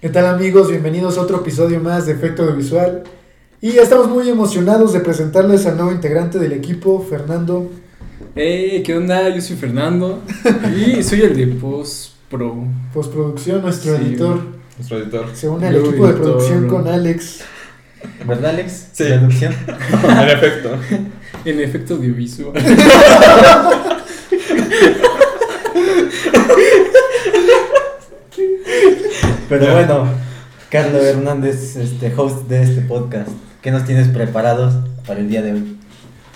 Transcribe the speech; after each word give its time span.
¿Qué 0.00 0.08
tal 0.08 0.26
amigos? 0.26 0.68
Bienvenidos 0.70 1.18
a 1.18 1.22
otro 1.22 1.38
episodio 1.38 1.80
más 1.80 2.06
de 2.06 2.12
Efecto 2.12 2.46
Visual. 2.54 3.02
Y 3.60 3.76
estamos 3.76 4.08
muy 4.08 4.28
emocionados 4.28 4.92
de 4.92 5.00
presentarles 5.00 5.66
al 5.66 5.76
nuevo 5.76 5.92
integrante 5.92 6.38
del 6.38 6.52
equipo, 6.52 7.04
Fernando. 7.08 7.70
Hey, 8.34 8.82
¿qué 8.84 8.96
onda? 8.96 9.28
Yo 9.28 9.40
soy 9.42 9.56
Fernando 9.56 10.22
y 10.74 11.02
soy 11.02 11.20
el 11.22 11.36
de 11.36 11.46
Post 11.48 12.12
Pro. 12.30 12.64
Postproducción, 12.94 13.60
nuestro 13.60 13.96
Sí, 13.98 14.02
editor. 14.04 14.40
Nuestro 14.78 14.98
editor. 14.98 15.26
Se 15.34 15.48
une 15.48 15.66
al 15.66 15.74
Yo, 15.74 15.84
equipo 15.86 16.06
de 16.06 16.12
producción 16.14 16.68
bro. 16.68 16.76
con 16.78 16.88
Alex. 16.88 17.40
¿Verdad, 18.26 18.50
Alex? 18.52 18.88
Sí. 18.92 19.04
En 19.08 19.30
efecto. 19.30 20.70
En 21.44 21.60
efecto 21.60 21.94
audiovisual. 21.94 22.52
Pero 29.50 29.72
bueno, 29.72 30.04
Carlos 30.70 31.02
Hernández, 31.02 31.74
este 31.74 32.14
host 32.16 32.46
de 32.46 32.62
este 32.62 32.82
podcast, 32.82 33.28
¿qué 33.60 33.72
nos 33.72 33.84
tienes 33.84 34.06
preparados 34.06 34.76
para 35.04 35.18
el 35.18 35.28
día 35.28 35.42
de 35.42 35.54
hoy? 35.54 35.76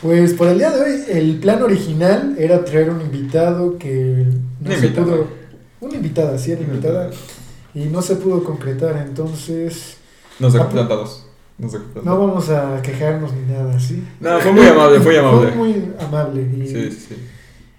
Pues 0.03 0.35
por 0.35 0.49
el 0.49 0.59
día 0.59 0.73
de 0.73 0.83
hoy, 0.83 1.05
el 1.09 1.39
plan 1.39 1.63
original 1.63 2.35
era 2.37 2.65
traer 2.65 2.91
un 2.91 3.01
invitado 3.01 3.79
que 3.79 4.27
no 4.61 4.73
se 4.73 4.89
pudo. 4.89 5.29
Una 5.81 5.95
invitada, 5.95 6.37
sí, 6.37 6.51
era 6.51 6.63
invitada. 6.63 7.11
Y 7.73 7.85
no 7.85 8.03
se 8.03 8.17
pudo 8.17 8.43
concretar, 8.43 8.97
entonces 9.07 9.99
Nos 10.41 10.53
acompañan 10.57 10.89
no 12.03 12.19
vamos 12.19 12.51
a 12.51 12.83
quejarnos 12.83 13.33
ni 13.33 13.53
nada, 13.53 13.79
¿sí? 13.79 14.03
No, 14.19 14.41
fue 14.41 14.51
muy 14.51 14.67
amable, 14.67 14.99
fue 14.99 15.17
amable. 15.17 15.53
Fue 15.53 15.57
muy 15.57 15.85
amable. 16.01 16.43
Y 16.43 16.67
Sí, 16.67 16.91
sí, 16.91 17.07
sí. 17.11 17.15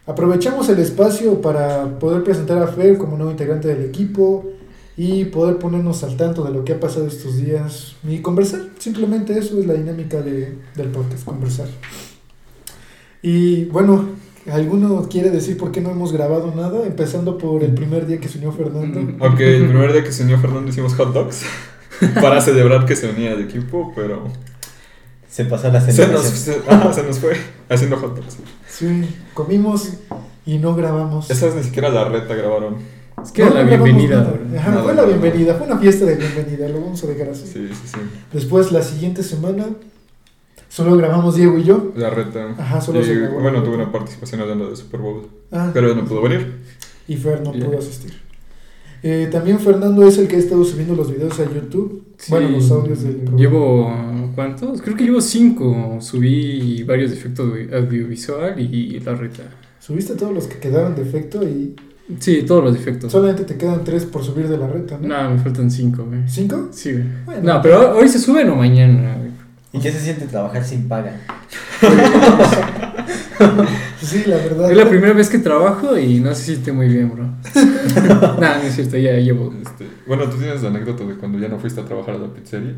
Aprovechamos 0.08 0.70
el 0.70 0.80
espacio 0.80 1.42
para 1.42 2.00
poder 2.00 2.24
presentar 2.24 2.60
a 2.60 2.68
Fer 2.68 2.98
como 2.98 3.18
nuevo 3.18 3.32
integrante 3.32 3.68
del 3.68 3.84
equipo 3.84 4.46
y 4.98 5.26
poder 5.26 5.58
ponernos 5.58 6.04
al 6.04 6.16
tanto 6.18 6.44
de 6.44 6.52
lo 6.52 6.64
que 6.64 6.74
ha 6.74 6.80
pasado 6.80 7.06
estos 7.08 7.38
días 7.38 7.96
y 8.08 8.20
conversar. 8.20 8.62
Simplemente 8.80 9.38
eso 9.38 9.60
es 9.60 9.66
la 9.66 9.74
dinámica 9.74 10.22
de- 10.22 10.58
del 10.76 10.88
podcast, 10.90 11.26
conversar. 11.26 11.68
Y 13.22 13.66
bueno, 13.66 14.10
¿alguno 14.52 15.08
quiere 15.10 15.32
decir 15.32 15.58
por 15.58 15.72
qué 15.72 15.82
no 15.82 15.90
hemos 15.92 16.12
grabado 16.14 16.54
nada? 16.56 16.86
Empezando 16.86 17.38
por 17.38 17.64
el 17.64 17.74
primer 17.74 18.06
día 18.06 18.20
que 18.20 18.30
se 18.30 18.38
unió 18.38 18.52
Fernando. 18.52 19.00
Mm. 19.02 19.22
Ok, 19.22 19.40
el 19.40 19.68
primer 19.68 19.92
día 19.94 20.04
que 20.04 20.12
se 20.12 20.24
unió 20.24 20.38
Fernando 20.40 20.70
hicimos 20.70 20.94
hot 20.96 21.14
dogs 21.14 21.42
para 22.22 22.40
celebrar 22.42 22.86
que 22.86 22.96
se 22.96 23.10
unía 23.10 23.32
al 23.32 23.42
equipo, 23.42 23.92
pero 23.96 24.24
Se 25.30 25.46
pasó 25.46 25.70
la 25.72 25.82
se 25.82 25.88
nos, 25.88 25.96
celebración. 25.96 26.36
se, 26.66 26.72
ajá, 26.72 26.94
se 26.94 27.04
nos 27.04 27.20
fue 27.20 27.36
haciendo 27.70 27.98
hot 27.98 28.16
dogs. 28.16 28.38
Sí, 28.70 29.04
comimos 29.34 29.90
y 30.46 30.60
no 30.60 30.76
grabamos. 30.76 31.30
Esa 31.32 31.48
vez 31.48 31.56
ni 31.56 31.64
siquiera 31.64 31.90
la 31.90 32.08
reta 32.08 32.36
grabaron. 32.36 32.76
Es 33.26 33.32
que 33.32 33.42
era 33.42 33.50
No, 33.52 33.56
la 33.58 33.64
bienvenida. 33.64 34.18
nada. 34.52 34.60
Ajá, 34.60 34.84
fue 34.84 34.94
la 34.96 35.06
bienvenida, 35.06 35.56
fue 35.56 35.68
una 35.68 35.78
fiesta 35.80 36.06
de 36.06 36.16
bienvenida, 36.16 36.70
lo 36.70 36.82
vamos 36.82 37.04
a 37.04 37.08
dejar 37.08 37.30
así. 37.30 37.46
Sí, 37.48 37.68
sí, 37.70 37.88
sí. 37.88 38.00
Después, 38.32 38.72
la 38.72 38.82
siguiente 38.82 39.24
semana, 39.24 39.66
solo 40.70 40.96
grabamos 40.98 41.36
Diego 41.36 41.58
y 41.58 41.64
yo. 41.64 41.92
La 41.96 42.10
reta. 42.10 42.56
Ajá, 42.58 42.82
solo 42.82 43.02
y, 43.02 43.04
se 43.06 43.16
grabó. 43.16 43.40
bueno, 43.42 43.64
tuve 43.64 43.76
una 43.76 43.92
participación 43.92 44.42
hablando 44.42 44.70
de 44.70 44.76
Super 44.76 45.00
Bowl, 45.02 45.28
Ah, 45.52 45.72
pero 45.74 45.94
no 45.96 46.06
pudo 46.06 46.22
venir. 46.22 46.54
y 47.08 47.16
Fer 47.18 47.42
no 47.42 47.52
pudo 47.52 47.78
asistir. 47.80 48.14
Eh, 49.04 49.28
también 49.32 49.60
Fernando 49.60 50.08
es 50.08 50.18
el 50.18 50.28
que 50.28 50.36
ha 50.36 50.40
estado 50.40 50.64
subiendo 50.64 50.96
los 50.96 51.12
videos 51.12 51.40
a 51.40 51.44
YouTube. 51.46 52.04
Sí, 52.18 52.32
Bueno, 52.32 52.50
los 52.50 52.72
audios 52.72 53.04
del. 53.04 53.22
Llevo. 53.36 54.32
¿Cuántos? 54.34 54.82
Creo 54.82 54.96
que 54.98 55.04
llevo 55.04 55.22
cinco. 55.22 55.98
Subí 56.02 56.82
varios 56.84 57.12
efectos 57.12 57.54
audiovisual 57.72 58.60
y 58.60 59.00
la 59.02 59.14
reta. 59.14 59.44
Subiste 59.80 60.16
todos 60.16 60.34
los 60.34 60.48
que 60.48 60.58
quedaron 60.58 60.96
de 60.96 61.04
efecto 61.04 61.44
y 61.44 61.76
Sí, 62.20 62.44
todos 62.44 62.64
los 62.64 62.76
efectos. 62.76 63.12
solamente 63.12 63.44
te 63.46 63.58
quedan 63.58 63.84
tres 63.84 64.06
por 64.06 64.24
subir 64.24 64.48
de 64.48 64.58
la 64.58 64.68
reta, 64.68 64.98
¿no? 65.02 65.08
No, 65.08 65.32
me 65.32 65.40
faltan 65.40 65.72
cinco, 65.72 66.06
güey. 66.06 66.22
¿Cinco? 66.28 66.70
Sí, 66.72 66.92
güey. 66.94 67.06
Bueno. 67.26 67.54
No, 67.54 67.62
pero 67.62 67.98
hoy 67.98 68.08
se 68.08 68.20
suben 68.20 68.50
o 68.50 68.56
mañana, 68.56 69.16
güey. 69.18 69.32
¿Y 69.74 69.80
qué 69.80 69.92
se 69.92 70.00
siente 70.00 70.28
trabajar 70.28 70.64
sin 70.64 70.88
paga? 70.88 71.20
Sí, 74.02 74.24
la 74.28 74.38
verdad. 74.38 74.72
Es 74.72 74.78
la 74.78 74.88
primera 74.88 75.14
vez 75.14 75.30
que 75.30 75.40
trabajo 75.40 75.98
y 75.98 76.20
no 76.20 76.34
se 76.36 76.44
siente 76.44 76.72
muy 76.72 76.88
bien, 76.88 77.12
bro. 77.12 77.24
no, 77.26 78.38
no 78.40 78.62
es 78.62 78.76
cierto, 78.76 78.98
ya 78.98 79.14
llevo. 79.14 79.54
Este, 79.62 79.88
bueno, 80.06 80.30
tú 80.30 80.38
tienes 80.38 80.62
la 80.62 80.70
anécdota 80.70 81.04
de 81.06 81.16
cuando 81.16 81.40
ya 81.40 81.48
no 81.48 81.58
fuiste 81.58 81.82
a 81.82 81.86
trabajar 81.86 82.16
a 82.16 82.20
la 82.20 82.28
pizzería. 82.28 82.76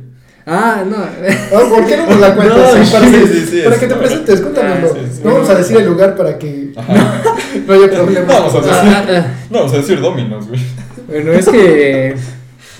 Ah, 0.49 0.85
no. 0.87 0.95
Ah, 0.95 1.69
¿Por 1.69 1.85
qué 1.85 1.97
no 1.97 2.05
nos 2.05 2.19
la 2.21 2.33
cuentas? 2.33 2.57
No, 2.57 2.85
Sí, 2.85 2.91
para 2.93 3.05
sí, 3.05 3.11
que, 3.11 3.27
sí, 3.27 3.45
sí, 3.47 3.61
para 3.65 3.77
que 3.77 3.87
te 3.87 3.95
presentes, 3.95 4.39
cuéntanoslo. 4.39 4.89
Ah, 4.97 5.19
no 5.21 5.33
vamos 5.33 5.49
a 5.49 5.55
decir 5.55 5.77
el 5.77 5.85
lugar 5.87 6.15
para 6.15 6.39
que 6.39 6.71
Ajá. 6.73 7.21
no 7.67 7.73
haya 7.73 7.91
problema. 7.91 8.27
Vamos 8.27 8.55
a 8.55 8.57
decir, 8.61 8.73
ah, 8.73 9.05
ah. 9.09 9.27
no, 9.49 9.57
vamos 9.59 9.73
a 9.73 9.77
decir 9.77 9.99
Dominos, 9.99 10.47
güey. 10.47 10.61
Bueno, 11.05 11.33
es 11.33 11.49
que. 11.49 12.15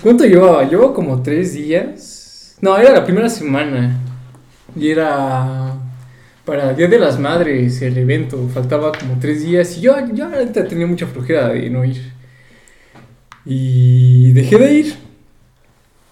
¿Cuánto 0.02 0.24
llevaba? 0.24 0.64
Llevo 0.64 0.94
como 0.94 1.20
tres 1.22 1.52
días. 1.52 2.56
No, 2.62 2.78
era 2.78 2.90
la 2.90 3.04
primera 3.04 3.28
semana. 3.28 4.00
Y 4.74 4.88
era. 4.88 5.74
Para 6.46 6.70
el 6.70 6.76
Día 6.76 6.88
de 6.88 6.98
las 6.98 7.18
Madres, 7.18 7.82
el 7.82 7.98
evento. 7.98 8.48
Faltaba 8.54 8.92
como 8.92 9.18
tres 9.20 9.42
días. 9.42 9.76
Y 9.76 9.82
yo, 9.82 9.94
yo 10.14 10.26
tenía 10.66 10.86
mucha 10.86 11.06
flojera 11.06 11.48
de 11.48 11.68
no 11.68 11.84
ir. 11.84 12.14
Y 13.44 14.32
dejé 14.32 14.56
de 14.56 14.72
ir. 14.72 14.94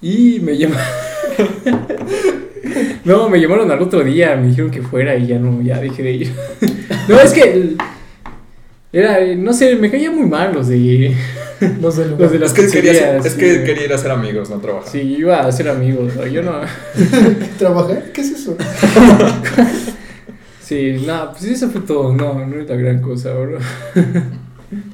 Y 0.03 0.41
me 0.41 0.55
llamaron. 0.59 1.06
no, 3.05 3.29
me 3.29 3.41
llamaron 3.41 3.71
al 3.71 3.83
otro 3.83 4.03
día. 4.05 4.37
Me 4.37 4.49
dijeron 4.49 4.71
que 4.71 4.83
fuera 4.83 5.17
y 5.17 5.27
ya 5.27 5.39
no, 5.39 5.63
ya 5.63 5.79
dejé 5.79 6.03
de 6.03 6.13
ir. 6.13 6.33
no, 7.09 7.21
es 7.21 7.33
que. 7.33 7.77
Era, 8.93 9.19
no 9.37 9.53
sé, 9.53 9.77
me 9.77 9.91
caían 9.91 10.15
muy 10.17 10.29
mal 10.29 10.55
los 10.55 10.69
de. 10.69 11.15
Los 11.81 11.97
del 11.97 12.11
lugar. 12.11 12.21
Los 12.25 12.33
de 12.33 12.39
las 12.39 12.59
Es 12.59 12.71
que, 12.71 12.83
quería, 12.83 13.17
es 13.17 13.33
que 13.33 13.65
quería 13.65 13.87
ir 13.87 13.93
a 13.95 13.97
ser 13.97 14.11
amigos, 14.11 14.51
no 14.51 14.59
trabajar. 14.59 14.91
Sí, 14.93 15.13
yo 15.13 15.19
iba 15.21 15.41
a 15.41 15.51
ser 15.51 15.71
amigos, 15.71 16.15
¿no? 16.15 16.27
yo 16.27 16.43
no. 16.43 16.61
¿Trabajar? 17.59 18.13
¿Qué 18.13 18.21
es 18.21 18.31
eso? 18.33 18.59
Sí, 20.61 21.03
no, 21.07 21.31
pues 21.31 21.45
eso 21.45 21.71
fue 21.71 21.81
todo, 21.81 22.13
no, 22.13 22.45
no 22.45 22.61
es 22.61 22.69
la 22.69 22.77
gran 22.77 23.01
cosa, 23.01 23.33
bro. 23.33 23.59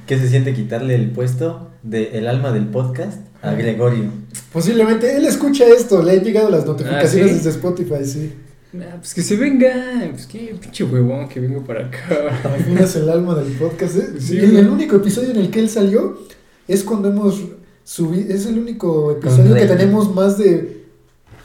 ¿Qué 0.07 0.19
se 0.19 0.29
siente 0.29 0.53
quitarle 0.53 0.95
el 0.95 1.11
puesto 1.11 1.71
de 1.83 2.11
el 2.19 2.29
alma 2.29 2.53
del 2.53 2.67
podcast 2.67 3.32
a 3.43 3.53
Gregorio? 3.55 4.05
Posiblemente 4.53 5.17
él 5.17 5.25
escucha 5.27 5.65
esto, 5.67 6.03
le 6.03 6.13
han 6.13 6.25
llegado 6.25 6.51
las 6.51 6.65
notificaciones 6.67 7.31
¿sí? 7.31 7.37
desde 7.37 7.51
Spotify, 7.51 8.05
sí. 8.05 8.33
Nah, 8.73 8.97
pues 8.99 9.13
que 9.13 9.23
se 9.23 9.37
venga, 9.37 9.71
pues 10.13 10.27
qué 10.27 10.55
pinche 10.59 10.85
huevón 10.85 11.29
que 11.29 11.41
vengo 11.41 11.63
para 11.63 11.87
acá. 11.87 12.41
Al 12.45 12.65
fin 12.65 12.79
es 12.79 12.97
el 12.97 13.09
alma 13.11 13.35
del 13.35 13.53
podcast. 13.53 13.97
¿eh? 13.97 14.09
Sí, 14.19 14.37
Y 14.37 14.39
el, 14.39 14.53
güey. 14.53 14.65
único 14.67 14.97
episodio 14.97 15.31
en 15.31 15.37
el 15.37 15.51
que 15.51 15.61
él 15.61 15.69
salió 15.69 16.19
es 16.67 16.83
cuando 16.83 17.09
hemos 17.11 17.43
subido. 17.85 18.33
Es 18.35 18.47
el 18.47 18.59
único 18.59 19.13
episodio 19.13 19.55
que 19.55 19.67
tenemos 19.67 20.15
más 20.15 20.39
de 20.39 20.85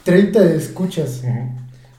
30 0.04 0.54
escuchas. 0.54 1.22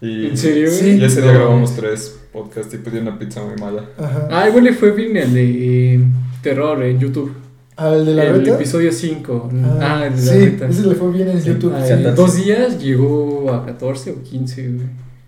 Y, 0.02 0.28
¿En 0.28 0.38
serio? 0.38 0.72
Sí. 0.72 0.92
Y 1.00 1.04
ese 1.04 1.22
día 1.22 1.34
No. 1.34 1.40
grabamos 1.40 1.76
tres 1.76 2.16
podcasts 2.34 2.74
y 2.74 2.78
pedí 2.78 2.98
una 2.98 3.20
pizza 3.20 3.44
muy 3.44 3.56
mala. 3.60 3.86
Ajá. 4.00 4.28
Ah, 4.32 4.48
igual 4.50 4.64
le 4.64 4.74
fue 4.74 4.92
bien 4.94 5.16
el 5.18 5.32
de 5.34 5.94
eh, 5.96 6.00
terror 6.42 6.82
en 6.84 7.00
YouTube. 7.00 7.34
Al 7.80 8.06
de 8.06 8.14
la 8.14 8.24
el 8.26 8.36
reta. 8.40 8.56
episodio 8.56 8.92
5. 8.92 9.50
Ah, 9.64 9.78
Ah, 10.02 10.06
el 10.08 10.16
de 10.16 10.26
la 10.26 10.32
sí, 10.34 10.40
reta. 10.46 10.68
ese 10.68 10.82
le 10.84 10.96
fue 10.96 11.12
bien 11.12 11.30
en 11.30 11.42
Sí. 11.42 11.50
YouTube. 11.50 11.74
Ah, 11.76 11.84
sí. 11.86 11.94
en 11.94 12.16
dos 12.16 12.36
días 12.36 12.80
llegó 12.80 13.52
a 13.54 13.66
14 13.66 14.12
o 14.12 14.22
15, 14.24 14.68
güey. 14.68 14.88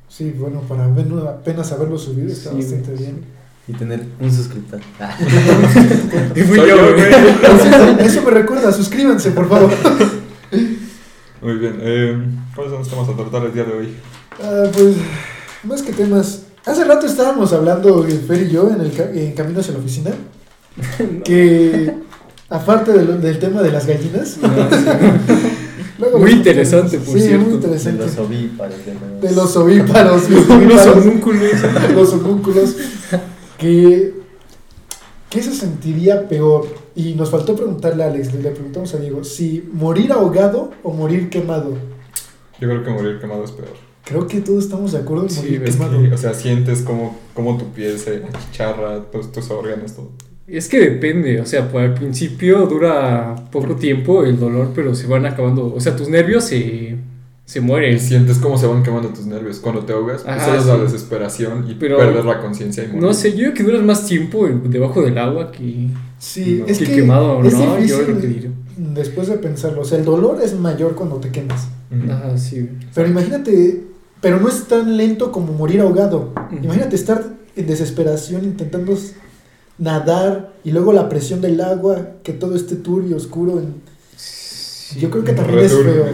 Sí, 0.09 0.33
bueno, 0.37 0.59
para 0.67 0.85
apenas 0.85 1.71
haberlo 1.71 1.97
subido 1.97 2.27
está 2.29 2.49
Sí, 2.51 2.57
bastante 2.57 2.91
bien. 2.93 3.21
Y 3.67 3.73
tener 3.73 4.03
un 4.19 4.31
suscriptor. 4.31 4.79
Ah. 4.99 5.15
Y 6.35 6.41
fui 6.41 6.57
Soy 6.57 6.69
yo, 6.69 6.75
güey. 6.93 8.05
eso 8.05 8.21
me 8.23 8.31
recuerda, 8.31 8.71
suscríbanse, 8.73 9.31
por 9.31 9.47
favor. 9.47 9.71
Muy 11.41 11.53
bien. 11.55 11.77
Eh, 11.79 12.17
¿Cuáles 12.53 12.71
son 12.71 12.79
los 12.81 12.89
temas 12.89 13.09
a 13.09 13.15
tratar 13.15 13.45
el 13.45 13.53
día 13.53 13.63
de 13.63 13.73
hoy? 13.73 13.87
Ah, 14.43 14.65
pues, 14.73 14.95
más 15.63 15.81
que 15.81 15.93
temas. 15.93 16.43
Hace 16.65 16.83
rato 16.83 17.05
estábamos 17.07 17.51
hablando, 17.53 18.05
el 18.05 18.19
Fer 18.19 18.43
y 18.43 18.49
yo, 18.51 18.69
en, 18.69 18.81
el 18.81 18.91
ca- 18.91 19.09
en 19.11 19.31
camino 19.33 19.59
hacia 19.61 19.73
la 19.73 19.79
oficina, 19.79 20.11
que 21.23 21.91
aparte 22.51 22.93
de 22.93 23.05
lo- 23.05 23.17
del 23.17 23.39
tema 23.39 23.61
de 23.63 23.71
las 23.71 23.85
gallinas, 23.87 24.37
No, 24.37 24.47
sí. 24.47 24.85
luego 25.99 26.19
Muy 26.19 26.31
interesante, 26.31 26.97
por 26.99 27.15
sí, 27.17 27.21
cierto. 27.27 27.43
muy 27.45 27.49
De 27.51 27.55
interesante. 27.55 28.05
los 28.05 28.17
ovíparos. 28.17 28.75
De 28.85 28.93
los, 28.93 29.21
De 29.21 29.31
los 29.35 29.57
ovíparos, 29.57 30.29
los 30.29 30.87
homúnculos. 30.87 31.51
los 31.95 32.13
homúnculos, 32.13 32.75
que 33.57 34.13
¿qué 35.29 35.41
se 35.41 35.53
sentiría 35.53 36.27
peor? 36.27 36.67
Y 36.95 37.13
nos 37.13 37.29
faltó 37.29 37.55
preguntarle 37.55 38.03
a 38.03 38.07
Alex, 38.07 38.33
le 38.33 38.51
preguntamos 38.51 38.93
a 38.93 38.97
Diego, 38.97 39.23
si 39.23 39.67
morir 39.73 40.11
ahogado 40.11 40.71
o 40.83 40.91
morir 40.91 41.29
quemado. 41.29 41.75
Yo 42.59 42.67
creo 42.67 42.83
que 42.83 42.89
morir 42.91 43.19
quemado 43.19 43.43
es 43.45 43.51
peor. 43.51 43.69
Creo 44.03 44.27
que 44.27 44.41
todos 44.41 44.65
estamos 44.65 44.91
de 44.91 44.97
acuerdo 44.97 45.23
en 45.23 45.29
Sí, 45.29 45.41
morir 45.41 45.59
ves 45.61 45.75
quemado. 45.77 46.03
Y, 46.05 46.11
o 46.11 46.17
sea, 46.17 46.33
sientes 46.33 46.81
como, 46.81 47.17
como 47.33 47.57
tu 47.57 47.65
piel 47.71 47.97
se 47.97 48.23
achicharra, 48.33 49.03
todos 49.11 49.31
tus 49.31 49.49
órganos, 49.51 49.93
todo. 49.93 50.09
Es 50.51 50.67
que 50.67 50.79
depende, 50.79 51.39
o 51.39 51.45
sea, 51.45 51.69
pues 51.71 51.85
al 51.85 51.93
principio 51.93 52.65
dura 52.67 53.35
poco 53.51 53.75
tiempo 53.75 54.23
el 54.25 54.37
dolor, 54.39 54.71
pero 54.75 54.93
se 54.95 55.07
van 55.07 55.25
acabando, 55.25 55.73
o 55.73 55.79
sea, 55.79 55.95
tus 55.95 56.09
nervios 56.09 56.43
se, 56.43 56.97
se 57.45 57.61
mueren. 57.61 57.95
Y 57.95 57.99
sientes 57.99 58.37
cómo 58.37 58.57
se 58.57 58.67
van 58.67 58.83
quemando 58.83 59.09
tus 59.09 59.25
nervios. 59.25 59.59
Cuando 59.59 59.81
te 59.85 59.93
ahogas, 59.93 60.23
pues 60.23 60.35
Ajá, 60.37 60.57
es 60.57 60.65
la 60.65 60.75
sí. 60.75 60.81
desesperación 60.81 61.65
y 61.69 61.75
Pero- 61.75 61.97
perder 61.97 62.25
la 62.25 62.39
conciencia 62.41 62.83
y 62.83 62.87
morir. 62.87 63.01
No 63.01 63.13
sé, 63.13 63.31
yo 63.31 63.37
creo 63.37 63.53
que 63.53 63.63
duras 63.63 63.81
más 63.83 64.05
tiempo 64.05 64.47
debajo 64.65 65.01
del 65.01 65.17
agua 65.17 65.51
que, 65.51 65.87
Sí, 66.19 66.57
No. 66.59 66.67
es 66.67 66.77
que 66.77 66.85
que 66.85 66.95
quemado, 66.97 67.43
es 67.43 67.53
¿no? 67.53 67.59
Yo 67.63 67.75
difícil. 67.77 68.13
lo 68.15 68.21
que 68.21 68.27
diré. 68.27 68.49
después 68.77 69.27
de 69.27 69.37
pensarlo, 69.37 69.81
o 69.81 69.85
sea, 69.85 69.97
el 69.97 70.05
dolor 70.05 70.39
es 70.43 70.53
mayor 70.57 70.93
cuando 70.95 71.15
te 71.17 71.29
quemas. 71.29 71.67
Ajá, 72.09 72.37
sí. 72.37 72.69
Pero 72.93 73.07
imagínate, 73.07 73.81
pero 74.21 74.39
no 74.39 74.47
es 74.47 74.65
tan 74.65 74.97
lento 74.97 75.31
como 75.31 75.51
morir 75.53 75.81
ahogado. 75.81 76.31
Imagínate 76.61 76.95
estar 76.95 77.23
en 77.55 77.67
desesperación 77.67 78.43
intentando 78.43 78.95
nadar 79.81 80.53
y 80.63 80.71
luego 80.71 80.93
la 80.93 81.09
presión 81.09 81.41
del 81.41 81.59
agua, 81.59 82.11
que 82.23 82.31
todo 82.33 82.55
esté 82.55 82.75
turbio, 82.75 83.17
oscuro. 83.17 83.59
en- 83.59 83.81
Yo 84.99 85.09
creo 85.09 85.23
que 85.23 85.33
también 85.33 85.59
es 85.59 85.73
feo. 85.73 86.05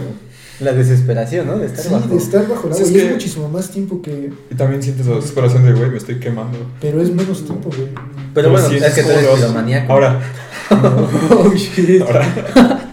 La 0.60 0.72
desesperación, 0.72 1.46
¿no? 1.46 1.56
De 1.58 1.66
estar 1.66 1.84
Sí, 1.84 1.88
bajo. 1.92 2.08
de 2.08 2.16
estar 2.16 2.48
bajo 2.48 2.66
el 2.68 2.74
Sí, 2.74 2.80
agua. 2.82 2.90
es 2.90 2.96
y 2.96 3.06
es 3.06 3.12
muchísimo 3.12 3.48
más 3.48 3.70
tiempo 3.70 4.02
que... 4.02 4.32
Y 4.50 4.54
también 4.56 4.82
sientes 4.82 5.06
la 5.06 5.14
desesperación 5.16 5.64
de, 5.64 5.72
güey, 5.72 5.88
me 5.90 5.98
estoy 5.98 6.18
quemando. 6.18 6.58
Pero 6.80 7.00
es 7.00 7.14
menos 7.14 7.44
tiempo, 7.44 7.68
güey. 7.68 7.88
Pero 8.34 8.50
bueno, 8.50 8.68
sí, 8.68 8.74
es 8.76 8.92
que 8.94 9.02
tú 9.04 9.10
eres 9.10 9.26
piromaníaco. 9.36 9.92
Ahora, 9.92 10.20
Oh, 11.30 11.52
shit. 11.54 12.02
ahora, 12.02 12.92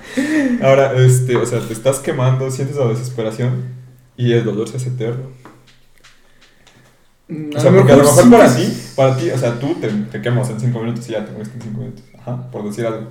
ahora, 0.63 0.93
este, 1.03 1.35
o 1.37 1.45
sea, 1.45 1.59
te 1.59 1.73
estás 1.73 1.97
quemando, 1.99 2.51
sientes 2.51 2.77
la 2.77 2.87
desesperación 2.87 3.63
y 4.15 4.33
el 4.33 4.43
dolor 4.45 4.67
se 4.69 4.77
hace 4.77 4.89
eterno. 4.89 5.23
Mm, 7.27 7.55
O 7.55 7.59
sea, 7.59 7.71
porque 7.71 7.91
a 7.91 7.95
lo 7.97 8.03
mejor 8.03 8.29
para 8.31 8.49
sí. 8.49 8.65
ti, 8.65 8.77
para 8.95 9.17
ti, 9.17 9.29
o 9.31 9.37
sea, 9.37 9.59
tú 9.59 9.75
te, 9.81 9.87
te 9.89 10.21
quemas 10.21 10.49
en 10.51 10.59
5 10.59 10.79
minutos 10.79 11.09
y 11.09 11.13
ya 11.13 11.25
te 11.25 11.31
mueres 11.31 11.51
en 11.55 11.61
5 11.61 11.79
minutos. 11.79 12.03
Ajá, 12.19 12.51
por 12.51 12.65
decir 12.67 12.85
algo. 12.85 13.07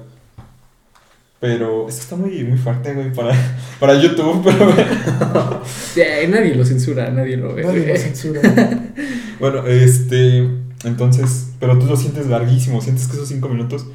Pero 1.40 1.88
esto 1.88 2.00
está 2.02 2.16
muy, 2.16 2.42
muy 2.44 2.56
fuerte, 2.56 2.94
güey, 2.94 3.12
para, 3.12 3.34
para 3.80 3.94
YouTube, 4.00 4.42
pero 4.44 5.62
Ya, 5.96 6.26
nadie 6.28 6.54
lo 6.54 6.64
censura, 6.64 7.10
nadie 7.10 7.36
lo 7.36 7.54
ve. 7.54 7.64
Nadie 7.64 7.80
güey. 7.80 7.92
lo 7.92 7.98
censura. 7.98 8.40
bueno, 9.40 9.66
este, 9.66 10.48
entonces, 10.84 11.48
pero 11.60 11.78
tú 11.78 11.86
lo 11.86 11.96
sientes 11.96 12.26
larguísimo, 12.28 12.80
sientes 12.80 13.06
que 13.08 13.14
esos 13.14 13.28
5 13.28 13.48
minutos 13.48 13.86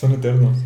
son 0.00 0.12
eternos. 0.12 0.56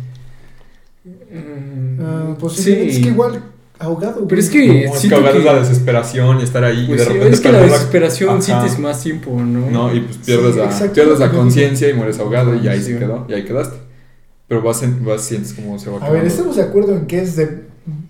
Mm, 1.05 1.99
Ah, 2.01 2.35
pues 2.39 2.53
sí, 2.53 2.63
sí. 2.63 2.71
es 2.89 2.99
que 2.99 3.09
igual 3.09 3.43
ahogado. 3.79 4.27
Pero 4.27 4.41
es 4.41 4.51
güey. 4.51 4.67
que 4.67 4.85
No, 4.87 4.93
es 4.93 4.99
siento 5.01 5.07
que 5.09 5.15
ahogar 5.15 5.33
que- 5.33 5.39
es 5.39 5.45
la 5.45 5.59
desesperación 5.59 6.39
y 6.39 6.43
estar 6.43 6.63
ahí 6.63 6.83
y 6.83 6.87
Pues 6.87 6.99
de 6.99 7.05
sí, 7.05 7.13
repente 7.13 7.35
es 7.35 7.41
que 7.41 7.51
la 7.51 7.61
desesperación 7.61 8.29
Ajá. 8.31 8.41
sientes 8.41 8.79
más 8.79 9.01
tiempo, 9.03 9.31
¿no? 9.39 9.69
No, 9.69 9.93
y 9.95 9.99
pues 10.01 10.17
pierdes, 10.17 10.53
Sí, 10.55 10.83
la, 10.85 10.93
pierdes 10.93 11.19
la 11.19 11.31
conciencia 11.31 11.89
y 11.89 11.93
mueres 11.93 12.19
ahogado 12.19 12.55
y 12.55 12.67
ahí 12.67 12.79
Sí. 12.81 12.93
se 12.93 12.99
quedó, 12.99 13.25
y 13.29 13.33
ahí 13.33 13.43
quedaste. 13.45 13.77
Pero 14.47 14.61
vas, 14.61 14.81
en- 14.83 15.03
vas 15.05 15.21
sientes 15.23 15.53
como 15.53 15.77
se 15.77 15.89
va 15.89 15.97
A 15.97 15.99
ver, 15.99 16.09
quemando. 16.21 16.27
estamos 16.29 16.55
de 16.55 16.61
acuerdo 16.63 16.95
en 16.95 17.05
que 17.05 17.21
es 17.21 17.35
de 17.35 17.66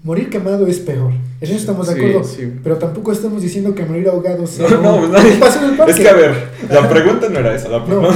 morir 0.07 0.29
quemado 0.29 0.65
es 0.67 0.79
peor. 0.79 1.11
En 1.11 1.47
eso 1.49 1.53
estamos 1.55 1.85
de 1.87 1.93
acuerdo. 1.93 2.23
sí. 2.23 2.51
Pero 2.63 2.77
tampoco 2.77 3.11
estamos 3.11 3.41
diciendo 3.41 3.75
que 3.75 3.83
morir 3.85 4.07
ahogado 4.07 4.47
sea. 4.47 4.67
No, 4.69 4.81
no, 4.81 4.95
un- 4.95 5.11
pues. 5.11 5.89
Es 5.89 5.95
que 5.99 6.07
a 6.09 6.13
ver, 6.13 6.31
la 6.71 6.87
pregunta 6.89 7.27
no 7.29 7.39
era 7.39 7.53
esa, 7.53 7.67
la 7.67 7.79
No, 7.79 8.09
es, 8.11 8.15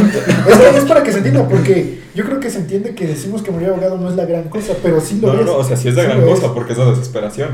que 0.72 0.78
es 0.78 0.86
para 0.86 1.04
que 1.04 1.12
se 1.12 1.18
entienda, 1.18 1.48
porque 1.48 2.00
yo 2.16 2.24
creo 2.26 2.40
que 2.40 2.50
se 2.50 2.60
entiende 2.60 2.96
que 2.96 3.06
decimos 3.06 3.42
que 3.44 3.52
morir 3.52 3.68
ahogado 3.70 3.98
no 3.98 4.10
es 4.10 4.16
la 4.16 4.26
gran 4.26 4.44
cosa, 4.46 4.74
pero 4.82 5.00
sí 5.02 5.20
lo 5.22 5.28
No, 5.28 5.34
no, 5.34 5.40
es. 5.42 5.46
no, 5.46 5.56
o 5.58 5.64
sea, 5.66 5.76
sí 5.78 5.90
es 5.90 5.96
la 5.96 6.04
Sí 6.04 6.08
gran 6.10 6.22
cosa 6.24 6.46
es. 6.48 6.52
porque 6.54 6.72
es 6.72 6.80
la 6.80 6.86
desesperación. 6.90 7.50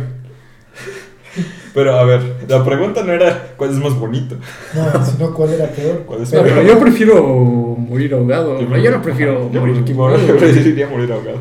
Pero 1.74 1.96
a 2.00 2.04
ver, 2.06 2.22
la 2.48 2.64
pregunta 2.64 3.04
no 3.04 3.12
era 3.14 3.54
cuál 3.58 3.70
es 3.72 3.76
más 3.78 3.94
bonito. 3.94 4.36
No, 4.74 5.06
sino 5.06 5.34
cuál 5.34 5.54
era 5.54 5.68
peor. 5.70 6.04
¿Cuál 6.08 6.24
es 6.24 6.32
No, 6.34 6.42
Pero- 6.42 6.64
yo 6.64 6.80
prefiero 6.80 7.22
morir 7.24 8.14
ahogado. 8.14 8.60
Yo, 8.60 8.92
no 8.92 9.02
prefiero 9.02 9.52
yo 9.52 9.60
morir 9.60 9.84
quemado. 9.84 10.18
Yo 10.18 10.38
preferiría 10.38 10.88
morir 10.88 11.12
ahogado. 11.12 11.40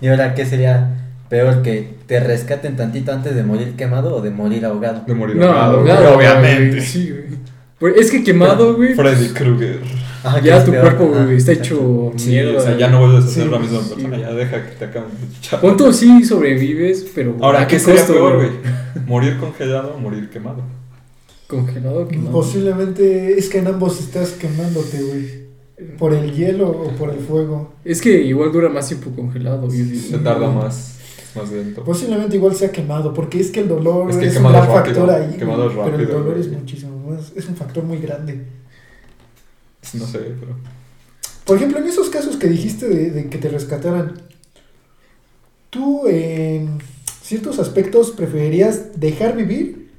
Y 0.00 0.06
ahora, 0.08 0.34
¿qué 0.34 0.46
sería 0.46 0.99
peor 1.30 1.62
que 1.62 1.94
te 2.06 2.20
rescaten 2.20 2.76
tantito 2.76 3.10
antes 3.12 3.34
de 3.34 3.42
morir 3.42 3.74
quemado 3.76 4.14
o 4.16 4.20
de 4.20 4.28
morir 4.30 4.66
ahogado? 4.66 5.04
De 5.06 5.14
morir 5.14 5.36
No, 5.36 5.46
ahogado, 5.46 5.78
ahogado, 5.78 6.16
obviamente. 6.16 6.68
güey, 6.76 6.80
Sí, 6.86 7.08
güey. 7.10 7.40
Pues 7.78 7.96
es 7.96 8.10
que 8.10 8.22
quemado, 8.22 8.74
güey. 8.76 8.92
Freddy 8.94 9.28
Krueger. 9.30 9.80
Ah, 10.22 10.38
¿qué 10.42 10.48
Ya 10.48 10.62
tu 10.62 10.70
peor? 10.70 10.96
cuerpo, 10.96 11.14
Ah, 11.16 11.24
güey, 11.24 11.38
está 11.38 11.52
hecho 11.52 12.12
Sí, 12.16 12.28
mierda. 12.28 12.58
o 12.58 12.60
sea, 12.60 12.76
ya 12.76 12.88
no 12.88 13.00
vuelves 13.00 13.24
a 13.24 13.28
ser 13.28 13.44
Sí, 13.44 13.50
la 13.50 13.58
misma 13.58 13.78
sí, 13.80 13.88
persona, 13.94 14.08
güey. 14.08 14.20
ya 14.20 14.32
deja 14.34 14.66
que 14.66 14.72
te 14.76 14.84
acaben 14.84 15.08
de. 15.50 15.56
Punto 15.56 15.90
sí 15.94 16.22
sobrevives, 16.24 17.06
pero. 17.14 17.36
Ahora, 17.40 17.62
¿a 17.62 17.66
¿qué 17.66 17.78
sería 17.78 18.00
costo, 18.00 18.12
peor, 18.12 18.36
güey? 18.36 18.50
¿Morir 19.06 19.38
congelado 19.38 19.94
o 19.94 19.98
morir 19.98 20.28
quemado? 20.28 20.62
Congelado, 21.46 22.06
quemado. 22.06 22.32
Posiblemente 22.32 23.38
es 23.38 23.48
que 23.48 23.58
en 23.58 23.68
ambos 23.68 23.98
estás 23.98 24.30
quemándote, 24.32 25.02
güey. 25.02 25.40
Por 25.98 26.12
el 26.12 26.32
hielo 26.34 26.68
o 26.68 26.88
por 26.90 27.08
el 27.08 27.20
fuego. 27.20 27.72
Es 27.84 28.02
que 28.02 28.20
igual 28.22 28.52
dura 28.52 28.68
más 28.68 28.88
tiempo 28.88 29.10
congelado. 29.16 29.66
digo. 29.68 29.98
Se 30.10 30.18
tarda 30.18 30.50
más, 30.50 30.98
es 31.30 31.36
más 31.36 31.50
lento. 31.50 31.82
Posiblemente 31.84 32.36
igual 32.36 32.54
sea 32.54 32.70
quemado, 32.70 33.14
porque 33.14 33.40
es 33.40 33.50
que 33.50 33.60
el 33.60 33.68
dolor 33.68 34.10
Es 34.10 34.16
es, 34.16 34.22
que 34.22 34.28
un 34.28 34.34
quemado 34.34 34.54
gran 34.54 34.68
es 34.68 34.74
rápido, 34.76 35.06
factor 35.06 35.10
ahí. 35.22 35.36
quemado 35.38 35.66
es 35.70 35.72
pero 35.76 35.84
el 35.86 35.92
rápido, 35.92 36.18
dolor 36.18 36.34
güey. 36.34 36.40
es 36.40 36.52
muchísimo 36.52 37.10
más, 37.10 37.32
es 37.34 37.48
un 37.48 37.56
factor 37.56 37.84
muy 37.84 37.98
grande. 37.98 38.44
No 39.94 40.06
sé, 40.06 40.18
pero. 40.38 40.56
Por 41.44 41.56
ejemplo, 41.56 41.78
en 41.78 41.86
esos 41.86 42.10
casos 42.10 42.36
que 42.36 42.46
dijiste 42.48 42.88
de, 42.88 43.10
de 43.10 43.28
que 43.28 43.38
te 43.38 43.48
rescataran, 43.48 44.14
¿tú 45.70 46.06
en 46.06 46.78
ciertos 47.22 47.58
aspectos 47.58 48.10
preferirías 48.12 49.00
dejar 49.00 49.36
vivir? 49.36 49.90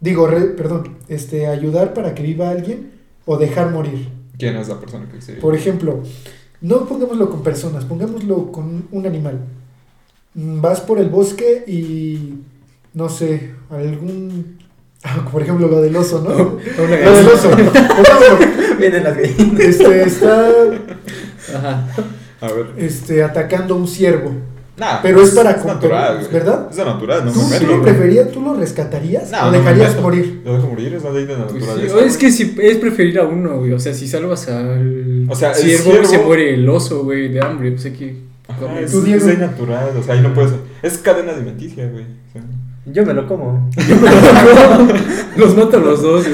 Digo, 0.00 0.26
re- 0.26 0.48
perdón, 0.50 0.96
este, 1.08 1.46
ayudar 1.46 1.94
para 1.94 2.14
que 2.14 2.22
viva 2.22 2.50
alguien 2.50 2.92
o 3.24 3.36
dejar 3.36 3.70
morir. 3.72 4.08
¿Quién 4.38 4.56
es 4.56 4.68
la 4.68 4.78
persona 4.78 5.08
que 5.10 5.20
se.? 5.20 5.34
Por 5.34 5.54
ejemplo, 5.54 6.02
no 6.60 6.86
pongámoslo 6.86 7.30
con 7.30 7.42
personas, 7.42 7.84
pongámoslo 7.84 8.52
con 8.52 8.86
un 8.90 9.06
animal. 9.06 9.40
Vas 10.38 10.80
por 10.82 10.98
el 10.98 11.08
bosque 11.08 11.64
y, 11.66 12.34
no 12.94 13.08
sé, 13.08 13.52
algún... 13.70 14.58
Por 15.32 15.40
ejemplo, 15.42 15.66
lo 15.68 15.80
del 15.80 15.96
oso, 15.96 16.20
¿no? 16.20 16.58
Lo 16.76 16.86
del 16.88 17.26
oso. 17.28 17.50
Vienen 18.78 19.04
las 19.04 19.16
gallinas. 19.16 19.60
Este, 19.60 20.02
está 20.02 20.48
Ajá. 21.54 21.86
A 22.40 22.46
ver. 22.52 22.66
este, 22.76 23.22
atacando 23.22 23.74
a 23.74 23.76
un 23.78 23.88
ciervo. 23.88 24.32
Nah, 24.76 25.00
Pero 25.02 25.22
es 25.22 25.30
para 25.30 25.52
es 25.52 25.64
natural. 25.64 26.28
¿verdad? 26.30 26.66
Es 26.70 26.76
de 26.76 26.84
natural, 26.84 27.24
no 27.24 27.32
¿Tú, 27.32 27.38
me 27.38 27.44
tú 27.44 27.50
meto. 27.50 27.66
lo 27.66 27.80
güey. 27.80 27.82
preferías, 27.94 28.30
tú 28.30 28.42
lo 28.42 28.52
rescatarías 28.54 29.30
No, 29.30 29.38
o 29.38 29.46
no 29.46 29.52
dejarías 29.52 29.98
morir? 30.02 30.42
Lo 30.44 30.52
dejo 30.54 30.66
morir, 30.66 30.92
es 30.92 31.02
la 31.02 31.10
ley 31.12 31.24
de 31.24 31.32
la 31.38 31.46
Pues 31.46 31.64
sí, 31.64 31.70
naturaleza. 31.70 32.04
es 32.04 32.16
que 32.18 32.30
si 32.30 32.54
es 32.60 32.76
preferir 32.76 33.18
a 33.20 33.24
uno, 33.24 33.58
güey. 33.60 33.72
O 33.72 33.78
sea, 33.78 33.94
si 33.94 34.06
salvas 34.06 34.48
al 34.48 35.26
O 35.30 35.34
sea, 35.34 35.52
el 35.52 35.56
ciervo, 35.56 35.92
ciervo- 35.92 36.04
se 36.04 36.18
muere 36.18 36.52
el 36.54 36.68
oso, 36.68 37.04
güey, 37.04 37.28
de 37.28 37.40
hambre. 37.40 37.74
O 37.74 37.78
sea 37.78 37.90
que. 37.92 38.25
Ajá, 38.48 38.80
es, 38.80 38.92
Tú, 38.92 39.04
es 39.04 39.38
natural, 39.38 39.96
o 39.96 40.02
sea, 40.02 40.14
ahí 40.14 40.20
no 40.20 40.32
puedes. 40.32 40.52
Es 40.82 40.98
cadena 40.98 41.32
alimenticia, 41.32 41.88
güey. 41.88 42.04
O 42.04 42.32
sea, 42.32 42.42
Yo 42.92 43.04
me 43.04 43.14
lo 43.14 43.26
como. 43.26 43.68
Los 45.36 45.56
mato 45.56 45.76
a 45.76 45.80
los 45.80 46.02
dos. 46.02 46.24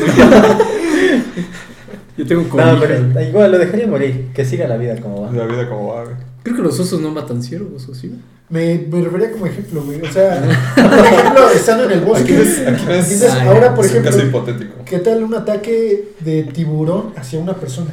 Yo 2.16 2.26
tengo 2.26 2.42
No, 2.42 2.48
cobija, 2.50 2.76
pero 2.78 3.20
igual 3.22 3.52
lo 3.52 3.58
dejaría 3.58 3.86
morir. 3.86 4.28
Que 4.34 4.44
siga 4.44 4.68
la 4.68 4.76
vida 4.76 5.00
como 5.00 5.22
va. 5.22 5.32
la 5.32 5.46
vida 5.46 5.66
como 5.68 5.94
va, 5.94 6.04
güey. 6.04 6.16
Creo 6.42 6.56
que 6.56 6.62
los 6.62 6.78
osos 6.78 7.00
no 7.00 7.10
matan 7.10 7.42
ciervos, 7.42 7.88
¿o 7.88 7.94
sí? 7.94 8.14
Me, 8.50 8.86
me 8.90 9.00
refería 9.00 9.32
como 9.32 9.46
ejemplo, 9.46 9.82
güey. 9.82 10.02
O 10.02 10.12
sea, 10.12 10.42
por 10.74 11.06
ejemplo, 11.06 11.50
estando 11.54 11.84
en 11.84 11.92
el 11.92 12.00
bosque. 12.00 12.24
Aquí 12.24 12.32
no 12.34 12.40
es. 12.42 12.58
Aquí 12.68 12.84
no 12.84 12.92
es. 12.92 13.12
Entonces, 13.12 13.32
Ay, 13.40 13.48
ahora, 13.48 13.74
por 13.74 13.86
es 13.86 13.94
un 13.94 14.02
caso 14.02 14.18
ejemplo, 14.18 14.40
hipotético. 14.40 14.84
¿qué 14.84 14.98
tal 14.98 15.24
un 15.24 15.34
ataque 15.34 16.12
de 16.20 16.42
tiburón 16.44 17.14
hacia 17.16 17.38
una 17.38 17.54
persona? 17.54 17.92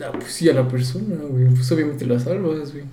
No, 0.00 0.10
pues 0.18 0.32
sí, 0.32 0.48
a 0.50 0.54
la 0.54 0.66
persona, 0.66 1.14
güey. 1.30 1.46
Pues 1.46 1.70
obviamente 1.70 2.04
la 2.04 2.18
salvas, 2.18 2.72
güey. 2.72 2.84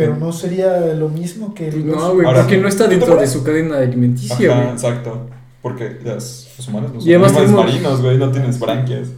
Pero 0.00 0.16
no 0.16 0.32
sería 0.32 0.94
lo 0.94 1.08
mismo 1.08 1.54
que 1.54 1.68
el 1.68 1.82
Pues 1.82 1.84
no, 1.96 2.14
güey, 2.14 2.26
porque 2.34 2.56
no 2.58 2.68
está 2.68 2.84
¿tú 2.84 2.90
te 2.90 2.96
dentro 2.96 3.16
de 3.16 3.26
su 3.26 3.42
cadena 3.44 3.78
alimenticia, 3.78 4.52
Ajá, 4.52 4.60
güey. 4.62 4.72
exacto. 4.74 5.26
Porque 5.62 5.98
las, 6.04 6.48
los 6.56 6.68
humanos 6.68 6.94
no 6.94 7.00
son 7.00 7.08
animales 7.10 7.36
tenemos- 7.36 7.64
marinos, 7.66 8.02
güey, 8.02 8.18
no 8.18 8.30
tienes 8.30 8.58
branquias. 8.58 9.08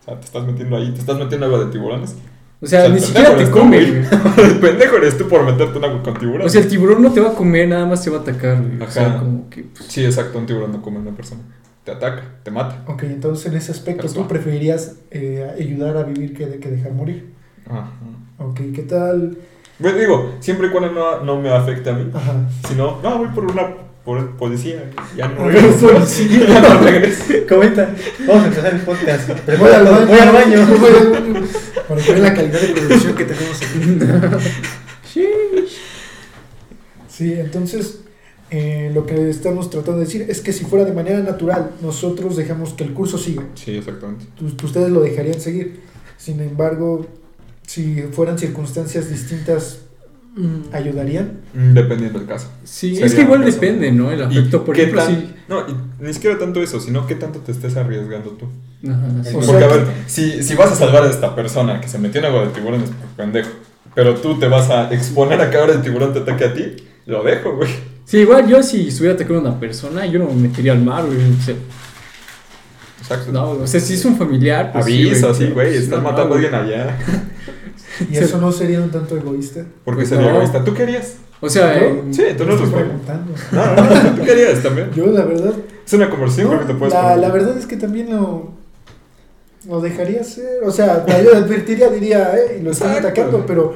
O 0.00 0.04
sea, 0.04 0.20
te 0.20 0.26
estás 0.26 0.44
metiendo 0.46 0.76
ahí, 0.76 0.92
te 0.92 1.00
estás 1.00 1.18
metiendo 1.18 1.46
agua 1.46 1.60
de 1.64 1.66
tiburones. 1.72 2.14
O 2.60 2.66
sea, 2.66 2.80
O 2.80 2.84
sea, 2.86 2.94
ni 2.94 3.00
siquiera 3.00 3.36
te 3.36 3.50
come, 3.50 3.78
güey. 3.78 4.02
El 4.50 4.58
pendejo 4.60 4.96
eres 4.96 5.18
tú 5.18 5.28
por 5.28 5.44
meterte 5.44 5.78
en 5.78 5.84
agua 5.84 6.02
con 6.02 6.14
tiburones. 6.18 6.46
O 6.46 6.48
sea, 6.50 6.60
el 6.62 6.68
tiburón 6.68 7.02
no 7.02 7.12
te 7.12 7.20
va 7.20 7.30
a 7.30 7.34
comer, 7.34 7.68
nada 7.68 7.84
más 7.86 8.02
te 8.02 8.10
va 8.10 8.18
a 8.18 8.20
atacar, 8.20 8.62
güey. 8.62 8.80
O 8.80 8.90
sea, 8.90 9.06
Ajá. 9.08 9.18
como 9.20 9.48
que, 9.50 9.62
pues, 9.64 9.86
Sí, 9.88 10.04
exacto, 10.04 10.38
un 10.38 10.46
tiburón 10.46 10.72
no 10.72 10.80
come 10.82 10.98
a 10.98 11.00
una 11.00 11.10
persona. 11.12 11.42
Te 11.84 11.92
ataca, 11.92 12.22
te 12.42 12.50
mata. 12.50 12.82
Ok, 12.88 13.04
entonces 13.04 13.46
en 13.46 13.56
ese 13.58 13.72
aspecto 13.72 14.08
tú 14.08 14.26
preferirías 14.26 14.96
eh, 15.10 15.46
ayudar 15.58 15.96
a 15.96 16.02
vivir 16.02 16.34
que, 16.34 16.58
que 16.58 16.70
dejar 16.70 16.92
morir. 16.92 17.32
Ajá. 17.68 17.90
Ok, 18.38 18.60
¿qué 18.74 18.82
tal? 18.82 19.36
Bueno, 19.78 19.98
digo, 19.98 20.34
siempre 20.40 20.68
y 20.68 20.70
cuando 20.70 20.90
no, 20.92 21.20
no 21.24 21.40
me 21.40 21.50
afecte 21.50 21.90
a 21.90 21.92
mí. 21.94 22.10
Ajá. 22.14 22.48
Si 22.68 22.74
no, 22.74 23.00
no, 23.02 23.18
voy 23.18 23.28
por 23.28 23.44
una 23.50 23.68
por 24.04 24.36
policía. 24.36 24.90
Ya 25.16 25.28
no 25.28 25.44
regreso. 25.48 25.88
policía. 25.90 26.46
Ya 26.48 26.60
no 26.60 26.80
regreso. 26.80 27.24
Comenta. 27.48 27.94
Vamos 28.26 28.44
a 28.44 28.46
empezar 28.46 28.74
el 28.74 28.80
podcast. 28.80 29.28
Voy 29.58 29.70
al 29.70 29.84
baño. 29.84 30.06
Voy 30.06 30.18
al 30.18 30.32
baño. 30.32 30.66
Voy 30.78 30.90
al 31.00 31.10
baño. 31.10 31.46
Para 31.88 32.02
vean 32.02 32.22
la 32.22 32.34
calidad 32.34 32.60
de 32.60 32.68
producción 32.68 33.14
que 33.16 33.24
tenemos 33.24 33.56
aquí. 33.62 35.26
Sí, 37.08 37.32
entonces 37.34 38.00
eh, 38.50 38.90
lo 38.94 39.06
que 39.06 39.28
estamos 39.30 39.70
tratando 39.70 39.98
de 40.00 40.04
decir 40.06 40.26
es 40.28 40.40
que 40.40 40.52
si 40.52 40.64
fuera 40.64 40.84
de 40.84 40.92
manera 40.92 41.18
natural, 41.20 41.72
nosotros 41.82 42.36
dejamos 42.36 42.74
que 42.74 42.84
el 42.84 42.92
curso 42.92 43.18
siga. 43.18 43.42
Sí, 43.54 43.76
exactamente. 43.76 44.26
Tú- 44.36 44.66
Ustedes 44.66 44.90
lo 44.90 45.00
dejarían 45.00 45.40
seguir. 45.40 45.80
Sin 46.18 46.40
embargo, 46.40 47.06
si 47.66 48.02
fueran 48.12 48.38
circunstancias 48.38 49.10
distintas, 49.10 49.78
mm, 50.36 50.72
¿ayudarían? 50.72 51.40
Mm, 51.54 51.74
Dependiendo 51.74 52.18
del 52.18 52.28
caso. 52.28 52.50
Sí, 52.64 52.90
Sería 52.94 53.06
es 53.06 53.14
que 53.14 53.22
igual 53.22 53.44
depende, 53.44 53.90
¿no? 53.92 54.10
El 54.10 54.20
¿Y 54.20 54.22
afecto, 54.38 54.64
por 54.64 54.74
qué 54.74 54.82
ejemplo, 54.82 55.04
tan-. 55.04 55.34
No, 55.48 55.60
y 55.68 55.74
ni 56.04 56.12
siquiera 56.14 56.38
tanto 56.38 56.62
eso, 56.62 56.80
sino 56.80 57.06
qué 57.06 57.14
tanto 57.16 57.40
te 57.40 57.52
estés 57.52 57.76
arriesgando 57.76 58.30
tú. 58.30 58.46
Ajá, 58.88 59.08
sí. 59.24 59.30
O 59.30 59.40
Porque, 59.40 59.58
sea 59.58 59.64
a 59.64 59.76
ver, 59.76 59.86
si, 60.06 60.42
si 60.42 60.54
vas 60.54 60.72
a 60.72 60.74
salvar 60.76 61.04
a 61.04 61.10
esta 61.10 61.34
persona 61.34 61.80
que 61.80 61.88
se 61.88 61.98
metió 61.98 62.20
en 62.20 62.26
agua 62.26 62.42
de 62.46 62.48
tiburones 62.52 62.90
por 62.90 63.08
pendejo, 63.16 63.50
pero 63.94 64.14
tú 64.16 64.38
te 64.38 64.46
vas 64.48 64.68
a 64.70 64.92
exponer 64.92 65.40
a 65.40 65.50
que 65.50 65.56
ahora 65.56 65.72
el 65.72 65.82
tiburón 65.82 66.12
te 66.12 66.20
ataque 66.20 66.44
a 66.44 66.52
ti, 66.54 66.76
lo 67.06 67.22
dejo, 67.22 67.56
güey. 67.56 67.70
Sí, 68.04 68.18
igual 68.18 68.46
yo 68.46 68.62
si 68.62 68.88
estuviera 68.88 69.14
atacando 69.14 69.38
a 69.48 69.50
una 69.52 69.60
persona, 69.60 70.06
yo 70.06 70.18
no 70.20 70.26
me 70.26 70.48
metería 70.48 70.72
al 70.72 70.82
mar, 70.82 71.04
güey. 71.06 71.18
O 71.18 71.42
sea, 71.42 71.54
Exacto. 73.00 73.32
no, 73.32 73.50
o 73.50 73.66
sea, 73.66 73.80
si 73.80 73.94
es 73.94 74.04
un 74.04 74.16
familiar, 74.16 74.72
pues 74.72 74.84
Avisa, 74.84 75.32
sí, 75.34 75.44
güey, 75.46 75.70
pues, 75.70 75.82
estás 75.82 76.02
no, 76.02 76.10
matando 76.10 76.34
a 76.34 76.38
güey. 76.38 76.46
alguien 76.46 76.54
allá. 76.76 76.98
¿Y 78.10 78.16
eso 78.16 78.38
no 78.38 78.52
sería 78.52 78.80
un 78.80 78.90
tanto 78.90 79.16
egoísta? 79.16 79.64
Porque 79.84 80.00
Pues 80.00 80.08
sería 80.10 80.30
no. 80.30 80.36
egoísta. 80.36 80.64
¿Tú 80.64 80.74
querías? 80.74 81.16
O 81.40 81.50
sea, 81.50 81.76
eh, 81.78 82.02
Sí, 82.12 82.22
tú 82.36 82.44
no 82.44 82.52
Estoy 82.54 82.66
los 82.66 82.74
preguntando. 82.74 83.32
No, 83.52 83.66
no, 83.76 84.02
no, 84.02 84.14
tú 84.16 84.22
querías 84.22 84.62
también. 84.62 84.90
Yo, 84.92 85.06
la 85.06 85.24
verdad, 85.24 85.52
Es 85.86 85.92
una 85.92 86.08
conversión, 86.08 86.46
no, 86.48 86.54
creo 86.54 86.66
que 86.66 86.72
te 86.72 86.78
puedes 86.78 86.94
la, 86.94 87.02
poner. 87.02 87.18
la 87.18 87.28
verdad 87.30 87.58
es 87.58 87.66
que 87.66 87.76
también 87.76 88.10
lo, 88.10 88.52
lo 89.68 89.80
dejaría 89.80 90.20
hacer. 90.22 90.60
O 90.64 90.70
sea, 90.70 91.04
yo 91.22 91.36
advertiría, 91.36 91.88
diría, 91.90 92.32
eh, 92.36 92.60
lo 92.62 92.70
están 92.70 92.88
Exacto. 92.96 93.08
atacando, 93.08 93.44
pero 93.46 93.74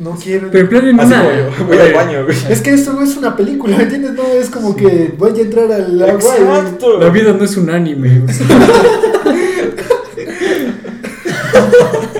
no 0.00 0.12
quiero. 0.12 0.48
pero 0.50 0.64
en 0.64 0.68
plan 0.70 0.88
en 0.88 0.98
una... 0.98 1.22
yo, 1.58 1.66
voy 1.66 1.76
al 1.76 1.92
baño, 1.92 2.24
güey. 2.24 2.36
Es 2.48 2.62
que 2.62 2.70
esto 2.72 2.94
no 2.94 3.02
es 3.02 3.14
una 3.18 3.36
película, 3.36 3.76
¿me 3.76 3.82
entiendes? 3.82 4.12
No 4.12 4.22
es 4.24 4.48
como 4.48 4.74
que 4.74 5.12
voy 5.18 5.38
a 5.38 5.42
entrar 5.42 5.70
al 5.70 6.02
agua. 6.02 6.34
y- 6.38 6.42
Exacto. 6.42 6.98
La 6.98 7.10
vida 7.10 7.34
no 7.34 7.44
es 7.44 7.54
un 7.58 7.68
anime. 7.68 8.22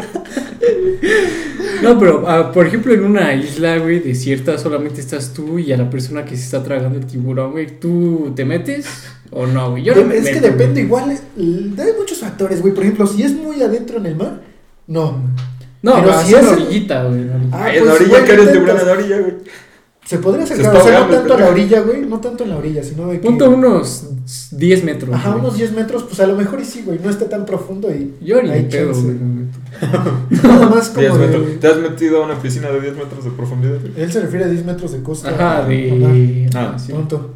No, 1.83 1.99
pero 1.99 2.25
ah, 2.29 2.53
por 2.53 2.67
ejemplo 2.67 2.93
en 2.95 3.05
una 3.05 3.35
isla, 3.35 3.79
güey, 3.79 4.01
desierta 4.01 4.57
solamente 4.59 5.01
estás 5.01 5.33
tú 5.33 5.59
y 5.59 5.73
a 5.73 5.77
la 5.77 5.91
persona 5.91 6.25
que 6.25 6.37
se 6.37 6.45
está 6.45 6.62
tragando 6.62 6.99
el 6.99 7.07
tiburón, 7.07 7.53
güey, 7.53 7.79
¿tú 7.79 8.33
te 8.37 8.45
metes 8.45 8.87
o 9.31 9.47
no, 9.47 9.73
güey? 9.73 9.83
Yo 9.83 9.95
no 9.95 10.05
me 10.05 10.17
es 10.17 10.29
que 10.29 10.41
depende 10.41 10.85
güey. 10.85 10.85
igual, 10.85 11.11
eh, 11.12 11.71
hay 11.79 11.93
muchos 11.99 12.19
factores, 12.19 12.61
güey. 12.61 12.75
Por 12.75 12.85
ejemplo, 12.85 13.07
si 13.07 13.23
es 13.23 13.33
muy 13.33 13.62
adentro 13.62 13.99
en 13.99 14.07
el 14.07 14.17
mar, 14.17 14.41
no. 14.87 15.21
No, 15.83 15.95
Pero 15.97 16.07
pero 16.07 16.23
si 16.23 16.35
es 16.35 16.41
en- 16.43 16.49
orillita, 16.49 17.05
güey. 17.05 17.25
la 17.25 17.35
orillita. 17.35 17.57
Ah, 17.57 17.65
Ay, 17.65 17.77
en 17.79 17.85
pues, 17.85 17.87
la 17.89 17.95
orilla, 18.07 18.25
que 18.25 18.33
eres 18.33 18.49
en 18.49 18.67
la 18.67 18.93
orilla, 18.93 19.19
güey. 19.19 19.35
Se 20.12 20.19
podría 20.19 20.45
acercar, 20.45 20.76
o 20.76 20.85
sea, 20.85 21.00
no 21.00 21.07
tanto 21.07 21.33
a 21.33 21.40
la 21.40 21.49
orilla, 21.49 21.81
güey, 21.81 22.04
no 22.04 22.21
tanto 22.21 22.45
en 22.45 22.50
la 22.50 22.59
orilla, 22.59 22.83
sino 22.83 23.09
de 23.09 23.19
que... 23.19 23.26
Punto 23.26 23.49
unos 23.49 24.11
10 24.50 24.85
metros. 24.85 25.14
Ajá, 25.14 25.31
güey. 25.31 25.40
unos 25.40 25.57
10 25.57 25.73
metros, 25.73 26.02
pues 26.02 26.21
a 26.21 26.26
lo 26.26 26.37
mejor 26.37 26.61
y 26.61 26.66
sí, 26.66 26.83
güey, 26.85 26.99
no 27.02 27.09
está 27.09 27.31
tan 27.31 27.47
profundo 27.47 27.90
y... 27.90 28.14
Yo 28.21 28.42
ni 28.42 28.50
hay 28.50 28.64
pedo, 28.64 28.92
güey. 28.92 29.16
Nada 30.42 30.69
más 30.69 30.90
como 30.90 31.00
10 31.00 31.16
metros. 31.16 31.47
de... 31.47 31.52
¿Te 31.54 31.66
has 31.66 31.78
metido 31.78 32.23
a 32.23 32.26
una 32.26 32.38
piscina 32.42 32.69
de 32.69 32.83
10 32.83 32.95
metros 32.95 33.25
de 33.25 33.31
profundidad? 33.31 33.81
güey? 33.81 33.92
Él 33.97 34.12
se 34.12 34.21
refiere 34.21 34.45
a 34.45 34.49
10 34.49 34.66
metros 34.66 34.92
de 34.92 35.02
costa. 35.02 35.31
Ajá, 35.31 35.66
de. 35.66 36.50
Ah, 36.54 36.73
ah, 36.75 36.78
sí. 36.78 36.92
Tonto. 36.92 37.31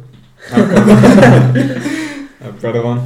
Ah, 0.51 0.57
perdón. 0.69 1.77
Ah, 2.39 2.51
perdón. 2.61 3.01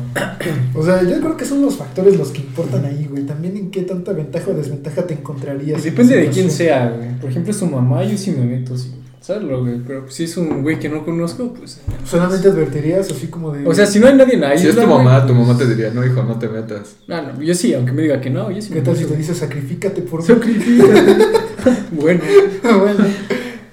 O 0.75 0.83
sea, 0.83 1.01
yo 1.03 1.17
creo 1.21 1.37
que 1.37 1.45
son 1.45 1.61
los 1.61 1.77
factores 1.77 2.17
los 2.17 2.31
que 2.31 2.41
importan 2.41 2.83
ahí, 2.83 3.07
güey. 3.09 3.23
También 3.23 3.55
en 3.55 3.71
qué 3.71 3.83
tanta 3.83 4.11
ventaja 4.11 4.51
o 4.51 4.53
desventaja 4.53 5.07
te 5.07 5.13
encontrarías. 5.13 5.81
Depende 5.81 6.17
de 6.17 6.27
quién 6.27 6.51
sea, 6.51 6.89
güey. 6.89 7.17
Por 7.17 7.29
ejemplo, 7.29 7.53
su 7.53 7.65
mamá, 7.65 8.03
yo 8.03 8.17
sí 8.17 8.31
me 8.31 8.43
meto, 8.43 8.77
sí. 8.77 8.91
Saberlo, 9.21 9.61
güey. 9.61 9.77
Pero 9.85 10.09
si 10.09 10.23
es 10.23 10.35
un 10.35 10.63
güey 10.63 10.79
que 10.79 10.89
no 10.89 11.05
conozco, 11.05 11.53
pues. 11.53 11.79
Solamente 12.09 12.47
advertirías 12.49 13.11
así 13.11 13.27
como 13.27 13.51
de... 13.51 13.67
O 13.67 13.73
sea, 13.73 13.85
si 13.85 13.99
no 13.99 14.07
hay 14.07 14.15
nadie 14.15 14.33
en 14.33 14.41
la 14.41 14.57
Si 14.57 14.67
es 14.67 14.75
tu 14.75 14.87
mamá, 14.87 15.21
tu 15.27 15.33
pues- 15.33 15.47
mamá 15.47 15.57
te 15.59 15.67
diría, 15.67 15.91
no, 15.91 16.03
hijo, 16.03 16.23
no 16.23 16.39
te 16.39 16.49
metas. 16.49 16.95
No, 17.07 17.21
no, 17.21 17.41
yo 17.41 17.53
sí, 17.53 17.73
aunque 17.75 17.91
me 17.91 18.01
diga 18.01 18.19
que 18.19 18.31
no, 18.31 18.49
yo 18.49 18.59
sí 18.61 18.69
¿Qué 18.69 18.75
me 18.75 18.81
tal 18.81 18.97
si 18.97 19.05
te 19.05 19.15
dice 19.15 19.35
sacrifícate 19.35 20.01
por 20.01 20.21
mí? 20.21 20.25
Sacrifícate. 20.27 21.15
bueno, 21.91 22.21
bueno, 22.63 23.05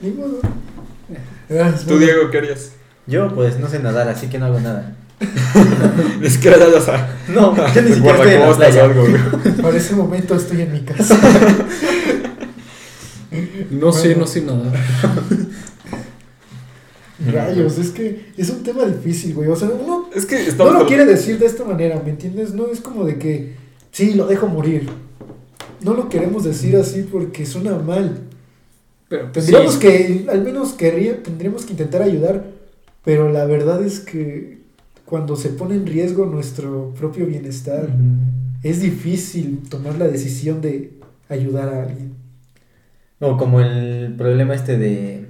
ni 0.02 0.10
modo. 0.10 0.40
Ah, 1.50 1.72
es 1.74 1.86
¿Tú. 1.86 1.98
Diego, 1.98 2.30
qué 2.30 2.38
harías? 2.38 2.72
Yo, 3.06 3.34
pues, 3.34 3.58
no 3.58 3.68
sé 3.68 3.78
nadar, 3.78 4.06
así 4.08 4.26
que 4.26 4.38
no 4.38 4.44
hago 4.46 4.60
nada. 4.60 4.96
Ni 6.20 6.28
siquiera 6.28 6.58
ya 6.58 6.68
las 6.68 6.88
a... 6.90 7.08
No, 7.28 7.56
yo 7.74 7.82
ni 7.82 7.92
siquiera 7.94 8.16
estoy 8.18 8.34
en 8.34 8.40
la 8.40 8.54
playa. 8.54 8.84
algo, 8.84 9.00
güey. 9.00 9.52
Para 9.62 9.76
ese 9.78 9.94
momento 9.96 10.34
estoy 10.36 10.60
en 10.60 10.72
mi 10.72 10.80
casa. 10.80 11.18
no 13.70 13.92
sé, 13.92 14.16
no 14.16 14.26
sé 14.26 14.42
nada. 14.42 14.72
Rayos, 17.26 17.78
es 17.78 17.90
que 17.90 18.26
es 18.36 18.48
un 18.50 18.62
tema 18.62 18.84
difícil, 18.84 19.34
güey. 19.34 19.48
O 19.48 19.56
sea, 19.56 19.68
uno 19.68 20.08
Es 20.14 20.24
que 20.24 20.52
no 20.56 20.72
lo 20.72 20.86
quiere 20.86 21.04
decir 21.04 21.38
de 21.38 21.46
esta 21.46 21.64
manera, 21.64 22.00
¿me 22.04 22.10
entiendes? 22.10 22.54
No 22.54 22.68
es 22.68 22.80
como 22.80 23.04
de 23.04 23.18
que, 23.18 23.54
sí, 23.90 24.14
lo 24.14 24.26
dejo 24.26 24.46
morir. 24.46 24.88
No 25.82 25.94
lo 25.94 26.08
queremos 26.08 26.44
decir 26.44 26.76
así 26.76 27.02
porque 27.02 27.44
suena 27.44 27.76
mal. 27.78 28.20
Pero 29.08 29.32
pues, 29.32 29.46
Tendríamos 29.46 29.74
sí. 29.74 29.80
que, 29.80 30.26
al 30.28 30.42
menos 30.42 30.72
querría, 30.74 31.22
tendríamos 31.22 31.64
que 31.64 31.72
intentar 31.72 32.02
ayudar, 32.02 32.44
pero 33.04 33.30
la 33.30 33.46
verdad 33.46 33.82
es 33.84 34.00
que 34.00 34.58
cuando 35.04 35.36
se 35.36 35.48
pone 35.48 35.74
en 35.74 35.86
riesgo 35.86 36.26
nuestro 36.26 36.92
propio 36.98 37.26
bienestar, 37.26 37.88
es 38.62 38.80
difícil 38.80 39.62
tomar 39.68 39.96
la 39.96 40.06
decisión 40.06 40.60
de 40.60 40.92
ayudar 41.28 41.68
a 41.68 41.82
alguien. 41.84 42.12
O 43.20 43.36
como 43.36 43.60
el 43.60 44.14
problema 44.16 44.54
este 44.54 44.78
de... 44.78 45.26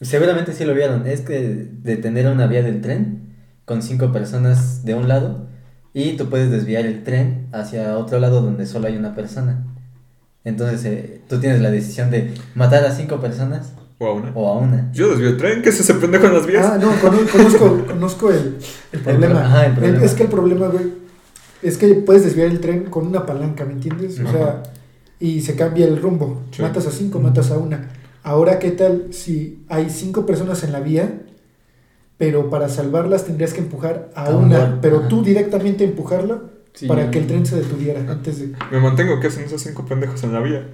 Seguramente 0.00 0.52
sí 0.52 0.64
lo 0.64 0.74
vieron, 0.74 1.06
es 1.06 1.22
que 1.22 1.68
de 1.82 1.96
tener 1.96 2.26
una 2.28 2.46
vía 2.46 2.62
del 2.62 2.80
tren 2.80 3.34
con 3.64 3.82
cinco 3.82 4.12
personas 4.12 4.84
de 4.84 4.94
un 4.94 5.08
lado 5.08 5.46
y 5.92 6.12
tú 6.16 6.28
puedes 6.30 6.50
desviar 6.50 6.86
el 6.86 7.02
tren 7.02 7.48
hacia 7.52 7.98
otro 7.98 8.20
lado 8.20 8.40
donde 8.40 8.64
solo 8.66 8.86
hay 8.86 8.96
una 8.96 9.14
persona. 9.16 9.64
Entonces 10.44 10.84
eh, 10.84 11.20
tú 11.28 11.40
tienes 11.40 11.60
la 11.60 11.70
decisión 11.72 12.10
de 12.12 12.32
matar 12.54 12.84
a 12.84 12.92
cinco 12.94 13.20
personas 13.20 13.72
O 13.98 14.06
a 14.06 14.12
una. 14.14 14.30
o 14.34 14.46
a 14.48 14.58
una. 14.58 14.88
Yo 14.92 15.08
desvío 15.10 15.30
el 15.30 15.36
tren, 15.36 15.62
¿qué 15.62 15.70
es 15.70 15.80
ese 15.80 15.94
pendejo 15.94 16.26
en 16.28 16.34
las 16.34 16.46
vías? 16.46 16.64
Ah, 16.64 16.78
no, 16.80 16.92
cono- 17.00 17.18
conozco, 17.30 17.84
conozco 17.86 18.30
el, 18.30 18.56
el 18.92 19.00
problema. 19.00 19.34
pro- 19.34 19.44
ajá, 19.44 19.66
el 19.66 19.72
problema. 19.74 20.04
es 20.04 20.14
que 20.14 20.22
el 20.22 20.28
problema, 20.28 20.68
güey, 20.68 20.92
es 21.62 21.76
que 21.76 21.88
puedes 21.94 22.22
desviar 22.24 22.46
el 22.48 22.60
tren 22.60 22.84
con 22.84 23.04
una 23.08 23.26
palanca, 23.26 23.64
¿me 23.64 23.72
entiendes? 23.72 24.20
O 24.20 24.28
Ajá. 24.28 24.32
sea, 24.32 24.62
y 25.20 25.40
se 25.40 25.54
cambia 25.56 25.86
el 25.86 26.00
rumbo. 26.00 26.42
Sí. 26.50 26.62
Matas 26.62 26.86
a 26.86 26.90
cinco, 26.90 27.20
matas 27.20 27.50
a 27.50 27.58
una. 27.58 27.90
Ahora, 28.22 28.58
¿qué 28.58 28.70
tal 28.72 29.08
si 29.12 29.64
hay 29.68 29.90
cinco 29.90 30.26
personas 30.26 30.62
en 30.64 30.72
la 30.72 30.80
vía, 30.80 31.22
pero 32.18 32.50
para 32.50 32.68
salvarlas 32.68 33.24
tendrías 33.24 33.52
que 33.52 33.60
empujar 33.60 34.10
a 34.14 34.26
A 34.26 34.30
un 34.36 34.44
una, 34.46 34.80
pero 34.80 34.98
ajá. 35.00 35.08
tú 35.08 35.22
directamente 35.22 35.84
empujarla 35.84 36.42
Sí. 36.74 36.86
para 36.86 37.10
que 37.10 37.18
el 37.18 37.26
tren 37.26 37.44
se 37.44 37.56
detuviera 37.56 38.00
antes 38.08 38.38
de... 38.38 38.52
Me 38.70 38.78
mantengo, 38.78 39.18
¿qué 39.18 39.26
hacen 39.26 39.44
esos 39.44 39.60
cinco 39.60 39.84
pendejos 39.84 40.22
en 40.22 40.32
la 40.32 40.40
vía? 40.40 40.68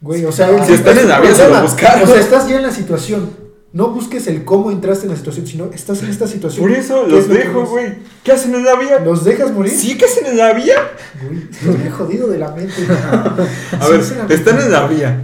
Güey, 0.00 0.24
o 0.24 0.32
sea, 0.32 0.64
Si 0.64 0.72
están 0.72 0.96
es 0.96 1.02
en 1.02 1.08
la 1.10 1.20
vía, 1.20 1.34
se 1.34 1.48
lo 1.50 1.60
buscaron. 1.60 2.04
O 2.04 2.06
sea, 2.06 2.18
estás 2.20 2.48
ya 2.48 2.56
en 2.56 2.62
la 2.62 2.70
situación. 2.70 3.28
No 3.72 3.90
busques 3.90 4.26
el 4.26 4.44
cómo 4.44 4.72
entraste 4.72 5.04
en 5.06 5.12
la 5.12 5.16
situación, 5.16 5.46
sino 5.46 5.70
estás 5.72 6.02
en 6.02 6.10
esta 6.10 6.26
situación. 6.26 6.66
Por 6.66 6.76
eso 6.76 7.04
¿Qué 7.04 7.10
los 7.12 7.20
es 7.20 7.28
dejo, 7.28 7.64
güey. 7.66 7.94
¿Qué 8.24 8.32
hacen 8.32 8.52
en 8.56 8.64
la 8.64 8.74
vía? 8.74 8.98
¿Los 8.98 9.24
dejas 9.24 9.52
morir? 9.52 9.72
¿Sí 9.72 9.96
que 9.96 10.06
hacen 10.06 10.26
en 10.26 10.36
la 10.38 10.52
vía? 10.54 10.74
Güey, 11.24 11.44
estás 11.50 11.78
muy 11.78 11.88
jodido 11.90 12.26
de 12.26 12.38
la 12.38 12.50
mente. 12.50 12.72
A 13.80 13.88
ver, 13.88 14.00
están 14.28 14.58
en 14.60 14.72
la 14.72 14.88
vía. 14.88 15.20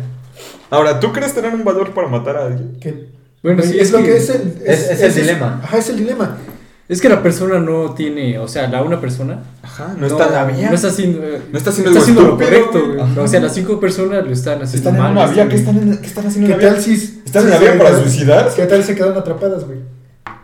Ahora, 0.70 1.00
¿tú 1.00 1.12
crees 1.12 1.32
tener 1.34 1.52
un 1.54 1.64
valor 1.64 1.92
para 1.92 2.06
matar 2.08 2.36
a 2.36 2.46
alguien? 2.46 2.78
Que, 2.80 3.08
Bueno, 3.42 3.62
sí, 3.64 3.70
es, 3.78 3.88
es 3.88 3.92
lo 3.92 3.98
que- 3.98 4.04
que 4.04 4.16
es 4.16 4.30
el, 4.30 4.62
es- 4.64 4.90
es 4.90 5.00
el 5.00 5.14
dilema. 5.14 5.60
Ajá, 5.64 5.78
es 5.78 5.88
el 5.88 5.96
dilema. 5.96 6.38
Es 6.88 7.00
que 7.00 7.08
la 7.08 7.20
persona 7.20 7.58
no 7.58 7.94
tiene, 7.94 8.38
o 8.38 8.46
sea, 8.46 8.68
la 8.68 8.80
una 8.82 9.00
persona 9.00 9.40
Ajá, 9.62 9.94
no, 9.98 10.06
está 10.06 10.26
en 10.28 10.32
la 10.32 10.44
vía. 10.44 10.68
No 10.68 10.74
está 10.76 10.86
haciendo, 10.88 11.20
No 11.50 11.58
está 11.58 11.70
haciendo 11.70 11.98
está 11.98 12.12
lo 12.22 12.36
correcto, 12.38 12.80
güey. 12.86 13.18
O 13.18 13.26
sea, 13.26 13.40
las 13.40 13.54
cinco 13.54 13.80
personas 13.80 14.24
lo 14.24 14.32
están 14.32 14.62
haciendo 14.62 14.90
Están 14.90 14.94
en 15.08 15.14
mal. 15.14 15.26
una 15.26 15.26
vía. 15.26 15.42
están- 15.44 15.48
¿Qué 15.48 15.56
están, 15.56 15.76
en- 15.78 15.98
qué 16.00 16.06
están 16.06 16.26
haciendo 16.26 16.46
¿Qué 16.48 16.52
en 16.54 16.60
la 16.60 16.66
tal 16.68 16.76
vía? 16.76 16.96
si... 16.96 17.22
¿Están 17.26 17.44
en 17.44 17.50
la 17.50 17.58
vía 17.58 17.78
para 17.78 18.00
suicidarse? 18.02 18.56
¿Qué 18.62 18.66
tal 18.68 18.84
se 18.84 18.94
quedan 18.94 19.16
atrapadas, 19.18 19.64
güey? 19.64 19.78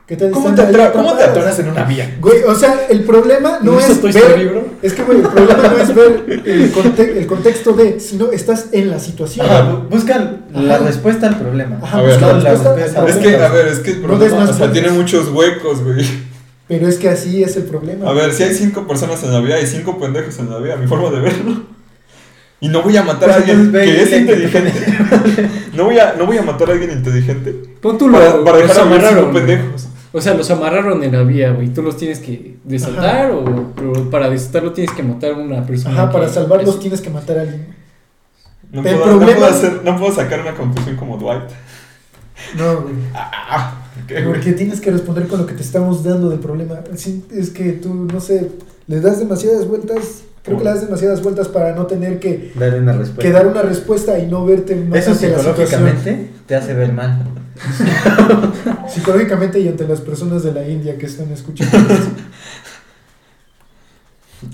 ¿Qué 0.05 0.17
tal 0.17 0.33
¿Cómo 0.33 0.53
te, 0.53 0.63
ahí 0.63 0.75
atra- 0.75 0.91
¿Cómo 0.93 1.13
te 1.13 1.23
atrapadas? 1.23 1.31
atoras 1.31 1.59
en 1.61 1.69
una 1.69 1.85
vía? 1.85 2.17
Güey, 2.21 2.43
o 2.43 2.55
sea, 2.57 2.87
el 2.91 3.05
problema 3.05 3.61
no 3.63 3.73
¿No 3.75 3.79
es 3.81 4.03
ver... 4.03 4.17
Story, 4.17 4.45
bro? 4.47 4.65
Es 4.83 4.93
que, 4.95 5.03
güey, 5.05 5.19
el 5.21 5.29
problema 5.29 5.63
no 5.69 5.79
es 5.79 5.95
ver 5.95 6.43
el, 6.45 6.73
conte- 6.73 7.19
el 7.19 7.27
contexto 7.29 7.73
de, 7.73 8.01
sino 8.01 8.33
estás 8.33 8.67
en 8.73 8.91
la 8.91 8.99
situación. 8.99 9.47
Ajá, 9.47 9.71
bu- 9.71 9.89
buscan 9.89 10.47
la 10.53 10.75
Ajá. 10.75 10.85
respuesta 10.87 11.29
al 11.29 11.39
problema. 11.39 11.79
Ajá, 11.81 11.99
A 11.99 12.03
ver, 12.03 12.21
no, 12.21 12.27
la 12.33 12.33
la 12.33 12.51
respuesta 12.51 13.07
Es 13.09 13.17
la 13.17 13.23
que, 13.23 13.37
a 13.37 13.49
ver, 13.49 13.69
es 13.69 13.79
que 13.79 13.91
el 13.93 14.03
No 14.03 14.09
problema, 14.09 14.43
o 14.51 14.53
sea, 14.53 14.73
tiene 14.73 14.91
muchos 14.91 15.29
huecos, 15.29 15.85
güey. 15.85 16.05
Pero 16.69 16.88
es 16.88 16.97
que 16.97 17.09
así 17.09 17.42
es 17.42 17.57
el 17.57 17.64
problema. 17.64 18.09
A 18.09 18.12
ver, 18.12 18.33
si 18.33 18.42
hay 18.45 18.54
cinco 18.54 18.87
personas 18.87 19.23
en 19.25 19.33
la 19.33 19.40
vía, 19.40 19.57
hay 19.57 19.66
cinco 19.66 19.99
pendejos 19.99 20.38
en 20.38 20.49
la 20.50 20.59
vía, 20.59 20.76
mi 20.76 20.87
forma 20.87 21.11
de 21.11 21.21
verlo. 21.21 21.62
Y 22.61 22.69
no 22.69 22.83
voy 22.83 22.97
a 22.97 23.02
matar 23.02 23.31
a 23.31 23.37
Pues 23.38 23.49
alguien 23.50 23.73
que 23.73 24.02
es 24.02 24.12
inteligente. 24.12 24.73
No 25.75 25.85
voy 25.85 25.99
a, 25.99 26.14
no 26.19 26.26
voy 26.26 26.37
a 26.38 26.42
matar 26.42 26.69
a 26.69 26.73
alguien 26.75 26.92
inteligente. 26.92 27.50
Pon 27.81 27.97
tú 27.99 28.11
Para, 28.12 28.45
para 28.45 28.59
los 28.59 28.69
dejar 28.69 28.83
a 28.83 28.85
morir 28.88 29.07
cinco 29.09 29.33
pendejos. 29.33 29.88
O 30.12 30.21
sea, 30.21 30.35
los 30.35 30.50
amarraron 30.50 31.02
en 31.02 31.12
la 31.12 31.23
vía, 31.23 31.50
güey. 31.52 31.69
Tú 31.73 31.83
los 31.83 31.97
tienes 31.97 32.19
que 32.21 32.57
desaltar 32.64 33.31
o 33.33 33.73
pero 33.75 34.11
para 34.11 34.28
desaltarlo 34.31 34.73
tienes 34.73 34.95
que 34.95 35.02
matar 35.02 35.33
a 35.33 35.37
una 35.37 35.66
persona. 35.66 35.95
Ajá, 36.02 36.12
para 36.12 36.28
salvarlos 36.28 36.75
es- 36.75 36.81
tienes 36.81 37.00
que 37.00 37.09
matar 37.11 37.38
a 37.38 37.40
alguien. 37.42 37.75
No 38.71 38.83
puedo, 38.83 38.97
no, 38.99 39.02
problema- 39.04 39.35
puedo 39.38 39.47
hacer- 39.50 39.81
no 39.85 39.99
puedo 39.99 40.14
sacar 40.14 40.40
una 40.40 40.54
conclusión 40.54 40.97
como 40.97 41.16
Dwight. 41.16 41.42
No, 42.57 42.83
güey. 42.83 42.95
Ah, 43.14 43.82
Porque 44.25 44.53
tienes 44.53 44.81
que 44.81 44.91
responder 44.91 45.27
con 45.27 45.41
lo 45.41 45.47
que 45.47 45.55
te 45.55 45.63
estamos 45.63 46.03
dando 46.03 46.31
del 46.31 46.39
problema. 46.39 46.81
Sí, 46.97 47.25
es 47.31 47.51
que 47.51 47.73
tú, 47.73 47.93
no 47.95 48.21
sé, 48.21 48.51
le 48.87 49.01
das 49.01 49.19
demasiadas 49.19 49.67
vueltas. 49.69 50.23
Creo 50.43 50.59
que 50.59 50.65
le 50.65 50.71
das 50.71 50.81
demasiadas 50.81 51.23
vueltas 51.23 51.47
para 51.49 51.75
no 51.75 51.87
tener 51.87 52.19
que, 52.19 52.53
Darle 52.57 52.81
una 52.81 52.93
respuesta. 52.95 53.23
que 53.23 53.31
dar 53.31 53.47
una 53.47 53.63
respuesta 53.63 54.19
y 54.19 54.27
no 54.27 54.45
verte 54.45 54.75
más 54.75 54.99
Eso 54.99 55.13
ante 55.13 55.29
la 55.29 55.39
situación. 55.39 55.67
psicológicamente 55.69 56.31
te 56.47 56.57
hace 56.57 56.75
ver 56.75 56.93
mal. 56.93 57.29
Psicológicamente 58.89 59.61
y 59.61 59.69
ante 59.69 59.87
las 59.87 60.01
personas 60.01 60.43
de 60.43 60.53
la 60.53 60.69
India 60.69 60.99
que 60.99 61.07
están 61.07 61.31
escuchando. 61.31 61.79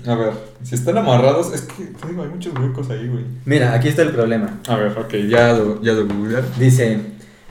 A 0.05 0.15
ver, 0.15 0.33
si 0.63 0.75
están 0.75 0.97
amarrados, 0.97 1.51
es 1.53 1.61
que 1.61 1.85
te 1.85 2.07
digo, 2.07 2.21
hay 2.21 2.29
muchos 2.29 2.53
huecos 2.53 2.89
ahí, 2.91 3.07
güey. 3.07 3.25
Mira, 3.45 3.73
aquí 3.73 3.87
está 3.87 4.03
el 4.03 4.11
problema. 4.11 4.59
A 4.67 4.75
ver, 4.75 4.95
ok, 4.95 5.15
ya 5.27 5.53
lo, 5.53 5.81
ya 5.81 5.93
lo 5.93 6.05
googlear. 6.05 6.43
Dice, 6.59 6.99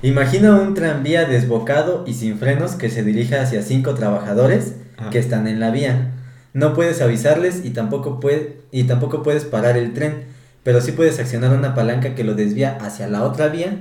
imagina 0.02 0.54
un 0.56 0.74
tranvía 0.74 1.24
desbocado 1.24 2.04
y 2.06 2.14
sin 2.14 2.38
frenos 2.38 2.72
que 2.72 2.90
se 2.90 3.02
dirige 3.02 3.36
hacia 3.38 3.62
cinco 3.62 3.94
trabajadores 3.94 4.74
que 5.10 5.18
están 5.18 5.46
en 5.46 5.60
la 5.60 5.70
vía. 5.70 6.12
No 6.54 6.74
puedes 6.74 7.00
avisarles 7.02 7.64
y 7.64 7.70
tampoco, 7.70 8.20
puede, 8.20 8.56
y 8.72 8.84
tampoco 8.84 9.22
puedes 9.22 9.44
parar 9.44 9.76
el 9.76 9.92
tren, 9.94 10.24
pero 10.62 10.80
sí 10.80 10.92
puedes 10.92 11.18
accionar 11.18 11.56
una 11.56 11.74
palanca 11.74 12.14
que 12.14 12.24
lo 12.24 12.34
desvía 12.34 12.76
hacia 12.80 13.08
la 13.08 13.22
otra 13.22 13.48
vía, 13.48 13.78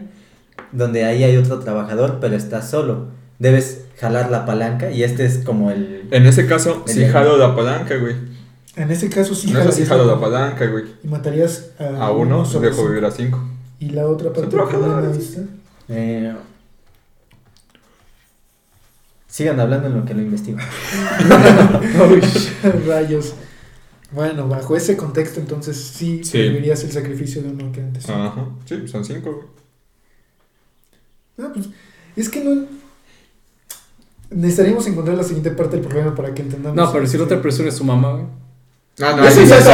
donde 0.71 1.05
ahí 1.05 1.23
hay 1.23 1.37
otro 1.37 1.59
trabajador, 1.59 2.17
pero 2.21 2.35
estás 2.35 2.69
solo. 2.69 3.07
Debes 3.39 3.81
jalar 3.99 4.29
la 4.31 4.45
palanca 4.45 4.91
y 4.91 5.03
este 5.03 5.25
es 5.25 5.39
como 5.39 5.71
el... 5.71 6.07
En 6.11 6.25
ese 6.25 6.45
caso, 6.45 6.83
sí 6.85 7.03
El- 7.03 7.11
jalo 7.11 7.37
la 7.37 7.55
palanca, 7.55 7.95
güey. 7.97 8.15
En 8.75 8.91
ese 8.91 9.09
caso 9.09 9.33
sí 9.33 9.47
sí 9.47 9.53
jalarías 9.53 9.87
jalo 9.89 10.05
la- 10.05 10.13
la 10.13 10.19
palanca, 10.21 10.67
güey. 10.67 10.83
Y 11.03 11.07
matarías 11.07 11.71
a, 11.79 12.05
A 12.07 12.11
uno, 12.11 12.45
sobre 12.45 12.69
dejo 12.69 12.81
cinco. 12.81 12.89
vivir 12.89 13.05
a 13.05 13.11
cinco. 13.11 13.43
Y 13.79 13.89
la 13.89 14.05
otra 14.07 14.31
parte 14.33 14.55
Eh, 15.89 16.35
Sigan 19.27 19.59
hablando 19.59 19.87
en 19.87 19.97
lo 19.99 20.05
que 20.05 20.13
lo 20.13 20.21
investigo. 20.21 20.57
Rayos. 22.87 23.35
Bueno, 24.11 24.47
bajo 24.47 24.75
ese 24.75 24.95
contexto, 24.95 25.39
entonces 25.39 25.77
sí, 25.77 26.23
Sí. 26.23 26.37
vivirías 26.41 26.83
el 26.83 26.91
sacrificio 26.91 27.41
de 27.43 27.49
uno 27.49 27.71
que 27.71 27.81
antes. 27.81 28.09
Ajá. 28.09 28.47
Sí, 28.65 28.87
son 28.87 29.03
cinco, 29.03 29.33
güey. 29.33 29.47
No, 31.37 31.53
pues, 31.53 31.67
es 32.15 32.29
que 32.29 32.43
no. 32.43 32.65
Necesitaríamos 34.29 34.87
encontrar 34.87 35.15
la 35.17 35.23
siguiente 35.23 35.51
parte 35.51 35.75
del 35.77 35.85
problema 35.85 36.15
para 36.15 36.33
que 36.33 36.41
entendamos. 36.41 36.75
No, 36.75 36.91
pero 36.91 37.05
si 37.05 37.17
la 37.17 37.25
otra 37.25 37.41
persona 37.41 37.69
es 37.69 37.75
su 37.75 37.83
mamá, 37.83 38.13
güey. 38.13 38.25
Ah, 38.99 39.13
no, 39.15 39.27
Eso 39.27 39.41
Ya 39.43 39.57
estás 39.59 39.67
ya 39.67 39.73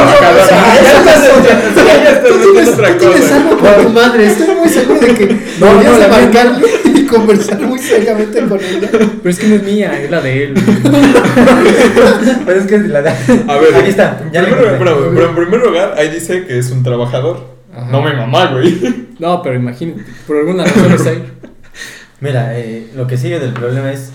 estás 2.10 2.28
Tú 2.28 2.34
tienes, 3.00 3.32
algo 3.32 3.56
con 3.56 3.84
tu 3.84 3.88
madre. 3.90 4.26
Estoy 4.26 4.54
muy 4.54 4.68
seguro 4.68 5.00
de 5.00 5.14
que 5.14 5.26
No, 5.60 5.72
no, 5.72 5.78
de 5.80 5.84
la 5.98 6.08
mía- 6.08 6.10
marcarle 6.20 6.66
y 6.94 7.06
conversar 7.06 7.58
muy 7.62 7.78
seriamente 7.78 8.44
con 8.46 8.60
ella. 8.60 8.88
Pero 8.90 9.30
es 9.30 9.38
que 9.38 9.46
no 9.46 9.54
es 9.54 9.62
mía, 9.62 9.98
es 9.98 10.10
la 10.10 10.20
de 10.20 10.44
él. 10.44 10.54
Pero 12.46 12.60
es 12.60 12.66
que 12.66 12.78
la 12.78 12.98
A 12.98 13.56
ver, 13.56 13.74
Aquí 13.76 13.88
está. 13.88 14.20
Pero, 14.30 14.78
pero 15.14 15.28
en 15.30 15.34
primer 15.34 15.60
lugar, 15.60 15.94
ahí 15.96 16.10
dice 16.10 16.44
que 16.44 16.58
es 16.58 16.70
un 16.70 16.82
trabajador. 16.82 17.54
Ajá. 17.74 17.90
No 17.90 18.02
mi 18.02 18.12
mamá, 18.14 18.46
güey. 18.52 19.06
No, 19.18 19.42
pero 19.42 19.56
imagínate, 19.56 20.02
por 20.26 20.36
alguna 20.36 20.64
razón 20.64 20.92
está 20.92 21.10
ahí. 21.10 21.24
Mira, 22.20 22.58
eh, 22.58 22.88
lo 22.94 23.06
que 23.06 23.16
sigue 23.16 23.38
del 23.38 23.52
problema 23.52 23.90
es, 23.90 24.10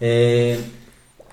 eh, 0.00 0.58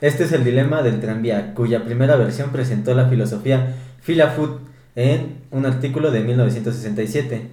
este 0.01 0.25
es 0.25 0.31
el 0.31 0.43
dilema 0.43 0.83
del 0.83 0.99
tranvía, 0.99 1.53
cuya 1.53 1.83
primera 1.83 2.15
versión 2.15 2.51
presentó 2.51 2.93
la 2.93 3.07
filosofía 3.07 3.75
Phila 4.03 4.29
Food 4.31 4.59
en 4.95 5.37
un 5.51 5.65
artículo 5.65 6.11
de 6.11 6.21
1967. 6.21 7.49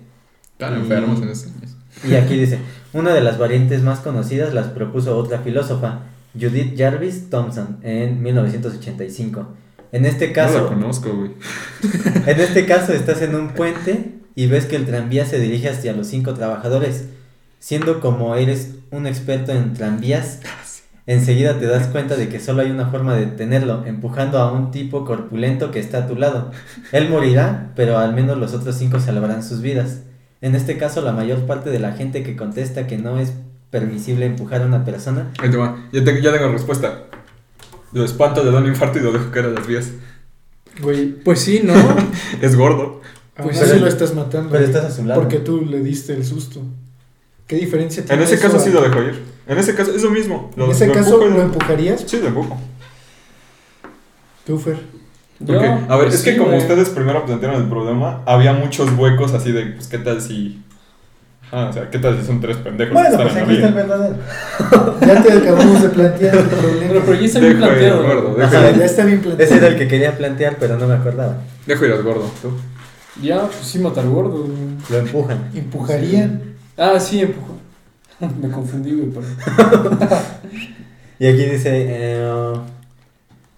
Están 0.52 0.74
enfermos 0.74 1.22
en 1.22 1.28
ese. 1.30 1.48
Y 2.06 2.14
aquí 2.14 2.36
dice, 2.36 2.58
una 2.92 3.14
de 3.14 3.20
las 3.20 3.38
variantes 3.38 3.82
más 3.82 4.00
conocidas 4.00 4.52
las 4.52 4.68
propuso 4.68 5.16
otra 5.16 5.38
filósofa, 5.38 6.00
Judith 6.38 6.76
Jarvis 6.76 7.30
Thompson, 7.30 7.78
en 7.82 8.22
1985. 8.22 9.46
En 9.92 10.06
este 10.06 10.28
No 10.28 10.32
caso, 10.32 10.62
la 10.62 10.66
conozco, 10.66 11.14
güey. 11.14 11.30
en 12.26 12.40
este 12.40 12.66
caso 12.66 12.92
estás 12.92 13.22
en 13.22 13.34
un 13.36 13.50
puente 13.50 14.16
y 14.34 14.46
ves 14.46 14.66
que 14.66 14.76
el 14.76 14.86
tranvía 14.86 15.24
se 15.24 15.38
dirige 15.38 15.68
hacia 15.68 15.92
los 15.92 16.08
cinco 16.08 16.34
trabajadores. 16.34 17.06
Siendo 17.60 18.00
como 18.00 18.34
eres 18.34 18.74
un 18.90 19.06
experto 19.06 19.52
en 19.52 19.72
tranvías, 19.72 20.40
enseguida 21.06 21.58
te 21.58 21.66
das 21.66 21.86
cuenta 21.88 22.16
de 22.16 22.28
que 22.28 22.40
solo 22.40 22.62
hay 22.62 22.70
una 22.70 22.86
forma 22.86 23.14
de 23.14 23.26
detenerlo, 23.26 23.84
empujando 23.86 24.38
a 24.38 24.52
un 24.52 24.70
tipo 24.70 25.04
corpulento 25.04 25.70
que 25.70 25.80
está 25.80 25.98
a 25.98 26.06
tu 26.06 26.16
lado. 26.16 26.50
Él 26.92 27.08
morirá, 27.08 27.72
pero 27.76 27.98
al 27.98 28.14
menos 28.14 28.38
los 28.38 28.54
otros 28.54 28.76
cinco 28.76 28.98
salvarán 29.00 29.42
sus 29.42 29.60
vidas. 29.60 30.00
En 30.40 30.54
este 30.54 30.76
caso, 30.78 31.00
la 31.02 31.12
mayor 31.12 31.40
parte 31.46 31.70
de 31.70 31.78
la 31.78 31.92
gente 31.92 32.22
que 32.22 32.36
contesta 32.36 32.86
que 32.86 32.98
no 32.98 33.18
es 33.18 33.32
permisible 33.70 34.26
empujar 34.26 34.62
a 34.62 34.66
una 34.66 34.84
persona 34.84 35.30
Ahí 35.38 35.50
te 35.50 35.56
va. 35.56 35.76
Ya, 35.92 36.04
te- 36.04 36.22
ya 36.22 36.32
tengo 36.32 36.48
respuesta. 36.52 37.04
Lo 37.92 38.04
espanto, 38.04 38.42
le 38.44 38.50
da 38.50 38.58
un 38.58 38.66
infarto 38.66 38.98
y 38.98 39.02
lo 39.02 39.12
dejo 39.12 39.30
caer 39.30 39.46
a 39.46 39.50
las 39.50 39.66
vías. 39.66 39.90
Güey, 40.82 41.12
Pues 41.22 41.40
sí, 41.40 41.60
¿no? 41.64 41.74
Es 42.42 42.56
gordo. 42.56 43.00
aún 43.36 43.48
Pues 43.48 43.60
así 43.60 43.70
pero- 43.72 43.82
lo 43.82 43.88
estás 43.88 44.14
matando. 44.14 44.50
pero 44.50 44.64
estás 44.64 44.84
a 44.84 44.90
su 44.90 45.04
lado. 45.04 45.20
Porque 45.20 45.38
tú 45.38 45.62
le 45.64 45.80
diste 45.80 46.12
el 46.14 46.24
susto. 46.24 46.60
¿Qué 47.46 47.56
diferencia 47.56 48.04
tiene 48.04 48.22
En 48.22 48.26
ese 48.26 48.34
eso 48.36 48.42
caso 48.44 48.56
a- 48.56 48.60
sí 48.60 48.70
lo 48.70 48.80
dejo 48.82 49.02
ir. 49.02 49.33
En 49.46 49.58
ese 49.58 49.74
caso 49.74 49.94
es 49.94 50.02
lo 50.02 50.10
mismo. 50.10 50.50
Lo, 50.56 50.66
En 50.66 50.70
ese 50.70 50.86
lo 50.86 50.94
caso, 50.94 51.14
empujo 51.22 51.36
¿lo 51.36 51.42
empujarías? 51.42 52.04
Sí, 52.06 52.18
lo 52.20 52.28
empujo. 52.28 52.58
Tú, 54.46 54.58
Fer. 54.58 54.78
Yo, 55.40 55.60
a 55.60 55.96
ver, 55.96 56.06
pues 56.06 56.14
es 56.14 56.22
que 56.22 56.32
sí, 56.32 56.36
como 56.38 56.50
güey. 56.50 56.60
ustedes 56.62 56.88
primero 56.90 57.24
plantearon 57.26 57.60
el 57.60 57.68
problema, 57.68 58.22
había 58.24 58.52
muchos 58.52 58.90
huecos 58.96 59.32
así 59.34 59.52
de, 59.52 59.66
pues, 59.66 59.88
¿qué 59.88 59.98
tal 59.98 60.20
si...? 60.22 60.62
Ah, 61.52 61.68
o 61.70 61.72
sea, 61.72 61.90
¿qué 61.90 61.98
tal 61.98 62.18
si 62.18 62.26
son 62.26 62.40
tres 62.40 62.56
pendejos 62.56 62.94
Bueno, 62.94 63.16
que 63.18 63.22
pues 63.24 63.36
aquí 63.36 63.54
está 63.54 63.68
el 63.68 63.74
verdadero. 63.74 64.16
Ya 65.00 65.22
te 65.22 65.32
acabamos 65.32 65.82
de 65.82 65.88
plantear 65.90 66.36
el 66.36 66.44
Pero, 66.44 66.60
problema. 66.60 67.02
pero 67.04 67.14
ya 67.14 67.24
está 67.26 67.38
bien 67.40 67.52
Dejo 67.60 67.66
ir, 67.72 67.78
planteado. 67.78 68.02
dejo 68.34 68.40
Ajá, 68.42 68.70
ir. 68.70 68.78
Ya 68.78 68.84
está 68.84 69.04
bien 69.04 69.20
planteado. 69.20 69.44
Ese 69.54 69.58
era 69.58 69.68
el 69.68 69.76
que 69.78 69.88
quería 69.88 70.16
plantear, 70.16 70.56
pero 70.58 70.76
no 70.78 70.86
me 70.88 70.94
acordaba. 70.94 71.36
Dejo 71.66 71.84
ir 71.84 71.92
al 71.92 72.02
gordo, 72.02 72.30
tú. 72.42 72.50
Ya, 73.22 73.42
pues 73.42 73.56
sí, 73.66 73.78
matar 73.78 74.06
gordo. 74.06 74.48
Lo 74.88 74.98
empujan. 74.98 75.50
Empujarían. 75.54 76.42
Ah, 76.76 76.98
sí, 76.98 77.20
empujó. 77.20 77.54
Me 78.40 78.48
confundí, 78.50 78.92
güey, 78.92 79.10
pero... 79.10 79.98
Y 81.18 81.26
aquí 81.28 81.44
dice, 81.44 81.70
eh, 81.72 82.52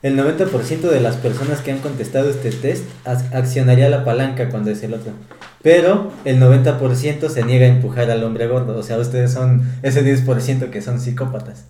el 0.03 0.17
90% 0.19 0.81
de 0.83 1.01
las 1.01 1.17
personas 1.17 1.61
que 1.63 1.73
han 1.73 1.79
contestado 1.79 2.29
este 2.29 2.51
test 2.51 2.85
ac- 3.07 3.35
accionaría 3.35 3.89
la 3.89 4.05
palanca 4.05 4.51
cuando 4.51 4.71
es 4.71 4.83
el 4.83 4.93
otro. 4.93 5.13
Pero 5.63 6.13
el 6.27 6.39
90% 6.39 7.29
se 7.31 7.43
niega 7.45 7.65
a 7.65 7.71
empujar 7.71 8.11
al 8.11 8.23
hombre 8.23 8.47
gordo. 8.47 8.77
O 8.77 8.83
sea, 8.83 8.99
ustedes 8.99 9.33
son 9.33 9.63
ese 9.83 10.05
10% 10.05 10.69
que 10.71 10.83
son 10.83 11.01
psicópatas. 11.01 11.65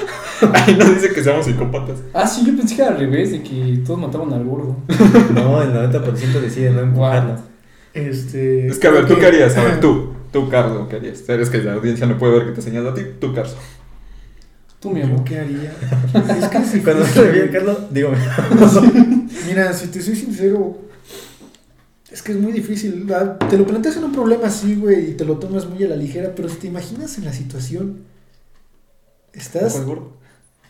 Ahí 0.52 0.76
no 0.76 0.84
dice 0.84 1.10
que 1.12 1.22
seamos 1.24 1.46
psicópatas. 1.46 1.96
Ah, 2.12 2.26
sí, 2.26 2.44
yo 2.46 2.54
pensé 2.56 2.76
que 2.76 2.82
era 2.82 2.90
al 2.92 2.98
revés, 2.98 3.32
de 3.32 3.42
que 3.42 3.82
todos 3.84 3.98
mataban 3.98 4.32
al 4.34 4.44
gordo. 4.44 4.76
No, 5.34 5.62
el 5.62 5.72
90% 5.72 6.40
decide 6.40 6.70
no 6.70 6.80
empujarlo. 6.80 7.36
Este. 7.94 8.68
Es 8.68 8.78
que, 8.78 8.86
a 8.86 8.90
ver, 8.90 9.06
¿tú 9.06 9.16
qué 9.18 9.26
harías? 9.26 9.56
A 9.56 9.64
ver, 9.64 9.80
tú. 9.80 10.12
Tú, 10.32 10.48
Carlos, 10.48 10.86
¿qué 10.88 10.96
harías? 10.96 11.18
Sabes 11.18 11.50
que 11.50 11.58
la 11.58 11.74
audiencia 11.74 12.06
no 12.06 12.16
puede 12.18 12.34
ver 12.38 12.46
que 12.46 12.52
te 12.52 12.62
señalo 12.62 12.90
a 12.90 12.94
ti. 12.94 13.02
Tú, 13.20 13.34
Carlos. 13.34 13.56
Tú, 14.78 14.90
mi 14.90 15.00
¿Yo 15.00 15.06
amor. 15.06 15.24
qué 15.24 15.38
haría? 15.40 15.72
Es 15.72 16.48
que 16.48 16.58
es 16.78 16.84
Cuando 16.84 17.04
se 17.04 17.28
güey. 17.30 17.50
Carlos, 17.50 17.78
dígame. 17.92 18.16
Mira, 19.46 19.72
si 19.72 19.88
te 19.88 20.00
soy 20.00 20.16
sincero, 20.16 20.78
es 22.10 22.22
que 22.22 22.32
es 22.32 22.38
muy 22.38 22.52
difícil. 22.52 23.06
Ah, 23.12 23.38
Te 23.48 23.58
lo 23.58 23.66
planteas 23.66 23.96
en 23.96 24.04
un 24.04 24.12
problema 24.12 24.46
así, 24.46 24.76
güey, 24.76 25.10
y 25.10 25.14
te 25.14 25.24
lo 25.24 25.38
tomas 25.38 25.66
muy 25.68 25.82
a 25.84 25.88
la 25.88 25.96
ligera, 25.96 26.32
pero 26.34 26.48
si 26.48 26.56
te 26.56 26.68
imaginas 26.68 27.18
en 27.18 27.24
la 27.26 27.32
situación, 27.32 27.98
estás 29.32 29.80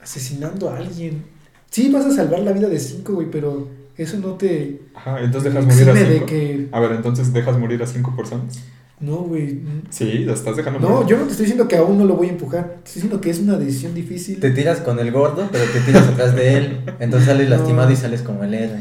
asesinando 0.03 0.71
a 0.71 0.79
alguien. 0.79 1.25
Sí, 1.71 1.91
vas 1.91 2.05
a 2.07 2.11
salvar 2.11 2.41
la 2.41 2.53
vida 2.53 2.69
de 2.69 2.81
cinco, 2.81 3.15
güey, 3.15 3.31
pero 3.31 3.69
eso 3.97 4.17
no 4.19 4.35
te 4.35 4.81
Ajá, 4.95 5.21
entonces 5.21 5.53
dejas 5.53 5.67
morir 5.67 5.91
a 5.91 5.97
cinco. 5.97 6.27
que... 6.27 6.69
A 6.73 6.81
ver, 6.81 6.93
entonces 6.93 7.33
dejas 7.33 7.59
morir 7.59 7.83
a 7.83 7.87
cinco 7.87 8.17
personas. 8.17 8.59
No, 9.01 9.17
güey. 9.17 9.61
Sí, 9.89 10.25
la 10.27 10.35
estás 10.35 10.57
dejando 10.57 10.79
No, 10.81 10.89
morir. 10.91 11.09
yo 11.09 11.17
no 11.17 11.25
te 11.25 11.31
estoy 11.31 11.45
diciendo 11.47 11.67
que 11.69 11.77
aún 11.77 11.97
no 11.99 12.05
lo 12.05 12.15
voy 12.17 12.27
a 12.29 12.31
empujar. 12.33 12.65
Te 12.83 12.89
estoy 12.89 12.95
diciendo 13.03 13.21
que 13.21 13.31
es 13.31 13.39
una 13.41 13.57
decisión 13.59 13.95
difícil. 13.95 14.39
Te 14.41 14.51
tiras 14.51 14.81
con 14.81 14.99
el 14.99 15.11
gordo, 15.11 15.49
pero 15.51 15.65
te 15.65 15.81
tiras 15.81 16.07
atrás 16.09 16.35
de 16.37 16.57
él. 16.59 16.81
Entonces 17.01 17.27
sales 17.29 17.49
No. 17.49 17.57
lastimado 17.57 17.91
y 17.91 17.97
sales 17.97 18.21
como 18.23 18.45
el 18.45 18.53
héroe. 18.55 18.81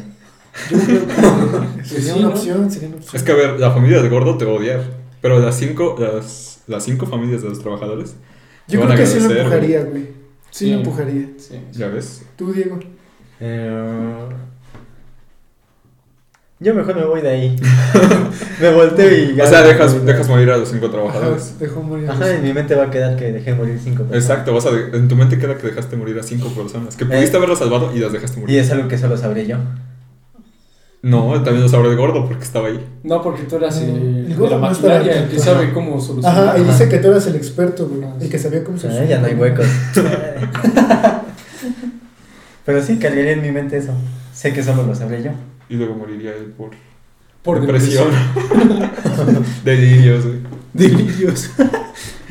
Yo 0.69 0.77
creo 0.77 1.07
que 1.07 1.83
sería 1.85 2.13
Sí, 2.13 2.19
una 2.19 2.27
¿no? 2.27 2.33
opción, 2.33 2.69
sería 2.71 2.87
una 2.89 2.97
opción. 2.97 3.15
Es 3.15 3.23
que, 3.23 3.31
a 3.31 3.35
ver, 3.35 3.59
la 3.59 3.71
familia 3.71 4.01
del 4.01 4.09
gordo 4.09 4.37
te 4.37 4.43
va 4.45 4.51
a 4.51 4.55
odiar. 4.55 4.83
Pero 5.21 5.39
las 5.39 5.55
cinco, 5.57 5.95
las, 5.99 6.59
las 6.67 6.83
cinco 6.83 7.05
familias 7.05 7.41
de 7.41 7.49
los 7.49 7.59
trabajadores, 7.59 8.15
Yo 8.67 8.81
creo 8.81 8.95
que 8.97 9.05
sí 9.05 9.19
lo 9.21 9.31
empujaría, 9.31 9.83
güey. 9.83 10.03
Sí, 10.51 10.65
Sí. 10.65 10.71
lo 10.71 10.77
empujaría. 10.79 11.29
Sí. 11.37 11.59
ya 11.71 11.87
ves. 11.87 12.23
Tú, 12.35 12.51
Diego. 12.51 12.77
Eh, 13.39 14.25
Yo 16.61 16.73
mejor 16.75 16.93
me 16.95 17.05
voy 17.05 17.21
de 17.21 17.29
ahí. 17.29 17.55
me 18.61 18.73
volteo 18.73 19.09
y... 19.09 19.39
O 19.39 19.47
sea, 19.47 19.61
dejas, 19.63 20.05
dejas 20.05 20.27
morir 20.27 20.49
a 20.51 20.57
los 20.57 20.67
cinco 20.69 20.89
trabajadores. 20.89 21.43
Ajá, 21.51 21.55
dejó 21.59 21.81
morir. 21.81 22.09
a 22.09 22.13
Ajá, 22.13 22.35
en 22.35 22.43
mi 22.43 22.51
mente 22.51 22.75
va 22.75 22.83
a 22.85 22.89
quedar 22.91 23.15
que 23.15 23.31
dejé 23.31 23.53
morir 23.53 23.79
cinco 23.81 24.03
personas. 24.03 24.23
Exacto, 24.23 24.53
vas 24.53 24.65
a 24.65 24.71
de- 24.71 24.97
en 24.97 25.07
tu 25.07 25.15
mente 25.15 25.37
queda 25.37 25.57
que 25.57 25.67
dejaste 25.67 25.95
morir 25.95 26.19
a 26.19 26.23
cinco 26.23 26.49
personas. 26.49 26.97
Que 26.97 27.05
pudiste 27.05 27.35
Eh. 27.35 27.37
haberlas 27.37 27.59
salvado 27.59 27.95
y 27.95 27.99
las 27.99 28.11
dejaste 28.11 28.39
Y 28.39 28.41
morir. 28.41 28.59
es 28.59 28.69
algo 28.71 28.89
que 28.89 28.97
solo 28.97 29.15
sabré 29.15 29.47
yo. 29.47 29.55
No, 31.01 31.31
también 31.43 31.61
lo 31.61 31.69
sabrá 31.69 31.87
el 31.89 31.95
gordo 31.95 32.27
porque 32.27 32.43
estaba 32.43 32.67
ahí. 32.67 32.85
No, 33.03 33.21
porque 33.21 33.43
tú 33.43 33.55
eras 33.55 33.79
eh, 33.79 33.85
el 33.89 34.27
de 34.27 34.35
gordo 34.35 34.59
la 34.59 34.67
no 34.67 34.71
estaba 34.73 34.95
maquinaria, 34.95 35.23
el 35.23 35.29
que 35.29 35.39
sabe 35.39 35.63
ajá. 35.63 35.73
cómo 35.73 36.01
solucionar. 36.01 36.49
Ajá, 36.49 36.57
y 36.57 36.61
Ajá. 36.63 36.71
dice 36.73 36.89
que 36.89 36.97
tú 36.97 37.07
eras 37.07 37.25
el 37.27 37.35
experto, 37.37 37.87
güey. 37.87 38.03
Ah, 38.03 38.15
El 38.19 38.29
que 38.29 38.37
sabía 38.37 38.65
cómo 38.65 38.75
Ah, 38.77 38.81
solucionar. 38.81 39.07
ya 39.09 39.19
no 39.21 39.27
hay 39.27 39.35
huecos. 39.35 39.65
Pero 42.65 42.83
sí, 42.83 42.97
cargaría 42.99 43.31
en 43.31 43.41
mi 43.41 43.51
mente 43.51 43.77
eso. 43.77 43.93
Sé 44.33 44.51
que 44.53 44.61
solo 44.61 44.83
lo 44.85 44.93
sabré 44.93 45.23
yo. 45.23 45.31
Y 45.69 45.75
luego 45.75 45.95
moriría 45.95 46.35
él 46.35 46.53
por, 46.57 46.71
Por 47.43 47.61
depresión. 47.61 48.07
Delirios, 49.63 50.25
güey. 50.25 50.39
Delirios. 50.73 51.49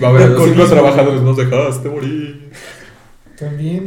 Va 0.03 0.09
a 0.09 0.13
ver, 0.13 0.23
a 0.23 0.27
los 0.29 0.45
cinco 0.45 0.65
trabajadores 0.65 1.23
nos 1.23 1.37
dejaste 1.37 1.89
morir. 1.89 2.51
También. 3.39 3.87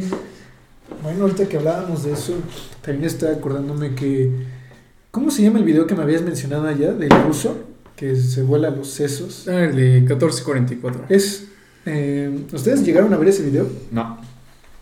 Bueno, 1.03 1.23
ahorita 1.23 1.47
que 1.47 1.57
hablábamos 1.57 2.03
de 2.03 2.13
eso, 2.13 2.33
también 2.81 3.05
estaba 3.05 3.33
acordándome 3.33 3.95
que. 3.95 4.29
¿Cómo 5.11 5.29
se 5.31 5.41
llama 5.43 5.59
el 5.59 5.65
video 5.65 5.87
que 5.87 5.95
me 5.95 6.03
habías 6.03 6.21
mencionado 6.21 6.67
allá? 6.67 6.93
Del 6.93 7.09
ruso, 7.09 7.57
que 7.95 8.15
se 8.15 8.43
vuela 8.43 8.69
los 8.69 8.89
sesos. 8.89 9.47
Ah, 9.49 9.65
el 9.65 9.75
de 9.75 9.99
1444. 10.01 11.05
Es. 11.09 11.47
eh, 11.85 12.45
¿Ustedes 12.53 12.85
llegaron 12.85 13.13
a 13.13 13.17
ver 13.17 13.27
ese 13.29 13.43
video? 13.43 13.67
No. 13.91 14.20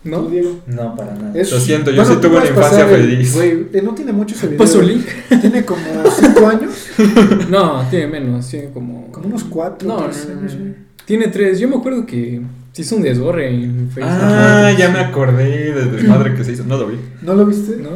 ¿No? 0.04 0.20
¿Tú, 0.22 0.30
Diego? 0.30 0.60
No, 0.68 0.96
para 0.96 1.14
nada. 1.14 1.32
Es- 1.40 1.52
Lo 1.52 1.60
siento, 1.60 1.92
yo 1.92 1.98
Bueno, 2.02 2.16
sí 2.16 2.22
tuve 2.22 2.38
una 2.38 2.46
infancia 2.48 2.86
feliz. 2.88 3.36
güey, 3.36 3.68
eh, 3.74 3.82
no 3.84 3.94
tiene 3.94 4.14
mucho 4.14 4.34
ese 4.36 4.48
video. 4.48 4.60
Paso 4.60 4.82
link. 4.82 5.06
Tiene 5.42 5.66
como 5.66 5.82
5 6.10 6.48
años. 6.48 6.72
No, 7.50 7.84
tiene 7.90 8.08
menos, 8.08 8.48
tiene 8.48 8.70
como. 8.72 9.12
Como 9.12 9.28
unos 9.28 9.44
4 9.44 9.88
No, 9.88 9.98
no, 10.00 10.08
no, 10.08 10.42
no. 10.42 10.74
Tiene 11.06 11.28
tres. 11.28 11.60
Yo 11.60 11.68
me 11.68 11.76
acuerdo 11.78 12.06
que 12.06 12.40
se 12.72 12.82
hizo 12.84 12.96
un 12.96 13.02
desborre 13.02 13.50
en 13.54 13.90
Facebook. 13.90 14.14
Ah, 14.16 14.72
ya 14.78 14.90
me 14.90 15.00
acordé 15.00 15.74
del 15.74 15.92
desmadre 15.92 16.36
que 16.36 16.44
se 16.44 16.52
hizo. 16.54 16.64
No 16.66 16.78
lo 16.78 16.88
vi. 16.88 16.98
¿No 17.24 17.34
lo 17.34 17.46
viste? 17.46 17.78
¿No? 17.78 17.90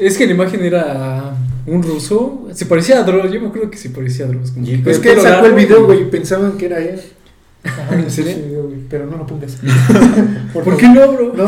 Es 0.00 0.18
que 0.18 0.26
la 0.26 0.32
imagen 0.32 0.62
era 0.64 1.34
un 1.66 1.82
ruso. 1.82 2.48
Se 2.52 2.66
parecía 2.66 2.98
a 2.98 3.02
Dross. 3.04 3.30
Yo 3.32 3.40
me 3.40 3.46
acuerdo 3.46 3.70
que 3.70 3.78
se 3.78 3.90
parecía 3.90 4.24
a 4.26 4.28
Dross. 4.28 4.50
Como 4.50 4.66
Y 4.66 4.82
que 4.82 4.90
Es 4.90 4.98
que 4.98 5.12
él 5.12 5.20
sacó 5.20 5.46
el 5.46 5.54
video, 5.54 5.86
güey, 5.86 6.02
y 6.02 6.04
pensaban 6.06 6.58
que 6.58 6.66
era 6.66 6.80
él. 6.80 7.00
Pero 8.90 9.06
no 9.06 9.16
lo 9.16 9.26
pongas. 9.26 9.58
¿Por 10.52 10.76
qué 10.76 10.88
no, 10.88 11.12
bro? 11.12 11.32
No. 11.34 11.46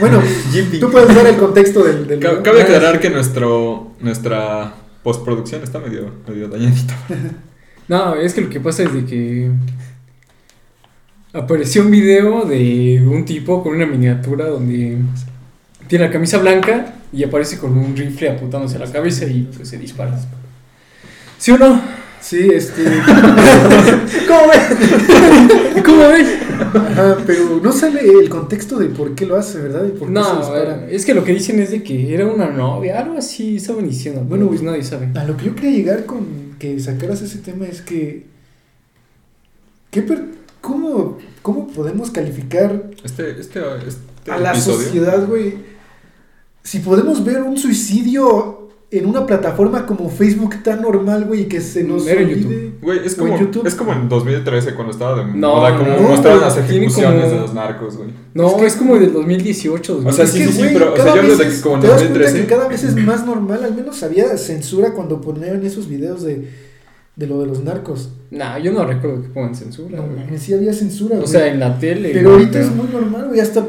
Bueno, 0.00 0.20
tú 0.80 0.90
puedes 0.90 1.14
dar 1.14 1.26
el 1.26 1.36
contexto 1.36 1.84
del, 1.84 2.06
del. 2.06 2.20
Cabe 2.20 2.62
aclarar 2.62 3.00
que 3.00 3.10
nuestro 3.10 3.92
nuestra 4.00 4.74
postproducción 5.02 5.62
está 5.62 5.78
medio, 5.78 6.10
medio 6.28 6.48
dañadita. 6.48 6.94
No, 7.86 8.14
es 8.14 8.32
que 8.32 8.40
lo 8.40 8.48
que 8.48 8.60
pasa 8.60 8.84
es 8.84 8.94
de 8.94 9.04
que 9.04 9.50
apareció 11.34 11.82
un 11.82 11.90
video 11.90 12.46
de 12.46 13.06
un 13.06 13.26
tipo 13.26 13.62
con 13.62 13.74
una 13.74 13.84
miniatura 13.84 14.46
donde 14.46 14.96
tiene 15.86 16.06
la 16.06 16.10
camisa 16.10 16.38
blanca 16.38 16.94
y 17.12 17.24
aparece 17.24 17.58
con 17.58 17.76
un 17.76 17.94
rifle 17.94 18.30
apuntándose 18.30 18.76
a 18.76 18.78
la 18.78 18.90
cabeza 18.90 19.26
y 19.26 19.42
pues 19.54 19.68
se 19.68 19.76
dispara. 19.76 20.18
¿Sí 21.36 21.50
o 21.50 21.58
no? 21.58 21.78
Sí, 22.24 22.38
este. 22.52 22.82
¿Cómo 24.26 24.48
ves? 24.48 25.82
¿Cómo 25.84 26.08
ves? 26.08 26.28
Ajá, 26.74 27.18
pero 27.26 27.60
no 27.62 27.70
sale 27.70 28.00
el 28.00 28.28
contexto 28.30 28.78
de 28.78 28.86
por 28.86 29.14
qué 29.14 29.26
lo 29.26 29.36
hace, 29.36 29.58
¿verdad? 29.60 29.84
Y 29.84 29.90
por 29.90 30.08
qué 30.08 30.14
se 30.14 30.20
No, 30.20 30.86
es 30.88 31.04
que 31.04 31.12
lo 31.12 31.22
que 31.22 31.34
dicen 31.34 31.58
es 31.60 31.70
de 31.70 31.82
que 31.82 32.14
era 32.14 32.26
una 32.26 32.46
novia, 32.48 32.98
algo 33.00 33.18
así 33.18 33.56
estaban 33.56 33.86
diciendo. 33.86 34.20
Bueno, 34.20 34.46
Bueno, 34.46 34.48
pues 34.48 34.62
nadie 34.62 34.82
sabe. 34.84 35.10
A 35.18 35.24
lo 35.24 35.36
que 35.36 35.46
yo 35.46 35.54
quería 35.54 35.70
llegar 35.72 36.06
con 36.06 36.56
que 36.58 36.80
sacaras 36.80 37.20
ese 37.20 37.38
tema 37.38 37.66
es 37.66 37.82
que. 37.82 38.24
¿qué 39.90 40.00
per- 40.02 40.24
cómo, 40.62 41.18
¿Cómo 41.42 41.66
podemos 41.68 42.10
calificar 42.10 42.84
Este, 43.04 43.38
este, 43.38 43.60
este 43.86 44.30
a 44.32 44.38
la 44.38 44.52
episodio. 44.52 44.78
sociedad, 44.86 45.26
güey? 45.26 45.56
Si 46.62 46.78
podemos 46.78 47.22
ver 47.22 47.42
un 47.42 47.58
suicidio 47.58 48.63
en 48.98 49.06
una 49.06 49.26
plataforma 49.26 49.86
como 49.86 50.08
Facebook 50.10 50.62
tan 50.62 50.82
normal, 50.82 51.24
güey, 51.24 51.48
que 51.48 51.60
se 51.60 51.82
nos 51.84 52.06
Era 52.06 52.20
en 52.20 52.28
olvide. 52.28 52.72
Güey, 52.82 53.00
es 53.04 53.14
O 53.14 53.22
como, 53.22 53.38
YouTube. 53.38 53.66
es 53.66 53.74
como 53.74 53.92
en 53.92 54.08
2013 54.08 54.74
cuando 54.74 54.92
estaba 54.92 55.24
de 55.24 55.32
No, 55.32 55.56
moda, 55.56 55.76
como 55.76 55.90
no, 55.90 56.00
mostraban 56.08 56.38
güey, 56.40 56.50
las 56.50 56.58
ejecuciones 56.58 57.24
como- 57.24 57.34
de 57.34 57.40
los 57.40 57.54
narcos, 57.54 57.96
güey. 57.96 58.10
No, 58.34 58.56
Es 58.58 58.62
es, 58.62 58.72
que- 58.74 58.78
como 58.80 58.96
del 58.98 59.12
2018. 59.12 60.02
O 60.04 60.12
sea, 60.12 60.24
Es 60.24 60.30
sí, 60.30 60.38
que, 60.38 60.46
sí, 60.46 60.52
sí, 60.52 60.58
güey, 60.58 60.72
pero, 60.74 60.92
o 60.92 60.96
sea, 60.96 61.04
yo 61.06 61.20
hablo 61.20 61.36
de 61.36 61.46
es- 61.48 61.60
como 61.60 61.74
en 61.76 61.80
te 61.82 61.86
das 61.88 61.96
cuenta 62.02 62.18
2013. 62.18 62.40
que 62.40 62.46
cada 62.54 62.68
vez 62.68 62.84
es 62.84 62.96
más 62.96 63.24
normal, 63.26 63.64
al 63.64 63.74
menos 63.74 64.02
había 64.02 64.36
censura 64.36 64.92
cuando 64.92 65.20
ponían 65.20 65.64
esos 65.64 65.88
videos 65.88 66.22
de, 66.22 66.48
de 67.16 67.26
lo 67.26 67.40
de 67.40 67.46
los 67.46 67.62
narcos. 67.62 68.10
Nah, 68.30 68.58
yo 68.58 68.72
no 68.72 68.84
recuerdo 68.84 69.22
que 69.22 69.28
pongan 69.28 69.54
censura. 69.54 69.96
No, 69.98 70.02
güey. 70.08 70.38
sí 70.38 70.52
había 70.54 70.72
censura, 70.72 71.14
o 71.16 71.20
güey. 71.20 71.28
sea, 71.30 71.46
en 71.46 71.60
la 71.60 71.78
tele. 71.78 72.10
Pero 72.12 72.30
güey, 72.30 72.42
ahorita 72.42 72.60
es 72.60 72.70
muy 72.74 72.88
normal, 72.88 73.28
güey, 73.28 73.40
hasta 73.40 73.64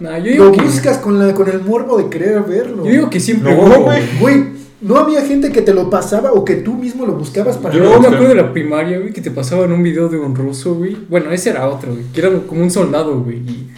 Nah, 0.00 0.18
yo 0.18 0.32
digo 0.32 0.44
lo 0.46 0.52
que. 0.52 0.62
buscas 0.62 0.98
con, 0.98 1.18
la, 1.18 1.34
con 1.34 1.48
el 1.48 1.60
morbo 1.62 1.96
de 1.98 2.08
querer 2.08 2.42
verlo. 2.42 2.84
Yo 2.84 2.90
digo 2.90 3.10
que 3.10 3.20
siempre 3.20 3.54
No, 3.54 3.80
güey. 3.82 4.02
Güey, 4.20 4.44
no 4.80 4.96
había 4.96 5.22
gente 5.24 5.50
que 5.52 5.62
te 5.62 5.72
lo 5.72 5.88
pasaba 5.88 6.32
o 6.32 6.44
que 6.44 6.56
tú 6.56 6.74
mismo 6.74 7.06
lo 7.06 7.14
buscabas 7.14 7.56
para 7.58 7.74
Yo 7.74 7.84
Yo 7.84 7.94
lo 7.94 8.00
me 8.00 8.06
acuerdo 8.08 8.28
de 8.28 8.34
la 8.34 8.52
primaria, 8.52 8.98
güey, 8.98 9.12
que 9.12 9.20
te 9.20 9.30
pasaban 9.30 9.70
un 9.72 9.82
video 9.82 10.08
de 10.08 10.18
un 10.18 10.34
ruso, 10.34 10.74
güey. 10.74 10.96
Bueno, 11.08 11.30
ese 11.30 11.50
era 11.50 11.68
otro, 11.68 11.92
güey. 11.92 12.04
Que 12.12 12.20
era 12.20 12.30
como 12.40 12.62
un 12.62 12.70
soldado, 12.70 13.20
güey. 13.20 13.36
Y 13.38 13.70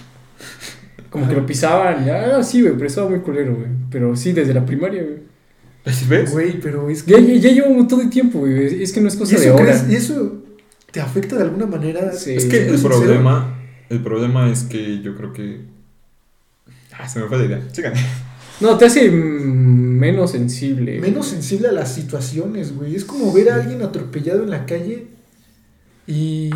como 1.10 1.28
que 1.28 1.34
lo 1.34 1.44
pisaban. 1.46 2.06
y, 2.06 2.10
Ah, 2.10 2.42
sí, 2.42 2.62
güey, 2.62 2.74
pero 2.74 2.86
estaba 2.86 3.08
muy 3.10 3.20
culero, 3.20 3.54
güey. 3.54 3.68
Pero 3.90 4.16
sí, 4.16 4.32
desde 4.32 4.54
la 4.54 4.64
primaria, 4.64 5.02
güey. 5.02 5.18
¿Ves? 6.08 6.32
Güey, 6.32 6.58
pero 6.60 6.90
es 6.90 7.04
que... 7.04 7.12
Ya, 7.12 7.20
ya, 7.20 7.34
ya 7.34 7.50
lleva 7.52 7.68
un 7.68 7.76
montón 7.76 8.00
de 8.00 8.06
tiempo, 8.06 8.40
güey. 8.40 8.82
Es 8.82 8.92
que 8.92 9.00
no 9.00 9.06
es 9.06 9.14
¿Y 9.14 9.18
cosa 9.18 9.36
de 9.38 9.42
eso, 9.44 9.52
ahora. 9.52 9.64
crees- 9.66 9.88
¿Y 9.88 9.94
eso 9.94 10.42
te 10.90 11.00
afecta 11.00 11.36
de 11.36 11.42
alguna 11.42 11.66
manera? 11.66 12.10
Sí. 12.12 12.32
Es 12.32 12.46
que 12.46 12.62
el 12.64 12.70
sincero. 12.70 12.96
problema, 12.98 13.54
el 13.88 14.00
problema 14.00 14.50
es 14.50 14.64
que 14.64 15.00
yo 15.02 15.14
creo 15.14 15.32
que... 15.32 15.75
Ah, 16.98 17.08
se 17.08 17.20
me 17.20 17.26
fue 17.28 17.38
la 17.38 17.44
idea. 17.44 17.60
No, 18.60 18.78
te 18.78 18.86
hace 18.86 19.10
menos 19.10 20.30
sensible. 20.30 20.98
menos 21.00 21.28
sensible 21.28 21.68
a 21.68 21.72
las 21.72 21.92
situaciones, 21.92 22.74
güey. 22.74 22.94
Es 22.96 23.04
como 23.04 23.32
ver 23.32 23.50
a 23.50 23.56
alguien 23.56 23.82
atropellado 23.82 24.42
en 24.42 24.50
la 24.50 24.64
calle 24.66 25.08
y 26.06 26.50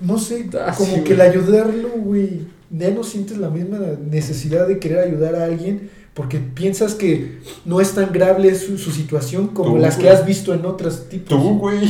no 0.00 0.18
sé, 0.18 0.46
Ah, 0.60 0.74
como 0.76 0.96
sí, 0.96 1.00
que 1.02 1.14
el 1.14 1.20
ayudarlo, 1.22 1.88
güey, 1.96 2.46
ya 2.70 2.90
no 2.90 3.04
sientes 3.04 3.38
la 3.38 3.48
misma 3.48 3.78
necesidad 4.10 4.66
de 4.68 4.78
querer 4.78 4.98
ayudar 4.98 5.34
a 5.36 5.44
alguien 5.44 5.88
porque 6.14 6.38
piensas 6.38 6.94
que 6.94 7.38
no 7.64 7.80
es 7.80 7.92
tan 7.92 8.12
grave 8.12 8.54
su, 8.54 8.78
su 8.78 8.92
situación 8.92 9.48
como 9.48 9.74
Tú, 9.74 9.78
las 9.78 9.96
que 9.96 10.08
has 10.08 10.24
visto 10.24 10.54
en 10.54 10.64
otros 10.64 11.08
tipos. 11.08 11.28
Tú, 11.28 11.58
güey. 11.58 11.80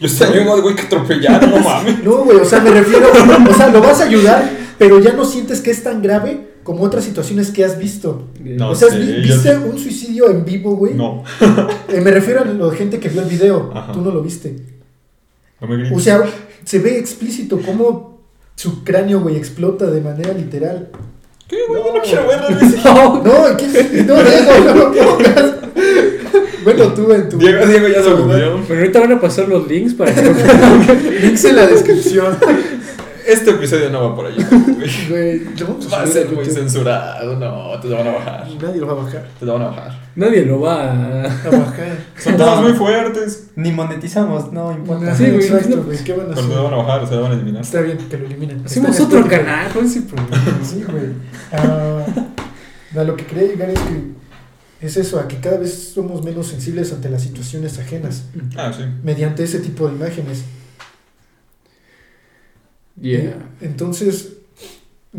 Yo 0.00 0.06
estoy 0.06 0.28
ayudando 0.28 0.54
al 0.54 0.62
güey 0.62 0.76
que 0.76 0.82
atropellaron, 0.82 1.50
no 1.50 1.58
mames. 1.58 2.04
No, 2.04 2.24
güey, 2.24 2.38
o 2.38 2.44
sea, 2.44 2.60
me 2.60 2.70
refiero, 2.70 3.08
o 3.10 3.54
sea, 3.54 3.68
lo 3.68 3.80
vas 3.80 4.00
a 4.00 4.04
ayudar, 4.04 4.48
pero 4.78 5.00
ya 5.00 5.12
no 5.12 5.24
sientes 5.24 5.60
que 5.60 5.72
es 5.72 5.82
tan 5.82 6.02
grave 6.02 6.54
como 6.62 6.82
otras 6.82 7.04
situaciones 7.04 7.50
que 7.50 7.64
has 7.64 7.78
visto. 7.78 8.28
No 8.40 8.70
o 8.70 8.74
sea, 8.74 8.88
sé, 8.88 8.98
yo 8.98 9.22
¿viste 9.22 9.56
un 9.58 9.78
suicidio 9.78 10.30
en 10.30 10.44
vivo, 10.44 10.76
güey? 10.76 10.94
No, 10.94 11.24
Eh, 11.88 12.00
me 12.00 12.10
refiero 12.10 12.40
a 12.40 12.44
la 12.44 12.72
gente 12.74 12.98
que 12.98 13.08
vio 13.08 13.22
el 13.22 13.28
video. 13.28 13.70
Ajá. 13.74 13.92
Tú 13.92 14.00
no 14.00 14.10
lo 14.10 14.22
viste. 14.22 14.56
no 15.60 15.66
me. 15.68 15.94
O 15.94 16.00
sea, 16.00 16.22
se 16.64 16.78
ve 16.78 16.98
explícito 16.98 17.60
cómo 17.60 18.20
su 18.56 18.84
cráneo, 18.84 19.20
güey, 19.20 19.36
explota 19.36 19.90
de 19.90 20.00
manera 20.00 20.32
literal. 20.32 20.90
¿Qué, 21.48 21.56
güey? 21.68 21.82
Yo 21.82 21.92
no 21.94 22.02
quiero 22.02 22.24
güey. 22.24 22.38
No, 22.84 23.22
No, 23.22 23.56
¿qué? 23.56 23.66
no, 24.06 24.14
Diego, 24.22 24.52
no 24.64 24.74
lo 24.74 24.92
pongas. 24.92 25.52
Bueno, 26.64 26.84
tú 26.94 27.12
en 27.12 27.28
tu. 27.28 27.36
Diego, 27.36 27.66
Diego 27.66 27.88
ya 27.88 28.02
se 28.02 28.08
olvidó. 28.08 28.60
pero 28.66 28.80
ahorita 28.80 29.00
van 29.00 29.12
a 29.12 29.20
pasar 29.20 29.48
los 29.48 29.68
links 29.68 29.92
para 29.92 30.14
que 30.14 30.22
Links 31.22 31.44
en 31.44 31.56
la 31.56 31.66
descripción. 31.66 32.36
Este 33.26 33.50
episodio 33.52 33.88
no 33.90 34.10
va 34.10 34.16
por 34.16 34.26
allá, 34.26 34.46
güey. 35.08 35.40
Va 35.92 36.02
a 36.02 36.06
ser 36.06 36.30
muy 36.30 36.44
censurado, 36.44 37.36
no, 37.38 37.80
te 37.80 37.88
lo 37.88 37.96
van 37.96 38.08
a 38.08 38.12
bajar. 38.12 38.46
Nadie 38.60 38.80
lo 38.80 38.86
va 38.86 38.92
a 38.92 39.04
bajar. 39.04 39.26
Te 39.38 39.46
lo 39.46 39.52
van 39.54 39.62
a 39.62 39.66
bajar. 39.66 39.98
Nadie 40.16 40.44
lo 40.44 40.60
va 40.60 40.90
a... 40.90 41.24
A 41.24 41.50
bajar. 41.50 41.96
Son 42.18 42.36
todos 42.36 42.62
muy 42.62 42.72
fuertes. 42.74 43.48
Ni 43.56 43.72
monetizamos, 43.72 44.52
no 44.52 44.72
importa. 44.72 45.14
Sí, 45.14 45.24
güey, 45.30 45.44
Exacto, 45.46 45.76
no. 45.76 45.82
güey. 45.84 45.98
¿Qué 46.04 46.12
van 46.12 46.26
a 46.32 46.34
Pero 46.34 46.48
te 46.48 46.54
lo 46.54 46.62
van 46.64 46.74
hacer? 46.74 46.74
a 46.74 46.76
bajar, 46.82 47.02
o 47.12 47.16
lo 47.16 47.22
van 47.22 47.32
a 47.32 47.34
eliminar. 47.34 47.62
Está 47.62 47.80
bien 47.80 47.98
que 47.98 48.18
lo 48.18 48.26
eliminen. 48.26 48.62
Hacemos 48.64 49.00
otro 49.00 49.18
Spotify. 49.20 49.40
canal, 49.44 49.72
¿cuál 49.72 49.84
es 49.86 49.96
el 49.96 50.02
problema? 50.04 50.44
Sí, 50.64 50.84
güey. 50.90 51.04
Ah, 51.52 52.04
a 52.96 53.04
lo 53.04 53.16
que 53.16 53.26
quería 53.26 53.48
llegar 53.48 53.70
es 53.70 53.78
que 53.80 54.14
es 54.86 54.96
eso, 54.98 55.18
a 55.18 55.26
que 55.26 55.38
cada 55.40 55.56
vez 55.58 55.92
somos 55.94 56.22
menos 56.22 56.48
sensibles 56.48 56.92
ante 56.92 57.08
las 57.08 57.22
situaciones 57.22 57.78
ajenas 57.78 58.24
Ah, 58.56 58.70
sí. 58.76 58.84
mediante 59.02 59.42
ese 59.44 59.60
tipo 59.60 59.88
de 59.88 59.94
imágenes. 59.94 60.44
Yeah. 63.04 63.36
Entonces, 63.60 64.32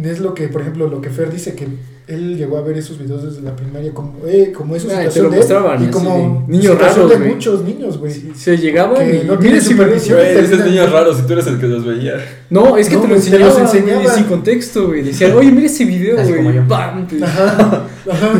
es 0.02 0.20
lo 0.20 0.34
que, 0.34 0.48
por 0.48 0.62
ejemplo, 0.62 0.88
lo 0.90 1.02
que 1.02 1.10
Fer 1.10 1.32
dice 1.32 1.54
que 1.56 1.68
él 2.08 2.38
llegó 2.38 2.58
a 2.58 2.62
ver 2.62 2.78
esos 2.78 3.00
videos 3.00 3.24
desde 3.24 3.42
la 3.42 3.56
primaria 3.56 3.92
como, 3.94 4.14
eh, 4.28 4.52
como 4.56 4.76
eso 4.76 4.88
Ah, 4.92 4.98
te 5.04 5.12
situación 5.12 5.26
lo 5.26 5.30
de 5.32 5.36
él, 5.38 5.40
mostraban, 5.42 5.84
y 5.84 5.88
como 5.92 6.46
de 6.48 6.52
niños 6.58 6.78
raros, 6.80 7.10
de 7.10 7.18
muchos 7.18 7.64
niños, 7.64 7.98
güey. 7.98 8.14
Se 8.36 8.58
llegaban 8.58 8.98
Que 8.98 9.18
y... 9.18 9.18
no 9.20 9.24
mira 9.34 9.40
tiene 9.40 9.58
ese 9.58 9.70
supervisión. 9.70 10.18
Güey, 10.20 10.38
esos 10.38 10.66
niños 10.66 10.92
raros, 10.92 11.20
y 11.20 11.28
tú 11.28 11.34
eres 11.34 11.48
el 11.48 11.60
que 11.60 11.68
los 11.68 11.86
veía. 11.86 12.14
No, 12.50 12.76
es 12.78 12.90
que 12.90 12.96
No, 12.96 13.02
te 13.02 13.08
lo 13.08 13.14
te 13.16 13.20
los 13.20 13.26
enseñaban, 13.28 13.62
enseñaban. 13.62 14.04
güey, 14.04 14.16
sin 14.16 14.24
contexto, 14.26 14.88
güey. 14.88 15.02
Decían, 15.04 15.32
oye, 15.34 15.52
mira 15.52 15.68
ese 15.68 15.86
video, 15.86 16.20
Así 16.20 16.32
güey. 16.34 16.68
Pam, 16.68 17.08
te- 17.08 17.24
Ajá, 17.24 17.86
ajá. 18.12 18.34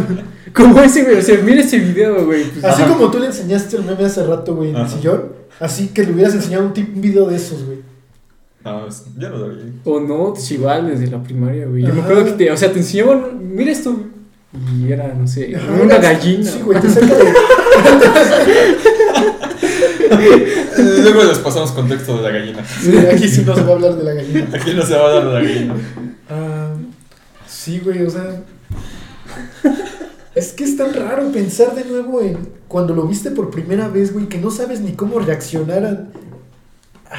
Como 0.54 0.80
ese, 0.82 1.04
güey. 1.04 1.18
O 1.18 1.22
sea, 1.22 1.40
mira 1.44 1.62
ese 1.62 1.80
video, 1.80 2.26
güey. 2.26 2.44
Pues, 2.46 2.64
Así 2.66 2.82
ajá. 2.84 2.94
como 2.94 3.10
tú 3.12 3.20
le 3.20 3.28
enseñaste 3.28 3.78
el 3.78 3.84
meme 3.84 4.06
hace 4.06 4.24
rato, 4.26 4.56
güey, 4.56 4.70
en 4.72 4.76
el 4.78 4.88
sillón, 4.90 5.24
así 5.60 5.88
que 5.88 6.04
le 6.04 6.12
hubieras 6.14 6.34
enseñado 6.36 6.66
un, 6.66 6.74
un 6.96 7.02
video 7.02 7.28
de 7.28 7.36
esos, 7.36 7.64
güey. 7.66 7.80
No, 8.66 8.88
es- 8.88 9.04
ya 9.18 9.30
no 9.30 9.38
lo 9.38 9.50
vi. 9.50 9.72
O 9.86 10.00
notes 10.00 10.52
igual 10.52 10.88
desde 10.90 11.08
la 11.08 11.22
primaria, 11.24 11.66
güey. 11.68 11.84
Yo 11.84 11.94
me 11.94 12.02
acuerdo 12.02 12.26
que 12.26 12.32
te... 12.32 12.52
O 12.52 12.58
sea, 12.58 12.72
te 12.72 12.80
enseñaban, 12.80 13.56
mira 13.56 13.72
esto, 13.72 13.94
güey. 13.94 14.16
Y 14.88 14.92
era, 14.92 15.14
no 15.14 15.28
sé, 15.28 15.56
Ajá, 15.56 15.72
una 15.74 15.96
era- 15.98 16.14
gallina. 16.14 16.50
Sí, 16.50 16.60
güey, 16.64 16.80
te 16.82 16.88
de... 16.88 16.96
Luego 21.04 21.24
les 21.24 21.38
pasamos 21.40 21.72
contexto 21.72 22.18
de 22.18 22.24
la 22.24 22.30
gallina. 22.38 22.64
Sí, 22.66 22.98
aquí 22.98 23.28
sí 23.28 23.44
no 23.46 23.56
se 23.56 23.62
va 23.64 23.70
a 23.70 23.74
hablar 23.76 23.96
de 23.96 24.04
la 24.04 24.14
gallina. 24.14 24.48
Aquí 24.54 24.74
no 24.74 24.84
se 24.84 24.96
va 24.96 25.08
a 25.08 25.14
dar 25.14 25.26
de 25.28 25.34
la 25.34 25.42
gallina. 25.42 25.76
Ah, 26.30 26.74
sí, 27.48 27.80
güey, 27.84 28.04
o 28.04 28.10
sea. 28.10 28.44
Es 30.34 30.52
que 30.52 30.64
es 30.66 30.76
tan 30.76 30.94
raro 30.94 31.32
pensar 31.32 31.74
de 31.76 31.86
nuevo 31.86 32.22
en 32.22 32.38
cuando 32.68 32.94
lo 32.94 33.08
viste 33.08 33.32
por 33.32 33.52
primera 33.52 33.88
vez, 33.88 34.12
güey, 34.14 34.28
que 34.28 34.38
no 34.38 34.52
sabes 34.52 34.82
ni 34.82 34.92
cómo 34.94 35.20
reaccionar 35.20 36.08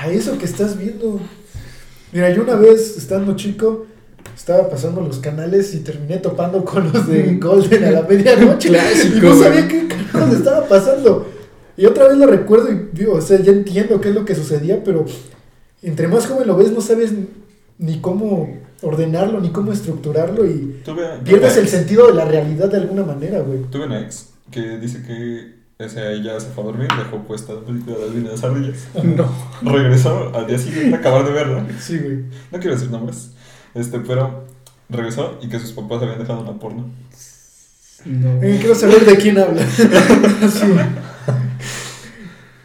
a, 0.03 0.11
eso 0.11 0.39
que 0.39 0.45
estás 0.45 0.79
viendo. 0.79 1.21
Mira, 2.13 2.31
yo 2.31 2.43
una 2.43 2.55
vez, 2.57 2.97
estando 2.97 3.35
chico, 3.37 3.87
estaba 4.37 4.69
pasando 4.71 5.01
los 5.01 5.19
canales 5.19 5.75
y 5.75 5.81
terminé 5.81 6.19
topando 6.19 6.65
con 6.65 6.93
los 6.93 7.07
de 7.09 7.35
Golden 7.41 7.85
a 7.85 7.91
la 7.91 8.03
medianoche. 8.03 8.69
Clásico, 8.69 9.17
y 9.17 9.21
no 9.21 9.35
sabía 9.43 9.63
güey. 9.63 9.69
qué 9.69 9.89
carajos 9.89 10.35
estaba 10.35 10.67
pasando. 10.69 11.29
Y 11.77 11.85
otra 11.87 12.09
vez 12.09 12.17
lo 12.17 12.27
recuerdo 12.27 12.73
y 12.73 12.89
digo, 12.93 13.15
o 13.15 13.21
sea, 13.21 13.41
ya 13.41 13.53
entiendo 13.53 14.01
qué 14.01 14.09
es 14.11 14.15
lo 14.15 14.25
que 14.25 14.35
sucedía, 14.35 14.83
pero 14.83 15.05
entre 15.83 16.09
más 16.09 16.27
joven 16.27 16.47
lo 16.49 16.57
ves 16.57 16.73
no 16.73 16.81
sabes 16.81 17.13
ni 17.79 18.01
cómo 18.01 18.49
ordenarlo, 18.83 19.41
ni 19.41 19.51
cómo 19.51 19.73
estructurarlo 19.73 20.47
y 20.47 20.81
Tuve, 20.85 21.03
pierdes 21.25 21.55
tuve- 21.55 21.61
el 21.61 21.69
sentido 21.69 22.07
de 22.07 22.15
la 22.15 22.25
realidad 22.25 22.71
de 22.71 22.79
alguna 22.79 23.05
manera, 23.05 23.41
güey. 23.41 23.61
Tuve 23.71 23.85
una 23.87 24.01
ex 24.01 24.29
que 24.51 24.79
dice 24.79 25.03
que 25.03 25.56
o 25.79 25.89
sea, 25.89 26.11
ella 26.11 26.41
se 26.41 26.49
fue 26.49 26.65
a 26.65 26.67
dormir, 26.69 26.89
dejó 26.89 27.23
puesta 27.25 27.53
la 27.53 27.61
película 27.61 27.97
de 27.97 28.07
las 28.07 28.15
líneas 28.15 28.43
ardillas. 28.45 28.89
No. 29.05 29.29
Regresó 29.63 30.33
al 30.35 30.47
día 30.47 30.59
siguiente 30.59 30.97
a 30.97 30.99
acabar 30.99 31.25
de 31.25 31.33
verla. 31.33 31.67
Sí, 31.79 31.99
güey. 31.99 32.25
No 32.51 32.59
quiero 32.59 32.75
decir 32.75 32.91
nombres. 32.91 33.31
Este, 33.75 34.01
pero 34.01 34.47
regresó 34.89 35.39
y 35.43 35.49
que 35.49 35.59
sus 35.59 35.73
papás 35.73 36.03
habían 36.03 36.19
dejado 36.19 36.41
una 36.41 36.59
porno. 36.59 36.89
No. 38.05 38.43
Eh, 38.43 38.57
quiero 38.59 38.75
saber 38.75 39.05
de 39.05 39.17
quién 39.17 39.39
habla. 39.39 39.67
sí. 39.67 40.67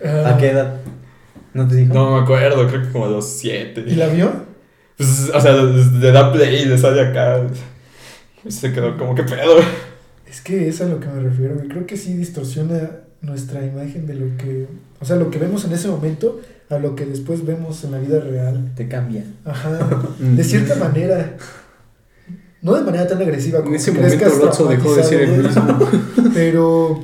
Ah, 0.06 0.34
¿A 0.34 0.38
qué 0.38 0.52
edad? 0.52 0.80
¿No 1.54 1.68
te 1.68 1.76
dijo? 1.76 1.94
No 1.94 2.16
me 2.16 2.24
acuerdo, 2.24 2.68
creo 2.68 2.82
que 2.82 2.92
como 2.92 3.06
a 3.06 3.10
los 3.10 3.28
7. 3.40 3.84
¿Y 3.88 3.96
la 3.96 4.08
vio? 4.08 4.32
Pues, 4.98 5.32
o 5.34 5.42
sea, 5.42 5.54
le 5.54 6.12
da 6.12 6.32
play, 6.32 6.66
le 6.66 6.78
sale 6.78 7.02
acá. 7.02 7.42
Y 8.46 8.52
se 8.52 8.72
quedó 8.72 8.98
como 8.98 9.16
que 9.16 9.24
pedo. 9.24 9.58
Es 10.32 10.40
que 10.40 10.70
es 10.70 10.80
a 10.80 10.86
lo 10.86 11.02
que 11.02 11.08
me 11.08 11.20
refiero, 11.20 11.56
güey. 11.56 11.68
Creo 11.68 11.86
que 11.86 11.98
sí 11.98 12.14
distorsiona 12.14 13.02
nuestra 13.20 13.66
imagen 13.66 14.08
de 14.08 14.14
lo 14.16 14.38
que. 14.38 14.66
O 15.02 15.06
sea, 15.06 15.18
lo 15.18 15.30
que 15.30 15.38
vemos 15.38 15.66
en 15.66 15.74
ese 15.74 15.90
momento 15.90 16.40
a 16.70 16.78
lo 16.80 16.96
que 16.96 17.06
después 17.06 17.46
vemos 17.46 17.84
en 17.84 17.92
la 17.92 18.00
vida 18.00 18.22
real. 18.22 18.72
Te 18.74 18.88
cambia. 18.88 19.26
Ajá. 19.44 19.78
De 20.20 20.44
cierta 20.46 20.76
manera. 20.76 21.36
No 22.62 22.76
de 22.76 22.84
manera 22.84 23.08
tan 23.08 23.20
agresiva 23.20 23.60
como 23.60 23.72
En 23.72 23.76
ese 23.76 23.92
que 23.92 24.00
momento 24.00 24.68
dejó 24.68 24.96
de 24.96 25.04
ser 25.04 25.22
el 25.22 25.44
mismo. 25.44 25.80
Pero 26.34 27.04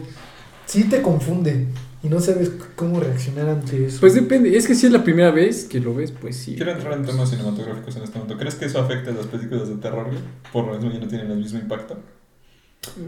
sí 0.68 0.84
te 0.84 1.02
confunde 1.02 1.66
y 2.04 2.10
no 2.10 2.20
sabes 2.20 2.52
cómo 2.76 3.00
reaccionar 3.00 3.50
ante 3.50 3.88
eso. 3.88 4.00
Pues 4.00 4.13
depende, 4.13 4.56
es 4.56 4.68
que 4.68 4.76
si 4.76 4.86
es 4.86 4.92
la 4.92 5.04
primera 5.04 5.32
vez 5.32 5.66
que 5.66 5.80
lo 5.80 5.96
ves, 5.96 6.12
pues 6.12 6.38
sí. 6.38 6.56
Quiero 6.56 6.74
entrar 6.74 6.94
en 6.94 7.06
temas 7.06 7.32
cinematográficos 7.32 7.96
en 7.96 8.04
este 8.04 8.20
momento. 8.20 8.38
¿Crees 8.38 8.54
que 8.54 8.66
eso 8.66 8.80
afecta 8.80 9.10
a 9.10 9.16
las 9.16 9.26
películas 9.26 9.68
de 9.68 9.76
terror? 9.78 10.08
Por 10.54 10.68
lo 10.68 10.74
mismo 10.76 10.92
ya 10.92 11.00
no 11.00 11.08
tienen 11.08 11.32
el 11.32 11.38
mismo 11.38 11.58
impacto. 11.58 11.98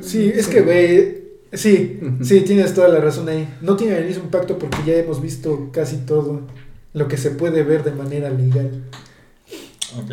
Sí, 0.01 0.31
es 0.33 0.47
que, 0.47 0.61
güey. 0.61 1.19
Sí, 1.51 1.99
sí, 2.21 2.41
tienes 2.41 2.73
toda 2.75 2.89
la 2.89 2.99
razón 2.99 3.27
ahí. 3.27 3.47
No 3.61 3.75
tiene 3.75 3.97
el 3.97 4.05
mismo 4.05 4.25
impacto 4.25 4.59
porque 4.59 4.77
ya 4.85 4.93
hemos 4.95 5.21
visto 5.21 5.69
casi 5.73 5.97
todo 5.97 6.41
lo 6.93 7.07
que 7.07 7.17
se 7.17 7.31
puede 7.31 7.63
ver 7.63 7.83
de 7.83 7.91
manera 7.91 8.29
legal. 8.29 8.83
Ok. 9.97 10.11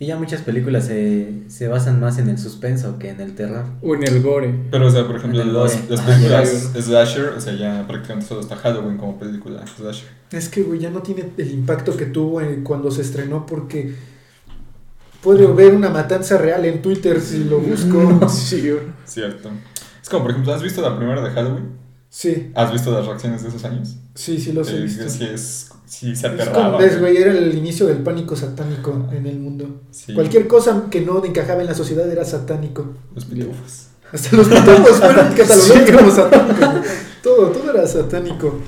Y 0.00 0.06
ya 0.06 0.18
muchas 0.18 0.42
películas 0.42 0.86
se, 0.86 1.28
se 1.48 1.68
basan 1.68 2.00
más 2.00 2.18
en 2.18 2.28
el 2.28 2.36
suspenso 2.36 2.98
que 2.98 3.10
en 3.10 3.20
el 3.20 3.34
terror. 3.34 3.64
O 3.80 3.94
en 3.94 4.02
el 4.02 4.20
gore. 4.22 4.52
Pero, 4.70 4.88
o 4.88 4.90
sea, 4.90 5.06
por 5.06 5.16
ejemplo, 5.16 5.42
las, 5.44 5.88
las 5.88 6.00
Ah, 6.00 6.06
películas 6.06 6.70
slasher, 6.78 7.28
o 7.28 7.40
sea, 7.40 7.54
ya 7.54 7.86
prácticamente 7.86 8.28
solo 8.28 8.40
está 8.40 8.56
Halloween 8.56 8.98
como 8.98 9.18
película 9.18 9.64
slasher. 9.66 10.08
Es 10.32 10.48
que, 10.48 10.62
güey, 10.62 10.80
ya 10.80 10.90
no 10.90 11.00
tiene 11.00 11.24
el 11.38 11.50
impacto 11.52 11.96
que 11.96 12.06
tuvo 12.06 12.42
cuando 12.64 12.90
se 12.90 13.02
estrenó 13.02 13.46
porque 13.46 13.94
puedo 15.24 15.54
ver 15.54 15.74
una 15.74 15.88
matanza 15.90 16.38
real 16.38 16.64
en 16.66 16.82
Twitter 16.82 17.20
si 17.20 17.42
lo 17.44 17.58
busco. 17.58 18.28
Sí. 18.28 18.70
Cierto. 19.04 19.50
Es 20.00 20.08
como, 20.08 20.22
por 20.24 20.30
ejemplo, 20.32 20.52
¿has 20.54 20.62
visto 20.62 20.82
la 20.82 20.96
primera 20.96 21.20
de 21.22 21.30
Halloween? 21.30 21.82
Sí, 22.10 22.52
¿Has 22.54 22.70
visto 22.72 22.92
las 22.92 23.04
reacciones 23.06 23.42
de 23.42 23.48
esos 23.48 23.64
años? 23.64 23.96
sí, 24.14 24.38
sí 24.38 24.52
los 24.52 24.68
he 24.70 24.76
Eh, 24.76 24.82
visto. 24.82 25.08
Sí, 25.08 25.24
es, 25.24 25.70
sí 25.86 26.14
se 26.14 26.26
Es 26.28 26.32
aterraba. 26.34 26.66
como 26.66 26.78
ves, 26.78 27.00
güey, 27.00 27.16
era 27.16 27.32
el 27.32 27.52
inicio 27.56 27.86
del 27.86 27.98
pánico 27.98 28.36
satánico 28.36 29.08
en 29.10 29.26
el 29.26 29.40
mundo. 29.40 29.80
Sí. 29.90 30.14
Cualquier 30.14 30.46
cosa 30.46 30.84
que 30.90 31.00
no 31.00 31.24
encajaba 31.24 31.62
en 31.62 31.66
la 31.66 31.74
sociedad 31.74 32.08
era 32.08 32.24
satánico. 32.24 32.92
Los 33.14 33.24
pitufos. 33.24 33.86
Hasta 34.12 34.36
los 34.36 34.46
pitufos 34.46 34.96
fueron 35.00 35.32
catalogados 35.36 35.90
como 35.90 36.10
satánicos. 36.12 36.68
Todo, 37.22 37.46
todo 37.48 37.70
era 37.72 37.86
satánico. 37.86 38.60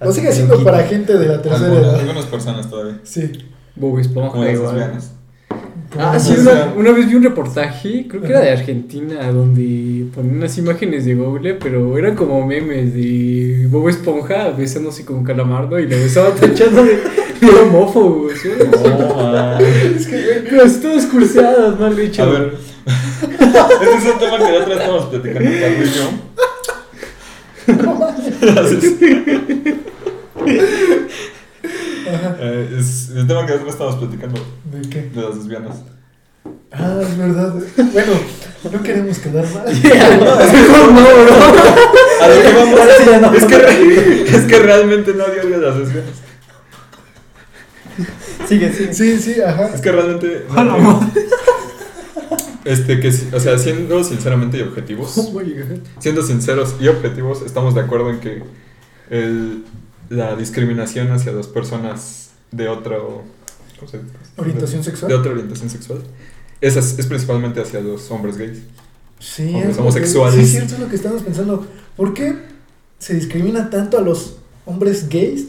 Lo 0.00 0.12
sigue 0.12 0.32
siendo 0.32 0.62
para 0.64 0.82
gente 0.82 1.16
de 1.16 1.26
la 1.28 1.40
tercera 1.40 1.72
edad. 1.72 1.94
algunas 2.00 2.26
personas 2.26 2.68
todavía. 2.68 2.98
Sí. 3.04 3.30
Bob 3.76 3.90
Como 3.92 3.98
Esponja 4.00 4.38
las 4.40 4.58
lesbianas. 4.58 5.12
Ah, 5.98 6.18
sí, 6.20 6.34
una, 6.38 6.72
una 6.76 6.92
vez 6.92 7.08
vi 7.08 7.16
un 7.16 7.24
reportaje, 7.24 8.06
creo 8.08 8.22
que 8.22 8.28
era 8.28 8.40
de 8.40 8.50
Argentina, 8.50 9.32
donde 9.32 10.06
ponían 10.14 10.36
unas 10.36 10.56
imágenes 10.56 11.04
de 11.04 11.14
Google, 11.14 11.54
pero 11.54 11.98
eran 11.98 12.14
como 12.14 12.46
memes 12.46 12.94
de 12.94 13.66
Bob 13.68 13.88
Esponja 13.88 14.50
besándose 14.50 15.04
con 15.04 15.24
Calamardo 15.24 15.80
y 15.80 15.88
le 15.88 16.04
estaba 16.04 16.30
tachando 16.30 16.84
de, 16.84 16.96
de 17.40 17.48
homófobo. 17.62 18.28
¿sí? 18.30 18.50
No. 18.84 19.58
Es 19.58 20.06
que, 20.06 20.44
Pero 20.48 20.64
así 20.64 20.80
todas 20.80 21.06
curseadas, 21.06 21.78
mal 21.78 21.98
hecho. 21.98 22.22
A 22.22 22.26
ver. 22.26 22.54
este 23.22 23.94
es 23.96 24.04
un 24.12 24.18
tema 24.18 24.38
que 24.38 24.52
la 24.52 24.58
otra 24.58 24.68
vez 24.68 24.78
estábamos 24.78 25.06
platicando 25.06 25.50
Carlos 25.60 25.88
y 25.88 25.92
yo. 25.98 26.04
Eh, 32.38 32.76
es 32.78 33.10
el 33.10 33.26
tema 33.26 33.46
que 33.46 33.52
vez 33.52 33.62
estábamos 33.68 33.98
platicando 34.00 34.40
¿De 34.72 34.88
qué? 34.88 35.02
de 35.14 35.22
las 35.22 35.36
lesbianas. 35.36 35.76
Ah, 36.72 36.98
es 37.02 37.18
verdad. 37.18 37.54
Bueno, 37.92 38.12
no 38.72 38.82
queremos 38.82 39.18
quedar 39.18 39.44
mal. 39.52 39.66
Mejor 39.74 40.92
no, 40.92 41.00
bro. 41.00 41.34
A 42.22 42.28
lo 42.28 42.42
que 42.42 42.52
vamos 42.54 42.80
ya 43.06 43.20
no. 43.20 43.32
es, 43.34 43.44
que, 43.44 44.22
es 44.36 44.42
que 44.44 44.58
realmente 44.60 45.14
nadie 45.14 45.40
odia 45.40 45.58
las 45.58 45.76
lesbianas. 45.76 46.10
Sigue, 48.48 48.72
sigue. 48.72 48.94
Sí, 48.94 49.18
sí, 49.18 49.40
ajá. 49.40 49.70
Es 49.74 49.80
que 49.80 49.92
realmente. 49.92 50.46
Este, 52.62 53.00
que, 53.00 53.10
sí- 53.10 53.28
o 53.32 53.40
sea, 53.40 53.56
siendo 53.58 54.04
sinceramente 54.04 54.58
y 54.58 54.60
objetivos, 54.60 55.16
Oh 55.16 55.40
siendo 55.98 56.22
sinceros 56.22 56.76
y 56.78 56.88
objetivos, 56.88 57.40
estamos 57.40 57.74
de 57.74 57.80
acuerdo 57.80 58.10
en 58.10 58.20
que 58.20 58.42
el- 59.08 59.64
la 60.10 60.36
discriminación 60.36 61.10
hacia 61.12 61.32
las 61.32 61.46
personas 61.46 62.30
de 62.52 62.68
otro. 62.68 63.22
¿cómo 63.78 63.90
se 63.90 63.96
dice? 63.98 64.10
Orientación 64.36 64.80
De 64.82 64.84
sexual. 64.84 65.12
otra 65.14 65.32
orientación 65.32 65.70
sexual. 65.70 66.00
Es, 66.60 66.76
es 66.76 67.06
principalmente 67.06 67.62
hacia 67.62 67.80
los 67.80 68.10
hombres 68.10 68.36
gays. 68.36 68.58
Sí, 69.18 69.44
Hombres 69.54 69.62
es 69.62 69.68
lo 69.68 69.74
que- 69.76 69.80
homosexuales. 69.80 70.34
Sí, 70.34 70.40
es 70.42 70.50
cierto 70.50 70.74
es 70.74 70.80
lo 70.80 70.88
que 70.88 70.96
estamos 70.96 71.22
pensando. 71.22 71.66
¿Por 71.96 72.12
qué 72.12 72.34
se 72.98 73.14
discrimina 73.14 73.70
tanto 73.70 73.96
a 73.96 74.02
los 74.02 74.36
hombres 74.66 75.08
gays, 75.08 75.48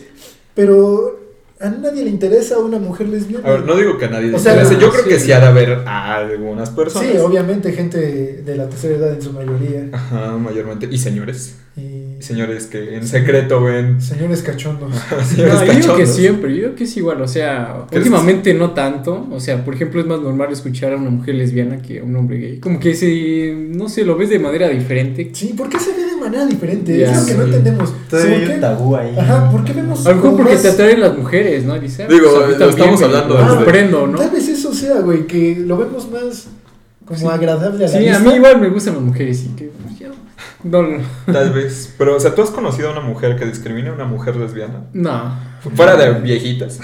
pero 0.55 1.19
a 1.59 1.69
nadie 1.69 2.03
le 2.03 2.09
interesa 2.09 2.55
a 2.55 2.59
una 2.59 2.79
mujer 2.79 3.09
lesbiana? 3.09 3.47
A 3.47 3.51
ver, 3.51 3.65
no 3.65 3.75
digo 3.75 3.97
que 3.97 4.05
a 4.05 4.09
nadie 4.09 4.27
le 4.27 4.35
O 4.37 4.39
sea, 4.39 4.53
interese, 4.53 4.81
Yo 4.81 4.89
creo 4.91 5.03
sí. 5.03 5.09
que 5.09 5.19
sí 5.19 5.31
ha 5.33 5.39
de 5.41 5.47
haber 5.47 5.71
a 5.87 6.15
algunas 6.15 6.69
personas. 6.69 7.09
Sí, 7.11 7.17
obviamente 7.17 7.71
gente 7.73 7.97
de 8.43 8.55
la 8.55 8.69
tercera 8.69 8.95
edad 8.95 9.13
en 9.13 9.21
su 9.21 9.33
mayoría. 9.33 9.89
Ajá, 9.91 10.37
mayormente. 10.37 10.87
Y 10.89 10.97
señores. 10.97 11.55
Y 11.77 12.00
señores 12.21 12.67
que 12.67 12.95
en 12.95 13.07
secreto 13.07 13.63
ven. 13.63 14.01
señores 14.01 14.41
cachondos. 14.41 14.91
señores 15.27 15.53
No, 15.55 15.65
yo 15.65 15.71
digo 15.73 15.81
que 15.81 15.81
cachondos. 15.81 16.09
siempre, 16.09 16.49
yo 16.55 16.55
digo 16.63 16.75
que 16.75 16.83
es 16.85 16.97
igual, 16.97 17.21
o 17.21 17.27
sea, 17.27 17.85
¿Crees 17.89 18.05
últimamente 18.05 18.53
no 18.53 18.71
tanto, 18.71 19.27
o 19.31 19.39
sea, 19.39 19.63
por 19.65 19.73
ejemplo 19.75 19.99
es 20.01 20.07
más 20.07 20.19
normal 20.21 20.51
escuchar 20.51 20.93
a 20.93 20.97
una 20.97 21.09
mujer 21.09 21.35
lesbiana 21.35 21.81
que 21.81 21.99
a 21.99 22.03
un 22.03 22.15
hombre 22.15 22.37
gay, 22.37 22.59
como 22.59 22.79
que 22.79 22.93
si, 22.95 23.51
no 23.69 23.89
sé, 23.89 24.03
lo 24.05 24.15
ves 24.15 24.29
de 24.29 24.39
manera 24.39 24.69
diferente. 24.69 25.29
Sí, 25.33 25.53
¿por 25.57 25.69
qué 25.69 25.79
se 25.79 25.91
ve 25.91 26.05
de 26.05 26.15
manera 26.15 26.45
diferente? 26.45 26.97
Ya, 26.97 27.11
es 27.11 27.19
lo 27.21 27.25
que 27.25 27.33
no 27.33 27.39
sí. 27.43 27.49
entendemos. 27.49 27.93
Todavía 28.09 28.33
¿Por 28.39 28.47
hay 28.49 28.53
un 28.55 28.61
tabú 28.61 28.95
ahí. 28.95 29.15
Ajá, 29.17 29.49
¿por 29.51 29.63
qué 29.63 29.73
vemos 29.73 30.05
A 30.05 30.09
lo 30.09 30.15
mejor 30.17 30.35
porque 30.37 30.53
más- 30.53 30.61
te 30.61 30.67
atraen 30.69 30.99
las 31.01 31.17
mujeres, 31.17 31.63
¿no? 31.65 31.79
Dice, 31.79 32.03
ah, 32.03 32.07
Digo, 32.07 32.25
pues 32.33 32.35
lo 32.35 32.57
también 32.57 32.69
estamos 32.69 33.01
hablando 33.03 33.35
me 33.35 33.41
desde- 33.41 33.53
sorprendo, 33.55 34.07
¿no? 34.07 34.17
Tal 34.17 34.29
vez 34.31 34.47
eso 34.47 34.73
sea, 34.73 34.99
güey, 35.01 35.25
que 35.27 35.55
lo 35.65 35.77
vemos 35.77 36.09
más 36.11 36.47
como 37.05 37.19
Sí. 37.19 37.25
agradable 37.27 37.85
a 37.85 37.87
la 37.89 37.97
Sí, 37.99 38.07
a 38.07 38.19
mí 38.19 38.33
igual 38.35 38.61
me 38.61 38.69
gustan 38.69 38.93
las 38.93 39.03
mujeres, 39.03 39.43
y 39.45 39.55
que, 39.55 39.69
no, 40.63 40.81
no, 40.83 40.97
Tal 41.31 41.51
vez. 41.53 41.93
Pero, 41.97 42.15
o 42.15 42.19
sea, 42.19 42.33
¿tú 42.35 42.41
has 42.41 42.49
conocido 42.51 42.89
a 42.89 42.91
una 42.91 43.01
mujer 43.01 43.37
que 43.37 43.45
discrimine 43.45 43.89
a 43.89 43.93
una 43.93 44.05
mujer 44.05 44.35
lesbiana? 44.35 44.83
no. 44.93 45.51
Fuera 45.75 45.95
de 45.95 46.13
viejitas. 46.21 46.79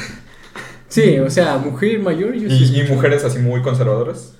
Sí, 0.88 1.20
o 1.20 1.30
sea, 1.30 1.58
mujer 1.58 2.00
mayor, 2.00 2.34
yo 2.34 2.48
sí 2.50 2.72
Y, 2.76 2.80
y 2.82 2.84
mujeres 2.88 3.24
así 3.26 3.40
muy 3.40 3.62
conservadoras. 3.62 4.34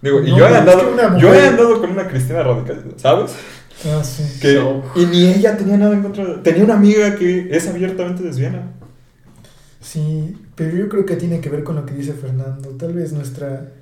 Digo, 0.00 0.20
y 0.22 0.30
yo 0.30 0.46
he 0.48 0.56
andado. 0.56 1.18
Yo 1.18 1.34
he 1.34 1.46
andado 1.48 1.78
con 1.80 1.90
una 1.90 2.06
Cristina 2.08 2.42
radical, 2.42 2.84
¿sabes? 2.96 3.32
Ah, 3.84 4.02
sí. 4.04 4.22
Que, 4.40 4.54
So. 4.54 4.82
Y 4.94 5.04
ni 5.06 5.26
ella 5.26 5.56
tenía 5.56 5.76
nada 5.76 5.92
en 5.94 6.02
contra. 6.02 6.24
de- 6.24 6.38
Tenía 6.38 6.64
una 6.64 6.74
amiga 6.74 7.16
que 7.16 7.48
es 7.50 7.66
abiertamente 7.68 8.22
lesbiana. 8.22 8.72
Sí, 9.80 10.36
pero 10.54 10.76
yo 10.76 10.88
creo 10.88 11.06
que 11.06 11.16
tiene 11.16 11.40
que 11.40 11.48
ver 11.48 11.64
con 11.64 11.76
lo 11.76 11.86
que 11.86 11.94
dice 11.94 12.12
Fernando. 12.12 12.70
Tal 12.70 12.92
vez 12.92 13.12
nuestra 13.12 13.72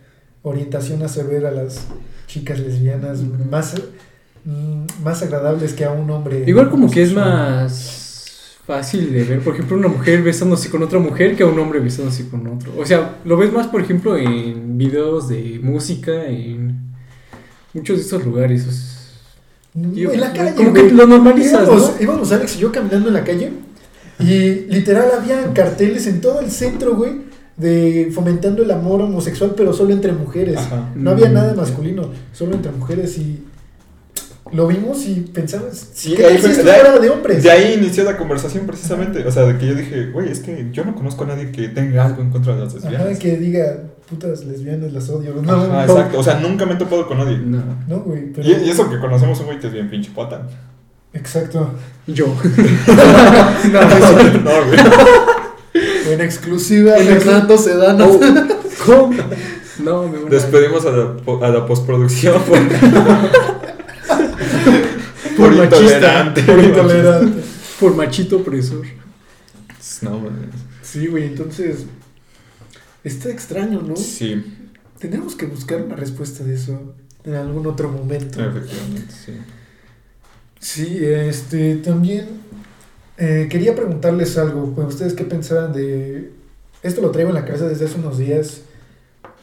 orientación 0.43 1.03
hace 1.03 1.23
ver 1.25 1.47
a 1.47 1.51
las 1.51 1.87
chicas 2.27 2.59
lesbianas 2.61 3.21
más, 3.51 3.75
más 5.03 5.23
agradables 5.23 5.73
que 5.75 5.85
a 5.85 5.91
un 5.91 6.11
hombre. 6.11 6.45
Igual 6.47 6.71
como 6.71 6.91
que 6.91 7.03
es 7.03 7.13
más 7.13 8.61
fácil 8.67 9.13
de 9.13 9.25
ver, 9.25 9.41
por 9.41 9.55
ejemplo, 9.55 9.77
una 9.77 9.89
mujer 9.89 10.23
besándose 10.23 10.69
con 10.71 10.83
otra 10.83 10.99
mujer 10.99 11.37
que 11.37 11.43
a 11.43 11.47
un 11.47 11.59
hombre 11.59 11.81
besándose 11.81 12.29
con 12.29 12.47
otro. 12.47 12.73
O 12.79 12.85
sea, 12.85 13.17
lo 13.25 13.37
ves 13.37 13.53
más, 13.53 13.67
por 13.69 13.81
ejemplo, 13.81 14.17
en 14.17 14.77
videos 14.79 15.29
de 15.29 15.59
música, 15.63 16.27
en 16.27 16.79
muchos 17.75 17.97
de 17.97 18.03
estos 18.03 18.25
lugares. 18.25 18.67
o 18.67 18.71
sea, 18.73 19.93
Yo- 19.95 20.13
en 20.13 20.21
la 20.21 20.33
calle. 20.33 20.55
como 20.55 20.71
güey. 20.71 20.89
que 20.89 20.95
lo 20.95 21.07
normalizas, 21.07 21.63
íbamos, 21.69 21.95
¿no? 21.97 22.03
íbamos 22.03 22.33
Alex 22.33 22.57
y 22.57 22.59
yo 22.61 22.73
caminando 22.73 23.09
en 23.09 23.15
la 23.15 23.25
calle 23.25 23.53
y 24.21 24.67
literal 24.71 25.09
había 25.17 25.53
carteles 25.55 26.07
en 26.09 26.21
todo 26.21 26.41
el 26.41 26.51
centro, 26.51 26.97
güey, 26.97 27.13
de 27.57 28.11
fomentando 28.13 28.63
el 28.63 28.71
amor 28.71 29.01
homosexual, 29.03 29.55
pero 29.57 29.73
solo 29.73 29.93
entre 29.93 30.13
mujeres. 30.13 30.57
Ajá. 30.57 30.91
No 30.97 31.11
había 31.11 31.29
Mm, 31.29 31.35
nada 31.35 31.55
masculino, 31.55 32.11
solo 32.33 32.55
entre 32.55 32.73
mujeres 32.73 33.17
y 33.19 33.45
lo 34.53 34.67
vimos 34.67 35.05
y 35.07 35.21
pensamos, 35.33 35.89
Sí, 35.95 36.15
¿qué 36.15 36.27
ahí 36.27 36.39
de 36.39 36.49
ahí- 36.73 37.01
de 37.01 37.11
hombres? 37.11 37.43
De 37.43 37.51
ahí 37.51 37.75
inició 37.75 38.05
la 38.05 38.17
conversación 38.17 38.67
precisamente. 38.67 39.27
O 39.27 39.33
sea, 39.33 39.45
de 39.45 39.59
que 39.59 39.67
yo 39.67 39.75
dije, 39.75 40.07
güey, 40.11 40.31
es 40.31 40.41
que 40.41 40.69
yo 40.73 40.85
no 40.85 40.95
conozco 40.95 41.25
a 41.25 41.29
nadie 41.29 41.51
que 41.53 41.69
tenga 41.69 42.05
algo 42.07 42.23
en 42.23 42.31
contra 42.31 42.55
de 42.55 42.65
las 42.65 42.75
lesbianas. 42.75 43.07
Ajá, 43.09 43.19
que 43.19 43.37
diga, 43.37 43.77
putas 44.09 44.45
lesbianas 44.45 44.93
las 44.93 45.09
odio. 45.11 45.35
No, 45.43 45.53
Ajá, 45.53 45.67
no, 45.87 45.93
exacto. 45.95 46.19
O 46.19 46.23
sea, 46.23 46.35
nunca 46.41 46.67
me 46.67 46.75
he 46.75 46.77
topado 46.77 47.07
con 47.07 47.19
nadie. 47.19 47.39
No. 47.39 47.63
No, 47.87 47.99
güey, 48.01 48.33
pero... 48.33 48.49
Y, 48.49 48.53
y 48.67 48.71
eso 48.71 48.89
que 48.91 48.99
conocemos 48.99 49.39
un 49.41 49.47
güey 49.47 49.59
que 49.59 49.67
es 49.69 49.73
bien 49.73 49.89
pinche 49.91 50.11
pata. 50.15 50.47
Exacto. 51.13 51.71
Yo. 52.07 52.27
No, 53.73 53.81
no, 53.81 54.67
güey. 54.67 56.13
en 56.13 56.21
exclusiva. 56.21 56.97
Fernando 56.97 57.57
Sedano. 57.59 58.07
Oh, 58.07 58.21
¿Cómo? 58.87 59.15
No, 59.81 60.09
me 60.09 60.19
voy 60.19 60.27
a- 60.27 60.31
Despedimos 60.31 60.85
a 60.87 60.91
la, 60.91 61.47
a 61.47 61.51
la 61.51 61.67
postproducción 61.67 62.41
por, 62.43 62.59
por 65.59 65.71
machista, 65.71 66.35
por 66.47 66.59
intolerante. 66.65 67.43
Por 67.81 67.95
machito 67.95 68.37
opresor. 68.39 68.87
No, 70.03 70.19
mames. 70.19 70.55
Sí, 70.83 71.07
güey, 71.07 71.25
entonces 71.25 71.85
está 73.05 73.31
extraño, 73.31 73.83
¿no? 73.83 73.97
Sí, 73.97 74.43
Tenemos 74.99 75.35
que 75.35 75.47
buscar 75.47 75.83
una 75.83 75.97
respuesta 75.97 76.45
de 76.45 76.55
eso 76.55 76.95
en 77.25 77.35
algún 77.35 77.67
otro 77.67 77.91
momento. 77.91 78.41
efectivamente, 78.41 79.13
sí. 79.13 79.33
Sí, 80.61 80.99
este, 81.01 81.77
también 81.77 82.27
eh, 83.17 83.47
quería 83.51 83.75
preguntarles 83.75 84.37
algo. 84.39 84.73
Pues, 84.75 84.89
¿Ustedes 84.89 85.15
qué 85.15 85.25
pensaban 85.25 85.73
de... 85.73 86.33
Esto 86.83 87.01
lo 87.01 87.11
traigo 87.11 87.31
en 87.31 87.35
la 87.35 87.45
cabeza 87.45 87.69
desde 87.69 87.85
hace 87.85 87.99
unos 87.99 88.19
días. 88.19 88.63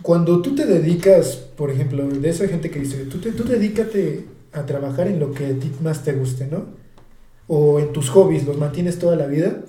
Cuando 0.01 0.41
tú 0.41 0.55
te 0.55 0.65
dedicas, 0.65 1.35
por 1.35 1.71
ejemplo, 1.71 2.07
de 2.07 2.29
esa 2.29 2.47
gente 2.47 2.69
que 2.69 2.79
dice, 2.79 3.05
tú, 3.05 3.19
te, 3.19 3.31
tú 3.31 3.43
dedícate 3.43 4.25
a 4.55 4.65
trabajar 4.65 5.07
en 5.07 5.19
lo 5.19 5.31
que 5.33 5.45
a 5.47 5.53
ti 5.59 5.71
más 5.81 6.03
te 6.03 6.13
guste, 6.13 6.47
¿no? 6.47 6.65
O 7.47 7.79
en 7.79 7.93
tus 7.93 8.09
hobbies, 8.09 8.45
los 8.45 8.57
mantienes 8.57 8.97
toda 8.97 9.15
la 9.15 9.27
vida. 9.27 9.61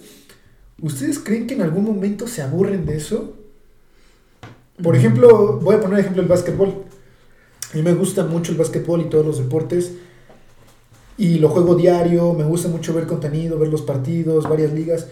¿Ustedes 0.81 1.19
creen 1.19 1.47
que 1.47 1.55
en 1.55 1.63
algún 1.63 1.85
momento 1.85 2.27
se 2.27 2.43
aburren 2.43 2.87
de 2.87 2.97
eso? 2.97 3.35
Por 4.83 4.95
Mm. 4.95 4.99
ejemplo, 4.99 5.59
voy 5.61 5.75
a 5.77 5.81
poner 5.81 5.99
ejemplo 6.01 6.23
el 6.23 6.29
básquetbol. 6.29 6.85
A 7.73 7.77
mí 7.77 7.83
me 7.83 7.95
gusta 7.95 8.25
mucho 8.25 8.53
el 8.53 8.59
básquetbol 8.59 9.01
y 9.03 9.05
todos 9.11 9.27
los 9.27 9.39
deportes. 9.39 9.93
Y 11.19 11.39
lo 11.39 11.49
juego 11.49 11.75
diario, 11.75 12.35
me 12.35 12.45
gusta 12.45 12.69
mucho 12.69 12.93
ver 12.95 13.07
contenido, 13.07 13.59
ver 13.59 13.69
los 13.71 13.83
partidos, 13.83 14.49
varias 14.49 14.73
ligas. 14.73 15.09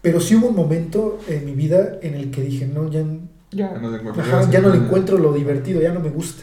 Pero 0.00 0.20
sí 0.20 0.36
hubo 0.36 0.48
un 0.48 0.56
momento 0.56 1.18
en 1.28 1.44
mi 1.44 1.52
vida 1.54 1.98
en 2.02 2.14
el 2.14 2.30
que 2.30 2.42
dije, 2.42 2.66
no, 2.66 2.88
ya, 2.88 3.04
Ya 3.50 3.72
no 3.80 3.90
le 3.90 3.96
encuentro. 3.98 4.22
ajá, 4.22 4.50
ya 4.50 4.60
no 4.60 4.68
le 4.68 4.76
encuentro 4.76 5.16
lo 5.16 5.32
divertido, 5.32 5.80
ya 5.80 5.92
no 5.92 6.00
me 6.00 6.10
gusta. 6.10 6.42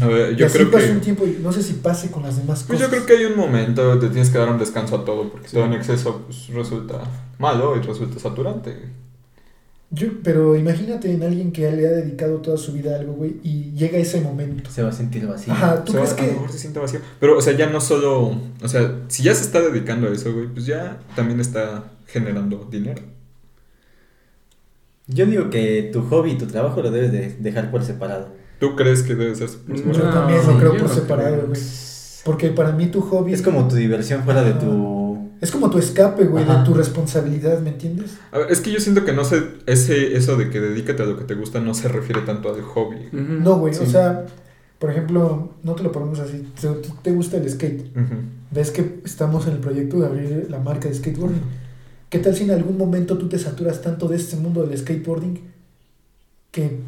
A 0.00 0.06
ver, 0.06 0.32
y 0.32 0.36
yo 0.36 0.46
así 0.46 0.58
creo 0.58 0.70
que. 0.70 0.90
un 0.92 1.00
tiempo 1.00 1.24
y 1.26 1.38
no 1.42 1.52
sé 1.52 1.62
si 1.62 1.74
pase 1.74 2.10
con 2.10 2.22
las 2.22 2.36
demás 2.38 2.64
Pues 2.66 2.78
cosas. 2.80 2.90
yo 2.92 3.04
creo 3.04 3.06
que 3.18 3.22
hay 3.24 3.30
un 3.30 3.36
momento 3.38 3.84
donde 3.84 4.08
tienes 4.08 4.30
que 4.30 4.38
dar 4.38 4.48
un 4.48 4.58
descanso 4.58 4.96
a 4.96 5.04
todo, 5.04 5.28
porque 5.30 5.48
todo 5.48 5.66
en 5.66 5.74
exceso 5.74 6.22
pues, 6.26 6.48
resulta 6.48 7.00
malo 7.38 7.76
y 7.76 7.80
resulta 7.80 8.18
saturante. 8.18 8.74
Yo- 9.90 10.08
pero 10.22 10.54
imagínate 10.56 11.10
en 11.12 11.22
alguien 11.22 11.50
que 11.52 11.70
le 11.70 11.86
ha 11.86 11.90
dedicado 11.90 12.36
toda 12.38 12.56
su 12.58 12.72
vida 12.72 12.94
a 12.94 12.98
algo, 13.00 13.14
güey, 13.14 13.36
y 13.42 13.72
llega 13.72 13.98
ese 13.98 14.20
momento. 14.20 14.70
Se 14.70 14.82
va 14.82 14.90
a 14.90 14.92
sentir 14.92 15.26
vacío. 15.26 15.52
Ajá, 15.52 15.82
¿tú 15.84 15.92
O 15.92 15.94
sea, 15.94 16.00
crees 16.02 16.12
a 16.12 16.16
que...? 16.16 16.26
lo 16.28 16.32
mejor 16.34 16.52
se 16.52 16.58
siente 16.58 16.78
vacío. 16.78 17.00
Pero, 17.20 17.38
o 17.38 17.40
sea, 17.40 17.54
ya 17.56 17.68
no 17.70 17.80
solo. 17.80 18.38
O 18.62 18.68
sea, 18.68 19.00
si 19.08 19.22
ya 19.22 19.34
se 19.34 19.42
está 19.42 19.60
dedicando 19.62 20.08
a 20.08 20.12
eso, 20.12 20.32
güey, 20.32 20.46
pues 20.46 20.66
ya 20.66 20.98
también 21.16 21.40
está 21.40 21.84
generando 22.06 22.66
dinero. 22.70 23.02
Yo 25.08 25.26
digo 25.26 25.50
que 25.50 25.90
tu 25.92 26.02
hobby 26.02 26.32
y 26.32 26.38
tu 26.38 26.46
trabajo 26.46 26.82
lo 26.82 26.90
debes 26.90 27.12
de 27.12 27.36
dejar 27.40 27.70
por 27.70 27.82
separado. 27.82 28.28
¿Tú 28.60 28.76
crees 28.76 29.02
que 29.02 29.14
debe 29.14 29.34
ser 29.34 29.48
por 29.48 29.76
Yo 29.76 29.94
separado? 29.94 30.12
también 30.12 30.46
lo 30.46 30.58
creo 30.58 30.72
yo 30.74 30.80
por 30.80 30.88
no 30.88 30.94
separado, 30.94 31.46
güey. 31.48 31.60
Porque 32.24 32.50
para 32.50 32.72
mí 32.72 32.86
tu 32.88 33.00
hobby 33.00 33.32
Es 33.32 33.42
como 33.42 33.66
tu 33.68 33.76
diversión 33.76 34.22
fuera 34.24 34.42
de 34.42 34.52
tu... 34.52 35.30
Es 35.40 35.50
como 35.52 35.70
tu 35.70 35.78
escape, 35.78 36.24
güey, 36.24 36.44
de 36.44 36.54
tu 36.64 36.74
responsabilidad, 36.74 37.60
¿me 37.60 37.70
entiendes? 37.70 38.18
A 38.32 38.38
ver, 38.38 38.50
es 38.50 38.60
que 38.60 38.72
yo 38.72 38.80
siento 38.80 39.04
que 39.04 39.12
no 39.12 39.24
sé. 39.24 39.44
Ese, 39.66 40.16
eso 40.16 40.36
de 40.36 40.50
que 40.50 40.60
dedícate 40.60 41.04
a 41.04 41.06
lo 41.06 41.16
que 41.16 41.24
te 41.24 41.34
gusta 41.34 41.60
no 41.60 41.74
se 41.74 41.86
refiere 41.86 42.22
tanto 42.22 42.52
al 42.52 42.60
hobby. 42.60 42.96
No, 43.12 43.56
güey, 43.58 43.72
o 43.76 43.86
sea, 43.86 44.26
por 44.80 44.90
ejemplo, 44.90 45.52
no 45.62 45.74
te 45.76 45.84
lo 45.84 45.92
ponemos 45.92 46.18
así, 46.18 46.44
te, 46.60 46.68
te 47.02 47.12
gusta 47.12 47.36
el 47.36 47.48
skate, 47.48 47.86
ves 48.50 48.72
que 48.72 49.00
estamos 49.04 49.46
en 49.46 49.54
el 49.54 49.58
proyecto 49.58 50.00
de 50.00 50.06
abrir 50.06 50.46
la 50.50 50.58
marca 50.58 50.88
de 50.88 50.94
skateboarding. 50.96 51.42
¿Qué 52.08 52.18
tal 52.18 52.34
si 52.34 52.44
en 52.44 52.52
algún 52.52 52.78
momento 52.78 53.18
tú 53.18 53.28
te 53.28 53.38
saturas 53.38 53.82
tanto 53.82 54.08
de 54.08 54.16
este 54.16 54.36
mundo 54.36 54.66
del 54.66 54.78
skateboarding 54.78 55.40
que 56.50 56.80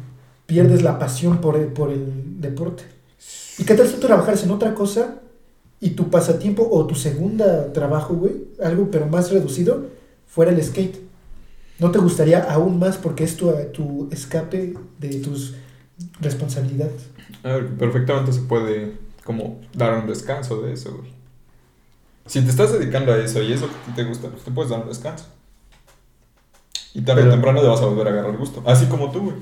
pierdes 0.47 0.81
la 0.81 0.97
pasión 0.97 1.41
por 1.41 1.55
el, 1.57 1.67
por 1.67 1.91
el 1.91 2.41
deporte? 2.41 2.83
¿Y 3.59 3.63
qué 3.63 3.75
tal 3.75 3.87
si 3.87 3.95
tú 3.95 4.07
trabajaras 4.07 4.43
en 4.43 4.51
otra 4.51 4.73
cosa 4.73 5.19
y 5.79 5.91
tu 5.91 6.09
pasatiempo 6.09 6.67
o 6.71 6.87
tu 6.87 6.95
segunda 6.95 7.71
trabajo, 7.71 8.15
güey, 8.15 8.33
algo 8.63 8.89
pero 8.89 9.05
más 9.05 9.31
reducido, 9.31 9.89
fuera 10.25 10.51
el 10.51 10.63
skate? 10.63 10.97
¿No 11.77 11.91
te 11.91 11.99
gustaría 11.99 12.43
aún 12.43 12.79
más 12.79 12.97
porque 12.97 13.23
es 13.23 13.37
tu, 13.37 13.51
tu 13.73 14.09
escape 14.11 14.73
de 14.99 15.15
tus 15.19 15.53
responsabilidades? 16.19 17.09
A 17.43 17.49
ver, 17.49 17.67
perfectamente 17.69 18.33
se 18.33 18.41
puede 18.41 18.93
como 19.23 19.61
dar 19.73 19.99
un 19.99 20.07
descanso 20.07 20.61
de 20.61 20.73
eso, 20.73 20.97
güey. 20.97 21.20
Si 22.25 22.41
te 22.41 22.49
estás 22.49 22.71
dedicando 22.71 23.11
a 23.13 23.17
eso 23.17 23.41
y 23.41 23.51
eso 23.53 23.67
que 23.67 23.73
a 23.75 23.85
ti 23.85 23.91
te 23.95 24.03
gusta, 24.03 24.29
pues 24.29 24.43
te 24.43 24.51
puedes 24.51 24.69
dar 24.71 24.81
un 24.81 24.89
descanso. 24.89 25.25
Y 26.93 27.01
tarde 27.01 27.23
o 27.27 27.29
temprano 27.31 27.61
le 27.61 27.67
vas 27.67 27.81
a 27.81 27.85
volver 27.85 28.07
a 28.07 28.11
agarrar 28.11 28.37
gusto. 28.37 28.63
Así 28.65 28.85
como 28.85 29.11
tú, 29.11 29.21
güey. 29.21 29.35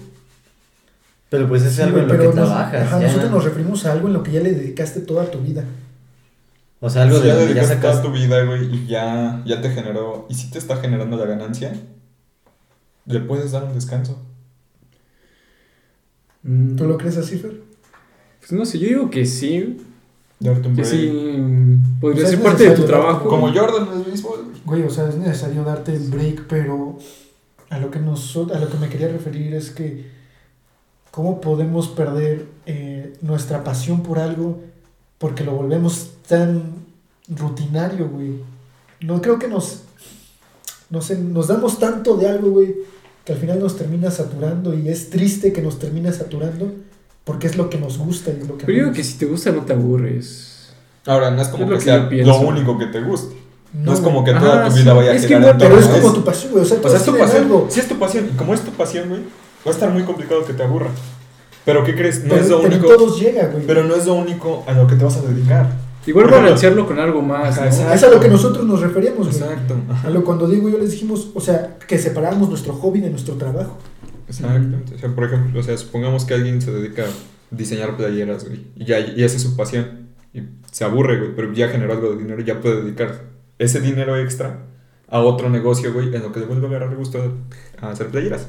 Pero 1.30 1.48
pues 1.48 1.64
es 1.64 1.76
Sí, 1.76 1.82
algo 1.82 2.00
en 2.00 2.08
lo 2.08 2.18
que 2.18 2.26
nos- 2.26 2.34
trabajas. 2.36 2.82
ajá, 2.88 3.00
ya. 3.00 3.08
nosotros 3.08 3.32
nos 3.32 3.44
referimos 3.44 3.86
a 3.86 3.92
algo 3.92 4.08
en 4.08 4.14
lo 4.14 4.24
que 4.24 4.32
ya 4.32 4.42
le 4.42 4.52
dedicaste 4.54 5.02
toda 5.02 5.30
tu 5.30 5.40
vida. 5.40 5.64
O 6.80 6.90
sea, 6.90 7.04
algo 7.04 7.18
si 7.18 7.24
de 7.24 7.28
ya 7.28 7.34
donde 7.36 7.48
ya 7.50 7.54
dedicaste 7.62 7.76
sacas... 7.76 8.02
toda 8.02 8.04
tu 8.04 8.18
vida, 8.18 8.44
güey, 8.46 8.74
y 8.74 8.88
ya, 8.88 9.42
ya 9.46 9.62
te 9.62 9.70
generó, 9.72 10.26
y 10.30 10.34
si 10.36 10.50
te 10.50 10.58
está 10.58 10.78
generando 10.78 11.18
la 11.18 11.26
ganancia, 11.26 11.74
le 13.06 13.20
puedes 13.20 13.52
dar 13.52 13.66
un 13.66 13.74
descanso. 13.74 14.18
Mm. 16.44 16.76
¿Tú 16.78 16.86
lo 16.86 16.98
crees 16.98 17.18
así, 17.18 17.38
Fer? 17.38 17.62
Pues 18.40 18.52
no 18.54 18.66
sé, 18.66 18.80
yo 18.80 18.88
digo 18.88 19.10
que 19.10 19.26
sí. 19.26 19.86
Darte 20.40 20.68
un 20.68 20.76
break. 20.76 20.88
sí. 20.88 21.78
Podría 22.00 22.26
O 22.26 22.28
sea, 22.28 22.38
ser 22.38 22.44
parte 22.44 22.70
de 22.70 22.76
tu 22.76 22.84
trabajo. 22.86 23.28
Como 23.30 23.48
Jordan 23.54 23.88
en 23.92 24.00
el 24.00 24.04
béisbol. 24.06 24.54
güey. 24.66 24.84
O 24.84 24.90
sea, 24.90 25.10
es 25.10 25.16
necesario 25.16 25.64
darte 25.64 25.94
el 25.94 26.10
break, 26.10 26.46
pero 26.48 26.98
a 27.70 27.78
lo 27.80 27.92
que, 27.92 28.00
nos, 28.00 28.36
a 28.38 28.60
lo 28.60 28.70
que 28.70 28.78
me 28.78 28.90
quería 28.90 29.10
referir 29.10 29.54
es 29.54 29.72
que 29.72 30.10
cómo 31.12 31.42
podemos 31.42 31.88
perder 31.90 32.46
eh, 32.66 33.14
nuestra 33.22 33.64
pasión 33.64 34.02
por 34.04 34.20
algo 34.20 34.60
porque 35.18 35.44
lo 35.44 35.52
volvemos 35.54 36.12
tan 36.28 36.64
rutinario, 37.28 38.08
güey. 38.10 38.40
No 39.02 39.22
creo 39.22 39.38
que 39.40 39.48
nos, 39.48 39.82
no 40.90 41.02
sé, 41.02 41.18
nos 41.18 41.48
damos 41.48 41.78
tanto 41.80 42.16
de 42.16 42.28
algo, 42.30 42.52
güey, 42.52 42.76
que 43.26 43.34
al 43.34 43.40
final 43.40 43.60
nos 43.60 43.76
termina 43.78 44.10
saturando 44.12 44.74
y 44.74 44.88
es 44.90 45.10
triste 45.10 45.52
que 45.54 45.62
nos 45.62 45.78
termine 45.80 46.12
saturando 46.14 46.74
porque 47.30 47.46
es 47.46 47.58
lo 47.58 47.70
que 47.70 47.78
nos 47.78 48.00
gusta 48.00 48.32
y 48.32 48.42
es 48.42 48.48
lo 48.48 48.58
que 48.58 48.66
Pero 48.66 48.74
digo 48.76 48.84
amamos. 48.88 48.98
que 48.98 49.04
si 49.04 49.18
te 49.20 49.26
gusta 49.28 49.52
no 49.52 49.62
te 49.62 49.74
aburres. 49.74 50.72
Ahora, 51.06 51.30
no 51.30 51.40
es 51.44 51.48
como 51.50 51.66
Es 51.66 51.70
lo 51.70 51.76
que 51.78 51.84
que 51.86 51.92
sea 51.92 51.98
yo 52.04 52.10
pienso. 52.10 52.32
lo 52.32 52.48
único 52.48 52.76
que 52.80 52.88
te 52.88 53.02
guste. 53.02 53.36
No, 53.72 53.94
es 53.94 54.02
güey. 54.02 54.12
como 54.12 54.26
que 54.26 54.34
toda 54.34 54.66
tu 54.66 54.72
sí. 54.72 54.82
vida 54.82 54.94
vaya 54.94 55.12
a 55.12 55.14
Es 55.14 55.22
que 55.22 55.28
girar 55.28 55.42
igual, 55.42 55.54
en 55.54 55.60
Pero 55.60 55.80
es 55.80 55.88
como 56.02 56.14
tu 56.14 56.24
pasión, 56.24 56.52
güey. 56.54 56.64
O 56.64 56.68
sea, 56.68 56.80
O 56.84 56.90
sea, 56.90 56.98
es 56.98 57.06
tu 57.06 57.16
pasión. 57.16 57.44
algo. 57.44 57.68
Si 57.70 57.80
es 57.80 57.88
tu 57.88 58.00
pasión, 58.00 58.30
y 58.34 58.36
como 58.36 58.54
es 58.56 58.62
tu 58.62 58.72
pasión, 58.72 59.10
güey, 59.10 59.22
va 59.22 59.68
a 59.68 59.70
estar 59.70 59.92
muy 59.92 60.02
complicado 60.02 60.44
que 60.44 60.54
te 60.54 60.64
aburra. 60.64 60.90
Pero 61.66 61.84
¿qué 61.84 61.94
crees? 61.96 62.24
No 62.24 62.30
pero, 62.32 62.42
es 62.42 62.50
lo 62.50 62.62
pero 62.64 62.74
único. 62.76 62.88
todos 62.96 63.20
llega, 63.20 63.46
güey. 63.46 63.64
Pero 63.68 63.84
no 63.84 63.94
es 63.96 64.08
lo 64.08 64.16
único 64.16 64.64
a 64.66 64.72
lo 64.74 64.88
que 64.88 64.96
te 64.96 65.04
vas 65.06 65.18
a 65.18 65.22
dedicar. 65.22 65.70
Igual 66.08 66.26
balancearlo 66.32 66.88
con 66.88 66.98
algo 66.98 67.22
más. 67.22 67.56
Ajá, 67.60 67.66
¿no? 67.70 67.94
Es 67.94 68.04
a 68.04 68.10
lo 68.10 68.20
que 68.20 68.30
nosotros 68.30 68.66
nos 68.66 68.82
referíamos, 68.82 69.28
güey. 69.28 69.40
Exacto. 69.40 69.76
A 70.04 70.10
lo 70.10 70.24
cuando 70.24 70.48
digo 70.48 70.68
yo 70.70 70.80
les 70.80 70.90
dijimos, 70.92 71.28
o 71.36 71.40
sea, 71.40 71.78
que 71.88 72.00
separamos 72.00 72.50
nuestro 72.50 72.74
hobby 72.74 73.02
de 73.02 73.12
nuestro 73.12 73.36
trabajo. 73.36 73.78
Exactamente. 74.30 74.96
O 74.96 74.98
sea, 74.98 75.10
por 75.10 75.24
ejemplo, 75.26 75.60
o 75.60 75.64
sea, 75.64 75.78
supongamos 75.78 76.26
que 76.26 76.36
alguien 76.36 76.62
se 76.62 76.72
dedica 76.72 77.04
a 77.04 77.08
diseñar 77.56 77.98
playeras, 77.98 78.46
güey, 78.48 78.68
y 78.76 78.86
ya 78.86 79.00
y 79.00 79.24
esa 79.24 79.36
es 79.38 79.42
su 79.44 79.56
pasión. 79.56 80.10
Y 80.34 80.42
se 80.72 80.84
aburre, 80.86 81.18
güey, 81.20 81.36
pero 81.36 81.52
ya 81.54 81.70
generó 81.70 81.94
algo 81.94 82.12
de 82.12 82.18
dinero 82.18 82.42
y 82.42 82.46
ya 82.46 82.62
puede 82.62 82.84
dedicar 82.84 83.24
ese 83.58 83.82
dinero 83.82 84.16
extra 84.18 84.66
a 85.08 85.20
otro 85.22 85.50
negocio, 85.50 85.92
güey, 85.92 86.14
en 86.16 86.22
lo 86.22 86.32
que 86.32 86.40
le 86.40 86.46
vuelve 86.46 86.68
a 86.68 86.70
agarrar 86.70 86.96
gusto 86.96 87.38
a 87.82 87.90
hacer 87.90 88.08
playeras. 88.08 88.48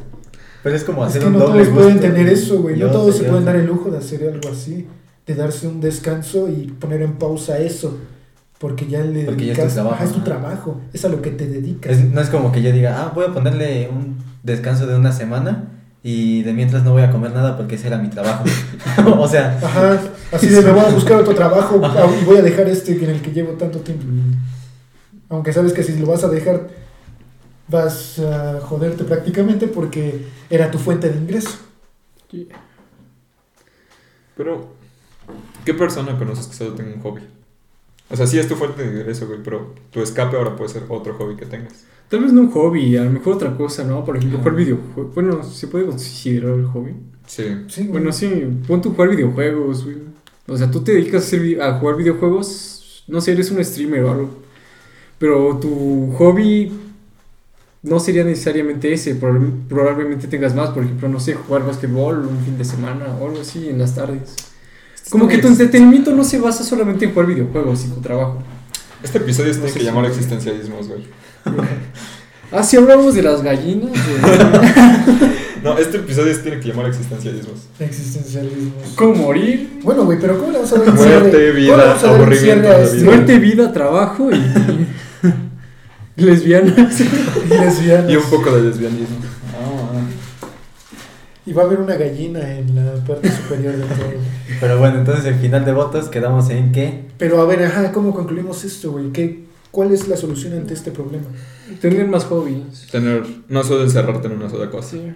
Pero 0.63 0.77
es 0.77 0.85
como 0.85 1.03
Es 1.05 1.11
hacer 1.11 1.23
que 1.23 1.29
un 1.29 1.33
no 1.33 1.39
doble 1.41 1.63
todos 1.65 1.75
pueden 1.75 1.93
gusto. 1.95 2.07
tener 2.07 2.29
eso, 2.29 2.61
güey. 2.61 2.75
No 2.77 2.87
Yo 2.87 2.93
todos 2.93 3.17
se 3.17 3.25
pueden 3.25 3.47
dar 3.47 3.57
el 3.57 3.67
lujo 3.67 3.91
de 3.91 3.97
hacer 3.97 4.31
algo 4.31 4.51
así, 4.51 4.87
de 5.27 5.35
darse 5.35 5.67
un 5.67 5.81
descanso 5.81 6.51
y 6.51 6.67
poner 6.79 7.01
en 7.01 7.15
pausa 7.15 7.59
eso. 7.59 7.99
Porque 8.61 8.87
ya 8.87 9.01
le 9.03 9.25
Porque 9.25 9.47
ya 9.47 9.53
es 9.53 9.57
tu 9.59 9.63
dedicas, 9.63 9.75
trabajo, 9.75 9.95
ajá, 9.95 10.05
es 10.05 10.13
tu 10.13 10.21
trabajo, 10.21 10.81
es 10.93 11.05
a 11.07 11.09
lo 11.09 11.23
que 11.23 11.31
te 11.31 11.49
dedicas. 11.49 11.93
Es- 11.93 12.05
no 12.05 12.21
es 12.21 12.29
como 12.29 12.53
que 12.53 12.61
yo 12.61 12.71
diga, 12.73 13.03
ah, 13.03 13.13
voy 13.15 13.25
a 13.25 13.33
ponerle 13.33 13.89
un 13.89 14.19
descanso 14.43 14.87
de 14.87 14.97
una 14.97 15.13
semana 15.13 15.71
y 16.03 16.43
de 16.43 16.53
mientras 16.53 16.85
no 16.85 16.93
voy 16.93 17.01
a 17.03 17.11
comer 17.11 17.33
nada 17.33 17.57
porque 17.57 17.77
ese 17.77 17.87
era 17.87 17.97
mi 17.97 18.09
trabajo. 18.11 18.45
o 19.19 19.27
sea, 19.27 19.59
Ajá, 19.63 19.99
así 20.31 20.49
de 20.49 20.61
me 20.61 20.73
voy 20.73 20.81
a 20.85 20.91
buscar 20.95 21.21
otro 21.21 21.35
trabajo 21.35 21.81
y 22.21 22.25
voy 22.27 22.37
a 22.37 22.43
dejar 22.43 22.69
este 22.69 22.93
en 23.03 23.09
el 23.11 23.23
que 23.23 23.33
llevo 23.33 23.53
tanto 23.55 23.79
tiempo. 23.81 24.05
Aunque 25.31 25.55
sabes 25.55 25.73
que 25.73 25.83
si 25.83 25.99
lo 25.99 26.07
vas 26.07 26.23
a 26.25 26.29
dejar, 26.29 26.69
vas 27.69 28.19
a 28.19 28.61
joderte 28.61 29.05
prácticamente 29.05 29.69
porque 29.69 30.27
era 30.51 30.71
tu 30.71 30.79
fuente 30.79 31.09
de 31.09 31.17
ingreso. 31.17 31.51
Pero, 34.37 34.69
¿qué 35.65 35.73
persona 35.73 36.19
conoces 36.19 36.47
que 36.47 36.55
solo 36.55 36.75
tenga 36.75 36.95
un 36.95 37.01
hobby? 37.01 37.23
O 38.11 38.17
sea, 38.17 38.27
sí 38.27 38.39
es 38.39 38.49
tu 38.49 38.57
fuente 38.57 38.83
de 38.83 39.01
ingreso, 39.01 39.27
güey, 39.27 39.39
pero 39.43 39.75
tu 39.91 40.01
escape 40.03 40.37
ahora 40.37 40.57
puede 40.57 40.71
ser 40.71 40.83
otro 40.89 41.15
hobby 41.15 41.37
que 41.37 41.47
tengas. 41.47 41.85
Tal 42.09 42.21
vez 42.21 42.33
no 42.33 42.41
un 42.43 42.51
hobby, 42.51 42.97
a 42.97 43.05
lo 43.05 43.11
mejor 43.11 43.35
otra 43.35 43.57
cosa, 43.57 43.85
¿no? 43.85 44.05
Por 44.05 44.17
ejemplo, 44.17 44.39
jugar 44.39 44.57
videojuegos. 44.57 45.15
Bueno, 45.15 45.43
¿se 45.45 45.69
puede 45.69 45.87
considerar 45.87 46.55
el 46.59 46.67
hobby? 46.67 46.95
Sí. 47.27 47.45
Sí, 47.69 47.83
güey. 47.83 47.93
Bueno, 47.93 48.13
sí, 48.13 48.29
pon 48.67 48.83
tu 48.83 48.91
jugar 48.91 49.11
videojuegos, 49.11 49.85
güey. 49.85 49.99
O 50.49 50.57
sea, 50.57 50.69
tú 50.71 50.81
te 50.83 50.93
dedicas 50.93 51.23
a, 51.23 51.27
hacer 51.27 51.63
a 51.63 51.79
jugar 51.79 51.97
videojuegos, 51.97 53.05
no 53.07 53.21
sé, 53.21 53.33
eres 53.33 53.51
un 53.53 53.65
streamer 53.65 54.03
o 54.03 54.11
algo. 54.11 54.31
Pero 55.19 55.59
tu 55.61 56.13
hobby 56.19 56.73
no 57.83 57.99
sería 58.01 58.25
necesariamente 58.25 58.93
ese, 58.93 59.19
prob- 59.21 59.69
probablemente 59.69 60.29
tengas 60.29 60.55
más, 60.55 60.71
por 60.71 60.83
ejemplo, 60.85 61.09
no 61.09 61.21
sé, 61.21 61.35
jugar 61.35 61.65
basquetbol 61.67 62.27
un 62.27 62.39
fin 62.45 62.59
de 62.59 62.65
semana 62.65 63.07
o 63.21 63.27
algo 63.29 63.41
así 63.41 63.69
en 63.69 63.79
las 63.79 63.95
tardes. 63.95 64.35
Como 65.11 65.29
que 65.29 65.39
tu 65.39 65.49
entretenimiento 65.49 66.13
no 66.13 66.25
se 66.25 66.39
basa 66.39 66.65
solamente 66.65 67.05
en 67.05 67.13
jugar 67.13 67.27
videojuegos 67.27 67.85
y 67.85 67.89
tu 67.89 68.01
trabajo. 68.01 68.39
Este 69.03 69.19
episodio 69.19 69.53
se 69.53 69.61
No 69.61 69.67
tiene 69.67 69.81
que 69.81 69.85
llamar 69.85 70.05
existencialismos, 70.07 70.89
güey. 70.89 71.05
Ah, 72.53 72.65
sí 72.65 72.77
hablamos 72.77 73.15
de 73.15 73.23
las 73.23 73.43
gallinas, 73.43 73.91
güey. 73.93 75.31
No, 75.63 75.77
este 75.77 75.99
episodio 75.99 76.35
se 76.35 76.41
tiene 76.41 76.59
que 76.59 76.69
llamar 76.69 76.87
existencialismos. 76.87 77.61
Existencialismo. 77.79 78.73
¿Cómo 78.97 79.15
morir? 79.15 79.81
Bueno, 79.83 80.05
güey, 80.07 80.19
pero 80.19 80.39
¿cómo 80.39 80.51
le 80.51 80.59
vamos 80.59 80.73
a 80.73 80.79
dar 80.79 80.89
un 80.89 80.95
Muerte, 80.95 81.51
vida, 81.53 81.73
¿Cómo 81.73 81.83
le 81.83 81.89
vamos 81.89 82.03
a 82.03 82.07
dar 82.07 82.15
un 82.15 82.21
aburrimiento 82.23 82.73
este-. 82.73 83.05
Muerte, 83.05 83.39
vida, 83.39 83.73
trabajo 83.73 84.31
y. 84.31 84.41
lesbianas. 86.17 87.01
y 87.01 87.49
lesbianas? 87.49 88.11
Y 88.11 88.17
un 88.17 88.25
poco 88.25 88.51
de 88.53 88.63
lesbianismo. 88.63 89.17
Y 91.51 91.53
va 91.53 91.63
a 91.63 91.65
haber 91.65 91.81
una 91.81 91.97
gallina 91.97 92.59
en 92.59 92.77
la 92.77 92.95
parte 93.05 93.29
superior 93.29 93.77
de 93.77 93.83
todo. 93.83 94.07
Pero 94.61 94.79
bueno, 94.79 94.99
entonces 95.01 95.25
el 95.25 95.35
final 95.35 95.65
de 95.65 95.73
votos 95.73 96.09
quedamos 96.09 96.49
en 96.49 96.71
que 96.71 97.07
Pero 97.19 97.41
a 97.41 97.45
ver, 97.45 97.65
ajá, 97.65 97.91
¿cómo 97.91 98.15
concluimos 98.15 98.63
esto, 98.63 98.93
güey? 98.93 99.11
¿Qué, 99.11 99.47
¿Cuál 99.73 99.91
es 99.91 100.07
la 100.07 100.17
solución 100.17 100.53
ante 100.53 100.75
este 100.75 100.93
problema? 100.93 101.27
Tener 101.81 102.07
más 102.07 102.27
hobbies. 102.27 102.87
Tener, 102.93 103.25
no 103.49 103.65
solo 103.65 103.83
encerrarte 103.83 104.29
en 104.29 104.35
una 104.35 104.49
sola 104.49 104.71
cosa. 104.71 104.91
Sí. 104.91 105.13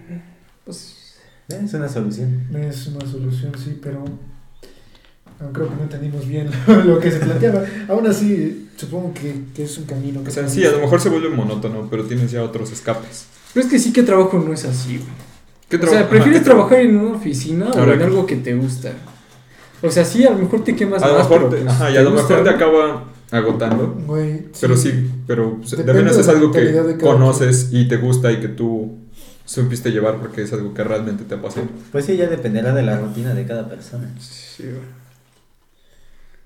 Pues. 0.64 1.14
es 1.46 1.74
una 1.74 1.88
solución. 1.88 2.48
Es 2.52 2.88
una 2.88 3.06
solución, 3.06 3.52
sí, 3.56 3.78
pero 3.80 4.02
no, 5.40 5.52
creo 5.52 5.68
que 5.68 5.76
no 5.76 5.82
entendimos 5.84 6.26
bien 6.26 6.50
lo 6.84 6.98
que 6.98 7.12
se 7.12 7.20
planteaba. 7.20 7.62
Aún 7.86 8.08
así, 8.08 8.70
supongo 8.74 9.14
que, 9.14 9.36
que 9.54 9.62
es 9.62 9.78
un 9.78 9.84
camino. 9.84 10.24
que 10.24 10.30
O 10.30 10.32
sea, 10.32 10.48
sí, 10.48 10.66
a 10.66 10.72
lo 10.72 10.80
mejor 10.80 11.00
se 11.00 11.10
vuelve 11.10 11.28
monótono, 11.28 11.86
pero 11.88 12.02
tienes 12.06 12.32
ya 12.32 12.42
otros 12.42 12.72
escapes. 12.72 13.26
Pero 13.52 13.66
es 13.66 13.70
que 13.70 13.78
sí 13.78 13.92
que 13.92 14.02
trabajo 14.02 14.36
no 14.36 14.52
es 14.52 14.64
así, 14.64 14.98
güey. 14.98 15.33
¿Qué 15.68 15.76
O 15.76 15.86
sea, 15.86 16.08
¿prefieres 16.08 16.36
Ajá, 16.36 16.38
¿qué 16.40 16.44
trabajo? 16.44 16.68
trabajar 16.68 16.90
en 16.90 16.96
una 16.98 17.16
oficina 17.16 17.70
o 17.70 17.78
en 17.92 17.98
que- 17.98 18.04
algo 18.04 18.26
que 18.26 18.36
te 18.36 18.54
gusta? 18.54 18.92
O 19.82 19.90
sea, 19.90 20.04
sí, 20.04 20.24
a 20.24 20.30
lo 20.30 20.38
mejor 20.38 20.64
te 20.64 20.74
quemas 20.76 21.02
A 21.02 21.08
lo 21.08 21.14
más, 21.14 21.22
mejor, 21.28 21.48
pero, 21.48 21.50
te, 21.50 21.56
pues, 21.64 21.74
ajá, 21.74 21.90
y 21.90 21.92
te 21.94 21.98
a 21.98 22.02
lo 22.02 22.10
gusta, 22.12 22.28
mejor 22.28 22.44
te 22.44 22.50
acaba 22.50 23.04
agotando. 23.30 23.94
Güey, 24.06 24.42
Pero 24.60 24.76
sí, 24.76 25.10
pero 25.26 25.56
pues, 25.58 25.76
de 25.84 25.92
menos 25.94 26.16
es 26.16 26.28
algo 26.28 26.50
que 26.52 26.96
conoces 27.00 27.68
y 27.72 27.88
te 27.88 27.96
gusta 27.96 28.30
y 28.32 28.40
que 28.40 28.48
tú 28.48 28.98
supiste 29.44 29.90
llevar 29.90 30.18
porque 30.20 30.42
es 30.42 30.52
algo 30.52 30.72
que 30.72 30.84
realmente 30.84 31.24
te 31.24 31.34
apasiona. 31.34 31.68
Pues 31.92 32.04
sí, 32.06 32.16
ya 32.16 32.28
dependerá 32.28 32.72
de 32.72 32.82
la 32.82 32.98
rutina 32.98 33.34
de 33.34 33.44
cada 33.44 33.68
persona. 33.68 34.08
Sí, 34.20 34.62
güey. 34.64 34.78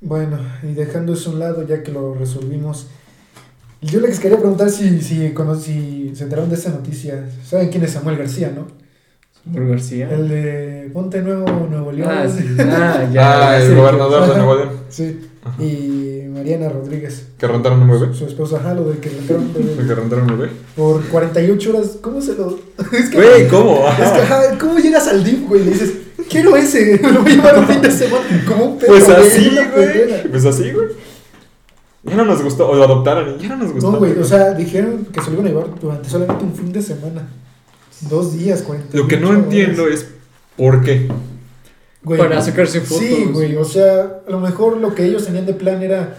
Bueno, 0.01 0.39
y 0.63 0.75
dejando 0.75 1.13
eso 1.15 1.31
a 1.31 1.33
un 1.35 1.39
lado, 1.41 1.67
ya 1.67 1.83
que 1.83 1.91
lo 1.93 2.15
resolvimos, 2.15 2.87
yo 3.83 4.01
les 4.01 4.19
quería 4.21 4.39
preguntar 4.39 4.71
si, 4.71 5.01
si, 5.03 5.31
cono- 5.33 5.55
si 5.59 6.13
se 6.15 6.25
enteraron 6.25 6.49
de 6.51 6.57
esta 6.57 6.71
noticia. 6.71 7.29
¿Saben 7.45 7.69
quién 7.71 7.85
es 7.85 7.93
Samuel 7.93 8.17
García, 8.17 8.53
no? 8.55 8.67
García. 9.53 10.09
El 10.11 10.29
de 10.29 10.91
Ponte 10.93 11.21
Nuevo 11.23 11.47
Nuevo 11.71 11.93
León. 11.93 12.09
Ah, 12.13 12.27
sí. 12.29 12.45
Ah, 12.61 13.09
ya. 13.13 13.49
ah, 13.51 13.59
el 13.63 13.75
gobernador 13.75 14.29
de. 14.29 14.37
Nuevo 14.37 14.55
León. 14.57 14.69
Sí, 14.89 15.21
Ajá. 15.45 15.63
y 15.63 16.25
Mariana 16.33 16.69
Rodríguez. 16.69 17.27
Que 17.39 17.47
rentaron 17.47 17.83
un 17.83 17.91
bebé. 17.91 18.15
Su 18.15 18.27
esposa, 18.27 18.57
ajá, 18.59 18.75
lo 18.75 18.85
de 18.91 18.99
que 18.99 19.09
rentaron 19.11 19.45
un 19.45 19.55
bebé. 19.55 19.75
De 19.75 19.87
que 19.89 19.95
rentaron 19.95 20.31
un 20.31 20.39
bebé. 20.39 20.53
por 20.77 21.03
48 21.05 21.71
horas. 21.71 21.99
¿Cómo 22.01 22.21
se 22.21 22.35
lo.? 22.35 22.59
Es 22.93 23.11
que, 23.11 23.17
Güey, 23.17 23.49
¿cómo? 23.49 23.85
es 23.89 24.11
que, 24.11 24.21
Ajá. 24.21 24.59
¿cómo 24.59 24.79
llegas 24.79 25.09
al 25.09 25.25
DIP, 25.25 25.49
güey? 25.49 25.65
Le 25.65 25.71
dices, 25.73 25.93
quiero 26.31 26.57
ese, 26.57 27.01
lo 27.03 27.23
voy 27.23 27.33
a 27.33 27.35
llevar 27.37 27.59
un 27.59 27.67
fin 27.67 27.83
de 27.83 27.91
semana. 27.91 28.25
Como 28.47 28.65
un 28.67 28.79
perro. 28.79 28.93
Pues 28.93 29.09
así, 29.09 29.51
güey. 29.75 30.31
Pues 30.31 30.45
así, 30.45 30.71
güey. 30.73 30.89
Ya 32.05 32.15
no 32.17 32.25
nos 32.25 32.43
gustó, 32.43 32.69
o 32.71 32.75
lo 32.77 32.85
adoptaron 32.85 33.35
y 33.39 33.43
ya 33.43 33.49
no 33.51 33.57
nos 33.57 33.73
gustó. 33.73 33.91
No, 33.91 33.99
güey, 33.99 34.17
o 34.19 34.25
sea, 34.25 34.53
dijeron 34.55 35.07
que 35.13 35.21
se 35.21 35.27
lo 35.31 35.35
iban 35.35 35.47
a 35.47 35.49
llevar 35.51 35.81
durante 35.81 36.09
solamente 36.09 36.45
un 36.45 36.55
fin 36.55 36.73
de 36.73 36.81
semana. 36.81 37.29
Dos 38.03 38.39
días, 38.39 38.63
40. 38.63 38.97
Lo 38.97 39.09
que 39.09 39.17
no 39.17 39.33
entiendo 39.35 39.89
es 39.89 40.07
por 40.57 40.83
qué. 40.83 41.09
Güey, 42.03 42.19
Para 42.21 42.41
sacarse 42.41 42.81
fotos. 42.81 43.05
Sí, 43.05 43.29
güey, 43.33 43.57
o 43.57 43.65
sea, 43.65 44.21
a 44.27 44.31
lo 44.31 44.41
mejor 44.41 44.77
lo 44.77 44.95
que 44.95 45.05
ellos 45.05 45.25
tenían 45.27 45.47
de 45.47 45.55
plan 45.55 45.83
era 45.83 46.17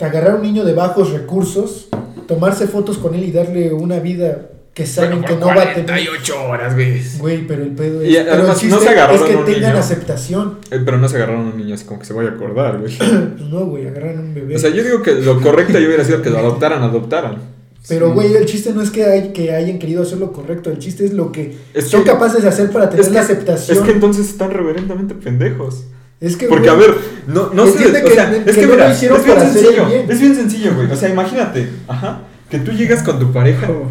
agarrar 0.00 0.32
a 0.32 0.34
un 0.36 0.42
niño 0.42 0.64
de 0.64 0.72
bajos 0.72 1.12
recursos, 1.12 1.88
tomarse 2.28 2.66
fotos 2.68 2.98
con 2.98 3.14
él 3.14 3.24
y 3.24 3.32
darle 3.32 3.72
una 3.72 3.98
vida 3.98 4.50
que 4.72 4.86
saben 4.86 5.22
que 5.22 5.36
no 5.36 5.46
va 5.46 5.52
a 5.62 5.74
tener. 5.74 5.86
48 5.86 6.48
horas, 6.48 6.74
güey. 6.74 7.02
Güey, 7.18 7.46
pero 7.46 7.62
el 7.62 7.70
pedo 7.70 8.02
es. 8.02 8.10
Y 8.10 8.14
pero 8.14 8.32
además, 8.32 8.62
el 8.62 8.70
no 8.70 8.80
se 8.80 8.88
agarraron 8.88 9.22
es 9.22 9.28
que 9.28 9.34
a 9.34 9.38
un 9.38 9.44
tengan 9.44 9.62
niño. 9.62 9.78
aceptación. 9.78 10.58
Eh, 10.70 10.80
Pero 10.84 10.98
no 10.98 11.08
se 11.08 11.16
agarraron 11.16 11.46
a 11.46 11.50
un 11.50 11.56
niño 11.56 11.74
así 11.74 11.84
como 11.84 12.00
que 12.00 12.06
se 12.06 12.12
vaya 12.12 12.30
a 12.30 12.32
acordar, 12.32 12.78
güey. 12.78 12.92
Pues 12.98 13.40
no, 13.50 13.66
güey, 13.66 13.86
agarran 13.86 14.18
un 14.18 14.34
bebé. 14.34 14.56
O 14.56 14.58
sea, 14.58 14.70
yo 14.70 14.82
digo 14.82 15.02
que 15.02 15.12
lo 15.14 15.40
correcto 15.40 15.78
yo 15.78 15.86
hubiera 15.86 16.04
sido 16.04 16.22
que 16.22 16.30
lo 16.30 16.38
adoptaran, 16.38 16.82
adoptaran. 16.82 17.53
Pero, 17.88 18.08
Sí. 18.08 18.12
güey, 18.14 18.34
el 18.34 18.46
chiste 18.46 18.72
no 18.72 18.80
es 18.82 18.90
que, 18.90 19.04
hay, 19.04 19.32
que 19.32 19.52
hayan 19.54 19.78
querido 19.78 20.02
hacer 20.02 20.18
lo 20.18 20.32
correcto, 20.32 20.70
el 20.70 20.78
chiste 20.78 21.04
es 21.04 21.12
lo 21.12 21.30
que 21.32 21.56
Es 21.74 21.88
son 21.88 22.02
que- 22.04 22.10
capaces 22.10 22.42
de 22.42 22.48
hacer 22.48 22.70
para 22.70 22.88
tener 22.88 23.02
Es 23.02 23.08
que, 23.08 23.14
la 23.14 23.20
aceptación. 23.20 23.76
es 23.78 23.82
que 23.84 23.92
entonces 23.92 24.28
están 24.28 24.50
reverendamente 24.50 25.14
pendejos. 25.14 25.84
Es 26.20 26.36
que, 26.36 26.46
Porque, 26.46 26.70
a 26.70 26.74
ver, 26.74 26.94
no, 27.26 27.50
no 27.52 27.66
sé, 27.66 27.72
o 27.86 27.92
que- 27.92 28.10
sea, 28.14 28.30
que 28.30 28.50
es 28.50 28.56
que 28.56 28.62
no 28.62 28.68
lo 28.68 28.74
mira, 28.76 28.92
es 28.92 29.00
bien 29.00 29.40
sencillo, 29.40 29.86
bien. 29.86 30.06
es 30.10 30.20
bien 30.20 30.34
sencillo, 30.34 30.74
güey, 30.74 30.90
o 30.90 30.96
sea, 30.96 31.08
imagínate, 31.10 31.68
ajá, 31.88 32.22
que 32.48 32.58
tú 32.60 32.70
llegas 32.72 33.02
con 33.02 33.18
tu 33.18 33.30
pareja, 33.32 33.68
Oh, 33.70 33.88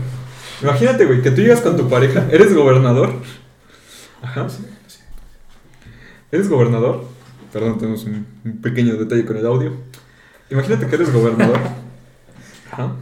imagínate, 0.63 1.05
güey, 1.05 1.21
que 1.21 1.29
tú 1.31 1.41
llegas 1.41 1.61
con 1.61 1.77
tu 1.77 1.87
pareja, 1.89 2.25
eres 2.31 2.55
gobernador, 2.55 3.11
ajá, 4.23 4.47
eres 6.31 6.49
gobernador, 6.49 7.05
perdón, 7.51 7.77
tenemos 7.77 8.03
un, 8.05 8.25
un 8.45 8.57
pequeño 8.61 8.95
detalle 8.95 9.25
con 9.25 9.37
el 9.37 9.45
audio, 9.45 9.73
imagínate 10.49 10.87
que 10.87 10.95
eres 10.95 11.13
gobernador, 11.13 11.59
Ajá. 12.71 12.95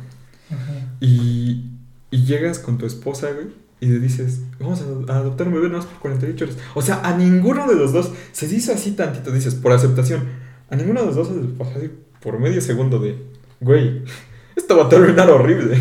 Y, 1.02 1.66
y 2.12 2.24
llegas 2.26 2.60
con 2.60 2.78
tu 2.78 2.86
esposa, 2.86 3.32
güey, 3.34 3.47
y 3.82 3.88
le 3.88 3.99
dices, 3.99 4.41
vamos 4.60 4.82
a, 4.82 5.14
adoptar 5.16 5.47
un 5.47 5.56
bebé 5.56 5.68
nada 5.68 5.80
más 5.80 5.88
por 5.88 5.99
48 5.99 6.45
horas. 6.45 6.58
O 6.76 6.82
sea, 6.84 7.02
a 7.04 7.18
ninguno 7.18 7.68
de 7.68 7.76
los 7.76 7.91
dos 7.91 8.12
se 8.32 8.47
dice 8.47 8.72
así 8.72 8.91
tantito, 8.91 9.32
dices, 9.32 9.56
por 9.56 9.72
aceptación. 9.72 10.24
A 10.70 10.76
ninguno 10.76 11.02
de 11.02 11.08
los 11.08 11.16
dos 11.16 11.28
se 11.30 11.36
les 11.36 11.52
pasa 11.58 11.72
así 11.78 11.89
por 12.22 12.39
medio 12.39 12.62
segundo 12.62 12.99
de, 12.99 13.18
güey, 13.60 14.04
esto 14.56 14.78
va 14.78 14.86
a 14.86 14.89
terminar 14.89 15.30
horrible. 15.32 15.78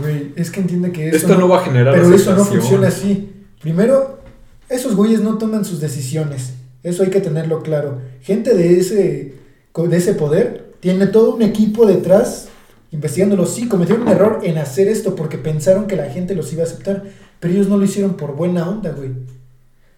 Güey, 0.00 0.32
es 0.36 0.50
que 0.50 0.60
entiende 0.60 0.92
que 0.92 1.08
eso 1.08 1.16
esto 1.16 1.36
no 1.38 1.48
va 1.48 1.60
a 1.60 1.64
generar 1.64 1.94
Pero 1.94 2.14
eso 2.14 2.36
no 2.36 2.44
funciona 2.44 2.88
así. 2.88 3.32
Primero, 3.60 4.20
esos 4.68 4.94
güeyes 4.94 5.22
no 5.22 5.38
toman 5.38 5.64
sus 5.64 5.80
decisiones. 5.80 6.52
Eso 6.82 7.02
hay 7.02 7.10
que 7.10 7.20
tenerlo 7.20 7.62
claro. 7.62 8.02
Gente 8.20 8.54
de 8.54 8.78
ese, 8.78 9.34
de 9.74 9.96
ese 9.96 10.12
poder 10.12 10.74
tiene 10.80 11.06
todo 11.06 11.34
un 11.34 11.40
equipo 11.42 11.86
detrás 11.86 12.48
investigándolo. 12.94 13.44
Sí, 13.44 13.68
cometieron 13.68 14.02
un 14.04 14.08
error 14.08 14.40
en 14.42 14.56
hacer 14.56 14.88
esto 14.88 15.14
porque 15.14 15.36
pensaron 15.36 15.86
que 15.86 15.96
la 15.96 16.06
gente 16.06 16.34
los 16.34 16.52
iba 16.52 16.62
a 16.62 16.66
aceptar. 16.66 17.02
Pero 17.40 17.52
ellos 17.52 17.68
no 17.68 17.76
lo 17.76 17.84
hicieron 17.84 18.14
por 18.14 18.34
buena 18.34 18.66
onda, 18.68 18.90
güey. 18.92 19.10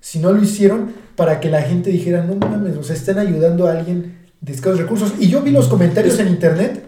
Si 0.01 0.18
no 0.18 0.32
lo 0.32 0.42
hicieron 0.42 0.92
para 1.14 1.38
que 1.38 1.51
la 1.51 1.62
gente 1.62 1.90
dijera, 1.90 2.24
no 2.24 2.34
mames, 2.34 2.76
o 2.76 2.82
sea, 2.82 2.97
están 2.97 3.18
ayudando 3.18 3.66
a 3.66 3.72
alguien 3.72 4.16
de 4.40 4.53
escasos 4.53 4.78
recursos. 4.80 5.12
Y 5.18 5.28
yo 5.28 5.42
vi 5.42 5.51
los 5.51 5.68
comentarios 5.68 6.18
en 6.18 6.28
internet 6.28 6.82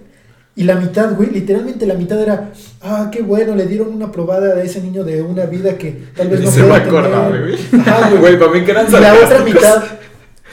y 0.57 0.65
la 0.65 0.75
mitad, 0.75 1.15
güey, 1.15 1.31
literalmente 1.31 1.87
la 1.87 1.95
mitad 1.95 2.21
era, 2.21 2.51
ah, 2.83 3.09
qué 3.13 3.23
bueno, 3.23 3.55
le 3.55 3.67
dieron 3.67 3.95
una 3.95 4.11
probada 4.11 4.57
a 4.57 4.63
ese 4.63 4.83
niño 4.83 5.05
de 5.05 5.23
una 5.23 5.47
vida 5.47 5.79
que 5.79 6.07
tal 6.17 6.29
vez 6.29 6.41
no 6.41 6.51
se 6.51 6.63
pueda 6.63 6.77
acordaba, 6.77 7.29
tener. 7.29 7.43
güey. 7.43 7.81
Ajá, 7.81 8.09
güey. 8.11 8.21
Güey, 8.21 8.39
para 8.39 8.53
mí 8.53 8.65
que 8.65 8.71
eran 8.73 8.87
Y 8.89 8.91
la 8.91 9.15
otra 9.15 9.45
mitad, 9.45 9.85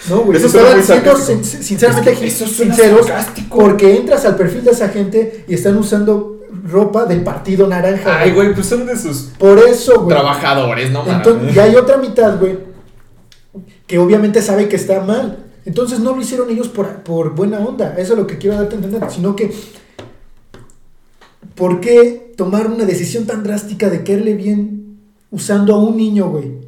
no, 0.09 0.19
güey, 0.21 0.37
Eso 0.37 0.47
estaban 0.47 0.83
siendo 0.83 1.15
sin- 1.17 1.43
sinceramente 1.43 2.11
Es 2.11 2.19
que 2.19 2.27
eso 2.27 2.47
suena 2.47 2.75
sinceros 2.75 3.07
sarcástico. 3.07 3.57
porque 3.59 3.95
entras 3.97 4.25
al 4.25 4.35
perfil 4.35 4.63
de 4.63 4.71
esa 4.71 4.89
gente 4.89 5.45
y 5.47 5.53
están 5.55 5.77
usando 5.77 6.41
ropa 6.69 7.05
del 7.05 7.21
partido 7.23 7.67
naranja. 7.67 8.19
Ay, 8.19 8.31
güey, 8.31 8.53
pues 8.53 8.65
son 8.67 8.85
de 8.85 8.95
sus 8.97 9.29
Por 9.37 9.59
eso, 9.59 10.01
güey. 10.01 10.09
trabajadores, 10.09 10.91
no 10.91 11.03
mames. 11.03 11.27
Entonces, 11.27 11.55
y 11.55 11.59
hay 11.59 11.75
otra 11.75 11.97
mitad, 11.97 12.39
güey, 12.39 12.57
que 13.87 13.99
obviamente 13.99 14.41
sabe 14.41 14.67
que 14.69 14.75
está 14.75 15.01
mal. 15.01 15.39
Entonces 15.65 15.99
no 15.99 16.15
lo 16.15 16.21
hicieron 16.21 16.49
ellos 16.49 16.67
por, 16.67 16.87
por 17.03 17.33
buena 17.35 17.59
onda. 17.59 17.95
Eso 17.97 18.13
es 18.13 18.19
lo 18.19 18.27
que 18.27 18.37
quiero 18.37 18.55
darte 18.55 18.75
a 18.75 18.77
entender. 18.77 19.03
Sino 19.11 19.35
que, 19.35 19.51
¿por 21.55 21.79
qué 21.81 22.33
tomar 22.37 22.67
una 22.67 22.85
decisión 22.85 23.25
tan 23.25 23.43
drástica 23.43 23.89
de 23.89 24.03
caerle 24.03 24.33
bien 24.33 24.99
usando 25.31 25.73
a 25.75 25.79
un 25.79 25.97
niño, 25.97 26.29
güey? 26.29 26.64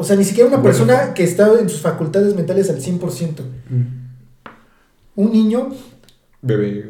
O 0.00 0.04
sea, 0.04 0.16
ni 0.16 0.24
siquiera 0.24 0.48
una 0.48 0.56
Bueno. 0.56 0.70
persona 0.78 1.12
que 1.12 1.22
está 1.24 1.60
en 1.60 1.68
sus 1.68 1.82
facultades 1.82 2.34
mentales 2.34 2.70
al 2.70 2.80
100%. 2.80 3.42
Un 5.14 5.30
niño 5.32 5.68
Bebé. 6.40 6.86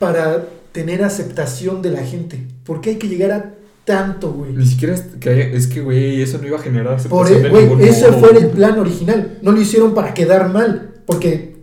para 0.00 0.46
tener 0.72 1.04
aceptación 1.04 1.80
de 1.80 1.90
la 1.90 2.02
gente. 2.04 2.44
¿Por 2.64 2.80
qué 2.80 2.90
hay 2.90 2.96
que 2.96 3.06
llegar 3.06 3.30
a 3.30 3.54
tanto, 3.84 4.32
güey? 4.32 4.52
Ni 4.52 4.66
siquiera 4.66 4.94
es 4.94 5.02
que, 5.20 5.30
haya- 5.30 5.44
es 5.46 5.68
que, 5.68 5.80
güey, 5.80 6.20
eso 6.22 6.38
no 6.38 6.48
iba 6.48 6.58
a 6.58 6.60
generar 6.62 6.96
Por 7.08 7.26
aceptación 7.26 7.38
e- 7.38 7.42
de 7.44 7.50
güey, 7.50 7.62
ningún 7.66 7.80
ese 7.82 8.10
modo. 8.10 8.18
fue 8.20 8.36
el 8.38 8.46
plan 8.48 8.78
original. 8.80 9.38
No 9.42 9.52
lo 9.52 9.60
hicieron 9.60 9.94
para 9.94 10.12
quedar 10.12 10.52
mal, 10.52 10.94
porque 11.06 11.54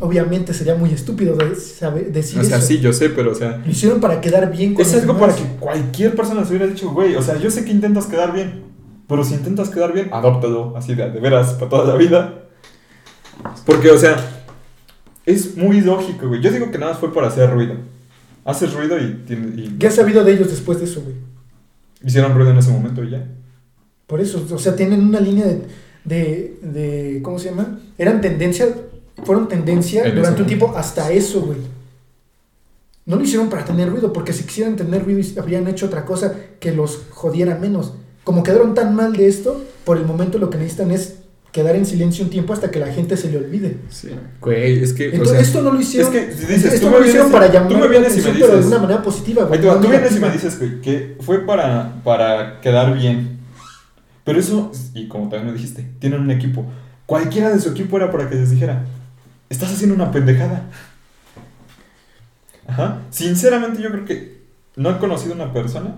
obviamente 0.00 0.52
sería 0.52 0.74
muy 0.74 0.90
estúpido 0.92 1.36
de 1.36 1.54
saber, 1.54 2.12
decir 2.12 2.38
O 2.38 2.44
sea, 2.44 2.58
eso. 2.58 2.66
sí, 2.66 2.80
yo 2.80 2.92
sé, 2.92 3.08
pero, 3.08 3.32
o 3.32 3.34
sea, 3.34 3.62
Lo 3.64 3.70
hicieron 3.70 3.98
para 3.98 4.20
quedar 4.20 4.52
bien 4.52 4.74
con 4.74 4.84
es 4.84 4.92
algo 4.94 5.16
para 5.18 5.34
que 5.34 5.44
cualquier 5.58 6.14
persona 6.14 6.44
se 6.44 6.50
hubiera 6.50 6.66
dicho, 6.66 6.90
güey, 6.90 7.14
o 7.16 7.22
sea, 7.22 7.38
yo 7.38 7.50
sé 7.50 7.64
que 7.64 7.70
intentas 7.70 8.04
quedar 8.06 8.34
bien, 8.34 8.64
pero 9.12 9.24
si 9.24 9.34
intentas 9.34 9.68
quedar 9.68 9.92
bien, 9.92 10.08
adóptalo, 10.10 10.74
así 10.74 10.94
de, 10.94 11.10
de 11.10 11.20
veras, 11.20 11.52
para 11.52 11.68
toda 11.68 11.84
la 11.84 11.96
vida. 11.96 12.44
Porque, 13.66 13.90
o 13.90 13.98
sea, 13.98 14.16
es 15.26 15.54
muy 15.54 15.82
lógico, 15.82 16.28
güey. 16.28 16.40
Yo 16.40 16.50
digo 16.50 16.70
que 16.70 16.78
nada 16.78 16.92
más 16.92 17.00
fue 17.00 17.12
para 17.12 17.26
hacer 17.28 17.50
ruido. 17.50 17.74
Haces 18.46 18.72
ruido 18.72 18.98
y, 18.98 19.22
y 19.28 19.76
¿Qué 19.78 19.88
has 19.88 19.96
sabido 19.96 20.24
de 20.24 20.32
ellos 20.32 20.48
después 20.48 20.78
de 20.78 20.86
eso, 20.86 21.02
güey? 21.02 21.14
hicieron 22.02 22.34
ruido 22.34 22.52
en 22.52 22.56
ese 22.56 22.70
momento 22.70 23.04
y 23.04 23.10
ya. 23.10 23.22
Por 24.06 24.20
eso, 24.22 24.44
o 24.50 24.58
sea, 24.58 24.74
tienen 24.74 25.02
una 25.02 25.20
línea 25.20 25.44
de, 25.46 25.62
de, 26.04 26.58
de- 26.62 27.20
¿cómo 27.22 27.38
se 27.38 27.50
llama? 27.50 27.78
Eran 27.98 28.22
tendencia, 28.22 28.66
fueron 29.24 29.46
tendencia 29.46 30.04
En 30.04 30.16
durante 30.16 30.40
un 30.40 30.48
tiempo 30.48 30.72
hasta 30.74 31.12
eso, 31.12 31.42
güey. 31.42 31.58
No 33.04 33.16
lo 33.16 33.22
hicieron 33.24 33.50
para 33.50 33.64
tener 33.64 33.90
ruido, 33.90 34.10
porque 34.12 34.32
si 34.32 34.44
quisieran 34.44 34.74
tener 34.76 35.04
ruido 35.04 35.20
habrían 35.40 35.68
hecho 35.68 35.86
otra 35.86 36.04
cosa 36.06 36.34
que 36.58 36.72
los 36.72 37.02
jodiera 37.10 37.56
menos. 37.58 37.92
Como 38.24 38.42
quedaron 38.42 38.74
tan 38.74 38.94
mal 38.94 39.12
de 39.14 39.26
esto, 39.28 39.64
por 39.84 39.96
el 39.96 40.04
momento 40.06 40.38
lo 40.38 40.48
que 40.50 40.58
necesitan 40.58 40.90
es 40.92 41.16
quedar 41.50 41.76
en 41.76 41.84
silencio 41.84 42.24
un 42.24 42.30
tiempo 42.30 42.52
hasta 42.54 42.70
que 42.70 42.78
la 42.78 42.86
gente 42.92 43.16
se 43.16 43.30
le 43.30 43.36
olvide. 43.38 43.76
Sí. 43.90 44.08
Güey, 44.40 44.82
es 44.82 44.92
que, 44.94 45.08
o 45.08 45.12
Entonces, 45.12 45.32
sea, 45.32 45.40
esto 45.42 45.62
no 45.62 45.72
lo 45.72 45.80
hicieron. 45.80 46.14
es 46.14 46.26
que 46.26 46.32
si 46.32 46.46
dices, 46.46 46.72
esto 46.74 46.86
tú 46.86 46.86
no 46.86 46.92
me 46.92 47.00
lo 47.00 47.06
hicieron 47.08 47.30
para 47.32 47.46
tú 47.48 47.52
llamar 47.52 47.72
la 47.72 47.86
vienes 47.88 48.12
y 48.12 48.16
me 48.16 48.22
atención, 48.22 48.34
pero 48.40 48.46
de 48.52 48.56
dices- 48.58 48.66
una 48.72 48.78
manera 48.78 49.02
positiva, 49.02 49.44
güey. 49.44 49.60
No 49.60 49.74
tú 49.80 49.88
vienes 49.88 50.16
y 50.16 50.20
me 50.20 50.30
dices, 50.30 50.58
güey, 50.58 50.80
que 50.80 51.16
fue 51.20 51.40
para, 51.44 52.00
para 52.04 52.60
quedar 52.60 52.94
bien. 52.96 53.38
Pero 54.24 54.38
eso, 54.38 54.70
y 54.94 55.08
como 55.08 55.24
también 55.28 55.48
me 55.48 55.52
dijiste, 55.52 55.84
tienen 55.98 56.20
un 56.20 56.30
equipo. 56.30 56.64
Cualquiera 57.06 57.50
de 57.50 57.60
su 57.60 57.70
equipo 57.70 57.96
era 57.96 58.10
para 58.10 58.30
que 58.30 58.36
les 58.36 58.50
dijera, 58.50 58.84
estás 59.50 59.72
haciendo 59.72 59.94
una 59.96 60.10
pendejada. 60.12 60.70
Ajá. 62.66 63.00
Sinceramente 63.10 63.82
yo 63.82 63.90
creo 63.90 64.04
que 64.04 64.42
no 64.76 64.90
he 64.90 64.98
conocido 64.98 65.34
una 65.34 65.52
persona 65.52 65.96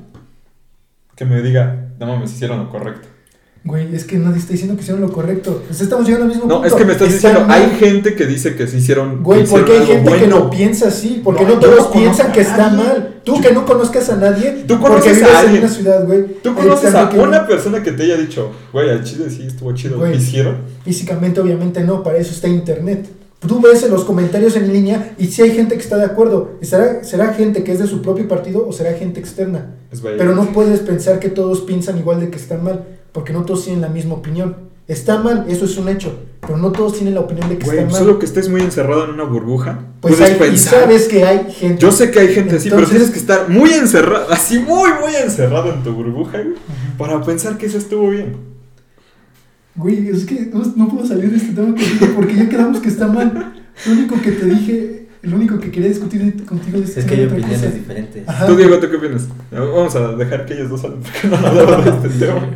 que 1.15 1.25
me 1.25 1.43
diga, 1.43 1.84
no 1.99 2.07
mames, 2.07 2.33
hicieron 2.33 2.59
lo 2.59 2.71
correcto. 2.71 3.09
Güey, 3.67 3.95
es 3.95 4.05
que 4.05 4.19
nadie 4.19 4.39
está 4.41 4.53
diciendo 4.53 4.77
que 4.77 4.83
hicieron 4.83 5.01
lo 5.01 5.11
correcto. 5.11 5.63
Pues 5.67 5.81
estamos 5.81 6.05
llegando 6.05 6.27
al 6.27 6.33
mismo 6.33 6.45
No, 6.47 6.57
punto. 6.57 6.69
es 6.69 6.75
que 6.75 6.85
me 6.85 6.93
estás 6.93 7.09
Está 7.15 7.29
diciendo, 7.29 7.49
mal. 7.49 7.63
hay 7.63 7.71
gente 7.79 8.15
que 8.15 8.27
dice 8.27 8.55
que 8.57 8.67
sí 8.67 8.77
hicieron. 8.77 9.23
Güey, 9.23 9.47
porque 9.47 9.73
hay 9.73 9.87
gente 9.87 10.19
que 10.19 10.27
lo 10.27 10.51
piensa 10.51 10.89
así, 10.89 11.23
porque 11.25 11.45
No, 11.45 11.55
no, 11.55 11.61
todos 11.61 11.79
no 11.87 11.91
piensan 11.93 12.31
que 12.33 12.43
está 12.43 12.69
mal. 12.69 13.21
Tú 13.25 13.37
Yo- 13.37 13.41
que 13.41 13.55
no 13.55 13.65
conozcas 13.65 14.11
a 14.11 14.17
nadie, 14.17 14.65
Tú 14.69 14.79
porque 14.79 15.01
conoces 15.01 15.13
a 15.13 15.15
vives 15.17 15.31
en 15.31 15.37
alguien. 15.47 15.63
una 15.65 15.73
ciudad, 15.73 16.05
güey. 16.07 16.25
¿Tú 16.43 16.55
conoces 16.55 16.95
a 16.95 17.09
una 17.09 17.41
no- 17.41 17.47
persona 17.47 17.83
que 17.83 17.93
te 17.93 18.03
haya 18.03 18.19
dicho, 18.19 18.53
güey, 18.71 18.91
al 18.91 19.03
chile 19.03 19.31
sí 19.31 19.45
estuvo 19.47 19.73
chido 19.73 19.97
Güey. 19.99 20.15
hicieron? 20.19 20.59
Físicamente, 20.85 21.41
obviamente 21.41 21.81
no, 21.85 22.03
para 22.03 22.19
eso 22.19 22.33
está 22.35 22.49
internet. 22.49 23.07
Tú 23.47 23.61
ves 23.61 23.83
en 23.83 23.91
los 23.91 24.05
comentarios 24.05 24.57
en 24.57 24.73
línea 24.73 25.15
y 25.19 25.27
si 25.27 25.43
hay 25.43 25.51
gente 25.53 25.75
que 25.77 25.83
está 25.83 25.97
de 25.97 26.05
acuerdo. 26.05 26.53
¿Y 26.63 26.67
¿Será, 26.67 27.05
será 27.05 27.33
gente 27.35 27.63
que 27.65 27.73
es 27.73 27.79
de 27.79 27.87
su 27.87 28.01
propio 28.03 28.27
partido 28.29 28.67
o 28.67 28.73
será 28.73 28.93
gente 28.95 29.21
externa? 29.21 29.75
Pero 30.03 30.35
no 30.35 30.47
puedes 30.53 30.81
pensar 30.81 31.19
que 31.21 31.29
todos 31.29 31.61
piensan 31.63 31.99
igual 31.99 32.21
de 32.21 32.31
que 32.31 32.37
están 32.37 32.65
mal, 32.65 32.85
porque 33.13 33.33
no 33.33 33.45
todos 33.45 33.65
tienen 33.65 33.81
la 33.83 33.89
misma 33.89 34.15
opinión. 34.15 34.57
Está 34.87 35.19
mal, 35.19 35.47
eso 35.49 35.65
es 35.65 35.79
un 35.79 35.89
hecho, 35.89 36.13
pero 36.43 36.59
no 36.59 36.71
todos 36.71 36.95
tienen 36.95 37.15
la 37.15 37.21
opinión 37.21 37.49
de 37.49 37.57
que 37.57 37.65
Güey, 37.65 37.79
está 37.79 37.91
mal. 37.91 38.01
solo 38.03 38.19
que 38.19 38.27
estés 38.27 38.51
muy 38.51 38.61
encerrado 38.61 39.05
en 39.05 39.11
una 39.13 39.25
burbuja. 39.25 39.79
Pues 40.01 40.17
puedes 40.17 40.31
hay- 40.33 40.37
y 40.37 40.41
pensar. 40.51 40.81
sabes 40.83 41.09
que 41.09 41.25
hay 41.25 41.51
gente. 41.51 41.81
Yo 41.81 41.91
sé 41.91 42.11
que 42.11 42.19
hay 42.21 42.29
gente 42.35 42.57
así, 42.57 42.69
pero 42.69 42.87
tienes 42.87 43.11
que 43.11 43.19
estar 43.19 43.49
muy 43.49 43.71
encerrado, 43.73 44.27
así 44.31 44.59
muy, 44.59 44.91
muy 45.01 45.15
encerrado 45.17 45.73
en 45.73 45.83
tu 45.83 45.93
burbuja, 45.93 46.39
güey, 46.43 46.55
para 46.99 47.23
pensar 47.23 47.57
que 47.57 47.65
eso 47.67 47.79
estuvo 47.79 48.11
bien. 48.11 48.37
Güey, 49.77 50.09
es 50.09 50.25
que 50.25 50.51
no, 50.53 50.63
no 50.77 50.89
puedo 50.89 51.07
salir 51.07 51.31
de 51.31 51.37
este 51.37 51.53
tema 51.53 51.69
contigo 51.69 52.07
porque 52.15 52.37
ya 52.37 52.49
quedamos 52.49 52.79
que 52.81 52.89
está 52.89 53.09
mal. 53.09 53.53
Lo 53.87 53.93
único 53.93 54.21
que 54.23 54.31
te 54.33 54.47
dije, 54.47 55.07
lo 55.23 55.37
único 55.37 55.59
que 55.59 55.71
quería 55.73 55.89
discutir 55.89 56.45
contigo 56.47 56.79
es, 56.79 56.97
Es 56.97 57.05
que 57.05 57.15
hay 57.17 57.25
opiniones 57.25 57.59
cosa. 57.61 57.71
diferentes. 57.73 58.29
Ajá. 58.29 58.47
Tú, 58.47 58.57
Diego, 58.57 58.79
¿tú 58.79 58.89
qué 58.89 58.97
opinas? 58.97 59.27
Vamos 59.51 59.97
a 59.97 60.13
dejar 60.13 60.47
que 60.47 60.55
ellos 60.55 60.71
dos 60.71 60.85
hablen 60.85 61.01
porque 61.01 61.29
no 61.29 61.37
han 61.37 61.45
hablado 61.45 61.83
de 62.01 62.09
este 62.09 62.27
tema. 62.27 62.47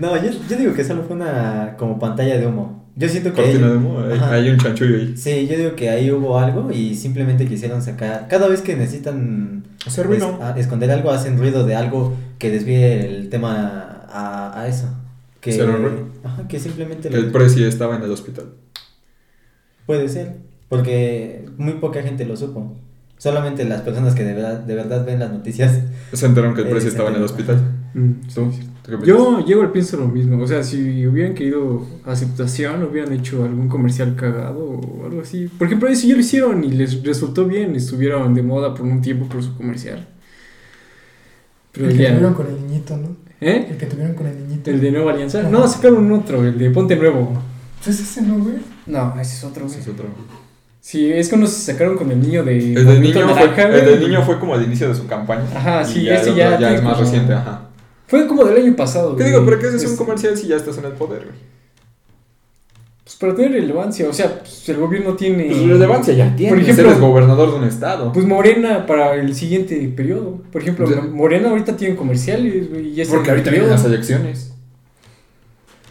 No, 0.00 0.16
yo, 0.22 0.30
yo 0.48 0.56
digo 0.56 0.74
que 0.74 0.84
solo 0.84 1.02
fue 1.02 1.16
una 1.16 1.74
como 1.76 1.98
pantalla 1.98 2.38
de 2.38 2.46
humo. 2.46 2.84
Yo 2.96 3.08
siento 3.08 3.32
que 3.32 3.42
Cortina 3.42 3.66
ahí- 3.66 3.72
de 3.72 3.76
humo, 3.78 3.98
hay, 4.00 4.20
hay 4.44 4.50
un 4.50 4.58
chanchullo 4.58 4.96
ahí. 4.96 5.16
Sí, 5.16 5.48
yo 5.50 5.56
digo 5.56 5.74
que 5.74 5.90
ahí 5.90 6.12
hubo 6.12 6.38
algo 6.38 6.70
y 6.70 6.94
simplemente 6.94 7.46
quisieron 7.46 7.82
sacar. 7.82 8.28
Cada 8.28 8.46
vez 8.46 8.60
que 8.60 8.76
necesitan 8.76 9.64
Hacer 9.84 10.06
ruido. 10.06 10.36
es- 10.38 10.40
a- 10.44 10.56
esconder 10.60 10.92
algo, 10.92 11.10
hacen 11.10 11.36
ruido 11.36 11.66
de 11.66 11.74
algo 11.74 12.14
que 12.38 12.50
desvíe 12.52 13.00
el 13.04 13.28
tema 13.30 14.04
a, 14.08 14.60
a 14.60 14.68
eso. 14.68 14.86
Que. 15.50 15.62
Ajá, 16.24 16.46
simplemente 16.58 17.08
El 17.08 17.26
lo- 17.26 17.32
presi 17.32 17.62
estaba 17.64 17.96
en 17.96 18.02
el 18.02 18.10
hospital. 18.10 18.46
puede 19.86 20.08
ser. 20.08 20.36
Porque 20.68 21.44
muy 21.58 21.74
poca 21.74 22.02
gente 22.02 22.24
lo 22.24 22.36
supo. 22.36 22.74
Solamente 23.18 23.64
las 23.64 23.82
personas 23.82 24.14
que 24.14 24.24
de 24.24 24.34
verdad, 24.34 24.58
de 24.60 24.74
verdad 24.74 25.04
ven 25.06 25.18
las 25.20 25.30
noticias. 25.30 25.80
Se 26.12 26.26
enteraron 26.26 26.54
que 26.54 26.62
el 26.62 26.68
Eh, 26.68 26.70
presi 26.70 26.84
se 26.86 26.90
estaba 26.90 27.10
en 27.10 27.16
el 27.16 27.22
hospital. 27.22 27.60
Yo 29.06 29.44
llego 29.44 29.62
al 29.62 29.70
pienso 29.72 29.96
lo 29.96 30.08
mismo. 30.08 30.42
O 30.42 30.46
sea, 30.46 30.62
si 30.64 31.06
hubieran 31.06 31.34
querido 31.34 31.86
aceptación, 32.04 32.82
hubieran 32.82 33.12
hecho 33.12 33.44
algún 33.44 33.68
comercial 33.68 34.16
cagado 34.16 34.58
o 34.64 35.04
algo 35.06 35.20
así. 35.20 35.46
Por 35.46 35.66
ejemplo, 35.68 35.88
eso 35.88 36.06
ya 36.08 36.14
lo 36.14 36.20
hicieron 36.20 36.64
y 36.64 36.72
les 36.72 37.02
resultó 37.04 37.46
bien. 37.46 37.76
Estuvieron 37.76 38.34
de 38.34 38.42
moda 38.42 38.74
por 38.74 38.82
un 38.86 39.00
tiempo 39.00 39.26
por 39.26 39.42
su 39.42 39.54
comercial. 39.56 40.06
Pero 41.72 41.88
El 41.88 41.96
ya. 41.98 42.32
con 42.34 42.46
el 42.46 42.56
niñito, 42.66 42.96
¿no? 42.96 43.16
¿Eh? 43.40 43.66
El 43.70 43.76
que 43.76 43.86
tuvieron 43.86 44.14
con 44.14 44.26
el 44.26 44.38
niñito. 44.38 44.70
¿El 44.70 44.80
de 44.80 44.90
Nueva 44.90 45.12
Alianza? 45.12 45.40
Ajá. 45.40 45.48
No, 45.50 45.66
sacaron 45.68 46.10
otro, 46.12 46.44
el 46.44 46.56
de 46.58 46.70
Ponte 46.70 46.96
Nuevo. 46.96 47.32
Pues 47.82 48.00
es 48.00 48.10
ese, 48.10 48.22
¿no, 48.22 48.38
güey? 48.38 48.56
No, 48.86 49.14
ese 49.20 49.36
es 49.36 49.44
otro, 49.44 49.66
Ese 49.66 49.80
es 49.80 49.88
otro. 49.88 50.06
Sí, 50.80 51.10
es 51.10 51.28
que 51.28 51.34
unos 51.36 51.50
se 51.50 51.72
sacaron 51.72 51.96
con 51.96 52.10
el 52.10 52.20
niño 52.20 52.44
de. 52.44 52.56
El 52.74 52.86
del 52.86 53.00
niño, 53.00 53.26
Naranja, 53.26 53.52
fue, 53.54 53.64
el 53.64 53.70
güey. 53.70 53.84
del 53.86 54.00
niño 54.08 54.22
fue 54.22 54.38
como 54.38 54.54
al 54.54 54.62
inicio 54.64 54.88
de 54.88 54.94
su 54.94 55.06
campaña. 55.06 55.44
Ajá, 55.54 55.82
Y 55.82 55.86
sí, 55.86 56.02
ya 56.04 56.14
ese 56.16 56.34
ya 56.34 56.48
otro 56.48 56.60
ya 56.60 56.74
es 56.74 56.82
más 56.82 56.92
como- 56.94 57.04
reciente, 57.04 57.32
ajá. 57.34 57.68
Fue 58.06 58.26
como 58.26 58.44
del 58.44 58.62
año 58.62 58.76
pasado. 58.76 59.16
¿Qué 59.16 59.22
güey. 59.24 59.32
digo? 59.32 59.44
¿Pero 59.46 59.58
qué 59.58 59.66
es 59.68 59.72
un 59.74 59.80
Este, 59.92 59.96
comercial 59.96 60.36
si 60.36 60.46
ya 60.46 60.56
estás 60.56 60.76
en 60.78 60.84
el 60.84 60.92
poder, 60.92 61.24
güey? 61.24 61.38
Pues 63.04 63.16
para 63.16 63.34
tener 63.34 63.52
relevancia, 63.52 64.08
o 64.08 64.12
sea, 64.14 64.40
pues, 64.40 64.66
el 64.66 64.78
gobierno 64.78 65.14
tiene. 65.14 65.44
Pues 65.44 65.66
relevancia 65.66 66.14
ya 66.14 66.34
Por 66.48 66.58
ejemplo, 66.58 66.86
eres 66.86 66.98
gobernador 66.98 67.50
de 67.50 67.56
un 67.58 67.64
estado. 67.64 68.12
Pues 68.12 68.24
Morena 68.24 68.86
para 68.86 69.14
el 69.14 69.34
siguiente 69.34 69.76
periodo. 69.94 70.42
Por 70.50 70.62
ejemplo. 70.62 70.88
Morena 71.12 71.50
ahorita 71.50 71.76
tiene 71.76 71.96
comerciales, 71.96 72.70
güey. 72.70 72.88
y 72.88 72.94
ya 72.94 73.02
está 73.02 73.16
Porque 73.16 73.30
ahorita 73.30 73.50
vienen 73.50 73.70
las 73.70 73.84
elecciones. 73.84 74.54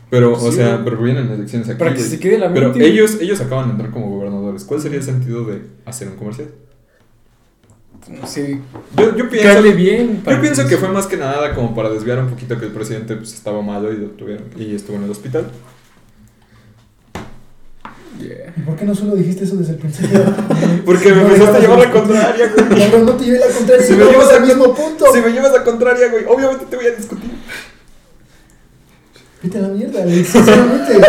Pero, 0.09 0.33
o 0.33 0.51
sea, 0.51 0.81
pero 0.83 0.97
vienen 0.97 1.29
elecciones 1.29 1.69
aquí. 1.69 1.77
Para 1.77 1.93
que 1.93 2.01
se 2.01 2.19
quede 2.19 2.39
la 2.39 2.51
Pero 2.51 2.69
mente. 2.69 2.85
ellos, 2.85 3.17
ellos 3.21 3.39
acaban 3.41 3.65
de 3.65 3.71
entrar 3.71 3.91
como 3.91 4.09
gobernadores. 4.09 4.63
¿Cuál 4.63 4.81
sería 4.81 4.97
el 4.97 5.03
sentido 5.03 5.43
de 5.45 5.61
hacer 5.85 6.07
un 6.07 6.15
comercial? 6.15 6.49
No 8.09 8.27
sé, 8.27 8.59
Yo, 8.97 9.15
yo 9.15 9.29
pienso, 9.29 9.61
bien. 9.75 10.21
yo 10.29 10.41
pienso 10.41 10.67
que 10.67 10.77
fue 10.77 10.89
más 10.89 11.07
que 11.07 11.15
nada 11.15 11.55
como 11.55 11.73
para 11.73 11.89
desviar 11.89 12.19
un 12.19 12.29
poquito 12.29 12.59
que 12.59 12.65
el 12.65 12.71
presidente 12.71 13.15
pues, 13.15 13.33
estaba 13.33 13.61
malo 13.61 13.93
y, 13.93 13.97
lo 13.97 14.07
tuvieron, 14.07 14.47
y 14.57 14.75
estuvo 14.75 14.97
en 14.97 15.03
el 15.03 15.09
hospital. 15.09 15.49
Yeah. 18.19 18.53
¿Y 18.55 18.59
por 18.61 18.75
qué 18.75 18.85
no 18.85 18.93
solo 18.93 19.15
dijiste 19.15 19.43
eso 19.43 19.55
desde 19.55 19.73
el 19.73 19.79
principio? 19.79 20.23
Porque 20.85 21.09
me 21.09 21.15
No 21.15 21.27
empezaste 21.27 21.57
a 21.57 21.59
llevar 21.59 21.79
la 21.79 21.91
contraria, 21.91 22.53
güey. 22.55 22.81
Cabrón, 22.81 23.05
no 23.05 23.13
te 23.13 23.25
llevé 23.25 23.39
la 23.39 23.47
contraria. 23.47 23.85
Si 23.85 23.93
Si 23.93 23.99
me 23.99 24.05
llevas 24.05 24.31
al 24.31 24.45
mismo 24.45 24.75
punto. 24.75 25.05
Si 25.13 25.21
me 25.21 25.29
llevas 25.29 25.51
la 25.51 25.63
contraria, 25.63 26.09
güey, 26.09 26.25
obviamente 26.25 26.65
te 26.69 26.75
voy 26.75 26.85
a 26.85 26.91
discutir. 26.91 27.31
Vete 29.41 29.57
a 29.57 29.61
la 29.61 29.67
mierda, 29.69 30.03
Alex, 30.03 30.27
sinceramente. 30.29 31.01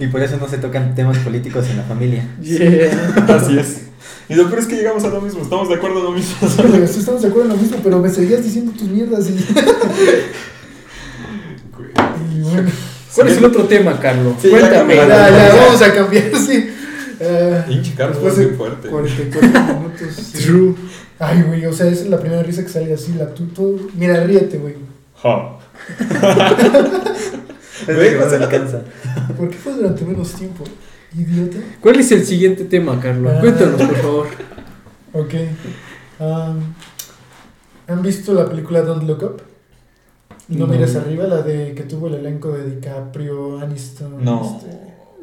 Y 0.00 0.06
por 0.06 0.22
eso 0.22 0.36
no 0.38 0.48
se 0.48 0.58
tocan 0.58 0.94
temas 0.94 1.18
políticos 1.18 1.66
en 1.70 1.76
la 1.76 1.82
familia. 1.84 2.26
Yeah. 2.40 3.24
Así 3.28 3.58
es. 3.58 3.82
Y 4.28 4.34
lo 4.34 4.46
peor 4.46 4.60
es 4.60 4.66
que 4.66 4.76
llegamos 4.76 5.02
a 5.04 5.08
lo 5.08 5.20
mismo, 5.20 5.42
estamos 5.42 5.68
de 5.68 5.74
acuerdo 5.74 5.98
en 5.98 6.04
lo 6.04 6.12
mismo. 6.12 6.36
Pero 6.56 6.86
sí 6.86 7.00
estamos 7.00 7.20
de 7.20 7.28
acuerdo 7.28 7.50
en 7.50 7.56
lo 7.56 7.62
mismo, 7.62 7.78
pero 7.82 7.98
me 7.98 8.08
seguías 8.08 8.44
diciendo 8.44 8.72
tus 8.72 8.88
mierdas 8.88 9.28
y 9.28 9.34
¿Cuál 13.14 13.28
es 13.28 13.36
el 13.38 13.44
otro 13.44 13.64
tema, 13.64 13.98
Carlos? 13.98 14.34
Sí, 14.40 14.48
Cuéntame. 14.50 14.96
Ya, 14.96 15.06
ya, 15.08 15.54
vamos 15.56 15.82
a 15.82 15.92
cambiar, 15.94 16.24
sí. 16.36 16.70
Ah, 17.22 17.64
Pinche 17.68 17.92
Carlos, 17.94 18.22
después 18.22 18.48
muy 18.48 18.56
fuerte. 18.56 18.88
44 18.88 19.50
minutos. 19.78 20.14
sí. 20.14 20.42
True. 20.44 20.74
Ay, 21.18 21.42
güey, 21.42 21.66
o 21.66 21.72
sea, 21.72 21.86
esa 21.88 22.02
es 22.04 22.08
la 22.08 22.18
primera 22.18 22.42
risa 22.42 22.62
que 22.62 22.68
sale 22.70 22.94
así, 22.94 23.12
la 23.14 23.34
tú- 23.34 23.90
Mira, 23.94 24.24
ríete, 24.24 24.56
güey. 24.58 24.76
Ja. 25.22 25.58
Es 27.86 27.86
Güey, 27.96 28.10
que 28.10 28.16
no 28.18 28.30
se 28.30 28.36
alcanza. 28.36 28.80
¿Por 29.36 29.50
qué 29.50 29.56
fue 29.56 29.74
durante 29.74 30.04
menos 30.04 30.32
tiempo? 30.32 30.64
Idiota. 31.14 31.58
¿Cuál 31.80 32.00
es 32.00 32.10
el 32.12 32.24
siguiente 32.24 32.64
tema, 32.64 32.98
Carlos? 33.00 33.32
Ah. 33.36 33.40
Cuéntanos, 33.40 33.82
por 33.82 33.96
favor. 33.96 34.26
Ok. 35.12 35.34
Am, 36.20 36.60
¿Han 37.88 38.02
visto 38.02 38.32
la 38.32 38.46
película 38.48 38.80
Don't 38.82 39.02
Look 39.02 39.22
Up? 39.24 39.42
No, 40.50 40.66
No. 40.66 40.72
mires 40.72 40.96
arriba, 40.96 41.24
la 41.26 41.42
de 41.42 41.74
que 41.74 41.82
tuvo 41.84 42.08
el 42.08 42.14
elenco 42.14 42.50
de 42.52 42.68
DiCaprio, 42.74 43.60
Aniston. 43.60 44.22
No. 44.24 44.58
este, 44.58 44.76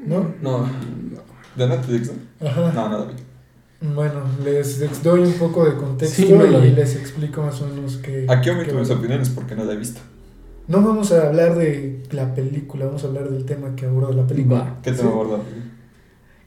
¿No? 0.05 0.33
No. 0.41 0.65
¿De 1.55 1.67
Netflix, 1.67 2.11
no? 2.39 2.47
Ajá. 2.47 2.71
No, 2.73 2.89
nada. 2.89 3.05
vi. 3.05 3.13
Bueno, 3.93 4.21
les 4.43 5.03
doy 5.03 5.19
un 5.21 5.33
poco 5.33 5.65
de 5.65 5.75
contexto 5.75 6.15
Sí, 6.23 6.29
no 6.31 6.65
y 6.65 6.71
les 6.71 6.95
explico 6.95 7.43
más 7.43 7.61
o 7.61 7.67
menos 7.67 7.97
que... 7.97 8.25
Aquí 8.27 8.49
omito 8.49 8.73
mis 8.73 8.89
opiniones 8.89 9.29
porque 9.29 9.55
no 9.55 9.65
la 9.65 9.73
he 9.73 9.77
visto. 9.77 9.99
No 10.67 10.81
vamos 10.81 11.11
a 11.11 11.27
hablar 11.27 11.55
de 11.55 12.01
la 12.11 12.33
película, 12.33 12.85
vamos 12.87 13.03
a 13.03 13.07
hablar 13.07 13.29
del 13.29 13.45
tema 13.45 13.75
que 13.75 13.85
aborda 13.85 14.15
la 14.15 14.25
película. 14.25 14.59
Va. 14.61 14.77
¿Qué 14.81 14.91
te 14.91 14.97
Sí. 14.97 15.03
va 15.03 15.09
a 15.09 15.13
abordar? 15.13 15.39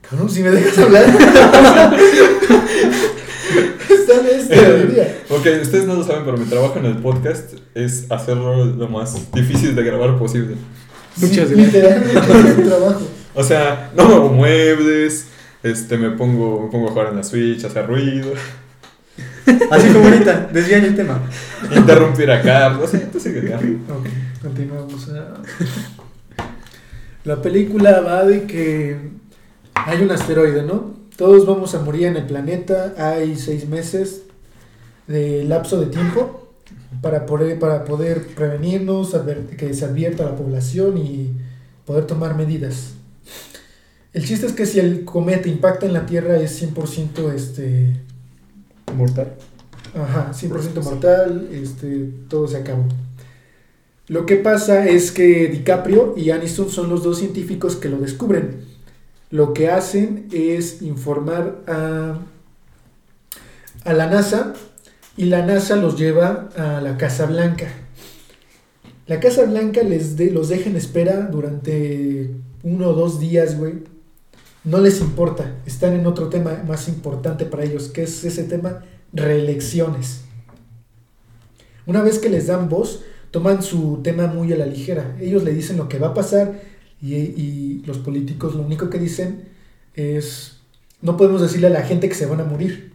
Cabrón, 0.08 0.28
si 0.28 0.42
me 0.42 0.50
dejas 0.50 0.78
hablar. 0.78 1.04
Está 3.90 4.20
en 4.20 4.26
este 4.40 4.86
día. 4.86 5.16
Ok, 5.30 5.46
ustedes 5.62 5.86
no 5.86 5.94
lo 5.94 6.04
saben, 6.04 6.24
pero 6.24 6.36
mi 6.36 6.44
trabajo 6.46 6.78
en 6.78 6.86
el 6.86 6.96
podcast 6.98 7.54
es 7.74 8.10
hacerlo 8.10 8.64
lo 8.64 8.88
más 8.88 9.32
difícil 9.32 9.74
de 9.74 9.82
grabar 9.82 10.18
posible. 10.18 10.56
Muchas 11.16 11.48
Sí, 11.48 11.54
gracias. 11.54 11.72
Literalmente 11.74 12.48
es 12.50 12.58
mi 12.58 12.64
trabajo. 12.68 13.00
O 13.34 13.44
sea, 13.44 13.90
no 13.96 14.04
muevo 14.06 14.28
muebles, 14.30 15.26
este, 15.62 15.96
me 15.96 16.10
pongo, 16.10 16.62
me 16.64 16.70
pongo 16.70 16.88
a 16.88 16.90
jugar 16.92 17.08
en 17.08 17.16
la 17.16 17.22
Switch, 17.24 17.64
hacer 17.64 17.86
ruido, 17.86 18.32
Así 19.70 19.88
como 19.88 20.06
ahorita, 20.06 20.48
desvían 20.52 20.84
el 20.84 20.94
tema. 20.96 21.20
interrumpir 21.74 22.30
a 22.30 22.40
Carlos, 22.42 22.90
sí, 22.90 22.98
tú 23.12 23.18
sigue 23.20 23.48
ya. 23.48 23.56
Ok, 23.56 24.06
continuamos. 24.42 25.08
Ah. 25.10 25.42
La 27.24 27.42
película 27.42 28.00
va 28.00 28.24
de 28.24 28.44
que 28.44 28.96
hay 29.74 30.02
un 30.02 30.10
asteroide, 30.10 30.62
¿no? 30.62 30.94
Todos 31.20 31.44
vamos 31.44 31.74
a 31.74 31.80
morir 31.80 32.06
en 32.06 32.16
el 32.16 32.24
planeta. 32.24 32.94
Hay 32.96 33.36
seis 33.36 33.68
meses 33.68 34.22
de 35.06 35.44
lapso 35.44 35.78
de 35.78 35.84
tiempo 35.88 36.48
para 37.02 37.26
poder, 37.26 37.58
para 37.58 37.84
poder 37.84 38.28
prevenirnos, 38.28 39.14
que 39.58 39.74
se 39.74 39.84
advierta 39.84 40.22
a 40.22 40.30
la 40.30 40.36
población 40.36 40.96
y 40.96 41.30
poder 41.84 42.06
tomar 42.06 42.38
medidas. 42.38 42.94
El 44.14 44.24
chiste 44.24 44.46
es 44.46 44.52
que 44.52 44.64
si 44.64 44.80
el 44.80 45.04
cometa 45.04 45.46
impacta 45.46 45.84
en 45.84 45.92
la 45.92 46.06
Tierra 46.06 46.38
es 46.38 46.62
100% 46.62 47.34
este, 47.34 48.00
Mortal. 48.96 49.34
Ajá, 49.94 50.32
100% 50.32 50.82
mortal, 50.82 51.50
este, 51.52 52.12
todo 52.30 52.48
se 52.48 52.56
acabó. 52.56 52.86
Lo 54.08 54.24
que 54.24 54.36
pasa 54.36 54.88
es 54.88 55.12
que 55.12 55.48
DiCaprio 55.48 56.14
y 56.16 56.30
Aniston 56.30 56.70
son 56.70 56.88
los 56.88 57.02
dos 57.02 57.18
científicos 57.18 57.76
que 57.76 57.90
lo 57.90 57.98
descubren. 57.98 58.69
Lo 59.30 59.54
que 59.54 59.70
hacen 59.70 60.28
es 60.32 60.82
informar 60.82 61.60
a, 61.68 62.18
a 63.84 63.92
la 63.92 64.06
NASA 64.08 64.54
y 65.16 65.26
la 65.26 65.44
NASA 65.46 65.76
los 65.76 65.96
lleva 65.98 66.48
a 66.56 66.80
la 66.80 66.96
Casa 66.96 67.26
Blanca. 67.26 67.68
La 69.06 69.20
Casa 69.20 69.44
Blanca 69.44 69.82
les 69.82 70.16
de- 70.16 70.30
los 70.30 70.48
deja 70.48 70.68
en 70.70 70.76
espera 70.76 71.28
durante 71.30 72.30
uno 72.62 72.88
o 72.88 72.92
dos 72.94 73.20
días, 73.20 73.56
güey. 73.58 73.74
No 74.64 74.78
les 74.78 75.00
importa, 75.00 75.54
están 75.64 75.94
en 75.94 76.06
otro 76.06 76.28
tema 76.28 76.62
más 76.66 76.86
importante 76.88 77.44
para 77.46 77.64
ellos, 77.64 77.88
que 77.88 78.02
es 78.02 78.24
ese 78.24 78.44
tema 78.44 78.84
reelecciones. 79.12 80.22
Una 81.86 82.02
vez 82.02 82.18
que 82.18 82.28
les 82.28 82.46
dan 82.48 82.68
voz, 82.68 83.02
toman 83.30 83.62
su 83.62 84.00
tema 84.02 84.26
muy 84.26 84.52
a 84.52 84.56
la 84.56 84.66
ligera. 84.66 85.16
Ellos 85.20 85.44
le 85.44 85.52
dicen 85.54 85.76
lo 85.76 85.88
que 85.88 85.98
va 85.98 86.08
a 86.08 86.14
pasar 86.14 86.60
y, 87.00 87.14
y 87.14 87.82
los 87.86 87.98
políticos 87.98 88.54
lo 88.54 88.62
único 88.62 88.90
que 88.90 88.98
dicen 88.98 89.48
es, 89.94 90.58
no 91.02 91.16
podemos 91.16 91.40
decirle 91.40 91.68
a 91.68 91.70
la 91.70 91.82
gente 91.82 92.08
que 92.08 92.14
se 92.14 92.26
van 92.26 92.40
a 92.40 92.44
morir. 92.44 92.92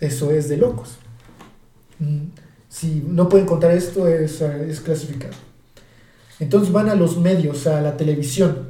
Eso 0.00 0.30
es 0.30 0.48
de 0.48 0.56
locos. 0.58 0.96
Mm, 1.98 2.26
Si 2.68 3.02
no 3.08 3.28
pueden 3.28 3.46
contar 3.46 3.70
esto, 3.70 4.06
es, 4.06 4.40
es 4.42 4.80
clasificado. 4.80 5.34
Entonces 6.38 6.70
van 6.70 6.90
a 6.90 6.94
los 6.94 7.16
medios, 7.18 7.66
a 7.66 7.80
la 7.80 7.96
televisión. 7.96 8.68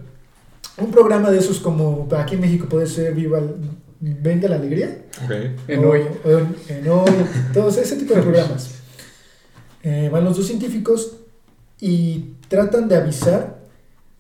Un 0.79 0.91
programa 0.93 1.31
de 1.31 1.39
esos 1.39 1.59
como 1.59 2.07
aquí 2.17 2.35
en 2.37 2.43
México 2.43 2.69
puede 2.69 2.87
ser 2.87 3.15
Viva, 3.15 3.41
Venga 3.99 4.49
la 4.49 4.57
Alegría. 4.57 5.05
En 5.67 5.85
hoy. 5.85 6.03
en 6.69 6.89
hoy, 6.89 7.11
todos 7.53 7.79
ese 7.79 7.97
tipo 7.97 8.15
de 8.15 8.23
programas. 8.23 8.71
Eh, 9.83 10.09
van 10.13 10.25
los 10.25 10.37
dos 10.37 10.47
científicos 10.47 11.17
y 11.81 12.35
tratan 12.49 12.89
de 12.89 12.97
avisar 12.97 13.56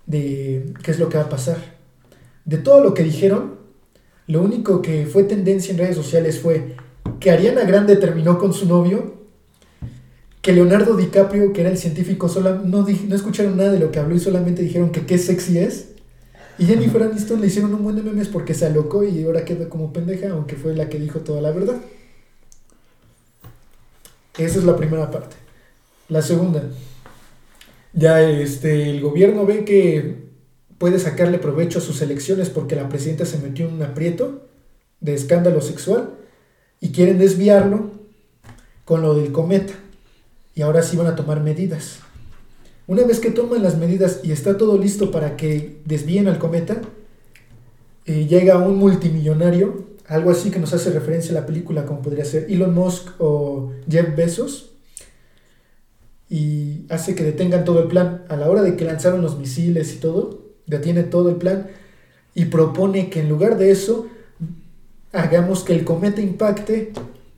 de 0.07 0.73
qué 0.83 0.91
es 0.91 0.99
lo 0.99 1.09
que 1.09 1.19
va 1.19 1.25
a 1.25 1.29
pasar. 1.29 1.59
De 2.45 2.59
todo 2.59 2.83
lo 2.83 2.95
que 2.95 3.03
dijeron, 3.03 3.57
lo 4.27 4.43
único 4.43 4.83
que 4.83 5.07
fue 5.07 5.25
tendencia 5.25 5.73
en 5.73 5.79
redes 5.79 5.97
sociales 5.97 6.41
fue 6.41 6.77
que 7.21 7.31
Ariana 7.31 7.65
Grande 7.65 7.97
terminó 7.97 8.39
con 8.39 8.53
su 8.53 8.67
novio, 8.67 9.15
que 10.43 10.53
Leonardo 10.53 10.97
DiCaprio, 10.97 11.53
que 11.53 11.63
era 11.63 11.71
el 11.71 11.79
científico, 11.79 12.29
sola- 12.29 12.61
no, 12.65 12.87
no 12.87 13.15
escucharon 13.17 13.57
nada 13.57 13.73
de 13.73 13.81
lo 13.81 13.91
que 13.91 13.99
habló 13.99 14.15
y 14.15 14.21
solamente 14.21 14.63
dijeron 14.63 14.91
que 14.91 15.05
qué 15.07 15.19
sexy 15.19 15.59
es. 15.59 15.89
Y 16.59 16.67
Jennifer 16.67 17.03
Aniston 17.03 17.41
le 17.41 17.49
hicieron 17.49 17.75
un 17.75 17.83
buen 17.83 17.97
de 17.97 18.03
memes 18.03 18.29
porque 18.29 18.55
se 18.55 18.65
alocó 18.65 19.05
y 19.05 19.25
ahora 19.25 19.45
quedó 19.45 19.69
como 19.69 19.93
pendeja, 19.93 20.31
aunque 20.31 20.57
fue 20.57 20.75
la 20.75 20.89
que 20.89 20.99
dijo 20.99 21.19
toda 21.21 21.41
la 21.43 21.51
verdad. 21.51 21.77
Esa 24.39 24.59
es 24.59 24.65
la 24.65 24.77
primera 24.77 25.11
parte. 25.11 25.37
La 26.09 26.23
segunda, 26.23 26.63
ya 27.97 28.23
este, 28.23 28.91
el 28.91 29.01
gobierno 29.01 29.47
ve 29.47 29.65
que 29.65 30.27
puede 30.79 30.99
sacarle 30.99 31.39
provecho 31.39 31.79
a 31.79 31.83
sus 31.83 32.03
elecciones 32.03 32.51
porque 32.51 32.77
la 32.77 32.89
presidenta 32.89 33.25
se 33.25 33.39
metió 33.39 33.67
en 33.67 33.75
un 33.75 33.83
aprieto 33.83 34.47
de 35.01 35.15
escándalo 35.15 35.63
sexual 35.63 36.11
y 36.79 36.91
quieren 36.91 37.19
desviarlo 37.19 37.91
con 38.85 39.01
lo 39.01 39.15
del 39.15 39.33
cometa. 39.33 39.73
Y 40.55 40.63
ahora 40.63 40.83
sí 40.83 40.97
van 40.97 41.07
a 41.07 41.17
tomar 41.17 41.43
medidas. 41.43 42.01
Una 42.87 43.03
vez 43.03 43.19
que 43.19 43.31
toman 43.31 43.63
las 43.63 43.79
medidas 43.79 44.21
y 44.23 44.31
está 44.31 44.59
todo 44.59 44.79
listo 44.79 45.11
para 45.11 45.37
que 45.37 45.81
desvíen 45.87 46.29
al 46.29 46.39
cometa, 46.39 46.83
eh, 48.05 48.27
llega 48.27 48.59
un 48.59 48.77
multimillonario, 48.77 49.87
algo 50.07 50.31
así 50.31 50.51
que 50.51 50.61
nos 50.61 50.73
hace 50.73 50.91
referencia 50.91 51.33
a 51.33 51.41
la 51.41 51.47
película, 51.47 51.87
como 51.87 52.03
podría 52.03 52.25
ser 52.25 52.47
Elon 52.51 52.75
Musk 52.75 53.09
o 53.19 53.73
Jeff 53.91 54.15
Bezos, 54.15 54.76
y 56.29 56.87
hace 56.89 57.15
que 57.15 57.25
detengan 57.25 57.65
todo 57.65 57.81
el 57.81 57.89
plan. 57.89 58.25
A 58.29 58.37
la 58.37 58.51
hora 58.51 58.63
de 58.63 58.77
que 58.77 58.85
lanzaron 58.85 59.23
los 59.23 59.39
misiles 59.39 59.95
y 59.95 59.99
todo, 59.99 60.43
detiene 60.67 61.03
todo 61.03 61.29
el 61.29 61.37
plan 61.37 61.69
y 62.35 62.47
propone 62.47 63.09
que 63.09 63.21
en 63.21 63.29
lugar 63.29 63.57
de 63.57 63.71
eso, 63.71 64.09
hagamos 65.13 65.65
que 65.65 65.75
el 65.75 65.85
cometa 65.85 66.21
impacte 66.21 66.93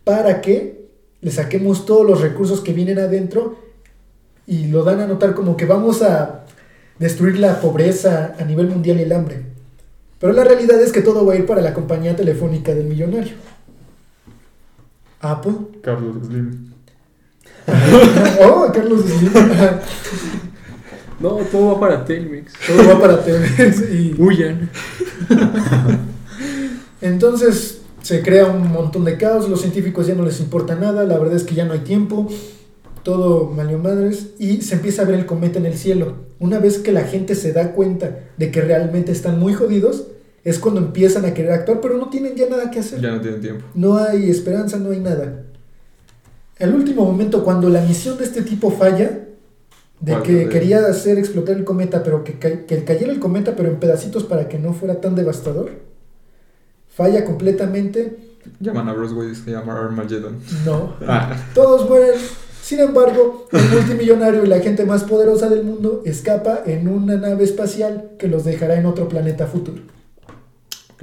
para 0.05 0.41
que 0.41 0.89
le 1.21 1.31
saquemos 1.31 1.87
todos 1.87 2.07
los 2.07 2.21
recursos 2.21 2.61
que 2.61 2.73
vienen 2.73 2.99
adentro 2.99 3.59
y 4.47 4.69
lo 4.69 4.83
dan 4.83 5.01
a 5.01 5.07
notar 5.07 5.35
como 5.35 5.57
que 5.57 5.67
vamos 5.67 6.03
a 6.03 6.45
destruir 6.99 7.39
la 7.39 7.61
pobreza 7.61 8.35
a 8.39 8.45
nivel 8.45 8.69
mundial 8.69 8.99
y 8.99 9.03
el 9.03 9.13
hambre. 9.13 9.43
Pero 10.19 10.33
la 10.33 10.43
realidad 10.43 10.81
es 10.81 10.93
que 10.93 11.03
todo 11.03 11.25
va 11.25 11.35
a 11.35 11.37
ir 11.37 11.47
para 11.47 11.61
la 11.61 11.75
compañía 11.75 12.17
telefónica 12.17 12.75
del 12.75 12.87
millonario. 12.87 13.35
Apple. 15.21 15.55
Carlos 15.83 16.27
Slim. 16.27 16.73
oh, 18.45 18.71
Carlos 18.73 19.05
Slim. 19.05 19.33
No, 21.21 21.31
todo 21.51 21.75
va 21.75 21.81
para 21.81 22.05
Telmex. 22.05 22.53
Todo 22.67 22.89
va 22.89 23.01
para 23.01 23.25
Telmex 23.25 23.91
y 23.91 24.15
Huyan. 24.19 24.71
entonces 27.01 27.81
se 28.03 28.23
crea 28.23 28.47
un 28.47 28.71
montón 28.71 29.05
de 29.05 29.17
caos, 29.17 29.49
los 29.49 29.61
científicos 29.61 30.07
ya 30.07 30.15
no 30.15 30.25
les 30.25 30.41
importa 30.41 30.77
nada, 30.77 31.05
la 31.05 31.19
verdad 31.19 31.37
es 31.37 31.43
que 31.43 31.55
ya 31.55 31.65
no 31.65 31.73
hay 31.73 31.81
tiempo, 31.81 32.29
todo 33.03 33.53
valió 33.55 33.79
madres 33.79 34.29
y 34.39 34.63
se 34.63 34.77
empieza 34.77 35.03
a 35.03 35.05
ver 35.07 35.19
el 35.19 35.27
cometa 35.27 35.59
en 35.59 35.67
el 35.67 35.77
cielo. 35.77 36.29
Una 36.39 36.61
vez 36.61 36.79
que 36.79 36.93
la 36.93 37.03
gente 37.03 37.35
se 37.35 37.53
da 37.53 37.73
cuenta 37.73 38.29
de 38.37 38.51
que 38.53 38.61
realmente 38.61 39.11
están 39.11 39.41
muy 39.41 39.55
jodidos, 39.55 40.07
es 40.45 40.59
cuando 40.59 40.81
empiezan 40.81 41.25
a 41.25 41.35
querer 41.35 41.53
actuar, 41.53 41.81
pero 41.81 41.99
no 41.99 42.09
tienen 42.09 42.37
ya 42.37 42.49
nada 42.49 42.71
que 42.71 42.79
hacer. 42.79 43.01
Ya 43.01 43.11
no 43.11 43.21
tienen 43.21 43.41
tiempo. 43.41 43.65
No 43.75 43.99
hay 43.99 44.31
esperanza, 44.31 44.79
no 44.79 44.93
hay 44.93 45.01
nada. 45.01 45.48
Al 46.61 46.75
último 46.75 47.05
momento, 47.05 47.45
cuando 47.45 47.69
la 47.69 47.81
misión 47.83 48.19
de 48.19 48.25
este 48.25 48.43
tipo 48.43 48.71
falla, 48.71 49.25
de 50.01 50.23
que 50.23 50.33
De- 50.33 50.49
quería 50.49 50.87
hacer 50.87 51.19
explotar 51.19 51.57
el 51.57 51.65
cometa, 51.65 52.03
pero 52.03 52.23
que, 52.25 52.39
ca- 52.39 52.67
que 52.67 52.85
cayera 52.85 53.13
el 53.13 53.19
cometa, 53.19 53.55
pero 53.57 53.69
en 53.69 53.81
pedacitos 53.81 54.25
para 54.25 54.49
que 54.49 54.59
no 54.59 54.73
fuera 54.73 55.01
tan 55.01 55.15
devastador, 55.15 55.71
falla 56.89 57.25
completamente, 57.25 58.19
Llaman 58.61 58.89
a 58.89 58.93
Bruce 58.95 59.13
Willis, 59.15 59.39
se 59.45 59.51
llama 59.51 59.79
Armageddon. 59.79 60.39
no. 60.65 60.95
Ah, 61.07 61.37
Todos 61.55 61.89
mueren. 61.89 62.15
Sin 62.63 62.81
embargo, 62.81 63.47
el 63.53 63.61
multimillonario 63.71 64.45
y 64.45 64.47
la 64.47 64.61
gente 64.61 64.85
más 64.85 65.05
poderosa 65.05 65.49
del 65.49 65.65
mundo 65.65 66.03
escapa 66.05 66.61
en 66.67 66.87
una 66.89 67.17
nave 67.17 67.45
espacial 67.45 68.11
que 68.19 68.29
los 68.29 68.45
dejará 68.45 68.79
en 68.79 68.87
otro 68.87 69.09
planeta 69.09 69.47
futuro. 69.47 69.83
ok. 70.95 71.03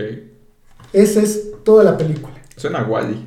Esa 0.93 1.21
es 1.21 1.51
toda 1.63 1.83
la 1.83 1.97
película. 1.97 2.35
Suena 2.55 2.79
a 2.79 2.85
Wally. 2.87 3.25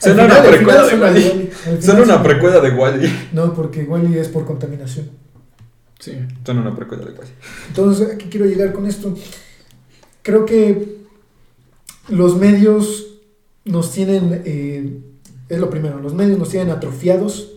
Final- 0.00 0.26
una 0.26 0.42
precuela 0.42 0.86
de 0.86 0.98
Wally. 1.00 1.50
Suena 1.80 2.02
una 2.02 2.22
precuela 2.22 2.60
de 2.60 2.70
Wally. 2.70 3.28
No, 3.32 3.52
porque 3.54 3.82
Wally 3.84 4.18
es 4.18 4.28
por 4.28 4.44
contaminación. 4.46 5.10
Sí. 5.98 6.12
Suena 6.44 6.62
una 6.62 6.74
precuela 6.74 7.04
de 7.04 7.12
Wally. 7.12 7.30
Entonces, 7.68 8.10
¿a 8.14 8.18
qué 8.18 8.28
quiero 8.28 8.46
llegar 8.46 8.72
con 8.72 8.86
esto? 8.86 9.14
Creo 10.22 10.46
que 10.46 11.00
los 12.08 12.36
medios 12.36 13.06
nos 13.64 13.92
tienen, 13.92 14.42
eh, 14.44 15.00
es 15.48 15.58
lo 15.58 15.68
primero, 15.70 16.00
los 16.00 16.14
medios 16.14 16.38
nos 16.38 16.48
tienen 16.48 16.70
atrofiados. 16.70 17.52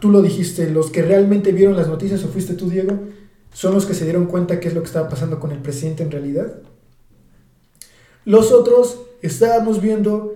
Tú 0.00 0.10
lo 0.10 0.22
dijiste, 0.22 0.70
los 0.70 0.90
que 0.90 1.02
realmente 1.02 1.52
vieron 1.52 1.76
las 1.76 1.88
noticias, 1.88 2.22
o 2.24 2.28
fuiste 2.28 2.54
tú, 2.54 2.68
Diego, 2.70 2.98
son 3.52 3.74
los 3.74 3.86
que 3.86 3.94
se 3.94 4.04
dieron 4.04 4.26
cuenta 4.26 4.60
qué 4.60 4.68
es 4.68 4.74
lo 4.74 4.80
que 4.82 4.86
estaba 4.86 5.08
pasando 5.08 5.40
con 5.40 5.50
el 5.52 5.58
presidente 5.58 6.02
en 6.02 6.10
realidad. 6.10 6.54
Los 8.24 8.52
otros 8.52 9.00
estábamos 9.22 9.80
viendo 9.80 10.33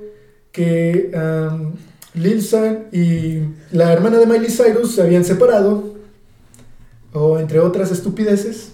que 0.53 1.11
um, 1.15 1.73
Lil 2.15 2.43
San 2.43 2.87
y 2.93 3.41
la 3.71 3.93
hermana 3.93 4.19
de 4.19 4.27
Miley 4.27 4.51
Cyrus 4.51 4.95
se 4.95 5.03
habían 5.03 5.25
separado, 5.25 5.95
o 7.13 7.39
entre 7.39 7.59
otras 7.61 7.91
estupideces. 7.91 8.73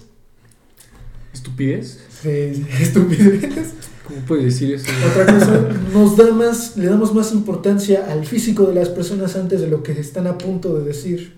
¿Estupidez? 1.33 1.99
de- 2.23 2.51
estupideces. 2.81 3.73
¿Cómo 4.07 4.19
puedes 4.21 4.45
decir 4.45 4.73
eso? 4.75 4.85
Otra 5.11 5.25
cosa, 5.33 5.67
nos 5.91 6.15
da 6.15 6.31
más, 6.31 6.77
le 6.77 6.85
damos 6.87 7.13
más 7.13 7.31
importancia 7.33 8.05
al 8.11 8.25
físico 8.25 8.65
de 8.67 8.75
las 8.75 8.89
personas 8.89 9.35
antes 9.35 9.61
de 9.61 9.67
lo 9.67 9.81
que 9.83 9.93
están 9.93 10.27
a 10.27 10.37
punto 10.37 10.77
de 10.77 10.85
decir. 10.85 11.35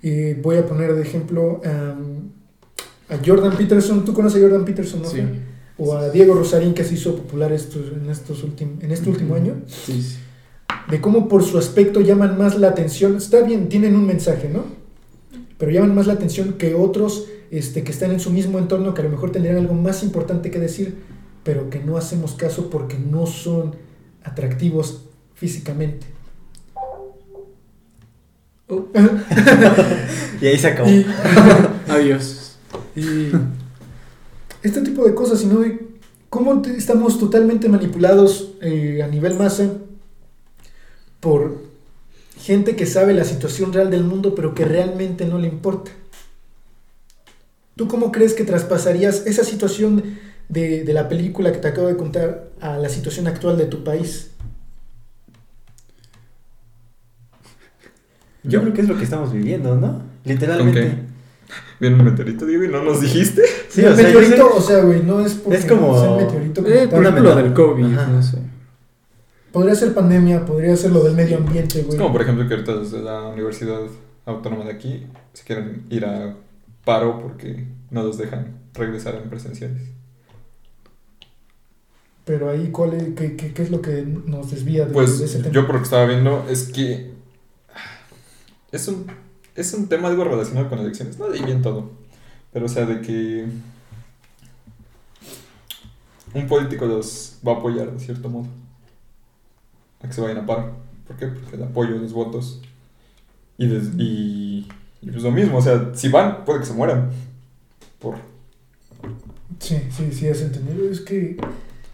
Y 0.00 0.34
voy 0.34 0.56
a 0.56 0.66
poner 0.66 0.94
de 0.94 1.02
ejemplo 1.02 1.60
um, 1.64 2.30
a 3.08 3.18
Jordan 3.24 3.56
Peterson. 3.56 4.04
¿Tú 4.04 4.14
conoces 4.14 4.40
a 4.40 4.46
Jordan 4.46 4.64
Peterson, 4.64 5.02
no? 5.02 5.10
Sí? 5.10 5.20
O 5.78 5.96
a 5.96 6.10
Diego 6.10 6.34
Rosarín, 6.34 6.74
que 6.74 6.82
se 6.84 6.94
hizo 6.94 7.14
popular 7.16 7.52
estos, 7.52 7.92
en, 7.92 8.10
estos 8.10 8.42
últim- 8.44 8.82
en 8.82 8.90
este 8.90 9.08
último 9.10 9.34
año. 9.36 9.62
sí, 9.66 10.02
sí. 10.02 10.18
De 10.90 11.00
cómo 11.02 11.28
por 11.28 11.42
su 11.44 11.58
aspecto 11.58 12.00
llaman 12.00 12.38
más 12.38 12.58
la 12.58 12.68
atención. 12.68 13.16
Está 13.16 13.42
bien, 13.42 13.68
tienen 13.68 13.94
un 13.94 14.06
mensaje, 14.06 14.48
¿no? 14.48 14.64
Pero 15.58 15.70
llaman 15.70 15.94
más 15.94 16.06
la 16.06 16.14
atención 16.14 16.54
que 16.54 16.74
otros 16.74 17.26
este, 17.50 17.84
que 17.84 17.92
están 17.92 18.10
en 18.10 18.20
su 18.20 18.30
mismo 18.30 18.58
entorno, 18.58 18.94
que 18.94 19.02
a 19.02 19.04
lo 19.04 19.10
mejor 19.10 19.30
tendrían 19.30 19.58
algo 19.58 19.74
más 19.74 20.02
importante 20.02 20.50
que 20.50 20.58
decir, 20.58 20.96
pero 21.44 21.68
que 21.68 21.80
no 21.80 21.96
hacemos 21.98 22.32
caso 22.32 22.70
porque 22.70 22.96
no 22.98 23.26
son 23.26 23.76
atractivos 24.24 25.02
físicamente. 25.34 26.06
Oh, 28.68 28.86
Y 30.40 30.46
ahí 30.46 30.58
se 30.58 30.68
acabó. 30.68 30.88
Y, 30.90 31.04
adiós. 31.88 32.56
y 32.96 33.30
este 34.62 34.80
tipo 34.82 35.04
de 35.04 35.14
cosas, 35.14 35.40
sino 35.40 35.60
de 35.60 35.86
cómo 36.30 36.62
estamos 36.64 37.18
totalmente 37.18 37.68
manipulados 37.68 38.54
eh, 38.60 39.02
a 39.02 39.08
nivel 39.08 39.34
masa 39.34 39.70
por 41.20 41.62
gente 42.38 42.76
que 42.76 42.86
sabe 42.86 43.14
la 43.14 43.24
situación 43.24 43.72
real 43.72 43.90
del 43.90 44.04
mundo, 44.04 44.34
pero 44.34 44.54
que 44.54 44.64
realmente 44.64 45.24
no 45.24 45.38
le 45.38 45.48
importa. 45.48 45.90
¿Tú 47.76 47.88
cómo 47.88 48.10
crees 48.10 48.34
que 48.34 48.44
traspasarías 48.44 49.26
esa 49.26 49.44
situación 49.44 50.02
de, 50.48 50.84
de 50.84 50.92
la 50.92 51.08
película 51.08 51.52
que 51.52 51.58
te 51.58 51.68
acabo 51.68 51.86
de 51.86 51.96
contar 51.96 52.48
a 52.60 52.76
la 52.78 52.88
situación 52.88 53.26
actual 53.26 53.56
de 53.56 53.66
tu 53.66 53.84
país? 53.84 54.30
Yo 58.42 58.62
creo 58.62 58.72
que 58.72 58.80
es 58.80 58.88
lo 58.88 58.96
que 58.96 59.04
estamos 59.04 59.32
viviendo, 59.32 59.76
¿no? 59.76 59.88
¿Con 59.92 60.04
Literalmente. 60.24 61.07
Viene 61.80 61.96
un 61.96 62.04
meteorito, 62.04 62.44
Diego, 62.44 62.64
y 62.64 62.68
no 62.68 62.82
nos 62.82 63.00
dijiste. 63.00 63.42
Sí, 63.68 63.82
el 63.82 63.92
o 63.92 63.96
sea, 63.96 64.04
meteorito, 64.06 64.50
o 64.54 64.60
sea, 64.60 64.82
güey, 64.82 65.02
no 65.02 65.20
es 65.24 65.34
porque 65.34 65.58
Es 65.58 65.64
como- 65.66 65.98
sea 65.98 66.10
el 66.18 66.24
meteorito 66.24 66.62
como 66.62 66.74
Eh, 66.74 66.78
tal. 66.80 66.88
por 66.90 67.02
ejemplo, 67.02 67.22
lo 67.24 67.36
del. 67.36 67.52
COVID, 67.54 67.94
Ajá. 67.94 68.06
no 68.08 68.22
sé. 68.22 68.38
Podría 69.52 69.74
ser 69.74 69.94
pandemia, 69.94 70.44
podría 70.44 70.76
ser 70.76 70.90
lo 70.92 71.02
del 71.04 71.14
medio 71.14 71.36
ambiente, 71.38 71.80
Es 71.80 71.86
güey. 71.86 71.98
como, 71.98 72.12
por 72.12 72.22
ejemplo, 72.22 72.46
que 72.48 72.54
ahorita 72.54 72.76
desde 72.78 73.00
la 73.02 73.28
Universidad 73.28 73.80
Autónoma 74.26 74.64
de 74.64 74.72
aquí 74.72 75.06
se 75.32 75.44
quieren 75.44 75.84
ir 75.88 76.04
a 76.04 76.34
paro 76.84 77.20
porque 77.20 77.64
no 77.90 78.02
los 78.02 78.18
dejan 78.18 78.58
regresar 78.74 79.14
en 79.14 79.30
presenciales. 79.30 79.82
Pero 82.24 82.50
ahí, 82.50 82.68
¿cuál 82.70 82.92
es, 82.94 83.04
qué, 83.16 83.36
qué- 83.36 83.54
qué 83.54 83.62
es 83.62 83.70
lo 83.70 83.80
que 83.80 84.02
nos 84.26 84.50
desvía 84.50 84.84
de, 84.84 84.92
Pues 84.92 85.18
de 85.18 85.24
ese 85.24 85.38
tema? 85.40 85.52
yo 85.54 85.64
por 85.66 85.76
lo 85.76 85.80
que 85.80 85.84
estaba 85.84 86.04
viendo 86.04 86.44
es 86.50 86.64
que 86.64 87.10
es 88.70 88.86
un, 88.88 89.06
es 89.60 89.74
un 89.74 89.88
tema 89.88 90.08
algo 90.08 90.24
relacionado 90.24 90.68
con 90.68 90.78
elecciones. 90.78 91.18
No 91.18 91.28
de 91.28 91.40
bien 91.40 91.62
todo. 91.62 91.90
Pero 92.52 92.66
o 92.66 92.68
sea, 92.68 92.86
de 92.86 93.00
que 93.00 93.46
un 96.34 96.46
político 96.46 96.86
los 96.86 97.38
va 97.46 97.52
a 97.52 97.56
apoyar 97.56 97.90
de 97.92 97.98
cierto 98.00 98.28
modo. 98.28 98.46
A 100.02 100.06
que 100.06 100.12
se 100.12 100.20
vayan 100.20 100.38
a 100.38 100.46
paro. 100.46 100.76
¿Por 101.06 101.16
qué? 101.16 101.26
Porque 101.26 101.56
el 101.56 101.62
apoyo, 101.62 101.96
los 101.96 102.12
votos. 102.12 102.60
Y, 103.56 103.66
des- 103.66 103.90
y, 103.98 104.68
pues 105.02 105.22
lo 105.22 105.32
mismo, 105.32 105.58
o 105.58 105.62
sea, 105.62 105.90
si 105.94 106.08
van, 106.08 106.44
puede 106.44 106.60
que 106.60 106.66
se 106.66 106.74
mueran. 106.74 107.10
Por... 107.98 108.16
Sí, 109.58 109.76
sí, 109.90 110.12
sí, 110.12 110.26
es 110.28 110.42
entendido. 110.42 110.88
Es 110.90 111.00
que 111.00 111.36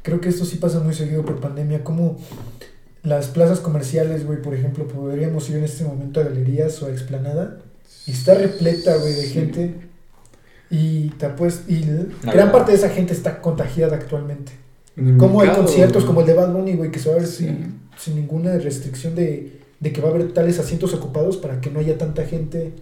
creo 0.03 0.21
que 0.21 0.29
esto 0.29 0.45
sí 0.45 0.57
pasa 0.57 0.81
muy 0.81 0.93
seguido 0.95 1.25
por 1.25 1.41
pandemia. 1.41 1.83
Como 1.83 2.19
las 3.05 3.29
plazas 3.29 3.61
comerciales, 3.61 4.27
güey, 4.27 4.43
por 4.43 4.55
ejemplo, 4.55 4.89
podríamos 4.89 5.49
ir 5.51 5.57
en 5.57 5.65
este 5.65 5.85
momento 5.85 6.21
a 6.21 6.25
galerías 6.25 6.83
o 6.83 6.87
a 6.87 6.91
explanada 6.91 7.59
y 8.07 8.11
está 8.11 8.35
repleta, 8.35 8.97
güey, 8.97 9.13
de 9.15 9.23
Sí. 9.23 9.29
gente. 9.35 9.75
Y, 10.71 11.11
te 11.19 11.27
apuest- 11.27 11.69
y 11.69 11.81
La 11.85 12.33
gran 12.33 12.37
verdad. 12.49 12.53
parte 12.53 12.73
de 12.73 12.79
esa 12.79 12.89
gente 12.89 13.13
está 13.13 13.41
contagiada 13.41 13.95
actualmente. 13.97 14.53
Como 15.19 15.41
hay 15.41 15.51
conciertos 15.51 16.05
como 16.05 16.21
el 16.23 16.27
de 16.27 16.35
Bad 16.35 16.53
Bunny, 16.53 16.75
güey, 16.75 16.91
que 16.91 16.99
se 16.99 17.09
va 17.11 17.17
a 17.17 17.19
ver 17.19 17.29
Sí. 17.29 17.45
sin, 17.47 17.81
sin 17.99 18.17
ninguna 18.17 18.57
restricción 18.59 19.15
de, 19.15 19.61
de 19.81 19.93
que 19.93 20.01
va 20.01 20.09
a 20.09 20.11
haber 20.13 20.33
tales 20.33 20.59
asientos 20.59 20.95
ocupados 20.95 21.37
para 21.37 21.61
que 21.61 21.71
no 21.71 21.81
haya 21.81 21.99
tanta 21.99 22.25
gente. 22.25 22.73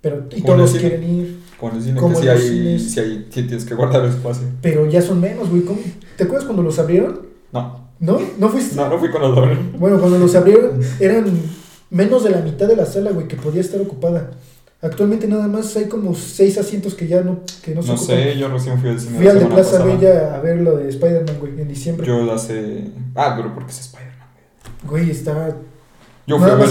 Pero, 0.00 0.26
y 0.34 0.40
todos 0.42 0.72
quieren 0.76 1.02
ir. 1.04 1.38
Como 1.58 1.72
en 1.72 1.78
el 1.78 1.84
cine, 1.84 2.00
que 2.00 2.14
si 2.16 2.28
hay, 2.28 2.78
si 2.78 3.00
hay, 3.00 3.26
tienes 3.30 3.64
que 3.66 3.74
guardar 3.74 4.04
espacio. 4.06 4.44
Pero 4.62 4.88
ya 4.88 5.02
son 5.02 5.20
menos, 5.20 5.50
güey. 5.50 5.62
¿Te 6.16 6.24
acuerdas 6.24 6.44
cuando 6.46 6.62
los 6.62 6.78
abrieron? 6.78 7.20
No, 7.52 7.79
¿No? 8.00 8.18
¿No 8.38 8.48
fuiste? 8.48 8.74
no, 8.76 8.88
no 8.88 8.98
fui 8.98 9.10
con 9.10 9.20
los 9.20 9.34
dobles. 9.36 9.58
Bueno, 9.78 9.98
cuando 10.00 10.18
los 10.18 10.34
abrieron 10.34 10.80
eran 11.00 11.26
menos 11.90 12.24
de 12.24 12.30
la 12.30 12.40
mitad 12.40 12.66
de 12.66 12.76
la 12.76 12.86
sala, 12.86 13.12
güey, 13.12 13.28
que 13.28 13.36
podía 13.36 13.60
estar 13.60 13.80
ocupada. 13.80 14.30
Actualmente 14.82 15.28
nada 15.28 15.46
más 15.46 15.76
hay 15.76 15.88
como 15.88 16.14
seis 16.14 16.56
asientos 16.56 16.94
que 16.94 17.06
ya 17.06 17.20
no, 17.20 17.40
que 17.62 17.74
no 17.74 17.82
se 17.82 17.88
No 17.88 17.94
ocupan. 17.94 18.16
sé, 18.16 18.38
yo 18.38 18.48
recién 18.48 18.80
fui 18.80 18.88
al 18.88 18.98
cine 18.98 19.18
Fui 19.18 19.28
al 19.28 19.38
de 19.38 19.44
Plaza 19.44 19.72
pasada. 19.72 19.84
Bella 19.84 20.34
a 20.34 20.40
ver 20.40 20.62
lo 20.62 20.78
de 20.78 20.88
Spider-Man, 20.88 21.36
güey, 21.38 21.60
en 21.60 21.68
diciembre. 21.68 22.06
Yo 22.06 22.22
la 22.24 22.38
sé. 22.38 22.90
Ah, 23.14 23.34
pero 23.36 23.52
porque 23.54 23.70
es 23.72 23.80
Spider-Man. 23.80 24.28
Güey, 24.88 25.10
estaba... 25.10 25.48
Yo 26.26 26.38
fui 26.38 26.48
a 26.48 26.54
ver 26.54 26.68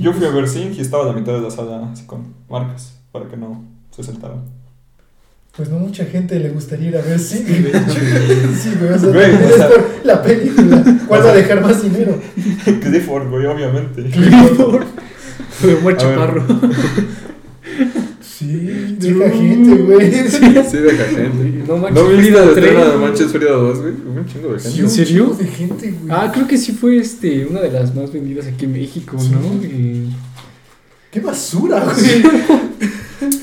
Yo 0.00 0.12
fui 0.12 0.26
a 0.26 0.30
ver 0.30 0.44
y 0.54 0.80
estaba 0.80 1.04
a 1.04 1.06
la 1.06 1.12
mitad 1.14 1.32
de 1.32 1.40
la 1.40 1.50
sala 1.50 1.90
así 1.92 2.04
con 2.04 2.34
marcas 2.48 2.98
para 3.12 3.26
que 3.28 3.36
no 3.36 3.64
se 3.90 4.02
sentaran. 4.02 4.42
Pues 5.56 5.68
no 5.68 5.78
mucha 5.78 6.04
gente 6.06 6.38
le 6.40 6.48
gustaría 6.50 6.88
ir 6.88 6.96
a 6.96 7.02
ver 7.02 7.18
sí, 7.18 7.44
güey. 7.48 7.72
Sí, 8.60 8.70
güey, 8.80 8.92
o 8.92 8.98
sea, 8.98 9.08
Güey, 9.10 9.30
también 9.30 9.42
o 9.44 9.48
es 9.48 9.56
sea- 9.56 9.68
por 9.68 9.84
la 10.04 10.22
película. 10.22 10.84
¿Cuál 11.06 11.26
va 11.26 11.30
a 11.30 11.34
dejar 11.34 11.60
más 11.62 11.82
dinero? 11.82 12.20
Clifford, 12.82 13.28
güey, 13.30 13.46
obviamente. 13.46 14.02
Fue 15.50 15.74
Omar 15.74 15.82
A 15.82 15.84
ver. 15.84 15.96
Chaparro. 15.96 16.44
Sí, 18.20 18.96
deja 18.98 19.30
gente, 19.30 19.74
güey. 19.76 20.12
Sí, 20.28 20.76
deja 20.78 21.04
gente. 21.04 21.64
No 21.68 21.76
manches, 21.76 22.02
¿No 22.02 22.08
viste 22.10 22.44
estreno 22.44 22.84
de. 22.90 22.96
Manches 22.98 23.26
Frida 23.32 23.50
2, 23.52 23.80
güey? 23.80 23.92
Un 23.92 24.26
chingo 24.26 24.52
de 24.52 24.58
Sí, 24.58 24.64
gente. 24.66 24.78
¿En 24.80 24.84
un 24.84 24.90
serio? 24.90 25.24
chingo 25.24 25.34
de 25.36 25.46
gente, 25.46 25.90
güey. 26.02 26.10
Ah, 26.10 26.30
creo 26.34 26.48
que 26.48 26.58
sí 26.58 26.72
fue 26.72 26.98
este, 26.98 27.46
una 27.46 27.60
de 27.60 27.70
las 27.70 27.94
más 27.94 28.12
vendidas 28.12 28.46
aquí 28.46 28.64
en 28.64 28.72
México, 28.72 29.16
Sí. 29.20 29.30
¿no? 29.30 29.64
Y- 29.64 30.08
Qué 31.12 31.20
basura, 31.20 31.84
güey. 31.84 32.22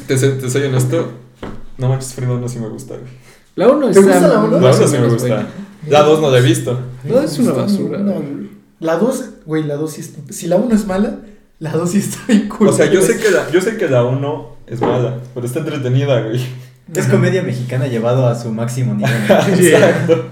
Te, 0.07 0.17
te 0.17 0.49
soy 0.49 0.63
honesto, 0.63 1.13
No 1.81 1.89
Manches 1.89 2.13
Frida 2.13 2.31
1 2.33 2.47
sí 2.47 2.59
me 2.59 2.69
gusta, 2.69 2.95
güey. 2.95 3.09
La 3.55 3.67
1 3.69 3.91
¿Te 3.91 3.99
está. 3.99 4.11
gusta 4.13 4.27
la 4.27 4.39
uno? 4.39 4.51
La 4.59 4.59
más 4.61 4.75
1 4.77 4.85
o 4.85 4.87
sí 4.87 4.97
me 4.97 5.07
gusta. 5.07 5.27
buena. 5.27 5.47
La 5.87 6.03
2 6.03 6.21
no 6.21 6.29
la 6.31 6.37
he 6.37 6.41
visto. 6.41 6.79
No, 7.03 7.19
es 7.21 7.39
una 7.39 7.51
basura. 7.53 7.97
güey. 7.99 8.49
La 8.79 8.97
2, 8.97 9.25
güey, 9.45 9.63
la 9.63 9.75
2 9.75 9.91
sí 9.91 10.01
está. 10.01 10.21
Si 10.33 10.47
la 10.47 10.55
1 10.57 10.75
es 10.75 10.85
mala, 10.87 11.19
la 11.59 11.71
2 11.73 11.89
sí 11.91 11.97
está 11.97 12.19
bien 12.27 12.47
cool. 12.49 12.67
O 12.69 12.73
sea, 12.73 12.85
yo 12.85 13.01
sé 13.01 13.17
que 13.19 13.29
la, 13.31 13.49
yo 13.51 13.59
sé 13.61 13.77
que 13.77 13.87
la 13.89 14.03
1 14.05 14.55
es 14.67 14.79
mala, 14.81 15.19
pero 15.33 15.45
está 15.45 15.59
entretenida, 15.59 16.21
güey. 16.21 16.41
Es 16.93 17.07
comedia 17.07 17.41
mexicana 17.41 17.87
llevado 17.87 18.27
a 18.27 18.35
su 18.35 18.51
máximo 18.51 18.93
nivel. 18.93 19.11
Exacto. 19.29 20.25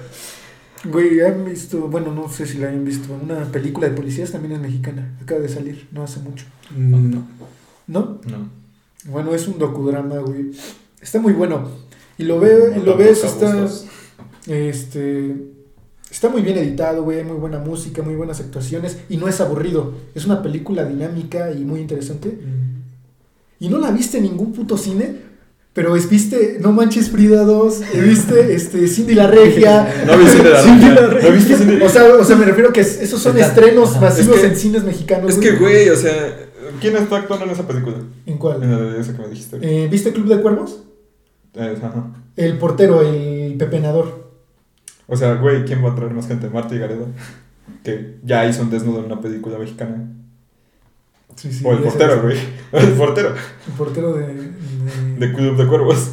Güey, 0.85 1.19
han 1.21 1.45
visto, 1.45 1.79
bueno, 1.89 2.13
no 2.13 2.29
sé 2.29 2.45
si 2.45 2.57
la 2.57 2.69
han 2.69 2.85
visto, 2.85 3.13
una 3.21 3.43
película 3.45 3.87
de 3.89 3.95
policías 3.95 4.31
también 4.31 4.53
es 4.53 4.59
mexicana. 4.59 5.13
Acaba 5.21 5.41
de 5.41 5.49
salir, 5.49 5.87
no 5.91 6.03
hace 6.03 6.19
mucho. 6.19 6.45
Mm, 6.75 7.11
No. 7.11 7.23
¿No? 7.87 7.99
No. 8.27 8.49
Bueno, 9.05 9.33
es 9.33 9.47
un 9.47 9.57
docudrama, 9.59 10.17
güey. 10.19 10.51
Está 11.01 11.19
muy 11.19 11.33
bueno. 11.33 11.69
Y 12.17 12.23
lo, 12.23 12.39
veo, 12.39 12.71
y 12.75 12.79
lo 12.79 12.91
No 12.91 12.97
ves, 12.97 13.23
está. 13.23 13.67
Este. 14.47 15.35
Está 16.11 16.29
muy 16.29 16.41
bien 16.41 16.57
editado, 16.57 17.03
güey. 17.03 17.19
Hay 17.19 17.23
muy 17.23 17.37
buena 17.37 17.59
música, 17.59 18.01
muy 18.01 18.15
buenas 18.15 18.39
actuaciones. 18.39 18.97
Y 19.09 19.17
no 19.17 19.27
es 19.27 19.39
aburrido. 19.41 19.93
Es 20.15 20.25
una 20.25 20.41
película 20.41 20.83
dinámica 20.85 21.51
y 21.51 21.59
muy 21.63 21.81
interesante. 21.81 22.37
Y 23.59 23.69
no 23.69 23.77
la 23.77 23.91
viste 23.91 24.17
en 24.17 24.23
ningún 24.23 24.51
puto 24.53 24.77
cine. 24.77 25.29
Pero 25.71 25.95
es, 25.95 26.09
viste 26.09 26.57
No 26.61 26.71
Manches 26.71 27.11
Frida 27.11 27.43
2. 27.43 27.81
eh, 27.93 28.01
Viste 28.01 28.53
este, 28.55 28.87
Cindy 28.87 29.13
la 29.13 29.27
Regia. 29.27 30.03
No 30.07 30.17
vi 30.17 30.25
Cindy 30.25 30.49
la 30.49 30.61
Regia. 30.63 30.93
la 31.01 31.07
Regia. 31.07 31.29
¿No 31.29 31.35
viste 31.35 31.55
Cindy? 31.57 31.81
O 31.83 31.89
sea, 31.89 32.03
o 32.15 32.23
sea, 32.23 32.35
me 32.35 32.45
refiero 32.45 32.73
que 32.73 32.81
es- 32.81 32.99
esos 33.01 33.21
son 33.21 33.37
Está- 33.37 33.49
estrenos 33.49 33.91
Ajá. 33.91 34.01
masivos 34.01 34.37
Es 34.37 34.41
que- 34.41 34.47
en 34.47 34.55
cines 34.55 34.83
mexicanos. 34.83 35.29
Es 35.31 35.37
que, 35.37 35.51
güey, 35.57 35.87
o 35.89 35.95
sea, 35.95 36.49
¿quién 36.81 36.97
está 36.97 37.17
actuando 37.17 37.45
en 37.45 37.51
esa 37.51 37.67
película? 37.67 37.97
¿En 37.97 38.33
En 38.33 38.37
cuál? 38.39 38.61
la 38.61 38.77
de 38.81 38.99
esa 38.99 39.13
que 39.15 39.21
me 39.21 39.27
dijiste. 39.29 39.59
Eh, 39.61 39.87
¿Viste 39.89 40.11
Club 40.11 40.27
de 40.27 40.41
Cuervos? 40.41 40.81
Eh, 41.55 41.77
ajá. 41.77 42.07
El 42.35 42.57
portero, 42.57 43.01
el 43.01 43.55
pepenador. 43.57 44.29
O 45.07 45.15
sea, 45.17 45.35
güey, 45.35 45.65
¿quién 45.65 45.83
va 45.83 45.91
a 45.91 45.95
traer 45.95 46.13
más 46.13 46.27
gente? 46.27 46.49
Marta 46.49 46.75
y 46.75 46.79
Gareda. 46.79 47.05
Que 47.83 48.17
ya 48.23 48.45
hizo 48.47 48.61
un 48.61 48.69
desnudo 48.69 48.99
en 48.99 49.05
una 49.05 49.19
película 49.21 49.57
mexicana. 49.57 50.07
Sí, 51.35 51.51
sí, 51.51 51.63
o 51.65 51.71
el 51.71 51.79
portero, 51.79 52.21
güey. 52.21 52.37
El 52.73 52.91
portero 52.93 53.29
El 53.67 53.73
portero 53.77 54.13
de. 54.13 54.27
de- 54.27 54.49
de 55.27 55.33
Club 55.33 55.55
de 55.57 55.67
Cuervos. 55.67 56.11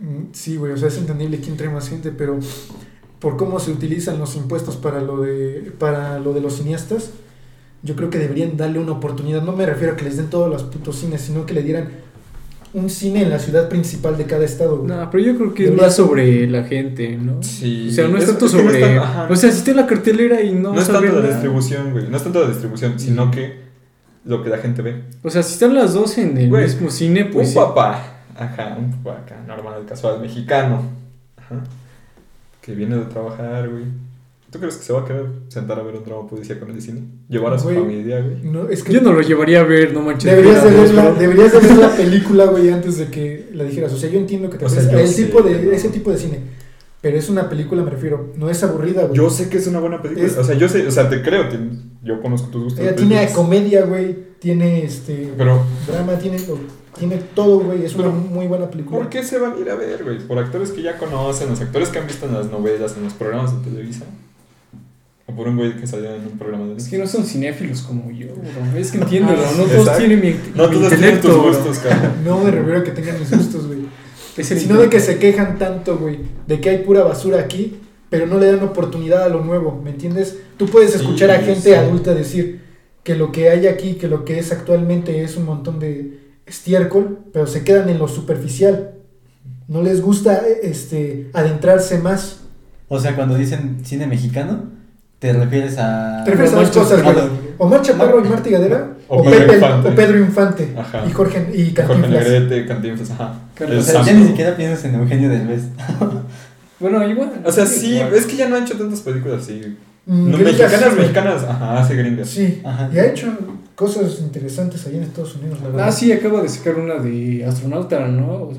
Mm, 0.00 0.32
Sí, 0.32 0.56
güey, 0.56 0.72
o 0.72 0.76
sea, 0.76 0.88
es 0.88 0.98
entendible 0.98 1.40
quién 1.40 1.56
trae 1.56 1.70
más 1.70 1.88
gente, 1.88 2.10
pero 2.10 2.38
por 3.18 3.36
cómo 3.36 3.58
se 3.60 3.70
utilizan 3.70 4.18
los 4.18 4.36
impuestos 4.36 4.76
para 4.76 5.00
lo 5.00 5.20
de 5.20 5.72
para 5.78 6.18
lo 6.18 6.32
de 6.34 6.40
los 6.40 6.56
cineastas, 6.56 7.10
yo 7.82 7.96
creo 7.96 8.10
que 8.10 8.18
deberían 8.18 8.56
darle 8.56 8.78
una 8.78 8.92
oportunidad. 8.92 9.42
No 9.42 9.52
me 9.52 9.66
refiero 9.66 9.92
a 9.94 9.96
que 9.96 10.04
les 10.04 10.16
den 10.16 10.28
todos 10.30 10.48
los 10.50 10.62
putos 10.64 10.96
cines, 10.96 11.20
sino 11.22 11.44
que 11.46 11.54
le 11.54 11.62
dieran 11.62 11.88
un 12.78 12.90
cine 12.90 13.22
en 13.22 13.30
la 13.30 13.38
ciudad 13.38 13.68
principal 13.68 14.16
de 14.18 14.24
cada 14.24 14.44
estado. 14.44 14.78
güey. 14.78 14.88
No, 14.88 15.10
pero 15.10 15.24
yo 15.24 15.36
creo 15.36 15.54
que 15.54 15.64
es 15.66 15.72
más 15.74 15.96
sobre 15.96 16.46
la 16.46 16.64
gente, 16.64 17.16
¿no? 17.16 17.42
Sí. 17.42 17.88
O 17.90 17.92
sea, 17.92 18.08
no 18.08 18.16
es, 18.18 18.24
Es- 18.24 18.30
tanto 18.30 18.44
no 18.46 18.50
sobre. 18.50 18.98
ajá. 18.98 19.26
o 19.30 19.34
sea, 19.36 19.50
si 19.50 19.58
está 19.58 19.70
en 19.70 19.76
la 19.78 19.86
cartelera 19.86 20.42
y 20.42 20.52
no, 20.54 20.72
No, 20.74 20.80
es 20.80 20.86
tanto 20.86 21.02
la 21.02 21.12
nada. 21.12 21.28
distribución, 21.28 21.92
güey. 21.92 22.08
No 22.08 22.16
es 22.16 22.22
tanto 22.22 22.40
la 22.42 22.48
distribución, 22.48 22.98
sino 22.98 23.30
que 23.30 23.60
lo 24.24 24.42
que 24.42 24.50
la 24.50 24.58
gente 24.58 24.82
ve. 24.82 25.02
O 25.22 25.30
sea, 25.30 25.42
si 25.42 25.54
están 25.54 25.74
las 25.74 25.94
dos 25.94 26.18
en 26.18 26.36
el 26.36 26.48
Güey, 26.48 26.64
mismo 26.64 26.90
cine, 26.90 27.24
pues. 27.26 27.48
un 27.48 27.52
sí. 27.52 27.58
papá, 27.58 28.22
ajá, 28.36 28.76
un 28.78 28.90
papá 29.02 29.20
acá, 29.20 29.36
normal, 29.46 29.84
casual, 29.88 30.20
mexicano, 30.20 30.82
ajá, 31.36 31.62
que 32.60 32.74
viene 32.74 32.96
de 32.96 33.04
trabajar, 33.06 33.68
güey. 33.68 33.84
¿Tú 34.50 34.58
crees 34.60 34.76
que 34.76 34.84
se 34.84 34.92
va 34.92 35.00
a 35.00 35.04
querer 35.04 35.26
sentar 35.48 35.78
a 35.78 35.82
ver 35.82 35.96
un 35.96 36.04
drama 36.04 36.26
policía 36.28 36.58
con 36.60 36.70
el 36.70 36.80
cine? 36.80 37.02
Llevar 37.28 37.52
a 37.54 37.58
su 37.58 37.64
Güey. 37.64 37.78
familia, 37.78 38.20
güey. 38.20 38.42
No, 38.44 38.68
es 38.68 38.82
que 38.84 38.92
Yo 38.92 39.00
no 39.00 39.12
lo 39.12 39.20
llevaría 39.20 39.60
a 39.60 39.64
ver, 39.64 39.92
no 39.92 40.02
manches. 40.02 40.30
deberías, 40.30 40.62
de 40.64 40.70
ver 40.70 40.94
la, 40.94 41.12
deberías 41.12 41.52
de 41.52 41.58
ver 41.60 41.76
la 41.76 41.90
película, 41.96 42.46
güey, 42.46 42.70
antes 42.70 42.96
de 42.98 43.06
que 43.08 43.48
la 43.52 43.64
dijeras. 43.64 43.92
O 43.92 43.96
sea, 43.98 44.08
yo 44.08 44.18
entiendo 44.18 44.48
que 44.48 44.58
te 44.58 44.64
O 44.64 44.68
sea, 44.68 44.82
el 45.00 45.08
sé 45.08 45.24
tipo 45.24 45.42
que 45.42 45.50
de, 45.54 45.62
no. 45.66 45.72
ese 45.72 45.88
tipo 45.88 46.10
de 46.12 46.18
cine. 46.18 46.40
Pero 47.02 47.18
es 47.18 47.28
una 47.28 47.48
película, 47.48 47.82
me 47.82 47.90
refiero. 47.90 48.32
No 48.36 48.48
es 48.48 48.62
aburrida, 48.62 49.02
güey. 49.04 49.16
Yo 49.16 49.30
sé 49.30 49.48
que 49.48 49.58
es 49.58 49.66
una 49.66 49.80
buena 49.80 50.00
película. 50.00 50.26
Es- 50.26 50.38
O 50.38 50.44
sea, 50.44 50.54
yo 50.56 50.68
sé, 50.68 50.86
o 50.86 50.90
sea, 50.90 51.08
te 51.10 51.22
creo, 51.22 51.48
te- 51.48 51.58
yo 52.02 52.20
conozco 52.22 52.48
tus 52.48 52.64
gustos. 52.64 52.80
Ella 52.82 52.94
tiene 52.96 53.16
películas. 53.16 53.36
comedia, 53.36 53.84
güey. 53.84 54.16
Tiene 54.38 54.84
este 54.84 55.32
Pero, 55.36 55.62
drama, 55.86 56.18
tiene, 56.18 56.38
tiene 56.98 57.20
todo, 57.34 57.60
güey. 57.60 57.84
Es 57.84 57.94
Pero, 57.94 58.10
una 58.10 58.18
muy 58.18 58.46
buena 58.46 58.70
película. 58.70 58.98
¿por 58.98 59.08
qué 59.08 59.22
se 59.22 59.38
van 59.38 59.54
a 59.54 59.58
ir 59.58 59.70
a 59.70 59.74
ver, 59.74 60.02
güey? 60.04 60.18
Por 60.18 60.38
actores 60.38 60.70
que 60.70 60.82
ya 60.82 60.96
conocen, 60.98 61.48
los 61.50 61.60
actores 61.60 61.88
que 61.90 61.98
han 61.98 62.06
visto 62.06 62.26
en 62.26 62.34
las 62.34 62.50
novelas, 62.50 62.96
en 62.96 63.04
los 63.04 63.12
programas 63.14 63.52
de 63.62 63.70
Televisa. 63.70 64.04
Por 65.36 65.48
un 65.48 65.56
güey 65.56 65.76
que 65.76 65.86
salió 65.86 66.14
en 66.14 66.22
un 66.22 66.38
programa 66.38 66.66
de 66.66 66.76
Es 66.76 66.88
que 66.88 66.98
no 66.98 67.06
son 67.06 67.24
cinéfilos 67.24 67.82
como 67.82 68.10
yo, 68.10 68.28
bro. 68.34 68.78
Es 68.78 68.90
que 68.90 68.98
entiéndelo, 68.98 69.38
Ah, 69.44 69.50
no 69.56 69.64
todos 69.64 69.78
exacto. 69.80 69.98
tienen 69.98 70.20
mi, 70.20 70.30
No 70.30 70.68
mi 70.68 70.74
todos 70.76 70.88
tienen 70.88 70.92
intelecto, 70.92 71.28
tus 71.28 71.46
gustos, 71.56 71.78
cabrón. 71.80 72.12
No 72.24 72.38
me 72.40 72.50
refiero 72.50 72.78
a 72.80 72.84
que 72.84 72.90
tengan 72.92 73.18
mis 73.20 73.30
gustos, 73.30 73.66
güey. 73.66 73.80
Es 74.36 74.50
el 74.50 74.58
Sino 74.60 74.78
de 74.78 74.90
que 74.90 75.00
se 75.00 75.18
quejan 75.18 75.58
tanto, 75.58 75.96
güey. 75.98 76.18
De 76.46 76.60
que 76.60 76.68
hay 76.70 76.78
pura 76.78 77.02
basura 77.04 77.40
aquí. 77.40 77.78
Pero 78.10 78.26
no 78.26 78.38
le 78.38 78.46
dan 78.52 78.62
oportunidad 78.62 79.24
a 79.24 79.28
lo 79.28 79.42
nuevo. 79.44 79.80
¿Me 79.82 79.90
entiendes? 79.90 80.36
Tú 80.58 80.66
puedes 80.66 80.92
Sí, 80.92 80.98
escuchar 80.98 81.30
a 81.30 81.38
gente 81.38 81.60
sí. 81.70 81.72
adulta 81.74 82.14
decir 82.14 82.60
que 83.02 83.14
lo 83.16 83.32
que 83.32 83.48
hay 83.50 83.66
aquí, 83.66 83.94
que 83.94 84.08
lo 84.08 84.24
que 84.24 84.38
es 84.38 84.52
actualmente 84.52 85.22
es 85.24 85.36
un 85.36 85.44
montón 85.46 85.78
de 85.80 86.18
estiércol. 86.44 87.18
Pero 87.32 87.46
se 87.46 87.64
quedan 87.64 87.88
en 87.88 87.98
lo 87.98 88.08
superficial. 88.08 88.92
No 89.68 89.82
les 89.82 90.00
gusta 90.02 90.42
este 90.62 91.30
adentrarse 91.32 91.98
más. 91.98 92.40
O 92.88 93.00
sea, 93.00 93.16
cuando 93.16 93.36
dicen 93.36 93.78
cine 93.84 94.06
mexicano, 94.06 94.64
te 95.32 95.38
refieres 95.44 95.76
a. 95.78 96.22
Te 96.24 96.30
refieres 96.32 96.54
a 96.54 96.56
dos 96.60 96.70
cosas, 96.70 97.02
güey. 97.02 97.16
Omar 97.58 97.82
Chaparro 97.82 98.24
y 98.24 98.28
Marta 98.28 98.50
Gadera. 98.50 98.90
O 99.08 99.18
O, 99.18 99.24
Pedro 99.24 99.38
Pepe- 99.46 99.54
Infante. 99.54 99.88
o 99.88 99.94
Pedro 99.94 100.18
Infante. 100.18 100.74
Ajá. 100.76 101.04
Y 101.08 101.12
Jorge 101.12 101.38
y 101.54 101.64
Jorge 101.66 101.74
Cantinflas. 101.74 102.10
Negrete, 102.10 102.66
Cantinflas, 102.66 103.10
ajá. 103.12 103.34
Claro, 103.54 103.72
El 103.72 103.78
O 103.78 103.82
sea, 103.82 104.02
ya 104.02 104.12
ni 104.12 104.26
siquiera 104.26 104.56
piensas 104.56 104.84
en 104.84 104.94
Eugenio 104.96 105.28
Derbez. 105.28 105.62
Bueno, 106.78 107.08
igual. 107.08 107.32
O 107.44 107.50
sea, 107.50 107.64
sí, 107.64 107.94
igual. 107.96 108.14
es 108.14 108.26
que 108.26 108.36
ya 108.36 108.48
no 108.48 108.56
han 108.56 108.64
hecho 108.64 108.76
tantas 108.76 109.00
películas 109.00 109.42
así. 109.42 109.78
Mm, 110.04 110.30
No, 110.30 110.36
gringas, 110.38 110.58
mexicanas, 110.60 110.96
mexicanas, 110.96 111.42
ajá, 111.44 111.78
hace 111.80 111.94
gringas. 111.96 112.28
Sí, 112.28 112.60
Ajá. 112.64 112.90
y 112.92 112.98
ha 112.98 113.06
hecho 113.06 113.28
cosas 113.74 114.18
interesantes 114.20 114.86
allá 114.86 114.98
en 114.98 115.04
Estados 115.04 115.36
Unidos, 115.36 115.58
la 115.62 115.68
verdad. 115.68 115.88
Ah, 115.88 115.92
sí, 115.92 116.12
acaba 116.12 116.42
de 116.42 116.48
sacar 116.50 116.74
una 116.76 116.96
de 116.96 117.44
astronauta, 117.46 118.06
¿no? 118.08 118.50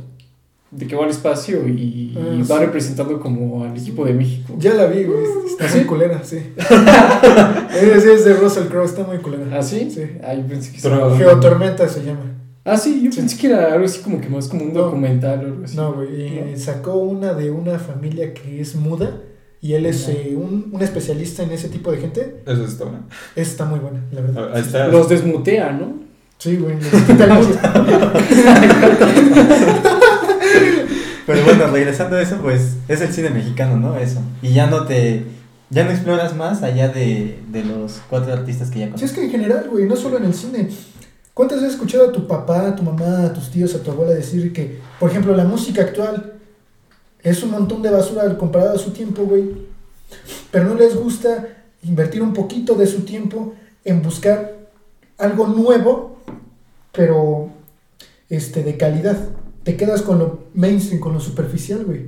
De 0.77 0.85
que 0.87 0.95
va 0.95 1.03
al 1.05 1.09
espacio 1.09 1.67
y, 1.67 2.15
Ah, 2.15 2.35
y 2.35 2.41
va 2.43 2.59
sí. 2.59 2.65
representando 2.65 3.19
como 3.19 3.63
al 3.63 3.75
equipo 3.75 4.05
de 4.05 4.13
México. 4.13 4.53
Ya 4.59 4.75
la 4.75 4.85
vi, 4.85 5.03
güey. 5.05 5.23
Está 5.47 5.65
¿Ah, 5.65 5.69
sí? 5.69 5.77
muy 5.79 5.87
culera, 5.87 6.23
sí. 6.23 6.37
es, 7.81 8.05
es 8.05 8.25
de 8.25 8.33
Russell 8.35 8.65
Crowe, 8.67 8.85
está 8.85 9.03
muy 9.03 9.17
culera. 9.17 9.45
¿Ah, 9.57 9.63
sí? 9.63 9.89
Sí. 9.89 10.03
Ah, 10.23 10.35
yo 10.35 10.45
pensé 10.45 10.71
que 10.71 10.79
Pero- 10.81 10.95
estaba- 10.95 11.17
Geotormenta 11.17 11.87
se 11.89 12.03
llama. 12.03 12.35
Ah, 12.63 12.77
sí, 12.77 13.01
yo 13.03 13.11
Sí. 13.11 13.17
pensé 13.19 13.37
que 13.37 13.47
era 13.47 13.73
algo 13.73 13.85
así 13.85 14.01
como 14.01 14.21
que 14.21 14.29
más 14.29 14.47
como 14.49 14.65
un 14.65 14.73
No. 14.73 14.83
documental 14.83 15.39
o 15.39 15.45
algo 15.47 15.63
así. 15.65 15.75
No, 15.75 15.93
güey. 15.93 16.51
No. 16.51 16.57
Sacó 16.57 16.93
una 16.95 17.33
de 17.33 17.49
una 17.49 17.79
familia 17.79 18.33
que 18.35 18.61
es 18.61 18.75
muda 18.75 19.19
y 19.61 19.73
él 19.73 19.85
es 19.87 20.07
eh, 20.09 20.35
un, 20.37 20.69
un 20.71 20.81
especialista 20.83 21.41
en 21.43 21.49
ese 21.51 21.69
tipo 21.69 21.91
de 21.91 21.97
gente. 21.97 22.43
Eso 22.45 22.63
está 22.65 22.83
bueno. 22.83 23.07
Esa 23.35 23.51
está 23.51 23.65
muy 23.65 23.79
buena, 23.79 24.03
la 24.11 24.21
verdad. 24.21 24.51
Ahí 24.53 24.61
está. 24.61 24.87
Los 24.89 25.09
desmutea, 25.09 25.71
¿no? 25.71 26.05
Sí, 26.37 26.57
güey. 26.57 26.75
les 26.75 26.91
quita 27.07 27.23
el. 27.25 27.31
Pero 31.27 31.43
bueno, 31.43 31.67
regresando 31.67 32.15
a 32.15 32.21
eso, 32.23 32.37
pues 32.41 32.77
es 32.87 33.01
el 33.01 33.13
cine 33.13 33.29
mexicano, 33.29 33.77
¿no? 33.77 33.97
Eso. 33.97 34.21
Y 34.41 34.53
ya 34.53 34.65
no 34.67 34.85
te. 34.85 35.25
Ya 35.69 35.83
no 35.83 35.91
exploras 35.91 36.33
más 36.35 36.63
allá 36.63 36.87
de, 36.87 37.39
de 37.49 37.63
los 37.65 38.01
cuatro 38.09 38.31
artistas 38.33 38.71
que 38.71 38.79
ya 38.79 38.85
Sí, 38.85 38.91
conoces. 38.93 39.11
es 39.11 39.15
que 39.17 39.25
en 39.25 39.31
general, 39.31 39.67
güey, 39.69 39.85
no 39.85 39.95
solo 39.97 40.17
en 40.17 40.23
el 40.25 40.33
cine. 40.33 40.69
¿Cuántas 41.33 41.57
veces 41.59 41.75
has 41.75 41.75
escuchado 41.75 42.09
a 42.09 42.11
tu 42.13 42.25
papá, 42.25 42.67
a 42.69 42.75
tu 42.75 42.81
mamá, 42.83 43.25
a 43.25 43.33
tus 43.33 43.51
tíos, 43.51 43.75
a 43.75 43.83
tu 43.83 43.91
abuela 43.91 44.13
decir 44.13 44.51
que, 44.53 44.79
por 44.99 45.09
ejemplo, 45.11 45.35
la 45.35 45.43
música 45.43 45.81
actual 45.83 46.33
es 47.21 47.43
un 47.43 47.51
montón 47.51 47.81
de 47.83 47.91
basura 47.91 48.23
al 48.23 48.37
comparado 48.37 48.73
a 48.75 48.79
su 48.79 48.91
tiempo, 48.91 49.23
güey? 49.23 49.67
Pero 50.49 50.65
no 50.65 50.75
les 50.75 50.95
gusta 50.95 51.47
invertir 51.83 52.23
un 52.23 52.33
poquito 52.33 52.73
de 52.75 52.87
su 52.87 53.01
tiempo 53.01 53.53
en 53.83 54.01
buscar 54.01 54.55
algo 55.17 55.47
nuevo, 55.47 56.19
pero 56.93 57.49
este, 58.29 58.63
de 58.63 58.77
calidad. 58.77 59.17
Te 59.67 59.75
quedas 59.75 60.01
con 60.01 60.17
lo 60.17 60.45
mainstream, 60.53 61.01
con 61.01 61.11
lo 61.11 61.19
superficial, 61.19 61.83
güey. 61.83 62.05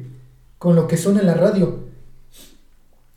Con 0.57 0.78
lo 0.78 0.88
que 0.88 0.95
suena 0.95 1.20
en 1.20 1.26
la 1.26 1.34
radio. 1.34 1.80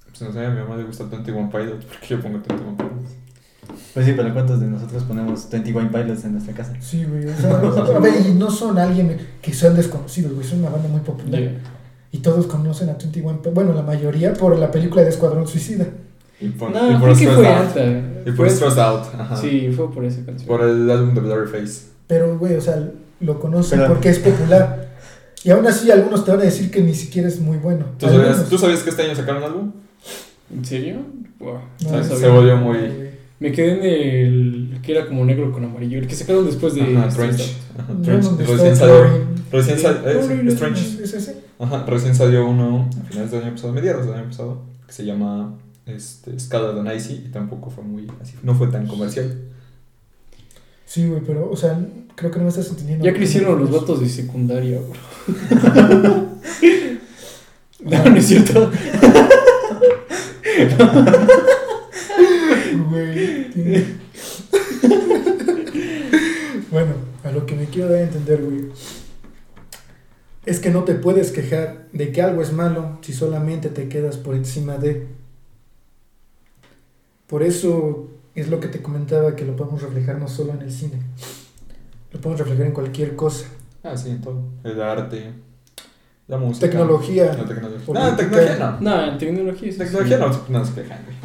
Pues 0.04 0.20
no 0.20 0.32
sé, 0.32 0.44
a 0.44 0.50
mi 0.50 0.60
mamá 0.60 0.76
le 0.76 0.82
gusta 0.82 1.04
21 1.04 1.48
Pilots. 1.48 1.84
¿Por 1.84 2.00
qué 2.00 2.08
yo 2.08 2.20
pongo 2.20 2.40
21 2.48 2.76
Pilots? 2.76 3.10
Pues 3.94 4.04
sí, 4.04 4.14
pero 4.16 4.34
¿cuántos 4.34 4.58
de 4.58 4.66
nosotros 4.66 5.04
ponemos 5.04 5.48
21 5.48 5.92
Pilots 5.92 6.24
en 6.24 6.32
nuestra 6.32 6.54
casa? 6.54 6.74
Sí, 6.80 7.04
güey. 7.04 7.28
o 7.28 7.36
sea, 7.36 7.98
ver, 8.00 8.26
y 8.26 8.34
no 8.34 8.50
son 8.50 8.78
alguien 8.78 9.16
que 9.40 9.52
sean 9.54 9.76
desconocidos, 9.76 10.32
güey. 10.32 10.44
Son 10.44 10.58
una 10.58 10.70
banda 10.70 10.88
muy 10.88 11.02
popular. 11.02 11.40
Yeah. 11.40 11.60
Y 12.10 12.18
todos 12.18 12.48
conocen 12.48 12.88
a 12.88 12.94
21 12.94 13.42
Pilots. 13.42 13.54
Bueno, 13.54 13.72
la 13.72 13.82
mayoría 13.82 14.32
por 14.32 14.58
la 14.58 14.72
película 14.72 15.02
de 15.02 15.10
Escuadrón 15.10 15.46
Suicida. 15.46 15.86
Y 16.40 16.48
por, 16.48 16.72
No, 16.72 16.90
y 16.90 16.94
por 16.96 17.16
creo 17.16 17.16
que 17.16 17.28
fue 17.28 17.46
Out. 17.46 18.26
Y 18.26 18.32
por 18.32 18.50
Stressed 18.50 18.80
Out. 18.80 19.04
Ajá. 19.20 19.36
Sí, 19.36 19.70
fue 19.70 19.88
por 19.92 20.04
esa 20.04 20.24
canción. 20.24 20.48
Por 20.48 20.62
el 20.62 20.90
álbum 20.90 21.14
de 21.14 21.20
Blurryface. 21.20 21.92
Pero, 22.08 22.36
güey, 22.36 22.56
o 22.56 22.60
sea, 22.60 22.90
lo 23.22 23.38
conocen 23.40 23.78
Pero- 23.80 23.92
porque 23.92 24.08
es 24.10 24.18
popular. 24.18 24.90
Y 25.44 25.50
aún 25.50 25.66
así, 25.66 25.90
algunos 25.90 26.24
te 26.24 26.30
van 26.30 26.40
a 26.40 26.44
decir 26.44 26.70
que 26.70 26.80
ni 26.82 26.94
siquiera 26.94 27.26
es 27.26 27.40
muy 27.40 27.56
bueno. 27.58 27.86
¿Tú 27.98 28.06
sabías. 28.06 28.48
¿Tú 28.48 28.58
sabías 28.58 28.82
que 28.82 28.90
este 28.90 29.02
año 29.02 29.16
sacaron 29.16 29.42
álbum? 29.42 29.72
¿En 30.54 30.64
serio? 30.64 30.98
Wow. 31.40 31.58
No, 31.84 31.90
no 31.98 32.04
se, 32.04 32.28
volvió 32.28 32.56
muy. 32.56 32.76
Me 33.40 33.50
quedé 33.50 33.72
en 33.72 33.82
el 34.74 34.78
que 34.82 34.92
era 34.92 35.06
como 35.08 35.24
negro 35.24 35.50
con 35.50 35.64
amarillo, 35.64 35.98
el 35.98 36.06
que 36.06 36.14
sacaron 36.14 36.46
después 36.46 36.74
de 36.74 36.82
Ajá, 36.96 37.08
Trench. 37.08 37.56
Ajá, 37.76 37.92
No, 37.92 38.02
Trench. 38.02 38.22
donde 38.24 38.44
Recién 38.44 38.76
salió. 38.76 39.04
Recién 39.50 39.78
salió. 39.80 40.20
Chlorine, 40.20 40.48
Es 40.52 40.56
Trench. 40.58 41.00
¿Es 41.00 41.14
ese? 41.14 41.36
Ajá, 41.58 41.84
recién 41.86 42.14
salió 42.14 42.46
uno 42.46 42.88
a 43.02 43.08
finales 43.08 43.30
del 43.32 43.42
año 43.42 43.52
pasado, 43.52 43.72
mediados 43.72 44.06
del 44.06 44.14
año 44.14 44.26
pasado, 44.28 44.62
que 44.86 44.92
se 44.92 45.04
llama 45.04 45.54
este, 45.86 46.38
Scala 46.38 46.72
de 46.72 46.96
Icy 46.96 47.14
y 47.26 47.28
tampoco 47.32 47.68
fue 47.70 47.82
muy 47.82 48.06
así, 48.20 48.34
no 48.44 48.54
fue 48.54 48.68
tan 48.68 48.86
comercial. 48.86 49.36
Sí, 50.92 51.06
güey, 51.06 51.22
pero, 51.26 51.48
o 51.50 51.56
sea, 51.56 51.80
creo 52.16 52.30
que 52.30 52.36
no 52.36 52.42
me 52.44 52.50
estás 52.50 52.68
entendiendo. 52.68 53.02
Ya 53.02 53.14
crecieron 53.14 53.58
los 53.58 53.70
vatos 53.70 53.98
de 54.02 54.10
secundaria, 54.10 54.78
bro. 54.78 54.92
no, 57.80 58.04
no 58.10 58.16
es 58.16 58.26
cierto. 58.26 58.70
Güey. 62.90 63.50
tiene- 63.52 63.86
bueno, 66.70 66.92
a 67.24 67.30
lo 67.32 67.46
que 67.46 67.54
me 67.54 67.64
quiero 67.64 67.88
dar 67.88 68.00
a 68.00 68.02
entender, 68.02 68.42
güey. 68.42 68.66
Es 70.44 70.60
que 70.60 70.68
no 70.68 70.84
te 70.84 70.94
puedes 70.94 71.30
quejar 71.32 71.88
de 71.94 72.12
que 72.12 72.20
algo 72.20 72.42
es 72.42 72.52
malo 72.52 72.98
si 73.00 73.14
solamente 73.14 73.70
te 73.70 73.88
quedas 73.88 74.18
por 74.18 74.34
encima 74.34 74.76
de. 74.76 75.06
Por 77.28 77.42
eso 77.42 78.10
es 78.34 78.48
lo 78.48 78.60
que 78.60 78.68
te 78.68 78.80
comentaba 78.82 79.36
que 79.36 79.44
lo 79.44 79.54
podemos 79.56 79.82
reflejar 79.82 80.18
no 80.18 80.28
solo 80.28 80.52
en 80.52 80.62
el 80.62 80.72
cine. 80.72 81.00
Lo 82.12 82.20
podemos 82.20 82.40
reflejar 82.40 82.66
en 82.66 82.72
cualquier 82.72 83.16
cosa. 83.16 83.46
Ah, 83.82 83.96
sí, 83.96 84.18
todo. 84.22 84.40
El 84.64 84.80
arte, 84.80 85.32
la 86.28 86.38
música. 86.38 86.66
Tecnología. 86.68 87.26
La 87.34 87.44
tecnología. 87.44 87.94
No, 87.94 88.16
tecnología 88.16 88.56
no. 88.58 88.80
No, 88.80 89.04
en 89.12 89.18
tecnología 89.18 89.72
sí. 89.72 89.78
Tecnología 89.78 90.16
sí. 90.18 90.38
no, 90.48 90.58
no 90.58 90.64
se 90.64 90.72
quejan, 90.74 90.98
güey. 91.04 91.16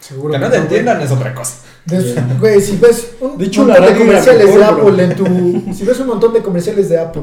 Seguro 0.00 0.32
Que 0.32 0.38
no 0.40 0.46
te 0.46 0.50
no, 0.50 0.50
güey. 0.50 0.62
entiendan 0.62 1.00
es 1.00 1.10
otra 1.12 1.34
cosa. 1.34 1.56
De- 1.86 2.22
Güey, 2.40 2.60
si 2.60 2.76
ves 2.76 3.14
un 3.20 3.38
De 3.38 3.46
hecho, 3.46 3.64
montón 3.64 3.86
de 3.86 3.98
comerciales 3.98 4.46
de 4.46 4.52
bro. 4.58 4.64
Apple 4.66 5.04
en 5.04 5.16
tu. 5.16 5.74
Si 5.74 5.84
ves 5.84 6.00
un 6.00 6.06
montón 6.08 6.32
de 6.32 6.42
comerciales 6.42 6.88
de 6.88 6.98
Apple 6.98 7.22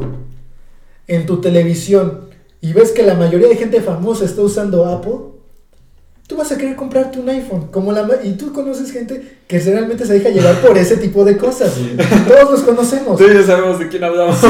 en 1.08 1.26
tu 1.26 1.40
televisión 1.42 2.30
y 2.62 2.74
ves 2.74 2.92
que 2.92 3.04
la 3.04 3.16
mayoría 3.16 3.48
de 3.48 3.56
gente 3.56 3.82
famosa 3.82 4.26
está 4.26 4.42
usando 4.42 4.86
Apple, 4.86 5.14
tú 6.30 6.38
vas 6.38 6.52
a 6.52 6.58
querer 6.60 6.76
comprarte 6.76 7.20
un 7.20 7.28
iPhone. 7.28 7.70
Como 7.72 7.92
la, 7.92 8.04
ma- 8.04 8.14
y 8.24 8.34
tú 8.34 8.54
conoces 8.54 8.92
gente 8.92 9.40
que 9.48 9.58
realmente 9.60 10.06
se 10.06 10.14
deja 10.14 10.30
llevar 10.30 10.62
por 10.62 10.78
ese 10.78 10.96
tipo 10.98 11.26
de 11.26 11.38
cosas. 11.38 11.74
Todos 12.28 12.52
los 12.52 12.62
conocemos. 12.62 13.18
Tú 13.18 13.26
ya 13.28 13.42
sabemos 13.44 13.80
de 13.80 13.88
quién 13.88 14.04
hablamos. 14.04 14.38
Sí. 14.38 14.48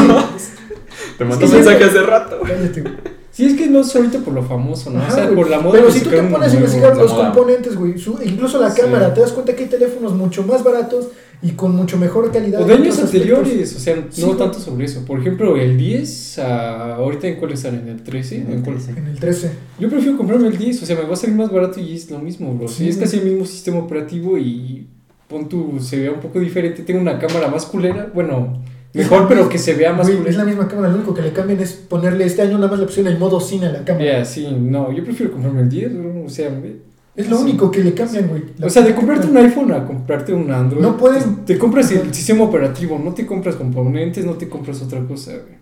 Te 1.18 1.24
mandó 1.24 1.48
Sí, 1.48 1.52
un 1.54 1.60
mensaje 1.64 1.84
hace 1.86 2.02
rato. 2.02 2.40
Cállate. 2.46 2.84
Sí, 3.32 3.46
es 3.46 3.54
que 3.56 3.68
no 3.68 3.80
es 3.80 3.96
ahorita 3.96 4.20
por 4.20 4.34
lo 4.34 4.44
famoso, 4.44 4.90
¿no? 4.90 5.00
Ajá, 5.00 5.14
o 5.14 5.16
sea, 5.16 5.30
por 5.34 5.50
la 5.50 5.60
moda. 5.62 5.80
Pero 5.80 5.90
si 5.90 6.02
tú 6.02 6.10
te 6.10 6.22
pones 6.24 6.52
a 6.52 6.56
investigar 6.58 6.98
los 6.98 7.14
moda. 7.14 7.26
componentes, 7.32 7.76
güey, 7.78 7.98
su- 7.98 8.20
incluso 8.22 8.60
la 8.60 8.72
Sí. 8.72 8.82
cámara, 8.82 9.14
te 9.14 9.22
das 9.22 9.32
cuenta 9.32 9.56
que 9.56 9.64
hay 9.64 9.70
teléfonos 9.70 10.12
mucho 10.14 10.44
más 10.44 10.62
baratos 10.62 11.08
y 11.42 11.52
con 11.52 11.76
mucho 11.76 11.98
mejor 11.98 12.32
calidad. 12.32 12.62
O 12.62 12.66
de 12.66 12.74
años 12.74 12.96
otros 12.96 13.06
aspectos. 13.06 13.38
anteriores, 13.40 13.76
o 13.76 13.80
sea, 13.80 13.96
Sí, 14.10 14.22
no 14.22 14.28
güey. 14.28 14.40
tanto 14.40 14.60
sobre 14.60 14.86
eso. 14.86 15.06
Por 15.06 15.20
ejemplo, 15.22 15.56
el 15.56 15.78
10, 15.78 16.40
ah, 16.40 16.96
ahorita 16.98 17.28
en 17.28 17.36
cuál 17.38 17.54
están, 17.54 17.76
en 17.76 17.88
el 17.88 18.04
13. 18.04 18.36
¿En 18.38 18.62
cuál? 18.62 18.78
En 18.96 19.08
el 19.08 19.18
13. 19.20 19.52
Yo 19.80 19.90
prefiero 19.90 20.18
comprarme 20.18 20.48
el 20.48 20.58
10, 20.58 20.84
o 20.84 20.86
sea, 20.86 20.96
me 20.98 21.04
va 21.04 21.14
a 21.14 21.16
salir 21.16 21.36
más 21.36 21.52
barato 21.52 21.80
y 21.80 21.94
es 21.96 22.10
lo 22.12 22.20
mismo, 22.20 22.54
bro. 22.56 22.68
Sí, 22.68 22.84
Sí, 22.84 22.90
es 22.90 22.98
casi 22.98 23.18
el 23.20 23.26
mismo 23.26 23.46
sistema 23.46 23.80
operativo 23.80 24.38
y 24.38 24.88
pon 25.30 25.48
tu, 25.48 25.80
se 25.80 25.98
vea 26.00 26.12
un 26.12 26.20
poco 26.20 26.40
diferente. 26.40 26.84
Tengo 26.84 27.00
una 27.00 27.18
cámara 27.20 27.48
más 27.48 27.66
culera, 27.66 28.12
bueno, 28.14 28.62
mejor, 28.94 29.28
pero 29.30 29.48
que 29.48 29.60
se 29.60 29.76
vea 29.76 29.94
más 29.94 30.08
Güey, 30.10 30.28
es 30.28 30.36
la 30.36 30.44
misma 30.44 30.68
cámara, 30.68 30.90
lo 30.90 30.96
único 30.98 31.14
que 31.14 31.22
le 31.22 31.32
cambian 31.32 31.60
es 31.62 31.72
ponerle 31.74 32.26
este 32.26 32.42
año 32.42 32.58
nada 32.58 32.68
más 32.72 32.80
la 32.80 32.86
opción 32.86 33.06
el 33.08 33.18
modo 33.20 33.40
cine 33.40 33.68
a 33.68 33.72
la 33.72 33.86
cámara. 33.86 34.06
Ya, 34.20 34.26
sí, 34.26 34.48
no, 34.60 34.92
yo 34.92 35.04
prefiero 35.06 35.32
comprarme 35.32 35.62
el 35.62 35.70
10, 35.70 35.98
bro, 35.98 36.24
o 36.26 36.30
sea, 36.30 36.50
me- 36.50 36.89
Es 37.20 37.30
lo 37.30 37.38
Sí. 37.38 37.44
único 37.44 37.70
que 37.70 37.84
le 37.84 37.94
cambian, 37.94 38.28
güey. 38.30 38.44
La- 38.58 38.68
o 38.68 38.70
sea, 38.70 38.82
de 38.82 38.96
comprarte 38.96 39.28
un 39.28 39.36
iPhone 39.38 39.72
a 39.74 39.86
comprarte 39.86 40.34
un 40.34 40.50
Android. 40.52 40.82
No 40.82 40.96
pueden- 40.96 41.38
Te, 41.46 41.54
te 41.54 41.60
compras 41.60 41.92
el 41.92 42.14
sistema 42.14 42.46
operativo, 42.46 42.98
no 43.04 43.14
te 43.14 43.26
compras 43.26 43.56
componentes, 43.56 44.26
no 44.26 44.34
te 44.36 44.48
compras 44.48 44.82
otra 44.82 45.06
cosa, 45.06 45.32
güey. 45.34 45.60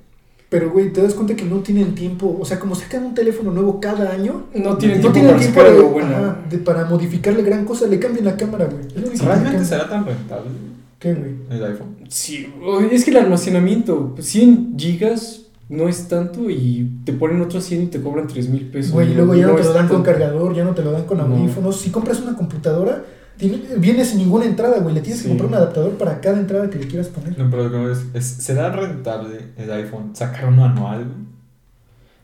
Pero, 0.49 0.69
güey, 0.71 0.93
te 0.93 1.01
das 1.01 1.13
cuenta 1.15 1.35
que 1.35 1.43
no 1.45 1.57
tienen 1.61 1.95
tiempo. 1.95 2.37
O 2.39 2.45
sea, 2.45 2.59
como 2.59 2.75
sacan 2.75 3.03
un 3.05 3.13
teléfono 3.15 3.51
nuevo 3.51 3.79
cada 3.81 4.11
año, 4.11 4.43
No 4.53 4.77
tienen 4.77 5.01
no 5.01 5.11
tiempo 5.11 5.11
tienen 5.13 5.31
para 5.31 5.39
tiempo 5.41 5.59
sacar 5.59 5.71
de, 5.73 5.77
algo 5.79 5.89
bueno. 5.89 6.15
ajá, 6.15 6.37
de- 6.49 6.57
para 6.59 6.85
modificarle 6.85 7.41
gran 7.41 7.65
cosa. 7.65 7.87
Le 7.87 7.99
cambian 7.99 8.25
la 8.25 8.37
cámara, 8.37 8.65
güey. 8.65 8.85
Es 8.85 8.93
lo 8.95 9.07
único 9.09 9.11
que 9.11 9.17
le 9.17 9.25
¿Realmente 9.35 9.65
será 9.65 9.89
tan 9.89 10.05
rentable 10.05 10.51
¿Qué, 10.99 11.13
güey? 11.15 11.31
el 11.49 11.65
iPhone? 11.65 11.95
Sí, 12.07 12.47
es 12.91 13.03
que 13.03 13.09
el 13.11 13.17
almacenamiento, 13.17 14.15
100 14.19 14.75
gigas 14.77 15.46
no 15.69 15.87
es 15.89 16.07
tanto 16.07 16.49
y 16.49 16.99
te 17.03 17.11
ponen 17.13 17.41
otros 17.41 17.63
100 17.65 17.83
y 17.83 17.85
te 17.87 18.01
cobran 18.01 18.27
3 18.27 18.49
mil 18.49 18.67
pesos. 18.69 18.91
Güey, 18.93 19.11
y 19.11 19.15
luego 19.15 19.35
ya 19.35 19.47
no, 19.47 19.55
te 19.55 19.63
lo 19.63 19.73
dan 19.73 19.87
con 19.87 20.01
cargador, 20.03 20.55
ya 20.55 20.63
no 20.63 20.73
te 20.73 20.81
lo 20.83 20.91
dan 20.91 21.03
con 21.05 21.17
No. 21.17 21.23
audífonos. 21.25 21.79
Si 21.81 21.89
compras 21.89 22.19
una 22.21 22.35
computadora, 22.35 23.03
tiene- 23.37 23.61
viene 23.77 24.05
sin 24.05 24.19
ninguna 24.19 24.45
entrada, 24.45 24.79
güey. 24.79 24.95
Le 24.95 25.01
tienes 25.01 25.19
Sí. 25.19 25.23
que 25.25 25.29
comprar 25.31 25.49
un 25.49 25.55
adaptador 25.55 25.91
para 25.97 26.21
cada 26.21 26.39
entrada 26.39 26.69
que 26.69 26.79
le 26.79 26.87
quieras 26.87 27.07
poner. 27.09 27.37
No, 27.37 27.49
pero 27.49 27.65
lo 27.65 27.71
que 27.71 27.77
me 27.77 27.91
es, 27.91 27.99
es, 28.13 28.25
¿será 28.25 28.71
rentable 28.71 29.39
el 29.57 29.71
iPhone 29.71 30.11
sacar 30.15 30.45
uno 30.47 30.63
anual? 30.65 30.99
güey? 31.03 31.27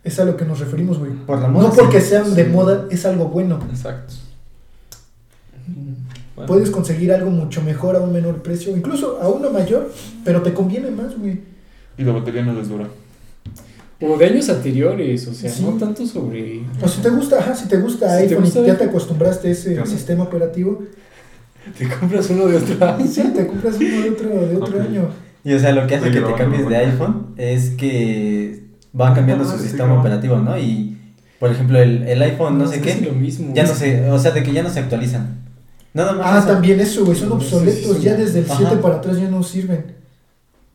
Es 0.05 0.19
a 0.19 0.25
lo 0.25 0.35
que 0.37 0.43
nos 0.45 0.59
referimos, 0.59 0.99
güey. 0.99 1.11
Por 1.11 1.39
la 1.39 1.47
moda. 1.47 1.67
No 1.69 1.73
porque 1.73 2.01
sí. 2.01 2.09
sean 2.09 2.33
de 2.35 2.45
moda, 2.45 2.87
es 2.91 3.05
algo 3.05 3.25
bueno. 3.27 3.59
Exacto. 3.69 4.13
Bueno, 6.35 6.47
Puedes 6.47 6.71
conseguir 6.71 7.13
algo 7.13 7.29
mucho 7.29 7.61
mejor 7.61 7.95
a 7.95 7.99
un 8.01 8.11
menor 8.11 8.41
precio, 8.41 8.75
incluso 8.75 9.19
a 9.21 9.29
uno 9.29 9.51
mayor, 9.51 9.91
pero 10.25 10.41
te 10.41 10.53
conviene 10.53 10.89
más, 10.89 11.17
güey. 11.17 11.41
Y 11.97 12.03
la 12.03 12.11
batería 12.13 12.41
no 12.43 12.53
les 12.53 12.69
dura. 12.69 12.87
O 14.05 14.17
de 14.17 14.25
años 14.25 14.49
anteriores, 14.49 15.27
o 15.27 15.33
sea, 15.33 15.49
Sí. 15.49 15.63
no 15.63 15.71
tanto 15.77 16.05
sobre... 16.05 16.61
O 16.81 16.87
si 16.87 17.01
te 17.01 17.09
gusta, 17.09 17.39
ajá, 17.39 17.55
si 17.55 17.67
te 17.67 17.77
gusta 17.77 18.09
Si 18.09 18.27
te 18.27 18.33
iPhone 18.33 18.43
gusta 18.45 18.59
y 18.61 18.65
ya 18.65 18.77
te 18.77 18.83
acostumbraste 18.85 19.47
a 19.47 19.51
ese 19.51 19.73
Claro. 19.75 19.89
sistema 19.89 20.23
operativo, 20.23 20.83
Te 21.77 21.87
compras 21.87 22.29
uno 22.29 22.47
de 22.47 22.57
otra. 22.57 22.97
sí, 23.07 23.23
te 23.33 23.47
compras 23.47 23.75
uno 23.79 24.01
de 24.01 24.09
otro, 24.09 24.29
de 24.47 24.57
otro 24.57 24.81
año. 24.81 25.07
Y 25.45 25.53
o 25.53 25.59
sea, 25.59 25.71
lo 25.71 25.87
que 25.87 25.95
hace 25.95 26.11
que 26.11 26.19
te 26.19 26.33
cambies 26.33 26.67
de 26.67 26.75
iPhone 26.75 27.27
es 27.37 27.69
que 27.71 28.63
van 28.91 29.13
cambiando 29.15 29.45
Ah, 29.45 29.51
su 29.53 29.57
sí, 29.57 29.69
sistema 29.69 29.97
operativo, 29.99 30.37
¿no? 30.37 30.57
Y, 30.57 30.97
por 31.39 31.51
ejemplo, 31.51 31.79
el, 31.81 32.03
el 32.03 32.21
iPhone 32.21 32.57
no 32.57 32.67
sé 32.67 32.75
Es 32.77 32.81
qué, 32.81 33.05
lo 33.05 33.13
mismo. 33.13 33.53
ya 33.53 33.63
no 33.63 33.73
se, 33.73 34.09
o 34.09 34.19
sea, 34.19 34.31
de 34.31 34.43
que 34.43 34.51
ya 34.51 34.61
no 34.63 34.69
se 34.69 34.79
actualizan. 34.79 35.41
Nada 35.93 36.11
más. 36.13 36.25
Ah, 36.27 36.39
eso. 36.39 36.47
también 36.47 36.79
eso, 36.81 37.05
güey, 37.05 37.17
son 37.17 37.29
Sí, 37.29 37.33
obsoletos, 37.35 37.91
sí, 37.95 37.99
sí. 37.99 38.01
ya 38.03 38.15
desde 38.15 38.39
el 38.39 38.45
Ajá. 38.45 38.55
7 38.57 38.75
para 38.81 38.95
atrás 38.95 39.17
ya 39.17 39.29
no 39.29 39.41
sirven. 39.43 39.85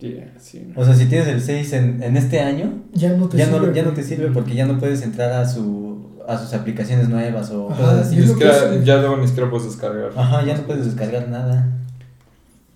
Sí. 0.00 0.72
O 0.76 0.84
sea, 0.84 0.94
si 0.94 1.06
tienes 1.06 1.26
el 1.28 1.40
6 1.40 1.72
en, 1.72 2.02
en 2.02 2.16
este 2.16 2.40
año, 2.40 2.82
Ya 2.92 3.12
no 3.16 3.28
te 3.28 3.36
ya 3.36 3.46
sirve. 3.46 3.66
no, 3.66 3.72
ya 3.72 3.82
no 3.82 3.90
te 3.92 4.02
sirve 4.04 4.28
porque 4.30 4.54
ya 4.54 4.64
no 4.66 4.78
puedes 4.78 5.02
entrar 5.02 5.32
a 5.32 5.48
su 5.48 5.88
a 6.28 6.36
sus 6.38 6.52
aplicaciones 6.52 7.08
nuevas 7.08 7.50
o 7.50 7.70
Ajá, 7.70 7.80
cosas 7.80 8.00
es 8.00 8.06
así. 8.08 8.16
lo 8.16 8.22
que 8.22 8.28
siquiera- 8.28 8.54
hacen. 8.56 8.84
ya 8.84 8.98
luego 8.98 9.16
ni 9.16 9.26
siquiera 9.26 9.48
puedes 9.50 9.66
descargar. 9.66 10.10
Ajá, 10.14 10.44
ya 10.44 10.56
no 10.56 10.62
puedes 10.64 10.84
descargar 10.84 11.26
nada. 11.28 11.66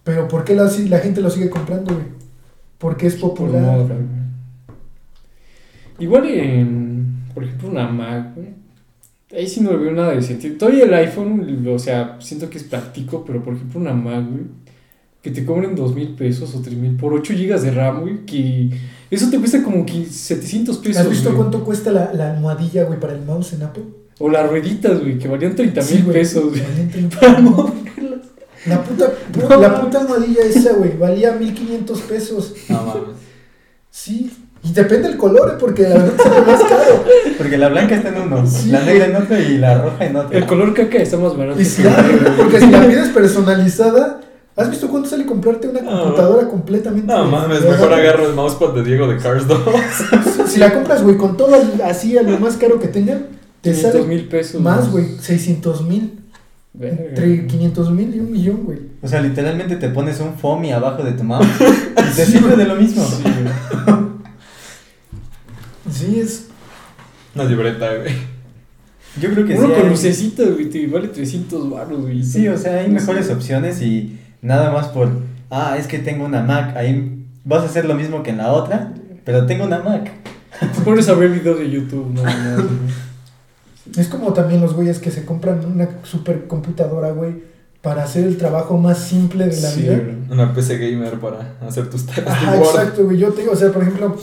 Pero 0.04 0.26
¿por 0.26 0.42
qué 0.44 0.54
la, 0.56 0.70
la 0.88 0.98
gente 1.00 1.20
lo 1.20 1.28
sigue 1.30 1.50
comprando, 1.50 1.92
güey? 1.94 2.06
Porque 2.78 3.06
es 3.06 3.14
Por 3.16 3.30
popular. 3.34 3.60
moda. 3.62 3.94
Igual 5.98 6.26
en, 6.26 7.24
por 7.34 7.44
ejemplo, 7.44 7.68
una 7.68 7.86
Mac, 7.88 8.34
güey. 8.34 8.48
Ahí 9.34 9.46
sí 9.48 9.60
no 9.60 9.70
le 9.72 9.76
veo 9.78 9.92
nada 9.92 10.12
de 10.12 10.22
sentido. 10.22 10.56
Todavía 10.58 10.84
el 10.84 10.94
iPhone, 10.94 11.66
o 11.68 11.78
sea, 11.78 12.16
siento 12.20 12.50
que 12.50 12.58
es 12.58 12.64
práctico, 12.64 13.24
pero 13.24 13.42
por 13.42 13.54
ejemplo 13.54 13.80
una 13.80 13.92
Mac, 13.94 14.24
güey, 14.28 14.44
que 15.22 15.30
te 15.30 15.44
cobren 15.46 15.74
dos 15.76 15.94
mil 15.94 16.08
pesos 16.14 16.54
o 16.54 16.60
tres 16.60 16.76
mil 16.76 16.96
por 16.96 17.12
8 17.14 17.32
gigas 17.34 17.62
de 17.62 17.70
RAM, 17.70 18.00
güey, 18.00 18.26
que 18.26 18.70
eso 19.10 19.30
te 19.30 19.38
cuesta 19.38 19.62
como 19.62 19.86
que 19.86 20.04
700 20.06 20.78
pesos. 20.78 20.96
¿Has 21.02 21.08
visto 21.08 21.28
güey. 21.30 21.36
cuánto 21.38 21.64
cuesta 21.64 21.92
la, 21.92 22.12
la 22.12 22.32
almohadilla, 22.32 22.84
güey, 22.84 22.98
para 22.98 23.12
el 23.12 23.22
mouse 23.24 23.52
en 23.52 23.62
Apple? 23.62 23.84
O 24.18 24.28
las 24.28 24.48
rueditas, 24.50 25.00
güey, 25.00 25.18
que 25.18 25.28
valían 25.28 25.54
30 25.54 25.80
mil 25.80 25.88
Sí, 25.90 26.02
pesos, 26.12 26.44
güey. 26.50 26.60
valían 26.62 26.90
30 26.90 27.20
Para 27.20 27.38
moverlas. 27.40 28.20
La 28.66 28.82
puta, 28.84 29.12
No, 29.48 29.60
la 29.60 29.80
puta 29.80 30.00
almohadilla 30.00 30.42
esa, 30.44 30.72
güey, 30.74 30.96
valía 30.96 31.32
1500 31.32 32.00
pesos. 32.02 32.54
No 32.68 32.82
mames. 32.84 33.16
Sí. 33.90 34.30
Y 34.64 34.72
depende 34.72 35.08
del 35.08 35.16
color, 35.16 35.50
¿eh? 35.54 35.56
porque 35.58 35.82
la 35.82 35.94
verdad 35.98 36.12
sale 36.22 36.40
más 36.46 36.62
caro. 36.62 37.04
Porque 37.36 37.58
la 37.58 37.68
blanca 37.68 37.96
está 37.96 38.10
en 38.10 38.22
uno, 38.22 38.46
Sí. 38.46 38.70
la 38.70 38.80
negra 38.84 39.06
en 39.06 39.16
otro 39.16 39.36
y 39.40 39.58
la 39.58 39.82
roja 39.82 40.06
en 40.06 40.14
otro. 40.16 40.38
El 40.38 40.46
color 40.46 40.72
caca 40.72 40.98
está 40.98 41.16
más 41.16 41.36
barato. 41.36 41.60
Y 41.60 41.64
que 41.64 41.68
si 41.70 41.82
la- 41.82 42.06
porque 42.36 42.60
si 42.60 42.70
la 42.70 42.86
pides 42.86 43.08
personalizada, 43.08 44.20
¿has 44.56 44.70
visto 44.70 44.88
cuánto 44.88 45.08
sale 45.08 45.24
comprarte 45.26 45.68
una 45.68 45.80
No. 45.80 46.02
computadora 46.02 46.48
completamente? 46.48 47.06
No 47.12 47.24
mames, 47.26 47.62
mejor 47.62 47.92
agarro 47.92 48.28
el 48.28 48.34
mousepad 48.34 48.74
de 48.74 48.84
Diego 48.84 49.06
de 49.08 49.16
Cars 49.18 49.46
2. 49.48 49.58
Si 50.46 50.58
la 50.58 50.72
compras, 50.74 51.02
güey, 51.02 51.16
con 51.16 51.36
todo 51.36 51.54
el- 51.56 51.80
así 51.82 52.16
a 52.18 52.22
lo 52.22 52.38
más 52.38 52.56
caro 52.56 52.78
que 52.78 52.88
tengan, 52.88 53.26
te 53.62 53.70
500 53.70 53.92
sale 53.92 54.04
mil 54.06 54.28
pesos. 54.28 54.60
más, 54.60 54.90
güey, 54.90 55.06
600 55.18 55.82
mil. 55.82 56.18
Entre 56.80 57.46
500 57.46 57.90
mil 57.90 58.14
y 58.14 58.18
un 58.20 58.32
millón, 58.32 58.64
güey. 58.64 58.78
O 59.02 59.08
sea, 59.08 59.20
literalmente 59.20 59.76
te 59.76 59.88
pones 59.90 60.20
un 60.20 60.34
foamy 60.34 60.72
abajo 60.72 61.02
de 61.02 61.12
tu 61.12 61.22
mouse 61.22 61.46
y 62.12 62.16
te 62.16 62.24
sirve 62.26 62.56
de 62.56 62.64
lo 62.66 62.76
mismo. 62.76 63.04
Sí, 63.04 63.22
güey. 63.22 64.02
Sí, 65.90 66.20
es. 66.20 66.46
Una 67.34 67.44
libreta, 67.44 67.96
güey. 67.96 68.12
Yo 69.20 69.30
creo 69.30 69.46
que 69.46 69.54
Uno 69.58 69.66
sí. 69.68 69.72
con 69.74 69.82
hay- 69.82 69.90
lucecitas, 69.90 70.50
güey, 70.52 70.70
te 70.70 70.86
vale 70.86 71.08
300 71.08 71.68
baros, 71.70 72.00
güey. 72.02 72.22
Sí, 72.22 72.48
o 72.48 72.56
sea, 72.56 72.80
hay 72.80 72.88
mejores 72.88 73.30
opciones 73.30 73.82
y 73.82 74.18
nada 74.42 74.70
más 74.70 74.88
por, 74.88 75.08
ah, 75.50 75.76
es 75.78 75.86
que 75.86 75.98
tengo 75.98 76.24
una 76.26 76.42
Mac, 76.42 76.76
ahí 76.76 77.24
vas 77.44 77.62
a 77.62 77.66
hacer 77.66 77.86
lo 77.86 77.94
mismo 77.94 78.22
que 78.22 78.30
en 78.30 78.38
la 78.38 78.52
otra, 78.52 78.92
pero 79.24 79.46
tengo 79.46 79.64
una 79.64 79.78
Mac. 79.78 80.10
Te 80.60 80.80
pones 80.82 81.08
a 81.08 81.14
ver 81.14 81.30
videos 81.30 81.58
de 81.58 81.70
YouTube, 81.70 82.10
no, 82.12 82.22
no, 82.22 82.56
no. 82.62 82.68
Es 83.96 84.08
como 84.08 84.32
también 84.32 84.60
los 84.60 84.74
güeyes 84.74 84.98
que 84.98 85.10
se 85.10 85.24
compran 85.24 85.64
una 85.64 85.88
supercomputadora, 86.04 87.10
güey, 87.10 87.42
para 87.80 88.04
hacer 88.04 88.24
el 88.24 88.36
trabajo 88.36 88.76
más 88.78 88.98
simple 88.98 89.46
de 89.46 89.60
la 89.60 89.68
Sí, 89.70 89.82
vida. 89.82 90.00
Una 90.30 90.54
PC 90.54 90.78
gamer 90.78 91.18
para 91.18 91.54
hacer 91.66 91.90
tus 91.90 92.06
tareas 92.06 92.38
Word. 92.58 92.66
exacto, 92.66 93.04
güey. 93.04 93.18
Yo 93.18 93.32
te 93.32 93.40
digo, 93.40 93.52
o 93.52 93.56
sea, 93.56 93.72
por 93.72 93.82
ejemplo, 93.82 94.16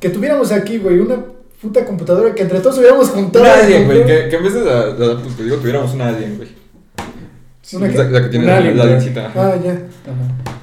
que 0.00 0.08
tuviéramos 0.10 0.50
aquí, 0.50 0.78
güey, 0.78 0.98
una 0.98 1.16
puta 1.62 1.84
computadora 1.84 2.34
que 2.34 2.42
entre 2.42 2.58
todos 2.60 2.78
hubiéramos 2.78 3.08
juntado. 3.10 3.44
Un 3.44 3.50
alien, 3.50 3.84
güey. 3.86 4.04
Que, 4.04 4.28
que 4.28 4.36
en 4.36 4.42
vez 4.42 4.54
de 4.54 4.64
la, 4.64 4.86
la 4.86 5.14
digo, 5.44 5.56
tuviéramos 5.58 5.94
un 5.94 6.00
alien, 6.00 6.36
güey. 6.36 6.48
Sí. 7.66 7.76
¿Una? 7.76 7.88
La, 7.88 8.04
la 8.04 8.22
que 8.22 8.28
tiene 8.28 8.46
la, 8.46 8.60
la. 8.60 9.32
Ah, 9.34 9.58
ya. 9.62 9.72
Ajá. 9.72 10.56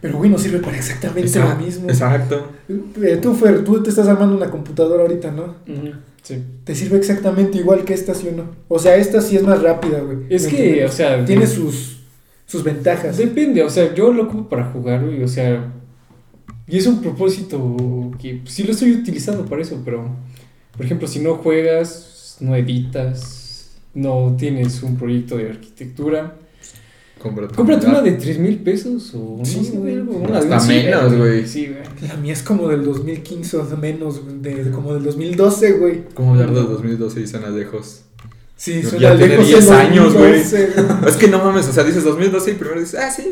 Pero, 0.00 0.18
güey, 0.18 0.28
no 0.28 0.36
sirve 0.36 0.58
para 0.58 0.76
exactamente 0.76 1.28
Exacto, 1.28 1.60
lo 1.60 1.64
mismo. 1.64 1.88
Exacto. 1.88 2.52
Eh, 2.68 3.18
Tú, 3.22 3.34
Fer, 3.34 3.64
tú 3.64 3.80
te 3.82 3.90
estás 3.90 4.08
armando 4.08 4.36
una 4.36 4.50
computadora 4.50 5.02
ahorita, 5.02 5.30
¿no? 5.30 5.54
Sí. 6.20 6.42
Te 6.64 6.74
sirve 6.74 6.98
exactamente 6.98 7.58
igual 7.58 7.84
que 7.84 7.94
esta, 7.94 8.12
¿sí 8.12 8.28
o 8.28 8.32
no? 8.32 8.50
O 8.68 8.78
sea, 8.78 8.96
esta 8.96 9.20
sí 9.22 9.36
es 9.36 9.42
más 9.44 9.62
rápida, 9.62 10.00
güey. 10.00 10.18
Es 10.28 10.44
¿Me 10.44 10.50
que, 10.50 10.84
o 10.84 10.90
sea. 10.90 11.24
Tiene 11.24 11.46
sus, 11.46 12.00
sus 12.44 12.64
ventajas. 12.64 13.16
Depende, 13.16 13.62
o 13.62 13.70
sea, 13.70 13.94
yo 13.94 14.12
lo 14.12 14.24
ocupo 14.24 14.48
para 14.48 14.64
jugar, 14.64 15.04
güey, 15.04 15.22
o 15.22 15.28
sea. 15.28 15.72
Y 16.66 16.76
es 16.76 16.86
un 16.86 17.00
propósito 17.00 18.10
que 18.20 18.40
pues, 18.42 18.52
sí 18.52 18.64
lo 18.64 18.72
estoy 18.72 18.92
utilizando 18.92 19.46
para 19.46 19.62
eso, 19.62 19.80
pero. 19.84 20.06
Por 20.76 20.84
ejemplo, 20.84 21.06
si 21.06 21.20
no 21.20 21.36
juegas, 21.36 22.36
no 22.40 22.56
editas, 22.56 23.43
no 23.94 24.34
tienes 24.38 24.82
un 24.82 24.96
proyecto 24.96 25.36
de 25.36 25.50
arquitectura, 25.50 26.36
Cómprate 27.18 27.54
cómprate 27.54 27.86
una 27.86 28.02
de 28.02 28.12
3 28.12 28.38
mil 28.38 28.58
pesos 28.58 29.14
o 29.14 29.36
no 29.38 29.44
Sí, 29.46 29.64
sé, 29.64 29.78
güey. 29.78 29.94
algo, 29.94 30.16
una 30.16 30.38
Hasta 30.38 30.58
de 30.58 30.82
menos, 30.82 31.14
güey. 31.16 31.46
Sí, 31.46 31.68
güey. 31.68 32.08
La 32.08 32.16
mía 32.18 32.32
es 32.34 32.42
como 32.42 32.68
del 32.68 32.84
2015 32.84 33.56
o 33.56 33.76
menos, 33.78 34.20
güey, 34.22 34.40
de, 34.42 34.70
como 34.70 34.92
del 34.92 35.04
2012, 35.04 35.72
güey. 35.72 36.02
¿Cómo 36.12 36.32
hablar 36.32 36.52
del 36.52 36.64
2012 36.66 37.20
y 37.22 37.26
suena 37.26 37.48
lejos? 37.48 38.02
Sí, 38.56 38.82
Ya 38.82 38.88
suena 38.90 39.16
tiene 39.16 39.28
lejos 39.28 39.48
10 39.48 39.66
el 39.66 39.72
años, 39.72 40.12
güey. 40.14 40.32
2012, 40.42 40.66
güey. 40.76 40.86
Es 41.08 41.16
que 41.16 41.28
no 41.28 41.38
mames, 41.38 41.66
o 41.68 41.72
sea, 41.72 41.84
dices 41.84 42.04
2012 42.04 42.50
y 42.50 42.54
primero 42.54 42.80
dices, 42.80 43.00
ah, 43.00 43.10
sí, 43.10 43.22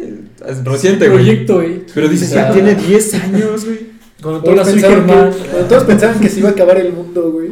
es 0.49 0.65
reciente, 0.65 1.07
Un 1.09 1.13
güey. 1.13 1.25
proyecto, 1.25 1.55
güey. 1.57 1.83
Pero 1.95 2.09
dices, 2.09 2.31
ya 2.31 2.51
tiene 2.53 2.75
10 2.75 3.15
años, 3.15 3.65
güey. 3.67 3.93
Cuando 4.23 4.41
todos, 4.43 4.69
pensaban 4.71 5.05
que, 5.07 5.13
cuando 5.51 5.69
todos 5.69 5.85
pensaban 5.85 6.21
que 6.21 6.29
se 6.31 6.39
iba 6.39 6.49
a 6.49 6.53
acabar 6.53 6.79
el 6.79 6.93
mundo, 6.93 7.31
güey. 7.33 7.51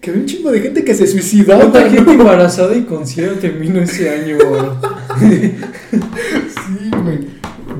Que 0.00 0.10
había 0.10 0.22
un 0.22 0.26
chingo 0.26 0.50
de 0.50 0.60
gente 0.60 0.84
que 0.84 0.94
se 0.94 1.06
suicidaba. 1.06 1.60
¿Cuánta 1.62 1.84
¿no? 1.84 1.90
gente 1.90 2.12
embarazada 2.12 2.76
y 2.76 2.82
con 2.84 3.06
SIDA 3.06 3.32
terminó 3.40 3.80
ese 3.80 4.10
año? 4.10 4.36
Sí, 5.90 6.90
güey. 7.02 7.18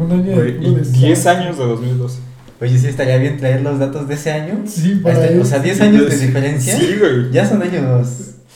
Un 0.01 0.13
año 0.13 0.35
Güey, 0.35 0.57
uno 0.59 0.69
y 0.69 0.75
de 0.77 0.91
10 0.91 1.19
SARS. 1.19 1.39
años 1.41 1.59
de 1.59 1.65
2012. 1.65 2.19
Oye, 2.61 2.79
sí 2.79 2.87
estaría 2.89 3.17
bien 3.19 3.37
traer 3.39 3.63
los 3.63 3.79
datos 3.79 4.09
de 4.09 4.15
ese 4.15 4.31
año. 4.33 4.65
Sí, 4.67 4.97
para 5.03 5.25
está, 5.27 5.41
o 5.41 5.45
sea, 5.45 5.59
10 5.61 5.81
años 5.81 6.09
de 6.11 6.17
diferencia. 6.27 6.77
Sí, 6.79 6.97
güey. 6.99 7.31
Ya 7.31 7.49
son 7.49 7.63
años 7.63 8.09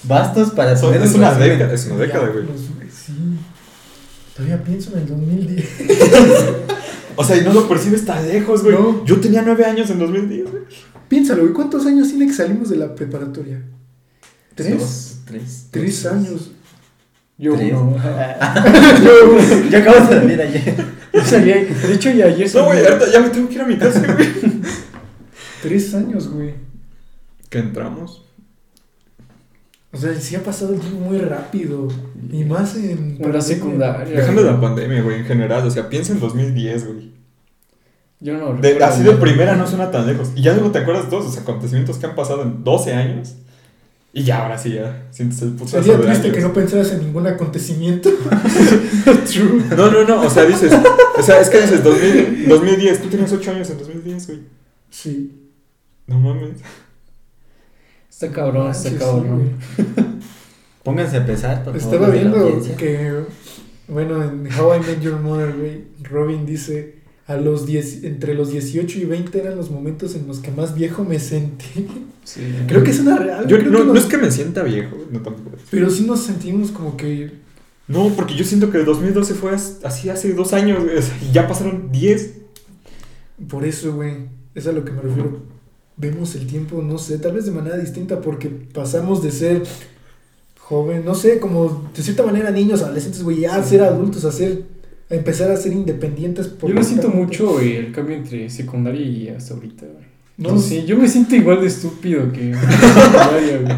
bastos 0.02 0.50
para 0.50 0.76
Son- 0.76 0.94
es 0.94 1.12
un 1.12 1.20
una 1.20 1.34
década, 1.34 1.72
es 1.72 1.86
una 1.86 1.96
década, 1.96 2.28
güey. 2.28 2.44
Diablos, 2.44 2.62
Sí. 3.06 3.12
Todavía 4.36 4.62
pienso 4.64 4.92
en 4.94 4.98
el 5.02 5.08
2010. 5.08 5.64
O 7.16 7.22
sea, 7.22 7.36
y 7.36 7.42
no 7.42 7.52
lo 7.52 7.68
percibes 7.68 8.04
tan 8.04 8.26
lejos, 8.26 8.64
güey. 8.64 8.74
No. 8.74 9.04
Yo 9.04 9.20
tenía 9.20 9.40
nueve 9.42 9.64
años 9.64 9.88
en 9.90 10.00
2010, 10.00 10.50
güey. 10.50 10.62
Piénsalo, 11.14 11.42
güey. 11.42 11.54
¿Cuántos 11.54 11.86
años 11.86 12.08
tiene 12.08 12.26
que 12.26 12.32
salimos 12.32 12.70
de 12.70 12.76
la 12.76 12.92
preparatoria? 12.92 13.62
¿Tres? 14.56 14.78
Dos, 14.80 15.18
tres. 15.24 15.68
Tres 15.70 16.06
años. 16.06 16.50
Yo 17.38 17.54
¿Tres? 17.54 17.72
no. 17.72 17.96
Yo 19.70 19.78
acabo 19.78 20.00
de 20.00 20.06
salir 20.06 20.40
ayer. 20.42 20.74
Yo 21.12 21.24
salí, 21.24 21.52
de 21.52 21.94
hecho, 21.94 22.10
ya 22.10 22.26
ayer 22.26 22.52
No, 22.52 22.64
güey, 22.64 22.84
ahorita 22.84 23.12
ya 23.12 23.20
me 23.20 23.28
tengo 23.28 23.48
que 23.48 23.54
ir 23.54 23.60
a 23.60 23.64
mi 23.64 23.76
casa, 23.78 24.00
güey. 24.12 24.28
Tres 25.62 25.94
años, 25.94 26.28
güey. 26.30 26.54
¿Qué 27.48 27.60
entramos? 27.60 28.24
O 29.92 29.96
sea, 29.96 30.16
sí 30.16 30.34
ha 30.34 30.42
pasado 30.42 30.74
el 30.74 30.80
tiempo 30.80 30.98
muy 30.98 31.18
rápido. 31.18 31.86
Y 32.32 32.42
más 32.42 32.74
en. 32.74 33.18
Pandemia. 33.18 33.40
secundaria. 33.40 34.16
Dejando 34.18 34.42
güey. 34.42 34.52
la 34.52 34.60
pandemia, 34.60 35.00
güey, 35.02 35.20
en 35.20 35.26
general. 35.26 35.64
O 35.64 35.70
sea, 35.70 35.88
piensa 35.88 36.12
en 36.12 36.18
2010, 36.18 36.86
güey. 36.88 37.12
Yo 38.24 38.38
no 38.38 38.54
De- 38.54 38.70
recuerdo 38.72 38.86
así 38.86 39.02
de 39.02 39.12
primera 39.12 39.54
no 39.54 39.66
suena 39.66 39.90
tan 39.90 40.06
lejos. 40.06 40.30
Y 40.34 40.42
ya 40.42 40.54
luego 40.54 40.70
te 40.70 40.78
acuerdas 40.78 41.04
de 41.04 41.10
todos 41.10 41.26
los 41.26 41.36
acontecimientos 41.38 41.98
que 41.98 42.06
han 42.06 42.14
pasado 42.14 42.42
en 42.42 42.64
12 42.64 42.92
años. 42.94 43.34
Y 44.14 44.22
ya, 44.24 44.42
ahora 44.44 44.56
sí, 44.56 44.72
ya 44.74 45.08
sientes 45.10 45.42
el 45.42 45.50
putazo 45.52 45.78
Sería 45.82 45.98
de 45.98 46.04
triste 46.04 46.22
años. 46.28 46.36
que 46.36 46.42
no 46.42 46.52
pensaras 46.52 46.92
en 46.92 47.00
ningún 47.00 47.26
acontecimiento. 47.26 48.08
True. 49.30 49.64
No, 49.76 49.90
no, 49.90 50.04
no, 50.04 50.22
o 50.22 50.30
sea, 50.30 50.44
dices, 50.44 50.72
o 51.18 51.22
sea, 51.22 51.40
es 51.40 51.50
que 51.50 51.60
dices 51.60 51.82
2000, 51.84 52.48
2010, 52.48 53.02
tú 53.02 53.08
tenías 53.08 53.32
8 53.32 53.50
años 53.50 53.70
en 53.70 53.78
2010, 53.78 54.26
güey. 54.28 54.40
Sí. 54.88 55.50
No 56.06 56.18
mames. 56.20 56.52
Está 58.10 58.30
cabrón, 58.30 58.70
está 58.70 58.88
Sí, 58.88 58.94
sí, 58.94 59.00
cabrón. 59.00 59.26
güey. 59.28 60.06
Pónganse 60.82 61.16
a 61.16 61.26
pesar, 61.26 61.64
por. 61.64 61.76
Estaba 61.76 62.08
de 62.08 62.18
viendo 62.20 62.62
que, 62.78 63.24
bueno, 63.88 64.22
en 64.22 64.46
How 64.58 64.76
I 64.76 64.80
Met 64.80 65.00
Your 65.00 65.18
Mother, 65.18 65.54
güey, 65.56 65.84
Robin 66.02 66.46
dice, 66.46 66.96
a 67.26 67.36
los 67.36 67.66
10, 67.66 68.04
entre 68.04 68.34
los 68.34 68.50
18 68.50 68.98
y 68.98 69.04
20 69.04 69.38
eran 69.38 69.56
los 69.56 69.70
momentos 69.70 70.14
en 70.14 70.26
los 70.26 70.38
que 70.40 70.50
más 70.50 70.74
viejo 70.74 71.04
me 71.04 71.18
sentí. 71.18 71.86
Sí. 72.24 72.40
Creo 72.66 72.82
que 72.82 72.90
es 72.90 73.00
una 73.00 73.18
real. 73.18 73.46
Yo, 73.46 73.58
no, 73.58 73.94
es 73.94 74.06
que 74.06 74.16
me 74.16 74.30
sienta 74.30 74.62
viejo, 74.62 74.96
no 75.10 75.20
tampoco. 75.20 75.58
Pero 75.70 75.90
sí 75.90 76.04
nos 76.04 76.22
sentimos 76.22 76.70
como 76.70 76.96
que, 76.96 77.32
No, 77.86 78.08
porque 78.16 78.34
yo 78.34 78.44
siento 78.46 78.70
que 78.70 78.78
el 78.78 78.86
2012 78.86 79.34
fue 79.34 79.52
as- 79.52 79.80
así 79.84 80.08
hace 80.08 80.32
dos 80.32 80.54
años, 80.54 80.82
güey, 80.82 80.96
ya 81.34 81.46
pasaron 81.46 81.92
10. 81.92 82.32
por 83.46 83.66
eso, 83.66 83.92
güey, 83.94 84.14
es 84.54 84.66
a 84.66 84.72
lo 84.72 84.86
que 84.86 84.92
me 84.92 85.02
refiero. 85.02 85.38
Vemos 85.98 86.34
el 86.34 86.46
tiempo, 86.46 86.80
no 86.80 86.96
sé, 86.96 87.18
tal 87.18 87.32
vez 87.32 87.44
de 87.44 87.50
manera 87.50 87.76
distinta 87.76 88.22
porque 88.22 88.48
pasamos 88.48 89.22
de 89.22 89.30
ser 89.30 89.62
joven, 90.58 91.04
no 91.04 91.14
sé, 91.14 91.38
como 91.40 91.90
de 91.94 92.02
cierta 92.02 92.22
manera 92.24 92.50
niños, 92.50 92.80
adolescentes, 92.82 93.22
güey, 93.22 93.40
ya 93.40 93.56
a 93.56 93.62
ser 93.62 93.82
adultos, 93.82 94.24
a 94.24 94.32
ser, 94.32 94.62
empezar 95.16 95.50
a 95.50 95.56
ser 95.56 95.72
independientes. 95.72 96.48
por 96.48 96.70
Yo 96.70 96.76
lo 96.76 96.82
siento 96.84 97.08
mucho, 97.08 97.52
güey, 97.54 97.76
el 97.76 97.92
cambio 97.92 98.16
entre 98.16 98.48
secundaria 98.50 99.00
y 99.02 99.28
hasta 99.28 99.54
ahorita, 99.54 99.86
güey. 99.86 100.04
No, 100.36 100.50
No, 100.52 100.58
sé, 100.58 100.84
yo 100.84 100.96
me 100.96 101.06
siento 101.08 101.36
igual 101.36 101.60
de 101.60 101.68
estúpido 101.68 102.30
que 102.32 102.50
en 102.50 102.54
secundaria, 102.60 103.58
güey. 103.62 103.76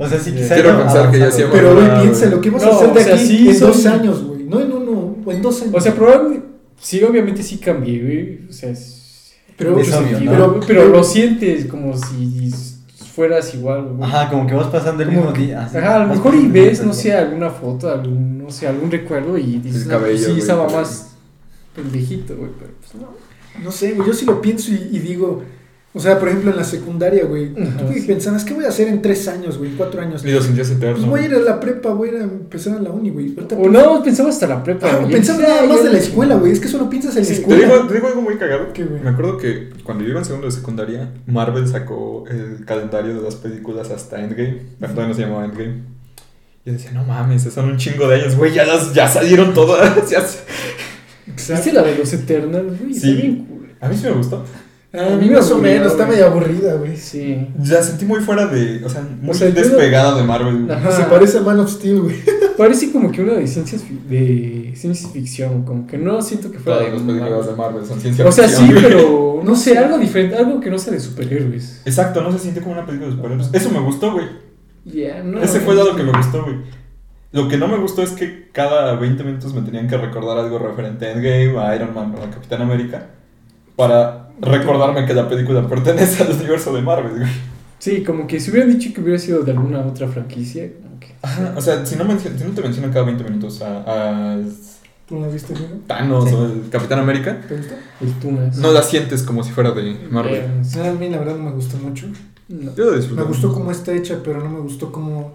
O 0.00 0.08
sea, 0.08 0.18
sí, 0.20 0.30
Quiero 0.32 0.46
quizá. 0.54 0.78
pensar 0.78 1.10
que 1.10 1.18
ya 1.18 1.24
hemos- 1.28 1.50
Pero, 1.52 1.74
güey, 1.74 2.02
piensa 2.02 2.26
lo 2.26 2.40
que 2.40 2.50
vamos 2.50 2.64
No, 2.64 2.72
a 2.72 2.74
hacer 2.76 2.92
de 2.94 3.00
o 3.00 3.04
sea, 3.04 3.14
aquí 3.16 3.26
sí, 3.26 3.48
en 3.48 3.60
dos 3.60 3.86
años, 3.86 4.24
güey. 4.24 4.44
No 4.44 4.60
en 4.60 4.72
uno, 4.72 5.16
o 5.24 5.32
en 5.32 5.42
dos 5.42 5.62
años. 5.62 5.74
O 5.74 5.80
sea, 5.80 5.94
probablemente, 5.94 6.46
sí, 6.80 7.02
obviamente 7.02 7.42
sí 7.42 7.58
cambié, 7.58 8.02
güey. 8.02 8.48
O 8.48 8.52
sea, 8.52 8.70
es- 8.70 9.32
pero, 9.56 9.76
es 9.80 9.92
obvio, 9.92 10.20
¿no? 10.20 10.30
pero, 10.30 10.60
pero 10.66 10.88
lo 10.88 11.02
sientes 11.02 11.64
como 11.66 11.96
si 11.96 12.52
fueras 13.18 13.52
igual, 13.52 13.82
güey. 13.96 14.08
Ajá, 14.08 14.30
como 14.30 14.46
que 14.46 14.54
vas 14.54 14.68
pasando 14.68 15.02
el 15.02 15.08
Como 15.08 15.20
mismo 15.22 15.32
que- 15.34 15.40
día. 15.46 15.64
así, 15.64 15.76
Ajá, 15.76 15.96
a 15.96 15.98
lo 16.06 16.14
mejor 16.14 16.34
y 16.36 16.46
ves, 16.46 16.78
el 16.78 16.86
no 16.86 16.92
sé, 16.92 17.12
alguna 17.12 17.50
foto, 17.50 17.90
algún, 17.90 18.38
no 18.38 18.48
sé, 18.48 18.68
algún 18.68 18.90
recuerdo 18.92 19.36
y 19.36 19.58
dices, 19.58 19.82
El 19.82 19.88
"No, 19.88 19.94
pues 19.98 20.02
cabello, 20.02 20.18
sí, 20.18 20.24
güey, 20.30 20.38
estaba 20.38 20.62
el 20.62 20.68
cabello". 20.70 20.88
más 20.88 21.10
pendejito, 21.74 22.36
güey, 22.36 22.50
pero 22.60 22.70
pues 22.80 22.94
no. 22.94 23.08
no 23.64 23.72
sé, 23.72 23.92
güey, 23.94 24.06
yo 24.06 24.14
sí 24.14 24.24
lo 24.24 24.40
pienso 24.40 24.70
y, 24.70 24.88
y 24.92 24.98
digo, 25.00 25.42
o 25.94 26.00
sea, 26.00 26.18
por 26.18 26.28
ejemplo, 26.28 26.50
en 26.50 26.56
la 26.58 26.64
secundaria, 26.64 27.24
güey, 27.24 27.54
tú 27.54 27.88
que 27.92 28.00
sí. 28.00 28.06
pensabas, 28.06 28.44
¿qué 28.44 28.52
voy 28.54 28.64
a 28.66 28.68
hacer 28.68 28.88
en 28.88 29.00
tres 29.02 29.26
años, 29.26 29.56
güey, 29.58 29.70
en 29.70 29.76
cuatro 29.76 30.00
años? 30.02 30.24
Y 30.24 30.30
lo 30.30 30.42
sentías 30.42 30.70
eterno. 30.70 30.96
Pues 30.98 31.06
voy 31.08 31.20
a 31.20 31.24
ir 31.24 31.34
a 31.34 31.38
la 31.40 31.58
prepa, 31.58 31.90
voy 31.94 32.08
a 32.10 32.12
ir 32.12 32.18
a 32.18 32.24
empezar 32.24 32.76
a 32.76 32.80
la 32.80 32.90
uni, 32.90 33.10
güey. 33.10 33.34
Ahorita 33.36 33.56
O 33.56 33.68
no, 33.68 34.02
pensaba 34.02 34.28
hasta 34.28 34.46
la 34.46 34.62
prepa, 34.62 34.86
Ah, 34.90 34.96
güey. 34.98 35.12
pensaba 35.12 35.40
nada 35.42 35.64
más 35.66 35.82
de 35.82 35.90
la 35.90 35.98
escuela, 35.98 36.36
güey. 36.36 36.52
Es 36.52 36.60
que 36.60 36.68
solo 36.68 36.88
piensas 36.90 37.16
en 37.16 37.22
la 37.22 37.24
Sí, 37.24 37.34
te, 37.34 37.40
escuela. 37.40 37.64
digo, 37.74 37.86
te 37.88 37.94
digo 37.94 38.06
algo 38.06 38.20
muy 38.22 38.36
cagado. 38.36 38.72
¿Qué, 38.72 38.84
güey? 38.84 39.00
Me 39.02 39.10
acuerdo 39.10 39.38
que 39.38 39.70
cuando 39.82 40.04
yo 40.04 40.10
iba 40.10 40.18
en 40.20 40.24
segundo 40.26 40.46
de 40.46 40.52
secundaria, 40.52 41.10
Marvel 41.26 41.66
sacó 41.66 42.24
el 42.30 42.64
calendario 42.66 43.14
de 43.14 43.22
las 43.22 43.36
películas 43.36 43.90
hasta 43.90 44.20
Endgame. 44.22 44.60
Todavía 44.80 45.08
no 45.08 45.14
se 45.14 45.22
llamaba 45.22 45.44
Endgame. 45.46 45.82
Y 46.64 46.70
yo 46.70 46.72
decía, 46.74 46.90
no 46.92 47.02
mames, 47.04 47.42
son 47.44 47.64
un 47.70 47.76
chingo 47.78 48.06
de 48.08 48.16
años, 48.16 48.36
güey, 48.36 48.52
ya, 48.52 48.66
las, 48.66 48.92
ya 48.92 49.08
salieron 49.08 49.54
todas. 49.54 50.10
ya. 50.10 50.22
¿Viste 51.26 51.72
la 51.72 51.82
de 51.82 51.96
los 51.96 52.12
Eternals, 52.12 52.78
güey? 52.80 52.92
Sí. 52.94 53.14
Bien 53.14 53.44
cool. 53.46 53.68
A 53.80 53.88
mí 53.88 53.96
sí 53.96 54.04
me 54.04 54.12
gustó. 54.12 54.44
A 54.90 55.16
mí 55.16 55.28
más 55.28 55.50
o 55.50 55.58
menos, 55.58 55.92
está 55.92 56.06
medio 56.06 56.26
aburrida, 56.26 56.74
güey. 56.76 56.96
Sí. 56.96 57.46
La 57.66 57.82
sentí 57.82 58.06
muy 58.06 58.20
fuera 58.20 58.46
de. 58.46 58.82
O 58.84 58.88
sea, 58.88 59.06
muy 59.20 59.34
sea, 59.34 59.48
no- 59.48 59.54
despegada 59.54 60.16
de 60.16 60.22
Marvel. 60.24 60.64
güey. 60.64 60.76
Ajá. 60.78 60.92
Se 60.92 61.02
parece 61.04 61.38
a 61.38 61.42
Man 61.42 61.60
of 61.60 61.70
Steel, 61.70 62.00
güey. 62.00 62.16
Parece 62.58 62.90
como 62.90 63.12
que 63.12 63.22
una 63.22 63.34
de 63.34 63.46
ciencias 63.46 63.82
fi- 63.82 64.00
de 64.08 64.72
ciencia 64.74 65.08
ficción, 65.10 65.62
como 65.62 65.86
que 65.86 65.96
no 65.96 66.20
siento 66.22 66.50
que 66.50 66.58
fuera 66.58 66.78
Todas 66.80 66.92
de 66.92 66.98
las 66.98 67.06
películas 67.06 67.46
de 67.46 67.52
Marvel. 67.54 67.86
Son 67.86 68.00
ciencia 68.00 68.26
O 68.26 68.32
sea, 68.32 68.48
sí, 68.48 68.62
ficción, 68.66 68.80
güey. 68.80 68.84
pero 68.92 69.40
no 69.44 69.54
sé, 69.56 69.78
algo 69.78 69.96
diferente, 69.98 70.34
algo 70.36 70.58
que 70.58 70.68
no 70.68 70.76
sea 70.78 70.92
de 70.92 70.98
superhéroes. 70.98 71.82
Exacto, 71.84 72.20
no 72.20 72.32
se 72.32 72.38
siente 72.40 72.60
como 72.60 72.72
una 72.72 72.84
película 72.84 73.10
de 73.10 73.16
superhéroes. 73.16 73.50
Eso 73.52 73.70
me 73.70 73.78
gustó, 73.78 74.12
güey. 74.12 74.26
Ya, 74.84 75.22
no. 75.22 75.40
Ese 75.40 75.60
fue 75.60 75.74
el 75.74 75.78
lado 75.78 75.94
que 75.94 76.02
me 76.02 76.10
gustó, 76.12 76.42
güey. 76.42 76.56
Lo 77.30 77.46
que 77.48 77.58
no 77.58 77.68
me 77.68 77.76
gustó 77.78 78.02
es 78.02 78.10
que 78.10 78.48
cada 78.50 78.94
20 78.96 79.22
minutos 79.22 79.54
me 79.54 79.60
tenían 79.62 79.86
que 79.86 79.96
recordar 79.98 80.38
algo 80.38 80.58
referente 80.58 81.06
a 81.06 81.12
Endgame, 81.12 81.58
a 81.60 81.76
Iron 81.76 81.94
Man 81.94 82.12
o 82.18 82.24
a 82.24 82.30
Capitán 82.30 82.62
América. 82.62 83.06
Para 83.76 84.27
recordarme 84.40 85.06
que 85.06 85.14
la 85.14 85.28
película 85.28 85.66
pertenece 85.68 86.22
al 86.22 86.32
universo 86.32 86.72
de 86.74 86.82
Marvel, 86.82 87.18
güey. 87.18 87.30
Sí, 87.78 88.02
como 88.02 88.26
que 88.26 88.40
si 88.40 88.50
hubieran 88.50 88.76
dicho 88.76 88.92
que 88.92 89.00
hubiera 89.00 89.18
sido 89.18 89.42
de 89.42 89.52
alguna 89.52 89.80
otra 89.86 90.08
franquicia, 90.08 90.64
que. 91.00 91.14
Ajá, 91.22 91.54
o 91.56 91.60
sea, 91.60 91.84
si 91.86 91.96
no, 91.96 92.04
si 92.18 92.28
no 92.44 92.50
te 92.54 92.62
mencionan 92.62 92.92
cada 92.92 93.04
20 93.04 93.22
minutos 93.24 93.62
a, 93.62 94.34
a 94.34 94.38
¿Tú 95.08 95.20
la 95.20 95.28
viste, 95.28 95.54
güey? 95.54 95.64
Thanos 95.86 96.28
Sí. 96.28 96.34
o 96.34 96.44
el 96.46 96.68
Capitán 96.70 96.98
América, 96.98 97.40
¿Te 97.48 97.56
gustó? 97.56 97.74
El 98.02 98.12
Tunas. 98.14 98.58
no 98.58 98.72
la 98.72 98.82
sientes 98.82 99.22
como 99.22 99.42
si 99.42 99.52
fuera 99.52 99.70
de 99.70 99.96
Marvel. 100.10 100.34
Eh, 100.34 100.48
sí. 100.62 100.80
A 100.80 100.92
mí 100.92 101.08
la 101.08 101.18
verdad 101.18 101.36
no 101.36 101.44
me 101.44 101.52
gustó 101.52 101.76
mucho. 101.78 102.06
No. 102.48 102.74
Yo 102.74 102.84
lo 102.86 102.92
disfruté. 102.96 103.22
Me 103.22 103.26
gustó 103.28 103.52
cómo 103.54 103.70
está 103.70 103.92
hecha, 103.94 104.18
pero 104.24 104.42
no 104.42 104.50
me 104.50 104.60
gustó 104.60 104.90
cómo 104.92 105.34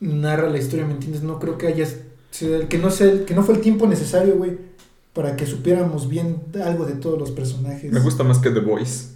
narra 0.00 0.48
la 0.48 0.58
historia, 0.58 0.86
¿me 0.86 0.92
entiendes? 0.94 1.22
No 1.22 1.38
creo 1.38 1.56
que 1.58 1.66
haya 1.68 1.86
sido- 2.30 2.68
que 2.68 2.78
no 2.78 2.90
sé, 2.90 3.24
que 3.24 3.34
no 3.34 3.42
fue 3.44 3.54
el 3.56 3.60
tiempo 3.60 3.86
necesario, 3.86 4.34
güey, 4.36 4.52
para 5.12 5.36
que 5.36 5.46
supiéramos 5.46 6.08
bien 6.08 6.36
algo 6.64 6.84
de 6.86 6.94
todos 6.94 7.18
los 7.18 7.30
personajes. 7.30 7.92
Me 7.92 8.00
gusta 8.00 8.24
más 8.24 8.38
que 8.38 8.50
The 8.50 8.60
Voice. 8.60 9.12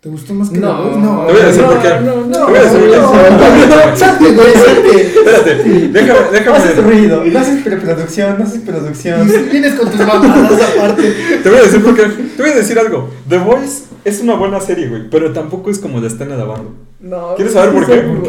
¿Te 0.00 0.08
gustó 0.08 0.32
más 0.32 0.48
que 0.48 0.58
No, 0.58 0.76
The 0.76 0.82
Voice? 0.84 0.98
No. 1.00 1.26
Te 1.26 1.32
voy 1.32 1.42
a 1.42 1.46
decir 1.46 1.62
no, 1.62 1.68
por 1.68 1.82
qué. 1.82 1.88
No, 2.00 2.16
no, 2.26 2.30
Te 2.30 2.44
voy 2.52 2.56
a 2.56 2.62
decir 2.62 2.80
por 2.80 2.90
qué. 2.90 2.96
no. 2.96 3.96
Salte, 3.96 4.32
güey, 4.32 4.52
salte. 4.54 5.06
Espérate, 5.08 5.88
déjame, 5.88 6.46
No 6.46 6.54
haces 6.54 6.76
déjame. 6.76 6.82
ruido, 6.94 7.24
no 7.24 7.38
haces 7.38 7.62
preproducción, 7.62 8.38
no 8.38 8.44
haces 8.44 8.60
producción. 8.62 9.28
Vienes 9.50 9.74
con 9.74 9.90
tus 9.90 10.00
mamadas 10.00 10.60
aparte. 10.76 11.14
Te 11.42 11.50
voy 11.50 11.58
a 11.58 11.62
decir 11.62 11.84
por 11.84 11.94
qué. 11.96 12.02
Te 12.04 12.42
voy 12.42 12.50
a 12.52 12.54
decir 12.56 12.78
algo. 12.78 13.10
The 13.28 13.38
Voice 13.38 13.84
es 14.04 14.20
una 14.22 14.36
buena 14.36 14.60
serie, 14.60 14.88
güey, 14.88 15.10
pero 15.10 15.32
tampoco 15.32 15.70
es 15.70 15.78
como 15.78 16.00
la 16.00 16.06
están 16.06 16.32
alabando. 16.32 16.74
No, 17.00 17.34
¿Quieres 17.34 17.52
saber 17.54 17.74
por 17.74 17.86
qué? 17.86 18.00
bueno. 18.00 18.22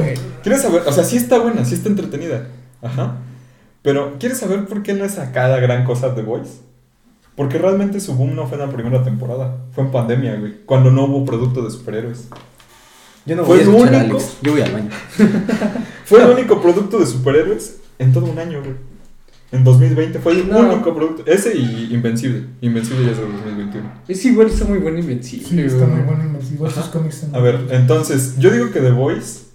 ¿Quieres 0.44 0.62
saber? 0.62 0.82
O 0.86 0.92
sea, 0.92 1.04
sí 1.04 1.16
está 1.18 1.38
buena, 1.40 1.64
sí 1.64 1.76
está 1.76 1.88
entretenida. 1.88 2.48
Ajá. 2.82 3.18
Pero, 3.82 4.16
¿quieres 4.20 4.38
saber 4.40 4.66
por 4.66 4.84
qué 4.84 4.94
no 4.94 5.06
es 5.06 5.18
acá 5.20 5.48
la 5.48 5.60
gran 5.60 5.86
cosa 5.86 6.14
The 6.16 6.22
Voice? 6.22 6.52
Porque 7.42 7.58
realmente 7.58 8.00
su 8.00 8.14
boom 8.14 8.36
no 8.36 8.46
fue 8.46 8.60
en 8.60 8.68
la 8.68 8.72
primera 8.72 9.04
temporada. 9.04 9.58
Fue 9.72 9.84
en 9.84 9.90
pandemia, 9.90 10.36
güey. 10.36 10.58
Cuando 10.64 10.92
no 10.92 11.06
hubo 11.06 11.26
producto 11.26 11.64
de 11.64 11.72
superhéroes. 11.72 12.28
Yo 13.26 13.36
no 13.36 13.44
Fue 13.46 13.56
voy 13.56 13.58
a 13.58 13.62
el 13.64 13.70
escuchar 13.70 13.96
a 13.96 13.98
único. 14.04 14.18
Alex, 14.18 14.38
yo 14.44 14.52
voy 14.52 14.62
al 14.62 14.72
baño. 14.72 14.90
Fue 16.06 16.24
el 16.24 16.30
único 16.30 16.62
producto 16.62 17.00
de 17.00 17.08
superhéroes 17.08 17.78
en 17.98 18.14
todo 18.14 18.26
un 18.28 18.38
año, 18.38 18.60
güey. 18.62 18.76
En 19.52 19.64
2020 19.64 20.20
fue 20.20 20.34
el 20.34 20.50
No. 20.50 20.60
único 20.60 20.94
producto. 20.94 21.24
Ese 21.26 21.58
y 21.58 21.90
Invencible. 21.92 22.46
Invencible 22.62 23.06
ya 23.06 23.12
es 23.14 23.18
de 23.18 23.24
2021. 23.24 23.92
Es 24.08 24.24
igual, 24.24 24.46
está 24.48 24.66
muy 24.66 24.78
bueno 24.78 25.00
Invencible. 25.00 25.48
Sí, 25.48 25.60
está 25.62 25.88
muy 25.88 26.02
bueno 26.04 26.24
Invencible. 26.24 26.70
Sus 26.70 26.86
cómics 26.86 27.24
están 27.24 27.36
A 27.36 27.40
ver, 27.44 27.60
entonces, 27.72 28.36
yo 28.38 28.52
digo 28.52 28.70
que 28.72 28.82
The 28.82 28.92
Voice. 28.92 29.46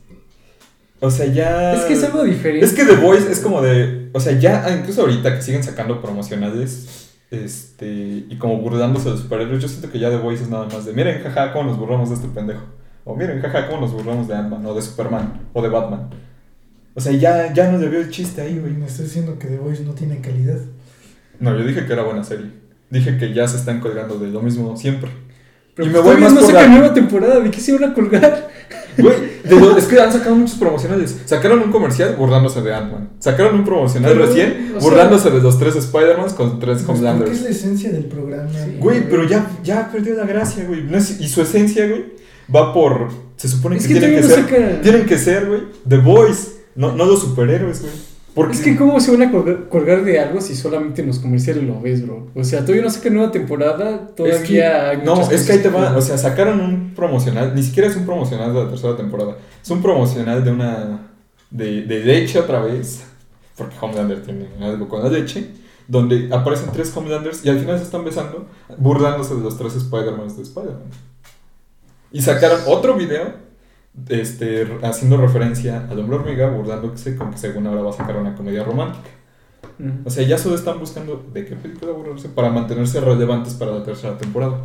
O 0.98 1.08
sea, 1.12 1.26
ya. 1.26 1.72
Es 1.74 1.82
que 1.82 1.92
es 1.94 2.02
algo 2.02 2.24
diferente. 2.24 2.66
Es 2.66 2.72
que 2.72 2.84
The 2.84 2.96
Voice 2.96 3.30
es 3.30 3.38
como 3.38 3.62
de. 3.62 4.10
O 4.12 4.18
sea, 4.18 4.36
ya, 4.36 4.64
ah, 4.66 4.72
incluso 4.76 5.02
ahorita 5.02 5.36
que 5.36 5.42
siguen 5.42 5.62
sacando 5.62 6.02
promocionales. 6.02 7.06
Este. 7.31 7.86
Y 8.28 8.36
como 8.39 8.59
burlándose 8.61 9.11
de 9.11 9.16
superhéroes, 9.16 9.61
yo 9.62 9.69
siento 9.69 9.90
que 9.90 9.98
ya 9.98 10.11
The 10.11 10.19
Voice 10.19 10.44
es 10.44 10.48
nada 10.51 10.66
más 10.66 10.85
de. 10.85 10.93
Miren, 10.93 11.23
jaja, 11.23 11.53
cómo 11.53 11.70
nos 11.70 11.78
burlamos 11.78 12.09
de 12.11 12.15
este 12.16 12.28
pendejo. 12.28 12.62
O 13.05 13.15
miren, 13.16 13.40
jaja, 13.40 13.69
cómo 13.69 13.81
nos 13.82 13.93
burlamos 13.93 14.28
de 14.28 14.35
Ant-Man, 14.35 14.65
o 14.66 14.74
de 14.74 14.82
Superman, 14.82 15.40
o 15.53 15.62
de 15.62 15.69
Batman. 15.69 16.11
O 16.94 17.01
sea, 17.01 17.12
ya, 17.12 17.53
ya 17.53 17.70
no 17.70 17.78
le 17.78 17.89
veo 17.89 18.01
el 18.01 18.11
chiste 18.11 18.40
ahí, 18.40 18.59
güey. 18.59 18.73
Me 18.73 18.86
estás 18.86 19.05
diciendo 19.07 19.39
que 19.39 19.48
The 19.48 19.59
Voice 19.59 19.82
no 19.85 19.93
tiene 19.93 20.20
calidad. 20.20 20.59
No, 21.40 21.57
yo 21.57 21.65
dije 21.66 21.85
que 21.85 21.93
era 21.93 22.03
buena 22.03 22.24
serie. 22.24 22.51
dije 22.90 23.19
que 23.19 23.35
ya 23.35 23.47
se 23.48 23.57
están 23.59 23.81
colgando 23.81 24.19
de 24.19 24.28
lo 24.28 24.40
mismo 24.40 24.77
siempre. 24.77 25.11
Pero 25.74 25.89
y 25.89 25.93
pues 25.93 26.05
me 26.05 26.11
voy 26.12 26.20
más 26.23 26.32
no 26.32 26.40
por 26.40 26.51
sacan 26.53 26.70
la- 26.73 26.78
nueva 26.78 26.94
temporada, 26.94 27.40
¿de 27.40 27.51
qué 27.51 27.61
se 27.61 27.73
van 27.78 27.90
a 27.90 27.94
colgar? 27.94 28.48
Güey, 28.98 29.16
de 29.44 29.60
lo- 29.60 29.77
es 29.77 29.85
que 29.85 30.01
han 30.01 30.12
sacado 30.12 30.35
muchos 30.36 30.56
promocionales. 30.59 31.16
Sacaron 31.24 31.60
un 31.60 31.70
comercial 31.70 32.16
burlándose 32.16 32.62
de 32.62 32.74
Ant-Man. 32.74 33.10
Sacaron 33.18 33.56
un 33.56 33.64
promocional 33.64 34.12
Pero, 34.12 34.27
recién 34.27 34.73
o 34.77 34.81
sea- 34.81 34.89
burlándose 34.90 35.31
de 35.31 35.40
los 35.40 35.59
tres 35.59 35.77
Spider-Mans 35.77 36.32
con 36.35 36.59
tres 36.59 36.82
Pues, 36.82 36.86
porque 36.86 36.93
es 36.93 36.98
Homelanders. 37.06 37.43
la 37.43 37.48
esencia 37.51 37.90
del 37.90 38.05
programa. 38.06 38.48
Güey, 38.81 39.09
pero 39.09 39.24
ya, 39.24 39.51
ya 39.62 39.90
perdió 39.93 40.14
la 40.14 40.24
gracia, 40.24 40.64
güey. 40.66 40.82
No 40.85 40.97
es- 40.97 41.20
y 41.20 41.28
su 41.28 41.43
esencia, 41.43 41.86
güey, 41.86 42.05
va 42.55 42.73
por. 42.73 43.09
Se 43.36 43.48
supone 43.48 43.77
Es 43.77 43.86
que, 43.86 43.94
que 43.94 44.01
tienen 44.01 44.20
que 44.20 44.27
ser. 44.28 44.81
Tienen 44.82 45.06
que 45.06 45.18
ser, 45.18 45.47
güey, 45.47 45.60
The 45.89 45.98
Boys. 45.98 46.52
No, 46.74 46.93
no 46.93 47.05
los 47.06 47.20
superhéroes, 47.20 47.81
güey. 47.82 47.93
Porque 48.36 48.52
Es 48.54 48.60
que 48.62 48.76
cómo 48.76 49.00
se 49.00 49.10
van 49.10 49.22
a 49.22 49.30
colgar, 49.32 49.68
colgar 49.70 50.04
de 50.04 50.20
algo 50.20 50.40
si 50.42 50.54
solamente 50.54 51.00
en 51.00 51.08
los 51.08 51.18
comerciales 51.18 51.64
lo 51.64 51.80
ves, 51.80 52.06
bro. 52.06 52.28
O 52.34 52.44
sea, 52.44 52.60
todavía 52.60 52.82
no 52.82 52.90
sacan 52.90 53.14
nueva 53.14 53.32
temporada, 53.32 54.08
todavía 54.14 54.38
Es 54.38 54.44
que- 54.46 54.62
hay 54.62 54.98
no, 54.98 55.20
es 55.30 55.42
que 55.46 55.52
ahí 55.52 55.58
te 55.60 55.70
va, 55.70 55.96
o 55.96 56.00
sea, 56.02 56.18
sacaron 56.18 56.60
un 56.60 56.92
promocional, 56.94 57.54
ni 57.54 57.62
siquiera 57.62 57.88
es 57.88 57.96
un 57.96 58.04
promocional 58.04 58.52
de 58.52 58.62
la 58.64 58.68
tercera 58.68 58.94
temporada, 58.94 59.38
es 59.62 59.70
un 59.70 59.80
promocional 59.82 60.44
de 60.44 60.50
una, 60.52 61.08
de, 61.50 61.82
de 61.84 62.00
leche 62.04 62.38
otra 62.38 62.60
vez, 62.60 63.04
porque 63.56 63.74
Homelander 63.80 64.22
tiene 64.22 64.48
algo 64.60 64.86
con 64.86 65.02
la 65.02 65.08
leche, 65.08 65.48
donde 65.88 66.28
aparecen 66.30 66.68
tres 66.74 66.94
Homelanders 66.94 67.42
y 67.42 67.48
al 67.48 67.58
final 67.58 67.78
se 67.78 67.84
están 67.84 68.04
besando, 68.04 68.46
burlándose 68.76 69.34
de 69.34 69.40
los 69.40 69.56
tres 69.56 69.74
Spider-Man 69.76 70.28
de 70.36 70.42
Spider-Man. 70.42 70.90
Y 72.12 72.20
sacaron 72.20 72.60
otro 72.66 72.94
video, 72.94 73.45
este, 74.09 74.66
haciendo 74.82 75.16
referencia 75.16 75.86
al 75.89 75.98
hombre 75.98 76.16
hormiga, 76.16 76.51
burlándose 76.51 77.16
con 77.16 77.31
que 77.31 77.39
según 77.39 77.66
ahora 77.66 77.82
va 77.82 77.90
a 77.90 77.94
sacar 77.94 78.16
una 78.16 78.35
comedia 78.35 78.62
romántica. 78.64 79.09
O 80.05 80.10
sea, 80.10 80.27
ya 80.27 80.39
solo 80.39 80.55
están 80.55 80.78
buscando 80.78 81.27
de 81.35 81.44
qué 81.44 81.55
película 81.55 81.93
burlarse 81.93 82.31
para 82.31 82.51
mantenerse 82.51 83.01
relevantes 83.01 83.55
para 83.55 83.73
la 83.73 83.85
tercera 83.85 84.16
temporada. 84.16 84.60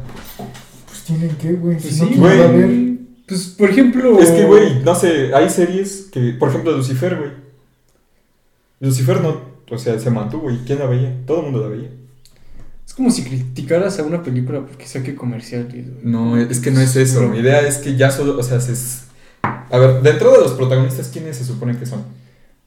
Pues 0.88 1.04
tienen 1.04 1.36
que, 1.36 1.54
güey. 1.54 1.78
Pues 1.78 1.96
Si 1.96 2.02
no, 2.02 2.08
sí, 2.08 2.14
¿quién 2.14 2.24
va 2.24 2.32
a 2.32 2.48
ver? 2.48 2.66
güey. 2.66 3.00
Pues, 3.28 3.48
por 3.58 3.70
ejemplo... 3.70 4.20
Es 4.20 4.32
que, 4.32 4.46
güey, 4.46 4.84
no 4.84 4.96
sé, 4.96 5.34
hay 5.34 5.50
series 5.50 6.10
que, 6.12 6.34
por 6.34 6.50
ejemplo, 6.50 6.76
Lucifer, 6.76 7.18
güey. 7.18 7.32
Lucifer 8.80 9.22
no, 9.22 9.42
o 9.70 9.78
sea, 9.78 10.00
se 10.00 10.10
mantuvo 10.12 10.50
y 10.50 10.58
¿quién 10.66 10.80
la 10.80 10.86
veía? 10.86 11.14
Todo 11.26 11.40
el 11.40 11.44
mundo 11.52 11.62
la 11.62 11.68
veía. 11.68 11.90
Es 12.86 12.94
como 12.94 13.10
si 13.12 13.24
criticaras 13.24 14.00
a 14.00 14.04
una 14.04 14.22
película 14.22 14.66
porque 14.66 14.86
saque 14.86 15.16
comerciales, 15.16 15.72
güey. 15.72 16.04
No, 16.04 16.38
es 16.38 16.60
que 16.60 16.72
no 16.72 16.82
es 16.82 16.96
eso. 16.96 17.28
Mi 17.30 17.40
idea 17.40 17.62
es 17.62 17.78
que 17.78 17.96
ya 17.96 18.12
solo, 18.12 18.38
o 18.38 18.44
sea, 18.44 18.60
se... 18.60 18.76
A 19.44 19.78
ver, 19.78 20.02
dentro 20.02 20.32
de 20.32 20.40
los 20.40 20.52
protagonistas, 20.54 21.08
¿quiénes 21.10 21.38
se 21.38 21.46
supone 21.46 21.78
que 21.78 21.86
son? 21.86 22.04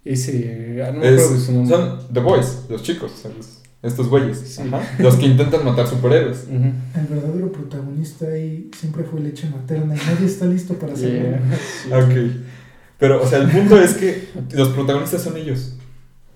Ese... 0.05 0.83
ah, 0.87 0.93
no 0.93 1.01
me 1.01 1.09
Es- 1.09 1.15
acuerdo 1.15 1.35
de 1.35 1.41
su 1.41 1.53
nombre. 1.53 1.77
son 1.77 1.99
The 2.13 2.21
Boys, 2.21 2.59
los 2.69 2.83
chicos, 2.83 3.13
los- 3.37 3.59
estos 3.83 4.09
güeyes. 4.09 4.39
Sí. 4.39 4.63
Ajá, 4.63 4.81
los 4.99 5.17
que 5.17 5.27
intentan 5.27 5.65
matar 5.65 5.87
superhéroes. 5.87 6.45
Ujú. 6.45 6.73
El 6.99 7.07
verdadero 7.09 7.53
protagonista 7.53 8.27
ahí 8.27 8.71
siempre 8.79 9.05
fue 9.05 9.21
leche 9.21 9.49
materna 9.51 9.95
y 9.95 9.99
nadie 9.99 10.27
está 10.27 10.47
listo 10.47 10.75
para 10.75 10.95
hacerlo. 10.95 11.37
Yeah. 11.89 11.99
Ok. 11.99 12.15
Pero, 12.99 13.23
o 13.23 13.27
sea, 13.27 13.39
el 13.39 13.51
punto 13.51 13.79
es 13.79 13.95
que 13.95 14.29
los 14.53 14.69
protagonistas 14.71 15.23
son 15.23 15.37
ellos. 15.37 15.75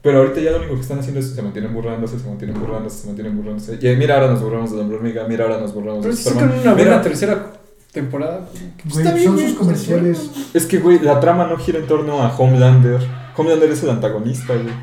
Pero 0.02 0.19
ahorita 0.19 0.40
ya 0.40 0.51
lo 0.52 0.59
único 0.59 0.74
que 0.74 0.81
están 0.82 0.98
haciendo 0.98 1.20
es 1.20 1.31
se 1.31 1.40
mantienen 1.43 1.73
burlándose, 1.74 2.19
se 2.19 2.28
mantienen 2.28 2.59
burlándose, 2.60 3.01
se 3.01 3.06
mantienen 3.06 3.36
burlándose. 3.36 3.78
Y 3.81 3.97
mira, 3.97 4.15
ahora 4.16 4.28
nos 4.32 4.43
burlamos 4.43 4.70
de 4.70 4.77
la 4.78 4.85
hormiga, 4.85 5.27
mira, 5.28 5.44
ahora 5.44 5.59
nos 5.60 5.73
burlamos 5.74 6.01
Pero 6.02 6.15
de 6.15 6.20
Superman. 6.23 6.48
una 6.60 6.74
buena 6.74 6.74
Mira, 6.90 7.02
tercera 7.02 7.52
temporada. 8.00 8.48
Güey, 8.84 8.98
Está 8.98 9.14
bien, 9.14 9.26
son 9.26 9.34
güey, 9.34 9.46
sus 9.48 9.56
pues, 9.56 9.66
comerciales. 9.66 10.30
es 10.54 10.66
que, 10.66 10.78
güey, 10.78 10.98
la 11.00 11.18
trama 11.20 11.46
no 11.46 11.56
gira 11.56 11.78
en 11.78 11.86
torno 11.86 12.22
a 12.22 12.34
Homelander. 12.36 13.00
Homelander 13.36 13.70
es 13.70 13.82
el 13.82 13.90
antagonista, 13.90 14.54
güey. 14.54 14.74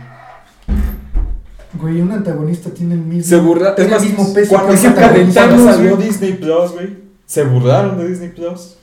Güey, 1.80 2.02
un 2.02 2.12
antagonista 2.12 2.70
tiene 2.70 2.96
el 2.96 3.02
mismo, 3.02 3.30
Se 3.30 3.38
burla, 3.38 3.76
es 3.78 3.90
más, 3.90 4.04
el 4.04 4.10
mismo 4.10 4.34
peso 4.34 4.50
cuando, 4.50 4.78
se 4.78 4.94
calentamos, 4.94 5.62
salió. 5.64 5.98
Disney 5.98 6.34
Plus, 6.34 6.72
güey, 6.72 6.98
se 7.26 7.44
burlaron 7.44 7.98
de 7.98 8.08
Disney 8.08 8.30
Plus. 8.30 8.76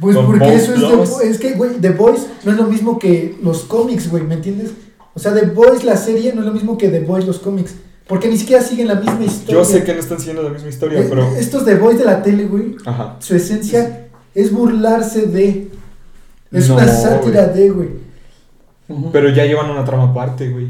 Pues 0.00 0.16
Con 0.16 0.26
porque 0.26 0.44
Bob 0.44 0.54
eso 0.54 0.74
es. 0.74 1.18
The, 1.18 1.30
es 1.30 1.38
que, 1.38 1.52
güey, 1.52 1.72
The 1.80 1.90
Boys 1.90 2.26
no 2.44 2.52
es 2.52 2.58
lo 2.58 2.64
mismo 2.64 2.98
que 2.98 3.36
los 3.42 3.64
cómics, 3.64 4.10
güey, 4.10 4.24
¿me 4.24 4.34
entiendes? 4.34 4.72
O 5.14 5.18
sea, 5.18 5.32
The 5.34 5.46
Boys, 5.46 5.84
la 5.84 5.96
serie, 5.96 6.34
no 6.34 6.40
es 6.40 6.46
lo 6.46 6.52
mismo 6.52 6.76
que 6.76 6.88
The 6.88 7.00
Boys, 7.00 7.26
los 7.26 7.38
cómics. 7.38 7.74
Porque 8.08 8.28
ni 8.28 8.36
siquiera 8.36 8.62
siguen 8.62 8.88
la 8.88 8.94
misma 8.94 9.24
historia. 9.24 9.54
Yo 9.54 9.64
sé 9.64 9.82
que 9.84 9.92
no 9.92 10.00
están 10.00 10.18
siguiendo 10.18 10.42
la 10.42 10.50
misma 10.50 10.68
historia, 10.68 11.00
Eh, 11.00 11.06
pero. 11.08 11.26
Estos 11.36 11.64
The 11.64 11.74
Boys 11.76 11.98
de 11.98 12.04
la 12.04 12.22
tele, 12.22 12.44
güey, 12.44 12.76
Ajá. 12.84 13.16
su 13.18 13.34
esencia 13.34 14.06
es 14.34 14.52
burlarse 14.52 15.26
de. 15.26 15.70
Es 16.52 16.68
No, 16.68 16.76
una 16.76 16.86
sátira 16.86 17.46
de, 17.48 17.70
güey. 17.70 17.88
Pero 19.12 19.28
ya 19.30 19.44
llevan 19.44 19.68
una 19.70 19.84
trama 19.84 20.04
aparte, 20.10 20.48
güey. 20.50 20.68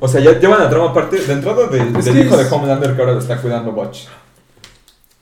O 0.00 0.08
sea, 0.08 0.20
ya 0.22 0.38
llevan 0.38 0.60
la 0.60 0.70
trama 0.70 0.90
aparte 0.90 1.18
de 1.18 1.30
entrada 1.32 1.66
de- 1.66 1.78
del 1.84 1.92
que 2.02 2.20
hijo 2.22 2.40
es- 2.40 2.50
de 2.50 2.56
Homelander 2.56 2.94
que 2.94 3.00
ahora 3.02 3.12
lo 3.12 3.18
está 3.20 3.36
cuidando 3.36 3.72
Butch. 3.72 4.06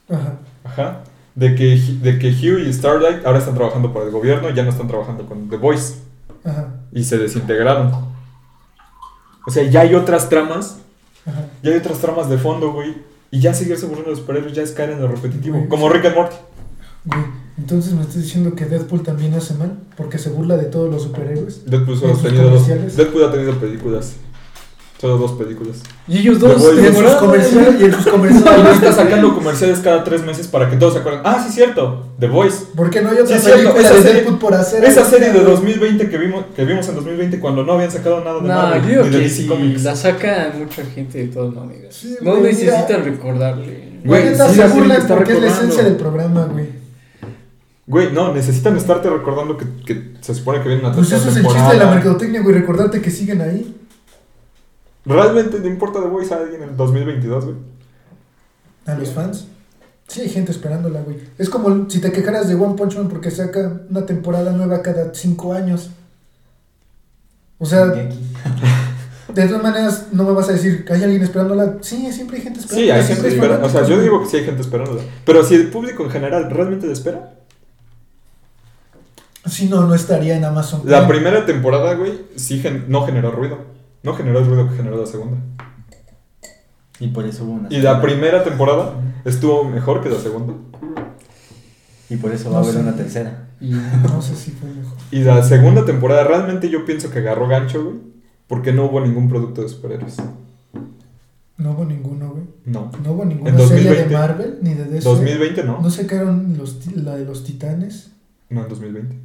Ajá. 0.09 0.35
Ajá. 0.63 1.01
De 1.35 1.55
que, 1.57 1.77
de 2.03 2.19
que 2.21 2.29
Hugh 2.31 2.61
y 2.61 2.73
Starlight 2.73 3.27
ahora 3.27 3.41
están 3.41 3.55
trabajando 3.57 3.93
para 3.93 4.07
el 4.07 4.13
gobierno, 4.13 4.51
ya 4.51 4.63
no 4.63 4.71
están 4.71 4.87
trabajando 4.87 5.27
con 5.27 5.49
The 5.51 5.57
Voice. 5.57 5.95
Ajá. 6.45 6.69
Y 6.93 7.03
se 7.03 7.19
desintegraron. 7.19 7.93
O 9.47 9.51
sea, 9.51 9.65
ya 9.65 9.81
hay 9.81 9.95
otras 9.97 10.29
tramas. 10.29 10.79
Ajá. 11.29 11.47
Ya 11.63 11.73
hay 11.73 11.77
otras 11.79 11.99
tramas 11.99 12.29
de 12.29 12.39
fondo, 12.39 12.73
güey. 12.73 12.95
Y 13.31 13.41
ya 13.41 13.53
seguirse 13.53 13.87
burlando 13.87 14.11
de 14.11 14.17
los 14.17 14.21
superhéroes 14.21 14.55
ya 14.55 14.63
es 14.63 14.73
caer 14.73 14.91
en 14.91 15.03
lo 15.03 15.09
repetitivo. 15.09 15.59
Güey, 15.59 15.69
como. 15.69 15.89
Rick 15.91 16.07
and 16.07 16.17
Morty. 16.17 16.37
Güey, 17.05 17.25
entonces 17.59 17.93
me 17.93 18.03
estás 18.03 18.23
diciendo 18.23 18.55
que 18.55 18.65
Deadpool 18.65 19.03
también 19.03 19.35
hace 19.35 19.55
mal 19.55 19.79
porque 19.97 20.19
se 20.19 20.31
burla 20.31 20.57
de 20.57 20.65
todos 20.65 20.91
los 20.91 21.03
superhéroes. 21.03 21.65
Deadpool 21.67 21.99
solo 21.99 22.13
¿En 22.13 22.19
ha 22.19 22.23
tenido? 22.23 22.59
Deadpool 22.97 23.25
ha 23.25 23.33
tenido 23.33 23.59
películas. 23.59 24.15
Solo 25.01 25.17
dos 25.17 25.33
películas. 25.33 25.77
Y 26.09 26.19
ellos 26.19 26.41
dos. 26.41 26.61
Y 26.77 26.85
en 26.87 26.93
sus 26.97 27.13
comerciales, 27.13 27.75
y 27.81 27.85
en 27.85 27.93
sus 27.93 28.03
Y 28.03 28.07
no 28.07 28.13
comerciales. 28.13 28.73
está 28.75 28.93
sacando 28.93 29.33
comerciales 29.33 29.79
cada 29.79 30.03
tres 30.03 30.25
meses 30.25 30.49
para 30.49 30.69
que 30.69 30.77
todos 30.77 30.95
se 30.95 30.99
acuerden. 30.99 31.21
Ah, 31.25 31.41
sí, 31.47 31.53
cierto. 31.53 32.07
The 32.19 32.27
Voice. 32.27 32.65
¿Por 32.75 32.91
qué 32.91 33.01
no 33.01 33.11
hay 33.11 33.19
otra 33.19 33.39
Sí, 33.39 33.49
película 33.49 33.79
esa 33.81 33.95
de 33.95 34.03
serie- 34.03 34.15
Deadpool 34.23 34.39
por 34.41 34.55
hacer? 34.55 34.85
Esa 34.85 35.03
ahorita, 35.03 35.17
serie 35.17 35.33
de 35.33 35.39
güey? 35.41 35.53
2020 35.53 36.09
que 36.11 36.19
vimos, 36.19 36.45
que 36.57 36.65
vimos 36.65 36.89
en 36.89 36.97
2020 36.97 37.39
cuando 37.39 37.63
no 37.65 37.75
habían 37.75 37.93
sacado 37.93 38.25
nada 38.25 38.41
de 38.41 38.49
No, 38.49 38.55
Marvel, 38.55 38.91
yo 38.93 39.05
ni 39.05 39.11
de 39.11 39.19
DC 39.21 39.47
Comics. 39.47 39.85
la 39.85 39.95
sacan 39.95 40.59
mucha 40.59 40.85
gente 40.85 41.19
de 41.19 41.29
todas 41.29 41.55
maneras. 41.55 41.95
Sí, 41.95 42.17
no 42.21 42.33
güey, 42.33 42.43
necesitan 42.53 42.85
mira. 42.89 43.03
recordarle. 43.05 43.89
Güey, 44.05 44.35
sí 44.35 44.55
se 44.55 44.67
burlan 44.69 45.07
porque 45.07 45.33
es 45.33 45.41
la 45.41 45.47
esencia 45.47 45.83
del 45.85 45.97
programa, 45.97 46.45
güey. 46.47 46.67
Güey, 47.87 48.13
no, 48.13 48.35
necesitan 48.35 48.77
estarte 48.77 49.09
recordando 49.09 49.57
que, 49.57 49.65
que 49.87 50.13
se 50.21 50.35
supone 50.35 50.61
que 50.61 50.69
viene 50.69 50.83
una 50.85 50.93
Pues 50.93 51.09
tercera 51.09 51.31
eso 51.31 51.39
es 51.41 51.45
el 51.47 51.53
chiste 51.53 51.73
de 51.73 51.79
la 51.85 51.91
mercadotecnia, 51.93 52.43
güey. 52.43 52.55
Recordarte 52.57 53.01
que 53.01 53.11
siguen 53.11 53.41
ahí. 53.41 53.77
¿Realmente 55.09 55.59
le 55.59 55.69
importa 55.69 56.01
The 56.01 56.09
Voice 56.09 56.33
a 56.35 56.39
alguien 56.39 56.63
en 56.63 56.69
el 56.71 56.77
2022, 56.77 57.45
güey? 57.45 57.57
A 58.87 58.95
los 58.95 59.11
fans. 59.13 59.47
Sí, 60.07 60.23
hay 60.23 60.29
gente 60.31 60.53
esperándola, 60.53 61.03
güey. 61.03 61.19
Es 61.37 61.51
como 61.51 61.89
si 61.91 62.01
te 62.01 62.11
quejaras 62.13 62.49
de 62.49 62.55
One 62.55 62.75
Punch 62.75 62.97
Man 62.97 63.09
porque 63.09 63.31
saca 63.31 63.81
una 63.91 64.07
temporada 64.07 64.53
nueva 64.53 64.81
cada 64.83 65.13
cinco 65.15 65.53
años. 65.53 65.91
O 67.59 67.67
sea, 67.67 67.87
de 69.35 69.47
todas 69.47 69.63
maneras, 69.63 70.07
no 70.13 70.25
me 70.25 70.33
vas 70.33 70.49
a 70.49 70.53
decir 70.53 70.85
que 70.85 70.93
hay 70.95 71.03
alguien 71.03 71.23
esperándola. 71.23 71.77
Sí, 71.83 72.11
siempre 72.13 72.39
hay 72.39 72.43
gente 72.45 72.61
esperándola. 72.61 72.95
Sí, 72.95 73.01
hay 73.03 73.07
gente 73.15 73.29
hay 73.29 73.35
esperando. 73.35 73.67
O 73.67 73.71
sea, 73.71 73.85
yo 73.85 74.01
digo 74.01 74.23
que 74.23 74.29
sí 74.29 74.37
hay 74.39 74.45
gente 74.45 74.63
esperándola. 74.63 75.03
Pero 75.27 75.45
si 75.45 75.55
el 75.57 75.69
público 75.69 76.05
en 76.05 76.11
general 76.11 76.51
realmente 76.51 76.87
la 76.87 76.93
espera. 76.95 77.35
Si 79.47 79.67
no, 79.69 79.87
no 79.87 79.95
estaría 79.95 80.37
en 80.37 80.45
Amazon. 80.45 80.83
La 80.85 81.07
Prime. 81.07 81.21
primera 81.21 81.47
temporada, 81.47 81.95
güey, 81.95 82.19
sí 82.37 82.61
gen- 82.61 82.85
no 82.89 83.05
generó 83.07 83.31
ruido. 83.31 83.59
No 84.03 84.15
generó 84.15 84.39
el 84.41 84.47
ruido 84.47 84.69
que 84.69 84.77
generó 84.77 84.99
la 85.01 85.07
segunda. 85.07 85.39
Y 87.01 87.09
por 87.09 87.25
eso 87.27 87.45
hubo 87.45 87.53
una. 87.53 87.69
Y 87.71 87.81
la 87.81 88.01
primera 88.03 88.43
temporada 88.45 88.95
estuvo 89.25 89.65
mejor 89.65 90.03
que 90.03 90.09
la 90.09 90.19
segunda. 90.19 90.55
Y 92.11 92.17
por 92.17 92.33
eso 92.33 92.51
va 92.51 92.53
No 92.53 92.59
a 92.59 92.63
haber 92.63 92.75
sé. 92.75 92.81
una 92.81 92.97
tercera. 92.97 93.49
Y 93.61 93.71
No 93.73 94.23
sé 94.23 94.35
si 94.37 94.51
fue 94.53 94.69
mejor. 94.71 94.97
Y 95.11 95.21
la 95.23 95.43
segunda 95.43 95.85
temporada 95.85 96.25
realmente 96.25 96.71
yo 96.71 96.85
pienso 96.85 97.11
que 97.11 97.19
agarró 97.19 97.49
gancho, 97.49 97.85
güey. 97.85 97.97
Porque 98.47 98.73
no 98.73 98.87
hubo 98.87 99.01
ningún 99.01 99.29
producto 99.29 99.63
de 99.63 99.69
superhéroes. 99.69 100.17
No 101.59 101.73
hubo 101.73 101.85
ninguno, 101.85 102.31
güey. 102.31 102.45
No. 102.65 102.91
No 103.05 103.13
hubo 103.13 103.25
ninguna 103.25 103.51
En 103.51 103.59
serie 103.59 103.91
de 103.91 104.05
2020. 104.05 104.15
Marvel 104.15 104.59
ni 104.63 104.75
de 104.75 104.85
DC. 104.85 105.09
2020 105.09 105.65
no. 105.65 105.81
No 105.83 105.91
sacaron 105.91 106.57
los, 106.57 106.87
la 106.97 107.17
de 107.17 107.25
los 107.25 107.45
titanes. 107.45 108.13
No, 108.49 108.63
en 108.63 108.69
2020. 108.69 109.17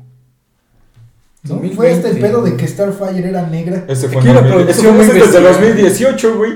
¿No? 1.44 1.56
2020. 1.56 1.76
Fue 1.76 1.92
este 1.92 2.10
el 2.10 2.20
pedo 2.20 2.42
de 2.42 2.56
que 2.56 2.68
Starfire 2.68 3.28
era 3.28 3.48
negra. 3.48 3.86
Ese 3.88 4.08
fue 4.08 4.22
Aquí 4.22 4.30
en 4.30 4.36
la 4.36 4.42
2000. 4.42 4.70
Ese 4.70 4.82
producción 4.82 4.98
desde 4.98 5.20
investigada. 5.20 5.52
2018, 5.52 6.38
güey. 6.38 6.54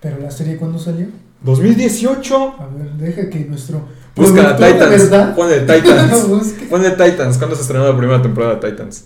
Pero 0.00 0.18
la 0.18 0.30
serie, 0.30 0.56
¿cuándo 0.56 0.78
salió? 0.78 1.06
2018. 1.42 2.54
A 2.58 2.66
ver, 2.66 2.92
deja 2.92 3.30
que 3.30 3.40
nuestro. 3.44 3.82
Busca 4.16 4.56
Titans. 4.56 5.10
lo 5.36 5.48
Titans. 5.60 6.54
Ponle 6.68 6.90
Titans. 6.90 7.38
¿Cuándo 7.38 7.54
se 7.54 7.62
estrenó 7.62 7.84
la 7.86 7.96
primera 7.96 8.20
temporada 8.20 8.56
de 8.56 8.70
Titans? 8.70 9.04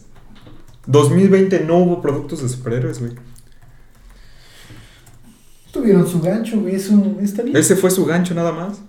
2020 0.87 1.61
no 1.61 1.79
hubo 1.79 2.03
productos 2.03 2.43
de 2.43 2.49
superhéroes, 2.49 2.99
güey. 2.99 3.13
Tuvieron 5.73 6.07
su 6.07 6.21
gancho, 6.21 6.61
güey. 6.61 6.75
Eso 6.77 7.17
está 7.23 7.43
bien. 7.43 7.57
Ese 7.57 7.77
fue 7.77 7.91
su 7.91 8.05
gancho 8.05 8.35
nada 8.35 8.53
más. 8.53 8.81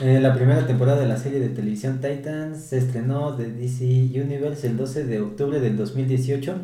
Eh, 0.00 0.18
la 0.20 0.34
primera 0.34 0.66
temporada 0.66 1.00
de 1.00 1.06
la 1.06 1.16
serie 1.16 1.38
de 1.38 1.50
televisión 1.50 2.00
Titans 2.00 2.64
se 2.64 2.78
estrenó 2.78 3.36
de 3.36 3.52
DC 3.52 3.84
Universe 4.20 4.66
el 4.66 4.76
12 4.76 5.04
de 5.04 5.20
octubre 5.20 5.60
del 5.60 5.76
2018 5.76 6.56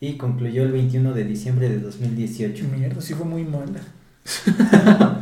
y 0.00 0.16
concluyó 0.16 0.62
el 0.62 0.72
21 0.72 1.12
de 1.12 1.24
diciembre 1.24 1.68
de 1.68 1.80
2018. 1.80 2.64
Mierda, 2.74 3.02
sí 3.02 3.12
fue 3.12 3.26
muy 3.26 3.44
mala. 3.44 3.80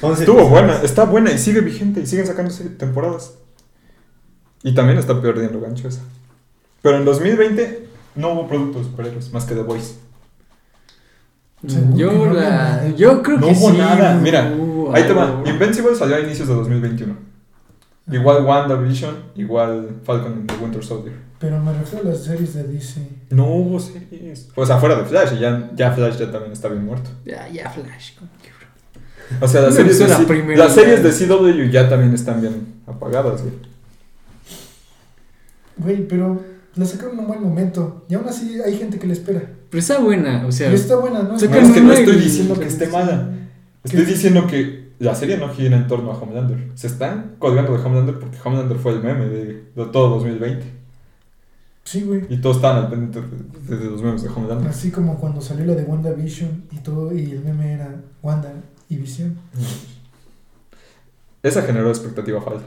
11 0.00 0.22
Estuvo 0.22 0.48
buena, 0.48 0.82
está 0.82 1.04
buena 1.04 1.30
y 1.30 1.38
sigue 1.38 1.60
vigente 1.60 2.00
y 2.00 2.06
siguen 2.06 2.26
sacándose 2.26 2.68
temporadas. 2.70 3.34
Y 4.64 4.74
también 4.74 4.98
está 4.98 5.20
perdiendo 5.20 5.60
gancho 5.60 5.86
esa. 5.86 6.02
Pero 6.82 6.98
en 6.98 7.04
2020 7.04 7.86
no 8.16 8.32
hubo 8.32 8.48
productos 8.48 8.86
superhéroes 8.86 9.32
más 9.32 9.44
que 9.44 9.54
The 9.54 9.62
Voice. 9.62 10.03
Yo, 11.94 12.12
no 12.12 12.32
la, 12.34 12.88
yo 12.96 13.22
creo 13.22 13.38
No 13.38 13.46
que 13.48 13.52
hubo 13.54 13.70
sí, 13.70 13.78
nada. 13.78 14.14
Mira, 14.16 14.52
Ahí 14.92 15.02
te 15.04 15.12
va. 15.12 15.42
Invincible 15.46 15.94
salió 15.94 16.16
a 16.16 16.20
inicios 16.20 16.46
de 16.48 16.54
2021. 16.54 17.16
Igual 18.12 18.44
WandaVision, 18.44 19.14
igual 19.36 20.00
Falcon 20.04 20.32
and 20.32 20.46
the 20.52 20.56
Winter 20.62 20.84
Soldier. 20.84 21.14
Pero 21.38 21.58
me 21.58 21.72
refiero 21.72 22.06
a 22.06 22.10
las 22.12 22.22
series 22.24 22.54
de 22.54 22.64
DC. 22.64 23.00
No 23.30 23.46
hubo 23.46 23.80
series. 23.80 24.48
O 24.54 24.66
sea, 24.66 24.76
fuera 24.78 24.94
de 24.96 25.04
Flash, 25.04 25.34
y 25.34 25.40
ya, 25.40 25.70
ya 25.74 25.90
Flash 25.92 26.18
ya 26.18 26.30
también 26.30 26.52
está 26.52 26.68
bien 26.68 26.84
muerto. 26.84 27.10
Ya, 27.24 27.48
ya, 27.48 27.70
Flash. 27.70 28.16
como 28.18 28.30
que, 28.42 28.50
bro. 28.50 29.46
O 29.46 29.48
sea, 29.48 29.62
las 29.62 29.74
series, 29.74 29.98
de, 29.98 30.08
la 30.08 30.16
C- 30.18 30.56
las 30.56 30.74
series 30.74 31.02
de 31.02 31.10
CW 31.26 31.70
ya 31.70 31.88
también 31.88 32.12
están 32.12 32.40
bien 32.42 32.74
apagadas, 32.86 33.42
güey. 33.42 33.54
Güey, 35.76 36.06
pero 36.08 36.40
la 36.76 36.84
sacaron 36.84 37.14
en 37.14 37.20
un 37.20 37.26
buen 37.26 37.42
momento. 37.42 38.04
Y 38.08 38.14
aún 38.14 38.28
así 38.28 38.60
hay 38.64 38.76
gente 38.76 38.98
que 38.98 39.06
le 39.06 39.12
espera. 39.14 39.42
Pero 39.74 39.80
está 39.80 39.98
buena, 39.98 40.44
o 40.46 40.52
sea. 40.52 40.70
Y 40.70 40.74
está 40.76 40.94
buena, 40.94 41.22
¿no? 41.24 41.30
No, 41.30 41.34
es 41.36 41.42
que 41.48 41.80
no 41.80 41.86
una 41.86 41.94
estoy 41.94 42.14
diciendo 42.14 42.54
que 42.60 42.66
esté 42.66 42.86
mala. 42.86 43.28
Estoy 43.82 44.04
diciendo 44.04 44.46
que 44.46 44.92
la 45.00 45.16
serie 45.16 45.36
no 45.36 45.48
gira 45.48 45.76
en 45.76 45.88
torno 45.88 46.12
a 46.12 46.14
Homelander. 46.16 46.70
Se 46.76 46.86
están 46.86 47.34
colgando 47.40 47.76
de 47.76 47.82
Homelander 47.84 48.20
porque 48.20 48.38
Homelander 48.44 48.76
fue 48.78 48.92
el 48.92 49.02
meme 49.02 49.26
de, 49.26 49.44
de 49.74 49.84
todo 49.92 50.10
2020. 50.10 50.64
Sí, 51.82 52.02
güey. 52.02 52.22
Y 52.28 52.36
todos 52.36 52.56
estaban 52.58 52.84
al 52.84 52.88
pendiente 52.88 53.20
de, 53.20 53.76
de- 53.76 53.84
de 53.84 53.90
los 53.90 54.00
memes 54.00 54.22
de 54.22 54.28
Homelander. 54.28 54.68
Así 54.68 54.92
como 54.92 55.18
cuando 55.18 55.40
salió 55.40 55.64
la 55.66 55.74
de 55.74 55.82
WandaVision 55.82 56.66
y 56.70 56.78
todo, 56.78 57.12
y 57.12 57.32
el 57.32 57.40
meme 57.44 57.72
era 57.72 58.00
Wanda 58.22 58.52
y 58.88 58.94
Visión. 58.96 59.36
Esa 61.42 61.62
generó 61.62 61.88
expectativa 61.90 62.40
falsa. 62.40 62.64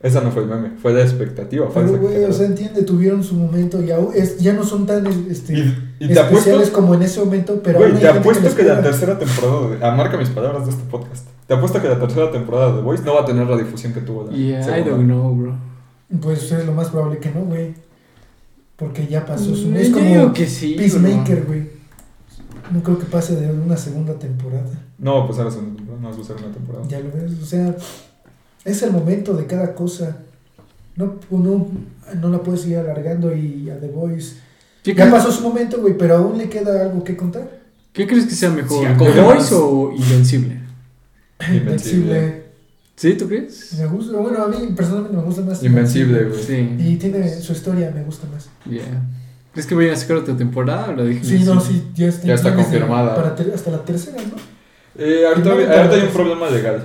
Esa 0.00 0.20
no 0.20 0.30
fue 0.30 0.44
el 0.44 0.48
meme, 0.48 0.70
fue 0.80 0.92
la 0.94 1.02
expectativa 1.02 1.68
falsa. 1.68 1.92
Pero, 1.92 2.04
güey, 2.08 2.24
o 2.24 2.32
sea, 2.32 2.46
entiende, 2.46 2.84
tuvieron 2.84 3.24
su 3.24 3.34
momento 3.34 3.82
y 3.82 3.90
es, 4.16 4.38
ya 4.38 4.52
no 4.52 4.62
son 4.62 4.86
tan 4.86 5.04
este, 5.28 5.58
y, 5.58 5.87
y 6.00 6.08
te 6.08 6.18
apuesto, 6.20 6.72
como 6.72 6.94
en 6.94 7.02
ese 7.02 7.20
momento, 7.20 7.60
pero 7.62 7.78
güey, 7.78 7.94
te 7.98 8.08
apuesto 8.08 8.54
que 8.54 8.62
la 8.62 8.80
tercera 8.82 9.18
temporada, 9.18 9.68
de, 9.68 9.84
ah, 9.84 9.90
marca 9.96 10.16
mis 10.16 10.28
palabras 10.30 10.64
de 10.66 10.70
este 10.72 10.84
podcast. 10.84 11.26
Te 11.46 11.54
apuesto 11.54 11.80
que 11.80 11.88
la 11.88 11.98
tercera 11.98 12.30
temporada 12.30 12.76
de 12.76 12.82
Voice 12.82 13.02
no 13.04 13.14
va 13.14 13.22
a 13.22 13.24
tener 13.24 13.46
la 13.46 13.56
difusión 13.56 13.92
que 13.92 14.00
tuvo 14.00 14.24
la 14.24 14.32
Yeah, 14.32 14.78
I 14.78 14.82
don't 14.84 15.04
know, 15.04 15.34
bro. 15.34 15.56
Pues 16.20 16.50
es 16.52 16.64
lo 16.66 16.72
más 16.72 16.88
probable 16.88 17.18
que 17.18 17.30
no, 17.30 17.40
güey. 17.42 17.74
Porque 18.76 19.06
ya 19.06 19.26
pasó 19.26 19.54
su... 19.56 19.68
Mm, 19.68 19.76
Es 19.76 19.90
como 19.90 20.04
digo 20.04 20.32
que 20.32 20.46
sí, 20.46 20.74
Peacemaker, 20.76 21.44
güey. 21.46 21.70
No 22.70 22.82
creo 22.82 22.98
que 22.98 23.06
pase 23.06 23.34
de 23.36 23.50
una 23.50 23.76
segunda 23.76 24.14
temporada. 24.14 24.70
No, 24.98 25.26
pues 25.26 25.38
ahora 25.38 25.50
son- 25.50 25.76
no 26.00 26.08
va 26.08 26.14
a 26.14 26.24
ser 26.24 26.36
una 26.36 26.52
temporada. 26.54 26.84
Ya 26.86 27.00
lo 27.00 27.10
ves, 27.12 27.32
o 27.42 27.46
sea, 27.46 27.74
es 28.64 28.82
el 28.82 28.92
momento 28.92 29.34
de 29.34 29.46
cada 29.46 29.74
cosa. 29.74 30.18
No, 30.96 31.14
no, 31.30 31.66
no 32.20 32.28
la 32.28 32.38
puedes 32.38 32.66
ir 32.66 32.76
alargando 32.76 33.34
y 33.34 33.70
a 33.70 33.80
The 33.80 33.88
Voice. 33.88 34.36
¿Qué, 34.92 34.94
Ya 34.94 35.04
crees- 35.04 35.12
pasó 35.22 35.30
su 35.32 35.42
momento, 35.42 35.80
güey, 35.82 35.98
pero 35.98 36.16
aún 36.16 36.38
le 36.38 36.48
queda 36.48 36.82
algo 36.82 37.04
que 37.04 37.14
contar. 37.16 37.58
¿Qué 37.92 38.06
crees 38.06 38.24
que 38.26 38.34
sea 38.34 38.48
mejor? 38.48 38.78
Sí, 38.78 38.84
¿The 38.86 38.92
acoge 38.94 39.20
Voice 39.20 39.40
más. 39.40 39.52
o 39.52 39.92
Invencible? 39.94 40.60
Invencible. 41.52 42.44
¿Sí, 42.96 43.14
tú 43.14 43.28
crees? 43.28 43.74
Me 43.78 43.86
gusta, 43.86 44.16
bueno, 44.16 44.42
a 44.42 44.48
mí 44.48 44.56
personalmente 44.74 45.16
me 45.16 45.22
gusta 45.22 45.42
más. 45.42 45.62
Invencible, 45.62 46.24
güey. 46.24 46.42
Sí. 46.42 46.74
Y 46.78 46.96
tiene 46.96 47.28
su 47.40 47.52
historia, 47.52 47.90
me 47.94 48.02
gusta 48.02 48.26
más. 48.32 48.48
Yeah. 48.68 48.82
¿Crees 49.52 49.66
que 49.66 49.74
vayan 49.74 49.92
a 49.92 49.96
sacar 49.96 50.16
otra 50.16 50.36
temporada 50.36 51.04
dije? 51.04 51.22
Sí, 51.24 51.44
no, 51.44 51.60
sí, 51.60 51.84
ya 51.94 52.08
está, 52.08 52.26
Ya 52.26 52.34
está 52.34 52.54
confirmada. 52.54 53.14
para 53.14 53.34
hasta 53.54 53.70
la 53.70 53.84
tercera, 53.84 54.16
¿no? 54.22 54.36
Eh, 55.02 55.24
ahorita, 55.26 55.52
hay 55.92 56.00
un 56.00 56.12
problema 56.12 56.48
legal. 56.50 56.82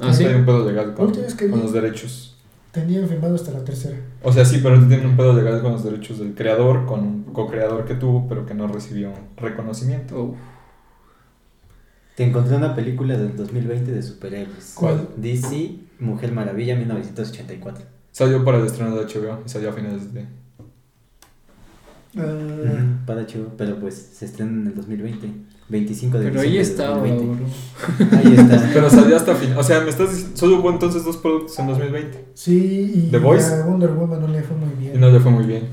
¿Ah, 0.00 0.12
sí? 0.12 0.24
Hay 0.24 0.34
un 0.36 0.44
pedo 0.46 0.66
legal 0.68 0.94
con, 0.94 1.12
con 1.12 1.60
los 1.60 1.72
derechos. 1.72 2.33
Tenían 2.74 3.08
firmado 3.08 3.36
hasta 3.36 3.52
la 3.52 3.64
tercera. 3.64 3.96
O 4.20 4.32
sea, 4.32 4.44
sí, 4.44 4.58
pero 4.60 4.76
tienen 4.88 5.06
un 5.06 5.16
pedo 5.16 5.32
legal 5.32 5.62
con 5.62 5.72
los 5.72 5.84
derechos 5.84 6.18
del 6.18 6.34
creador, 6.34 6.86
con 6.86 7.00
un 7.00 7.22
co-creador 7.32 7.84
que 7.84 7.94
tuvo, 7.94 8.28
pero 8.28 8.44
que 8.46 8.54
no 8.54 8.66
recibió 8.66 9.12
reconocimiento. 9.36 10.34
Te 12.16 12.24
encontré 12.24 12.56
una 12.56 12.74
película 12.74 13.16
del 13.16 13.36
2020 13.36 13.92
de 13.92 14.02
superhéroes. 14.02 14.72
¿Cuál? 14.74 15.08
DC, 15.16 15.76
Mujer 16.00 16.32
Maravilla, 16.32 16.74
1984. 16.74 17.84
Salió 18.10 18.44
para 18.44 18.58
el 18.58 18.66
estreno 18.66 18.96
de 18.96 19.04
HBO 19.04 19.42
y 19.46 19.48
salió 19.48 19.70
a 19.70 19.72
finales 19.72 20.12
de... 20.12 20.26
Ah, 22.16 23.02
Para 23.06 23.24
chivo, 23.24 23.52
pero 23.56 23.78
pues 23.78 23.94
se 23.94 24.24
estrena 24.24 24.50
en 24.50 24.66
el 24.66 24.74
2020. 24.74 25.30
25 25.68 26.18
de 26.18 26.28
Pero 26.28 26.40
ahí 26.40 26.58
del 26.58 26.60
bro. 26.76 26.84
2020. 26.86 27.44
Ahí 28.16 28.34
está. 28.36 28.70
Pero 28.74 28.90
salió 28.90 29.16
hasta 29.16 29.34
fin... 29.34 29.54
O 29.56 29.62
sea, 29.62 29.80
me 29.80 29.90
estás 29.90 30.10
diciendo... 30.10 30.36
Solo 30.36 30.60
hubo 30.60 30.70
entonces 30.70 31.04
dos 31.04 31.16
productos 31.16 31.58
en 31.58 31.66
2020. 31.68 32.24
sí, 32.34 32.92
y 32.94 33.08
The 33.10 33.18
Voice. 33.18 33.52
a 33.54 33.64
Wonder 33.64 33.90
Woman 33.90 34.20
no 34.20 34.28
le 34.28 34.42
fue 34.42 34.56
muy 34.56 34.68
bien. 34.78 34.94
Y 34.94 34.98
no 34.98 35.10
le 35.10 35.20
fue 35.20 35.30
muy 35.30 35.44
bien. 35.46 35.68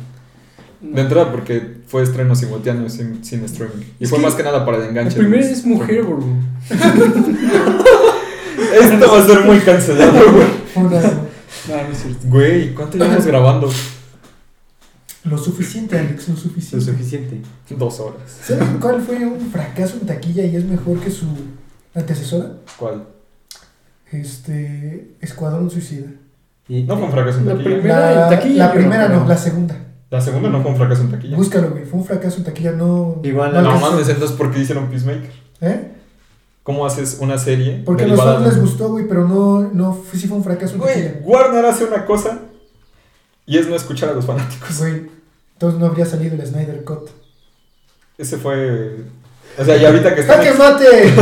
De 0.82 1.02
entrada 1.02 1.32
porque 1.32 1.78
fue 1.88 2.02
estreno 2.04 2.34
simultáneo 2.36 2.90
sin, 2.90 3.24
sin 3.24 3.44
streaming. 3.44 3.84
Y 4.00 4.06
Es 4.06 4.10
fue 4.10 4.18
más 4.20 4.34
que 4.34 4.42
nada 4.44 4.66
para 4.66 4.78
el 4.78 4.84
La 4.84 4.90
enganche. 4.90 5.18
primera 5.20 5.46
de- 5.46 5.52
es 5.52 5.64
mujer, 5.66 6.04
bro. 6.04 6.24
Esto 8.82 9.12
va 9.12 9.20
a 9.20 9.26
ser 9.28 9.42
muy 9.46 9.60
cancelado, 9.60 10.12
güey. 10.32 10.48
No, 10.76 10.90
no 10.90 10.98
es 11.92 11.98
cierto. 12.02 12.20
Güey, 12.28 12.74
¿cuánto 12.74 12.98
llevamos 12.98 13.26
grabando? 13.26 13.70
Lo 15.24 15.38
suficiente, 15.38 15.98
Alex, 16.00 16.28
lo 16.30 16.34
Lo 16.36 16.40
suficiente. 16.40 16.86
suficiente. 16.86 17.42
Dos 17.70 18.00
horas. 18.00 18.22
¿Saben 18.44 18.78
cuál 18.82 19.02
fue 19.02 19.18
un 19.26 19.52
fracaso 19.52 19.98
en 20.02 20.08
taquilla 20.08 20.44
y 20.46 20.56
es 20.56 20.66
mejor 20.66 21.00
que 21.00 21.12
su 21.12 21.26
antecesora? 21.94 22.54
¿Cuál? 22.78 23.04
Este. 24.12 25.16
Escuadrón 25.22 25.70
Suicida. 25.70 26.08
Y, 26.68 26.84
No 26.84 26.96
fue 26.98 27.06
un 27.06 27.12
fracaso 27.12 27.40
en 27.40 27.46
La 27.48 27.54
taquilla. 27.56 27.76
primera- 27.76 28.00
La, 28.16 28.24
en 28.24 28.30
taquilla 28.30 28.58
la 28.58 28.66
yo 28.68 28.74
no 28.74 28.80
primera 28.80 29.08
no, 29.10 29.28
la 29.28 29.38
segunda. 29.38 29.78
La 30.10 30.20
segunda 30.22 30.50
no 30.50 30.62
fue 30.62 30.72
un 30.72 30.78
fracaso 30.78 31.02
en 31.04 31.12
taquilla. 31.12 31.38
Búscalo, 31.38 31.70
güey. 31.72 31.86
Fue 31.86 32.00
un 32.00 32.06
fracaso 32.06 32.38
en 32.40 32.44
taquilla, 32.44 32.72
no. 32.74 33.20
Igual, 33.24 33.54
no 33.54 33.62
No 33.62 33.80
mames, 33.80 34.10
entonces 34.10 34.36
¿por 34.36 34.52
qué 34.52 34.60
hicieron 34.60 34.88
Peacemaker? 34.90 35.32
¿Eh? 35.62 35.92
¿Cómo 36.64 36.86
haces 36.86 37.18
una 37.22 37.38
serie? 37.38 37.82
Porque 37.86 38.04
a 38.04 38.08
los 38.08 38.20
fans 38.20 38.46
les 38.46 38.60
gustó, 38.60 38.90
güey, 38.90 39.08
pero 39.08 39.28
no, 39.28 39.62
no 39.74 39.98
sí 40.14 40.28
fue 40.28 40.38
un 40.38 40.44
fracaso 40.44 40.74
en 40.76 40.80
Güey, 40.82 40.94
taquilla. 40.94 41.22
Warner 41.26 41.66
hace 41.66 41.86
una 41.86 42.06
cosa 42.06 42.40
y 43.46 43.58
es 43.58 43.68
no 43.68 43.76
escuchar 43.76 44.10
a 44.10 44.14
los 44.14 44.26
fanáticos. 44.26 44.80
Güey. 44.80 45.04
Entonces 45.54 45.80
no 45.80 45.86
habría 45.88 46.06
salido 46.06 46.36
el 46.36 46.46
Snyder 46.46 46.84
Cut. 46.84 47.10
Ese 48.18 48.38
fue. 48.38 48.98
O 49.58 49.66
sea, 49.66 49.76
y 49.78 49.86
ahorita 49.86 50.16
que 50.16 50.24
¡Jaque 50.24 50.50
estamos. 50.50 50.74
mate! 50.74 51.14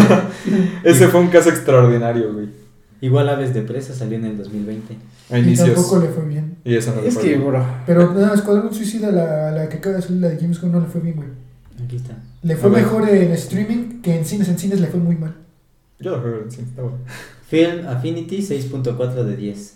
Ese 0.89 1.07
fue 1.07 1.19
un 1.21 1.29
caso 1.29 1.49
extraordinario, 1.49 2.33
güey. 2.33 2.49
igual 3.01 3.27
Aves 3.29 3.53
de 3.53 3.61
Presa 3.63 3.93
salió 3.93 4.17
en 4.17 4.25
el 4.25 4.37
2020. 4.37 4.95
A 5.31 5.37
y 5.39 5.41
inicios. 5.43 5.67
tampoco 5.73 5.99
le 5.99 6.09
fue 6.09 6.25
bien. 6.25 6.57
Y 6.63 6.75
eso 6.75 6.93
no 6.95 7.01
le 7.01 7.07
Es 7.07 7.13
fue 7.15 7.23
que, 7.23 7.29
bien. 7.29 7.45
bro. 7.47 7.65
Pero 7.85 8.13
nada, 8.13 8.35
Escuadrón 8.35 8.73
Suicida, 8.73 9.11
la, 9.11 9.51
la 9.51 9.69
que 9.69 9.77
acaba 9.77 9.95
de 9.97 10.01
salir, 10.01 10.21
la 10.21 10.29
de 10.29 10.37
James 10.39 10.59
Gunn, 10.61 10.71
no 10.71 10.79
le 10.79 10.85
fue 10.87 11.01
bien, 11.01 11.15
güey. 11.15 11.29
Aquí 11.83 11.95
está. 11.95 12.17
Le 12.43 12.55
fue 12.55 12.69
mejor 12.69 13.07
en 13.09 13.31
streaming 13.33 14.01
que 14.01 14.15
en 14.17 14.25
cines. 14.25 14.47
En 14.49 14.57
cines 14.59 14.79
le 14.79 14.87
fue 14.87 14.99
muy 14.99 15.15
mal. 15.15 15.35
Yo 15.99 16.11
lo 16.11 16.21
veo, 16.23 16.43
sí, 16.49 16.61
está 16.61 16.81
bueno. 16.81 16.97
Film 17.47 17.87
Affinity 17.87 18.37
6.4 18.41 19.23
de 19.23 19.35
10. 19.35 19.73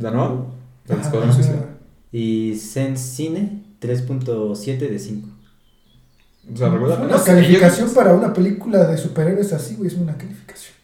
¿La 0.00 0.10
nueva? 0.10 0.46
¿El 0.88 0.94
Ajá, 0.94 1.02
Escuadrón. 1.02 1.32
Suicida? 1.32 1.66
Y 2.12 2.56
Sense 2.56 3.14
Cine 3.16 3.62
3.7 3.80 4.78
de 4.78 4.98
5. 4.98 5.28
O 6.52 6.56
sea, 6.56 6.68
regular. 6.68 7.00
Una 7.00 7.16
No 7.16 7.24
calificación 7.24 7.88
yo- 7.88 7.94
para 7.94 8.12
una 8.14 8.32
película 8.32 8.84
de 8.86 8.98
superhéroes 8.98 9.52
así, 9.52 9.76
güey, 9.76 9.88
es 9.88 9.94
una 9.96 10.16
calificación. 10.16 10.74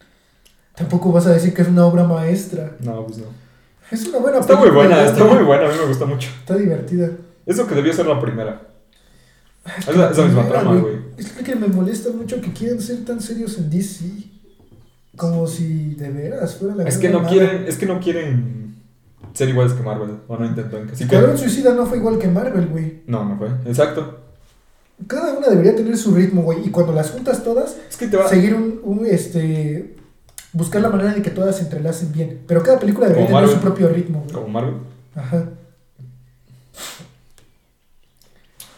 Tampoco 0.74 1.12
vas 1.12 1.26
a 1.26 1.32
decir 1.32 1.52
que 1.52 1.62
es 1.62 1.68
una 1.68 1.84
obra 1.84 2.04
maestra. 2.04 2.76
No, 2.80 3.04
pues 3.04 3.18
no. 3.18 3.26
Es 3.90 4.06
una 4.06 4.18
buena 4.18 4.38
Está 4.38 4.56
muy 4.56 4.70
buena, 4.70 4.96
¿no? 4.96 5.02
está 5.10 5.24
muy 5.24 5.42
buena, 5.44 5.66
a 5.66 5.68
mí 5.72 5.74
me 5.80 5.86
gusta 5.86 6.04
mucho. 6.06 6.28
Está 6.40 6.56
divertida. 6.56 7.10
Es 7.46 7.56
lo 7.56 7.66
que 7.66 7.74
debió 7.74 7.92
ser 7.92 8.06
la 8.06 8.20
primera. 8.20 8.62
Es 9.78 9.88
Es 9.88 9.96
la, 9.96 10.08
misma 10.10 10.24
primera, 10.26 10.48
trama, 10.48 10.76
güey. 10.80 10.94
Es 11.16 11.32
que 11.32 11.56
me 11.56 11.66
molesta 11.66 12.10
mucho 12.10 12.40
que 12.40 12.52
quieran 12.52 12.80
ser 12.80 13.04
tan 13.04 13.20
serios 13.20 13.58
en 13.58 13.68
DC. 13.70 14.04
Como 15.16 15.46
si 15.48 15.94
de 15.94 16.10
veras 16.10 16.54
fuera 16.56 16.76
la 16.76 16.84
Es 16.84 16.96
que 16.98 17.08
no 17.08 17.24
quieren, 17.26 17.64
es 17.66 17.76
que 17.76 17.86
no 17.86 17.98
quieren 17.98 18.67
ser 19.32 19.48
iguales 19.48 19.72
que 19.74 19.82
Marvel, 19.82 20.18
o 20.26 20.36
no 20.36 20.44
intentan. 20.46 20.86
que 20.86 20.96
sí 20.96 21.06
que- 21.06 21.14
Escuadrón 21.14 21.38
Suicida 21.38 21.74
no 21.74 21.86
fue 21.86 21.98
igual 21.98 22.18
que 22.18 22.28
Marvel, 22.28 22.66
güey. 22.68 23.02
No, 23.06 23.24
no 23.24 23.36
fue. 23.36 23.48
Exacto. 23.66 24.20
Cada 25.06 25.32
una 25.38 25.48
debería 25.48 25.76
tener 25.76 25.96
su 25.96 26.14
ritmo, 26.14 26.42
güey. 26.42 26.66
Y 26.66 26.70
cuando 26.70 26.92
las 26.92 27.10
juntas 27.10 27.44
todas, 27.44 27.76
Es 27.88 27.96
que 27.96 28.08
te 28.08 28.16
va. 28.16 28.28
seguir 28.28 28.54
un, 28.54 28.80
un, 28.82 29.06
este 29.06 29.94
buscar 30.52 30.80
la 30.82 30.88
manera 30.88 31.12
de 31.14 31.22
que 31.22 31.30
todas 31.30 31.56
se 31.56 31.62
entrelacen 31.62 32.10
bien. 32.12 32.40
Pero 32.48 32.62
cada 32.62 32.78
película 32.80 33.06
debería 33.06 33.28
Como 33.28 33.38
tener 33.40 33.54
su 33.54 33.60
propio 33.60 33.88
ritmo. 33.90 34.20
güey. 34.22 34.32
Como 34.34 34.48
Marvel. 34.48 34.74
Ajá. 35.14 35.44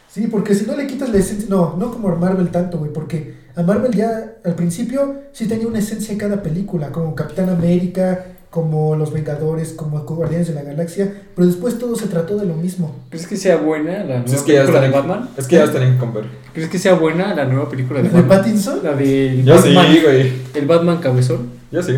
Sí, 0.08 0.26
porque 0.26 0.54
si 0.54 0.66
no 0.66 0.74
le 0.76 0.86
quitas 0.86 1.08
la 1.10 1.18
esencia, 1.18 1.46
no, 1.48 1.76
no 1.78 1.90
como 1.92 2.08
a 2.08 2.16
Marvel 2.16 2.50
tanto, 2.50 2.78
güey, 2.78 2.92
porque 2.92 3.36
a 3.54 3.62
Marvel 3.62 3.92
ya 3.94 4.34
al 4.44 4.54
principio 4.56 5.20
sí 5.32 5.46
tenía 5.46 5.68
una 5.68 5.78
esencia 5.78 6.12
en 6.12 6.18
cada 6.18 6.42
película, 6.42 6.90
como 6.90 7.14
Capitán 7.14 7.48
América, 7.48 8.26
como 8.50 8.96
Los 8.96 9.12
Vengadores, 9.12 9.72
como 9.74 10.00
Guardianes 10.00 10.48
de 10.48 10.54
la 10.54 10.62
Galaxia, 10.62 11.12
pero 11.36 11.46
después 11.46 11.78
todo 11.78 11.94
se 11.94 12.06
trató 12.08 12.36
de 12.36 12.46
lo 12.46 12.54
mismo. 12.56 12.96
¿Crees 13.08 13.26
que 13.28 13.36
sea 13.36 13.56
buena 13.58 13.98
la 13.98 14.04
nueva 14.04 14.24
Pues 14.24 14.34
es 14.34 14.42
que 14.42 14.52
ya 14.54 14.60
película 14.62 14.80
de 14.80 14.86
están 14.86 15.02
en- 15.02 15.08
Batman? 15.08 15.28
Es 15.36 15.46
que 15.46 15.56
ya 15.56 15.64
están 15.64 15.82
en 15.84 15.98
conver. 15.98 16.24
¿Crees 16.52 16.68
que 16.68 16.78
sea 16.78 16.94
buena 16.94 17.34
la 17.34 17.44
nueva 17.44 17.68
película 17.70 18.02
de 18.02 18.08
¿De 18.08 18.14
Batman? 18.20 18.38
Pattinson? 18.38 18.80
La 18.82 18.94
de 18.94 19.42
Yo 19.44 19.56
sí, 19.62 19.72
Batman, 19.74 19.96
güey. 20.04 20.32
el 20.54 20.66
Batman 20.66 20.98
cabezón. 20.98 21.48
Yo 21.70 21.82
sí. 21.82 21.92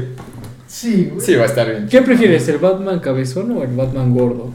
Sí, 0.67 1.09
güey. 1.13 1.25
Sí, 1.25 1.35
va 1.37 1.45
a 1.45 1.47
estar 1.47 1.69
bien. 1.71 1.87
¿Qué 1.89 2.03
prefieres, 2.03 2.47
el 2.49 2.59
Batman 2.59 3.01
cabezón 3.01 3.51
o 3.53 3.63
el 3.63 3.75
Batman 3.75 4.13
gordo? 4.15 4.51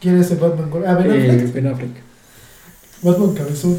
¿Quién 0.00 0.18
es 0.18 0.30
el 0.32 0.38
Batman? 0.38 0.68
Ah, 0.86 0.94
Ben 0.94 1.10
Eh, 1.12 1.30
Affleck. 1.30 1.52
Ben 1.54 1.66
Affleck. 1.68 1.90
Batman 3.02 3.34
Cabezón. 3.34 3.76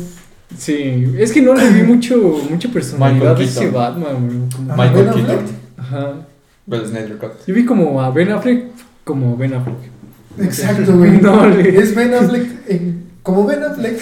Sí, 0.57 1.14
es 1.18 1.34
que 1.34 1.41
no 1.41 1.53
le 1.53 1.69
vi 1.69 1.84
mucho, 1.84 2.15
mucha 2.49 2.69
personalidad 2.69 3.31
a 3.35 3.39
Michael 3.39 3.49
ese. 3.49 3.69
Batman, 3.72 4.48
bro. 4.56 4.64
Ah, 4.69 4.76
Michael. 4.77 5.10
Keaton. 5.14 5.45
Ajá. 5.77 6.14
Well, 6.68 6.85
Snyder 6.85 7.18
Cut. 7.18 7.45
Yo 7.48 7.53
vi 7.56 7.65
como 7.65 8.02
a 8.02 8.10
Ben 8.11 8.31
Affleck 8.31 8.65
como 9.03 9.35
Ben 9.38 9.53
Affleck. 9.53 9.77
Exacto, 10.39 10.94
güey. 10.98 11.19
No, 11.22 11.45
Es 11.48 11.95
Ben 11.95 12.14
Affleck 12.14 12.48
en- 12.68 13.07
como 13.23 13.45
Ben 13.45 13.64
Affleck. 13.64 13.99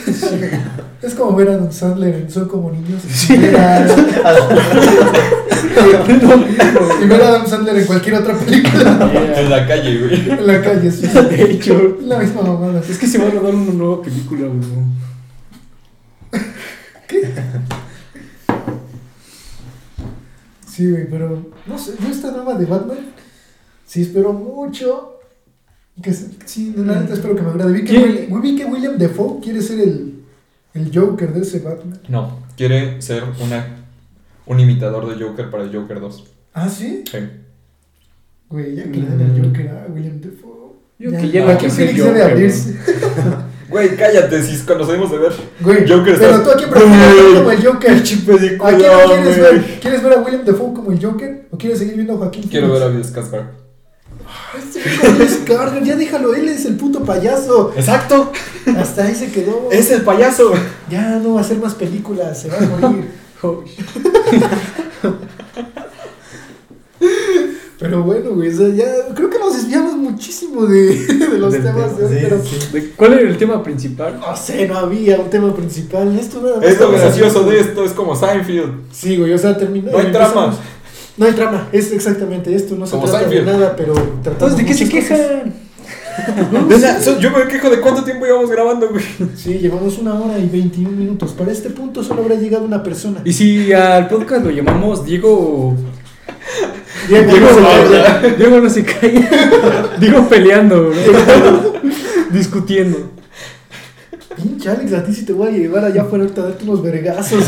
es 1.01 1.15
como 1.15 1.35
ver 1.35 1.49
a 1.49 1.53
Adam 1.53 1.71
Sandler 1.71 2.13
en 2.15 2.29
Son 2.31 2.47
como 2.47 2.71
niños. 2.71 3.01
Y 3.29 3.37
ver 3.37 3.55
a, 3.57 3.85
y 7.03 7.07
ver 7.07 7.21
a 7.21 7.27
Adam 7.29 7.47
Sandler 7.47 7.77
en 7.77 7.85
cualquier 7.85 8.15
otra 8.15 8.35
película. 8.37 9.11
En 9.35 9.49
la 9.49 9.67
calle, 9.67 9.97
güey. 9.99 10.29
En 10.29 10.45
la 10.47 10.61
calle, 10.61 10.91
sí. 10.91 11.07
De 11.29 11.43
hecho, 11.51 11.97
La 12.01 12.19
misma 12.19 12.41
mamada. 12.43 12.81
es 12.87 12.97
que 12.99 13.07
se 13.07 13.17
va 13.17 13.27
a 13.27 13.31
rodar 13.31 13.55
una 13.55 13.73
nueva 13.73 14.01
película, 14.03 14.47
bro. 14.47 14.85
Sí, 20.75 20.91
güey, 20.91 21.07
pero 21.09 21.51
no 21.67 21.77
sé, 21.77 21.93
yo 22.01 22.09
esta 22.09 22.31
nueva 22.31 22.55
de 22.55 22.65
Batman, 22.65 22.97
sí 23.85 24.01
espero 24.01 24.33
mucho. 24.33 25.19
Que 26.01 26.11
sí, 26.11 26.73
la 26.75 26.99
neta 26.99 27.13
espero 27.13 27.33
que 27.35 27.41
me 27.41 27.51
agrade. 27.51 27.71
Vi 27.71 27.85
que, 27.85 27.93
¿Quién? 27.95 28.33
Will- 28.33 28.41
vi 28.41 28.57
que 28.57 28.65
William 28.65 28.97
Defoe 28.97 29.39
quiere 29.41 29.61
ser 29.61 29.79
el, 29.79 30.15
el 30.73 30.91
Joker 30.93 31.33
de 31.33 31.39
ese 31.41 31.59
Batman. 31.59 31.97
No, 32.09 32.39
quiere 32.57 33.01
ser 33.01 33.23
una, 33.41 33.65
un 34.45 34.59
imitador 34.59 35.07
de 35.07 35.23
Joker 35.23 35.49
para 35.49 35.65
Joker 35.71 36.01
2. 36.01 36.23
¿Ah, 36.53 36.67
sí? 36.67 37.05
Sí. 37.09 37.17
Güey, 38.49 38.75
ya 38.75 38.83
que 38.83 38.97
le 38.97 39.07
den 39.11 39.21
el 39.35 39.45
Joker 39.45 39.69
a 39.69 39.87
William 39.93 40.19
Defoe. 40.19 40.73
Yo 40.99 41.11
que 41.11 41.29
ya 41.31 41.57
ser 41.59 41.71
Phoenix 41.71 41.97
debe 41.97 42.09
Joker, 42.09 42.31
abrirse. 42.31 42.75
Güey, 43.69 43.95
cállate, 43.95 44.43
si 44.43 44.57
cuando 44.63 44.85
salimos 44.85 45.09
de 45.11 45.17
ver. 45.17 45.33
Güey, 45.59 45.89
Joker 45.89 46.17
pero 46.19 46.31
está- 46.35 46.43
tú 46.43 46.51
a 46.51 46.55
quién 46.55 46.69
prefieres 46.69 47.23
ver 47.23 47.35
como 47.37 47.51
el 47.51 47.65
Joker. 47.65 47.93
Pinche 47.95 48.17
película, 48.17 48.69
¿A 48.69 48.75
quién 48.77 48.91
lo 48.91 49.05
quieres 49.05 49.25
güey. 49.25 49.39
ver? 49.41 49.79
¿Quieres 49.81 50.03
ver 50.03 50.13
a 50.13 50.17
William 50.21 50.45
Defoe 50.45 50.73
como 50.73 50.91
el 50.91 51.03
Joker? 51.03 51.47
¿O 51.51 51.57
quieres 51.57 51.79
seguir 51.79 51.95
viendo 51.95 52.13
a 52.13 52.17
Joaquín 52.17 52.43
Quiero 52.49 52.71
ver 52.71 52.83
a 52.83 52.87
Bill 52.89 53.03
Skarsgård. 53.03 53.47
Este 54.57 54.79
hijo 54.89 55.07
de 55.17 55.29
Scarlett, 55.29 55.83
ya 55.83 55.95
déjalo, 55.95 56.33
él 56.35 56.47
es 56.49 56.65
el 56.65 56.75
puto 56.77 57.03
payaso. 57.03 57.71
Exacto, 57.75 58.31
Hasta 58.77 59.03
ahí 59.03 59.15
se 59.15 59.31
quedó. 59.31 59.69
es 59.71 59.91
el 59.91 60.01
payaso. 60.01 60.53
Ya 60.89 61.17
no 61.19 61.33
va 61.35 61.41
a 61.41 61.43
hacer 61.43 61.57
más 61.57 61.73
películas, 61.75 62.39
se 62.41 62.49
va 62.49 62.57
a 62.57 62.61
morir. 62.61 63.09
Pero 67.77 68.03
bueno, 68.03 68.31
güey, 68.31 68.53
o 68.53 68.57
sea, 68.57 68.69
ya 68.69 68.85
creo 69.13 69.29
que 69.29 69.37
nos 69.37 69.53
desviamos 69.53 69.95
muchísimo 69.97 70.65
de, 70.65 70.95
de 71.05 71.37
los 71.37 71.53
temas 71.53 71.97
de 71.97 72.39
sí, 72.41 72.49
sí. 72.49 72.67
¿De- 72.73 72.89
¿Cuál 72.91 73.13
era 73.13 73.29
el 73.29 73.37
tema 73.37 73.61
principal? 73.61 74.17
no 74.19 74.35
sé, 74.37 74.65
no 74.67 74.77
había 74.77 75.19
un 75.19 75.29
tema 75.29 75.53
principal. 75.53 76.17
Esto 76.17 76.41
nada 76.41 76.57
más 76.57 76.65
Es 76.65 76.79
lo 76.79 76.91
gracioso 76.91 77.43
de 77.43 77.59
esto, 77.59 77.83
es 77.83 77.91
como 77.91 78.15
Seinfeld. 78.15 78.71
Sí, 78.93 79.17
güey, 79.17 79.33
o 79.33 79.37
sea, 79.37 79.57
terminó. 79.57 79.91
No 79.91 79.97
hay 79.97 80.11
trama. 80.11 80.55
No 81.17 81.25
hay 81.25 81.31
trama, 81.33 81.67
es 81.71 81.91
exactamente 81.91 82.53
esto, 82.55 82.75
no 82.75 82.85
se 82.85 82.91
Como 82.91 83.03
trata 83.05 83.19
Seinfeld. 83.27 83.45
de 83.45 83.51
nada, 83.53 83.75
pero 83.75 83.93
Entonces, 84.25 84.57
¿de 84.57 84.65
qué 84.65 84.73
se 84.73 84.87
quejan? 84.89 85.53
Yo 87.19 87.29
me 87.31 87.47
quejo 87.49 87.69
de 87.69 87.81
cuánto 87.81 88.03
tiempo 88.03 88.25
llevamos 88.25 88.49
grabando, 88.49 88.89
güey. 88.89 89.03
Sí, 89.35 89.55
llevamos 89.59 89.97
una 89.97 90.13
hora 90.15 90.39
y 90.39 90.47
21 90.47 90.91
minutos. 90.91 91.31
Para 91.33 91.51
este 91.51 91.69
punto 91.69 92.03
solo 92.03 92.21
habrá 92.23 92.35
llegado 92.35 92.63
una 92.63 92.81
persona. 92.83 93.19
Y 93.25 93.33
si 93.33 93.73
al 93.73 94.07
podcast 94.07 94.43
lo 94.45 94.51
llamamos 94.51 95.05
Diego. 95.05 95.75
Diego, 97.07 97.31
Diego, 97.31 97.49
no 97.49 97.53
se 97.53 97.63
calla. 97.63 98.35
Diego 98.37 98.59
no 98.59 98.69
se 98.69 98.83
calla. 98.85 99.97
Diego 99.99 100.29
peleando, 100.29 100.89
bro. 100.89 101.73
Discutiendo. 102.31 103.11
Pinche 104.35 104.69
Alex, 104.69 104.93
a 104.93 105.03
ti 105.03 105.13
sí 105.13 105.25
te 105.25 105.33
voy 105.33 105.47
a 105.47 105.51
llevar 105.51 105.85
allá 105.85 106.01
afuera 106.01 106.23
ahorita 106.23 106.41
a 106.41 106.45
darte 106.45 106.63
unos 106.65 106.83
vergazos. 106.83 107.45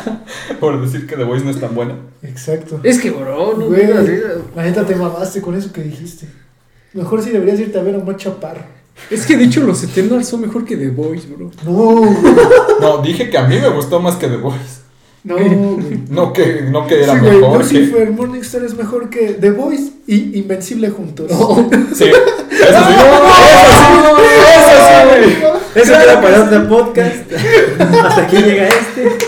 Por 0.60 0.80
decir 0.82 1.06
que 1.06 1.16
The 1.16 1.24
Voice 1.24 1.44
no 1.44 1.50
es 1.50 1.60
tan 1.60 1.74
buena. 1.74 1.94
Exacto. 2.22 2.80
Es 2.82 3.00
que, 3.00 3.10
bro, 3.10 3.56
no 3.56 3.66
Güey, 3.66 3.86
la 4.54 4.62
neta 4.62 4.84
te 4.84 4.94
mamaste 4.94 5.40
con 5.40 5.54
eso 5.56 5.72
que 5.72 5.82
dijiste. 5.82 6.28
Mejor 6.92 7.22
si 7.22 7.30
deberías 7.30 7.58
irte 7.60 7.78
a 7.78 7.82
ver 7.82 7.94
a 7.94 7.98
Omar 7.98 8.16
Chaparro. 8.16 8.62
Es 9.10 9.26
que 9.26 9.36
de 9.36 9.44
hecho 9.44 9.62
los 9.62 9.82
Eternals 9.82 10.28
son 10.28 10.40
mejor 10.40 10.64
que 10.64 10.76
The 10.76 10.88
Boys, 10.88 11.28
bro. 11.28 11.50
No. 11.64 12.16
No, 12.80 13.02
dije 13.02 13.30
que 13.30 13.38
a 13.38 13.46
mí 13.46 13.58
me 13.58 13.68
gustó 13.68 14.00
más 14.00 14.16
que 14.16 14.26
The 14.26 14.36
Voice. 14.36 14.85
No, 15.26 15.34
güey. 15.36 16.00
No 16.08 16.32
que, 16.32 16.62
no 16.70 16.86
que 16.86 17.02
era 17.02 17.14
Sí, 17.14 17.18
güey, 17.18 17.32
mejor. 17.40 17.52
que- 17.68 17.74
Lucifer, 17.74 18.10
Morningstar 18.12 18.64
es 18.64 18.74
mejor 18.74 19.10
que 19.10 19.32
The 19.32 19.50
Voice 19.50 19.90
y 20.06 20.38
Invencible 20.38 20.88
juntos. 20.90 21.30
Sí, 21.94 22.04
eso 22.04 22.14
sí. 22.86 22.94
Eso 24.56 24.76
sí, 24.86 25.08
güey. 25.08 25.52
Eso 25.74 25.92
queda 25.92 26.20
para 26.22 26.44
otro 26.44 26.68
podcast. 26.68 27.32
Hasta 28.04 28.22
aquí 28.22 28.36
llega 28.36 28.68
este. 28.68 29.18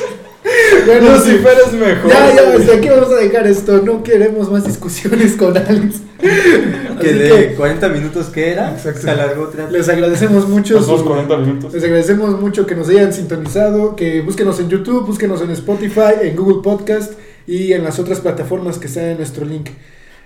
Bueno, 0.93 1.21
sí. 1.21 1.31
Lucifer 1.33 1.57
es 1.67 1.73
mejor. 1.73 2.11
Ya, 2.11 2.35
ya, 2.35 2.57
hasta 2.59 2.75
aquí 2.77 2.89
vamos 2.89 3.11
a 3.11 3.17
dejar 3.17 3.47
esto. 3.47 3.83
No 3.83 4.03
queremos 4.03 4.51
más 4.51 4.65
discusiones 4.67 5.35
con 5.37 5.57
Alex. 5.57 5.97
Que 7.01 7.11
Así 7.11 7.19
de 7.19 7.29
que 7.51 7.55
40 7.55 7.89
minutos 7.91 8.27
que 8.27 8.51
era, 8.51 8.73
Exacto. 8.73 9.03
se 9.03 9.11
alargó 9.11 9.45
otra. 9.45 9.71
les 9.71 9.89
agradecemos 9.89 10.49
mucho. 10.49 10.75
Los 10.75 10.89
dos 10.89 11.01
su- 11.03 11.07
40 11.07 11.37
minutos. 11.37 11.73
Les 11.73 11.85
agradecemos 11.85 12.41
mucho 12.41 12.67
que 12.67 12.75
nos 12.75 12.89
hayan 12.89 13.13
sintonizado, 13.13 13.95
que 13.95 14.21
búsquenos 14.23 14.59
en 14.59 14.69
YouTube, 14.69 15.07
búsquenos 15.07 15.41
en 15.43 15.51
Spotify, 15.53 16.15
en 16.23 16.35
Google 16.35 16.61
Podcast 16.61 17.13
y 17.47 17.73
en 17.73 17.85
las 17.85 18.01
otras 18.01 18.19
plataformas 18.19 18.79
que 18.79 18.89
están 18.89 19.05
en 19.05 19.17
nuestro 19.19 19.45
link. 19.45 19.69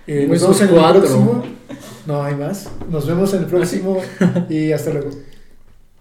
Eh, 0.07 0.25
nos 0.27 0.41
vemos 0.41 0.61
en 0.61 0.67
el 0.69 0.73
cuatro. 0.73 1.01
próximo. 1.01 1.43
No 2.07 2.23
hay 2.23 2.33
más. 2.35 2.67
Nos 2.89 3.05
vemos 3.07 3.31
en 3.35 3.39
el 3.41 3.45
próximo 3.45 4.01
y 4.49 4.71
hasta 4.71 4.89
luego. 4.91 5.11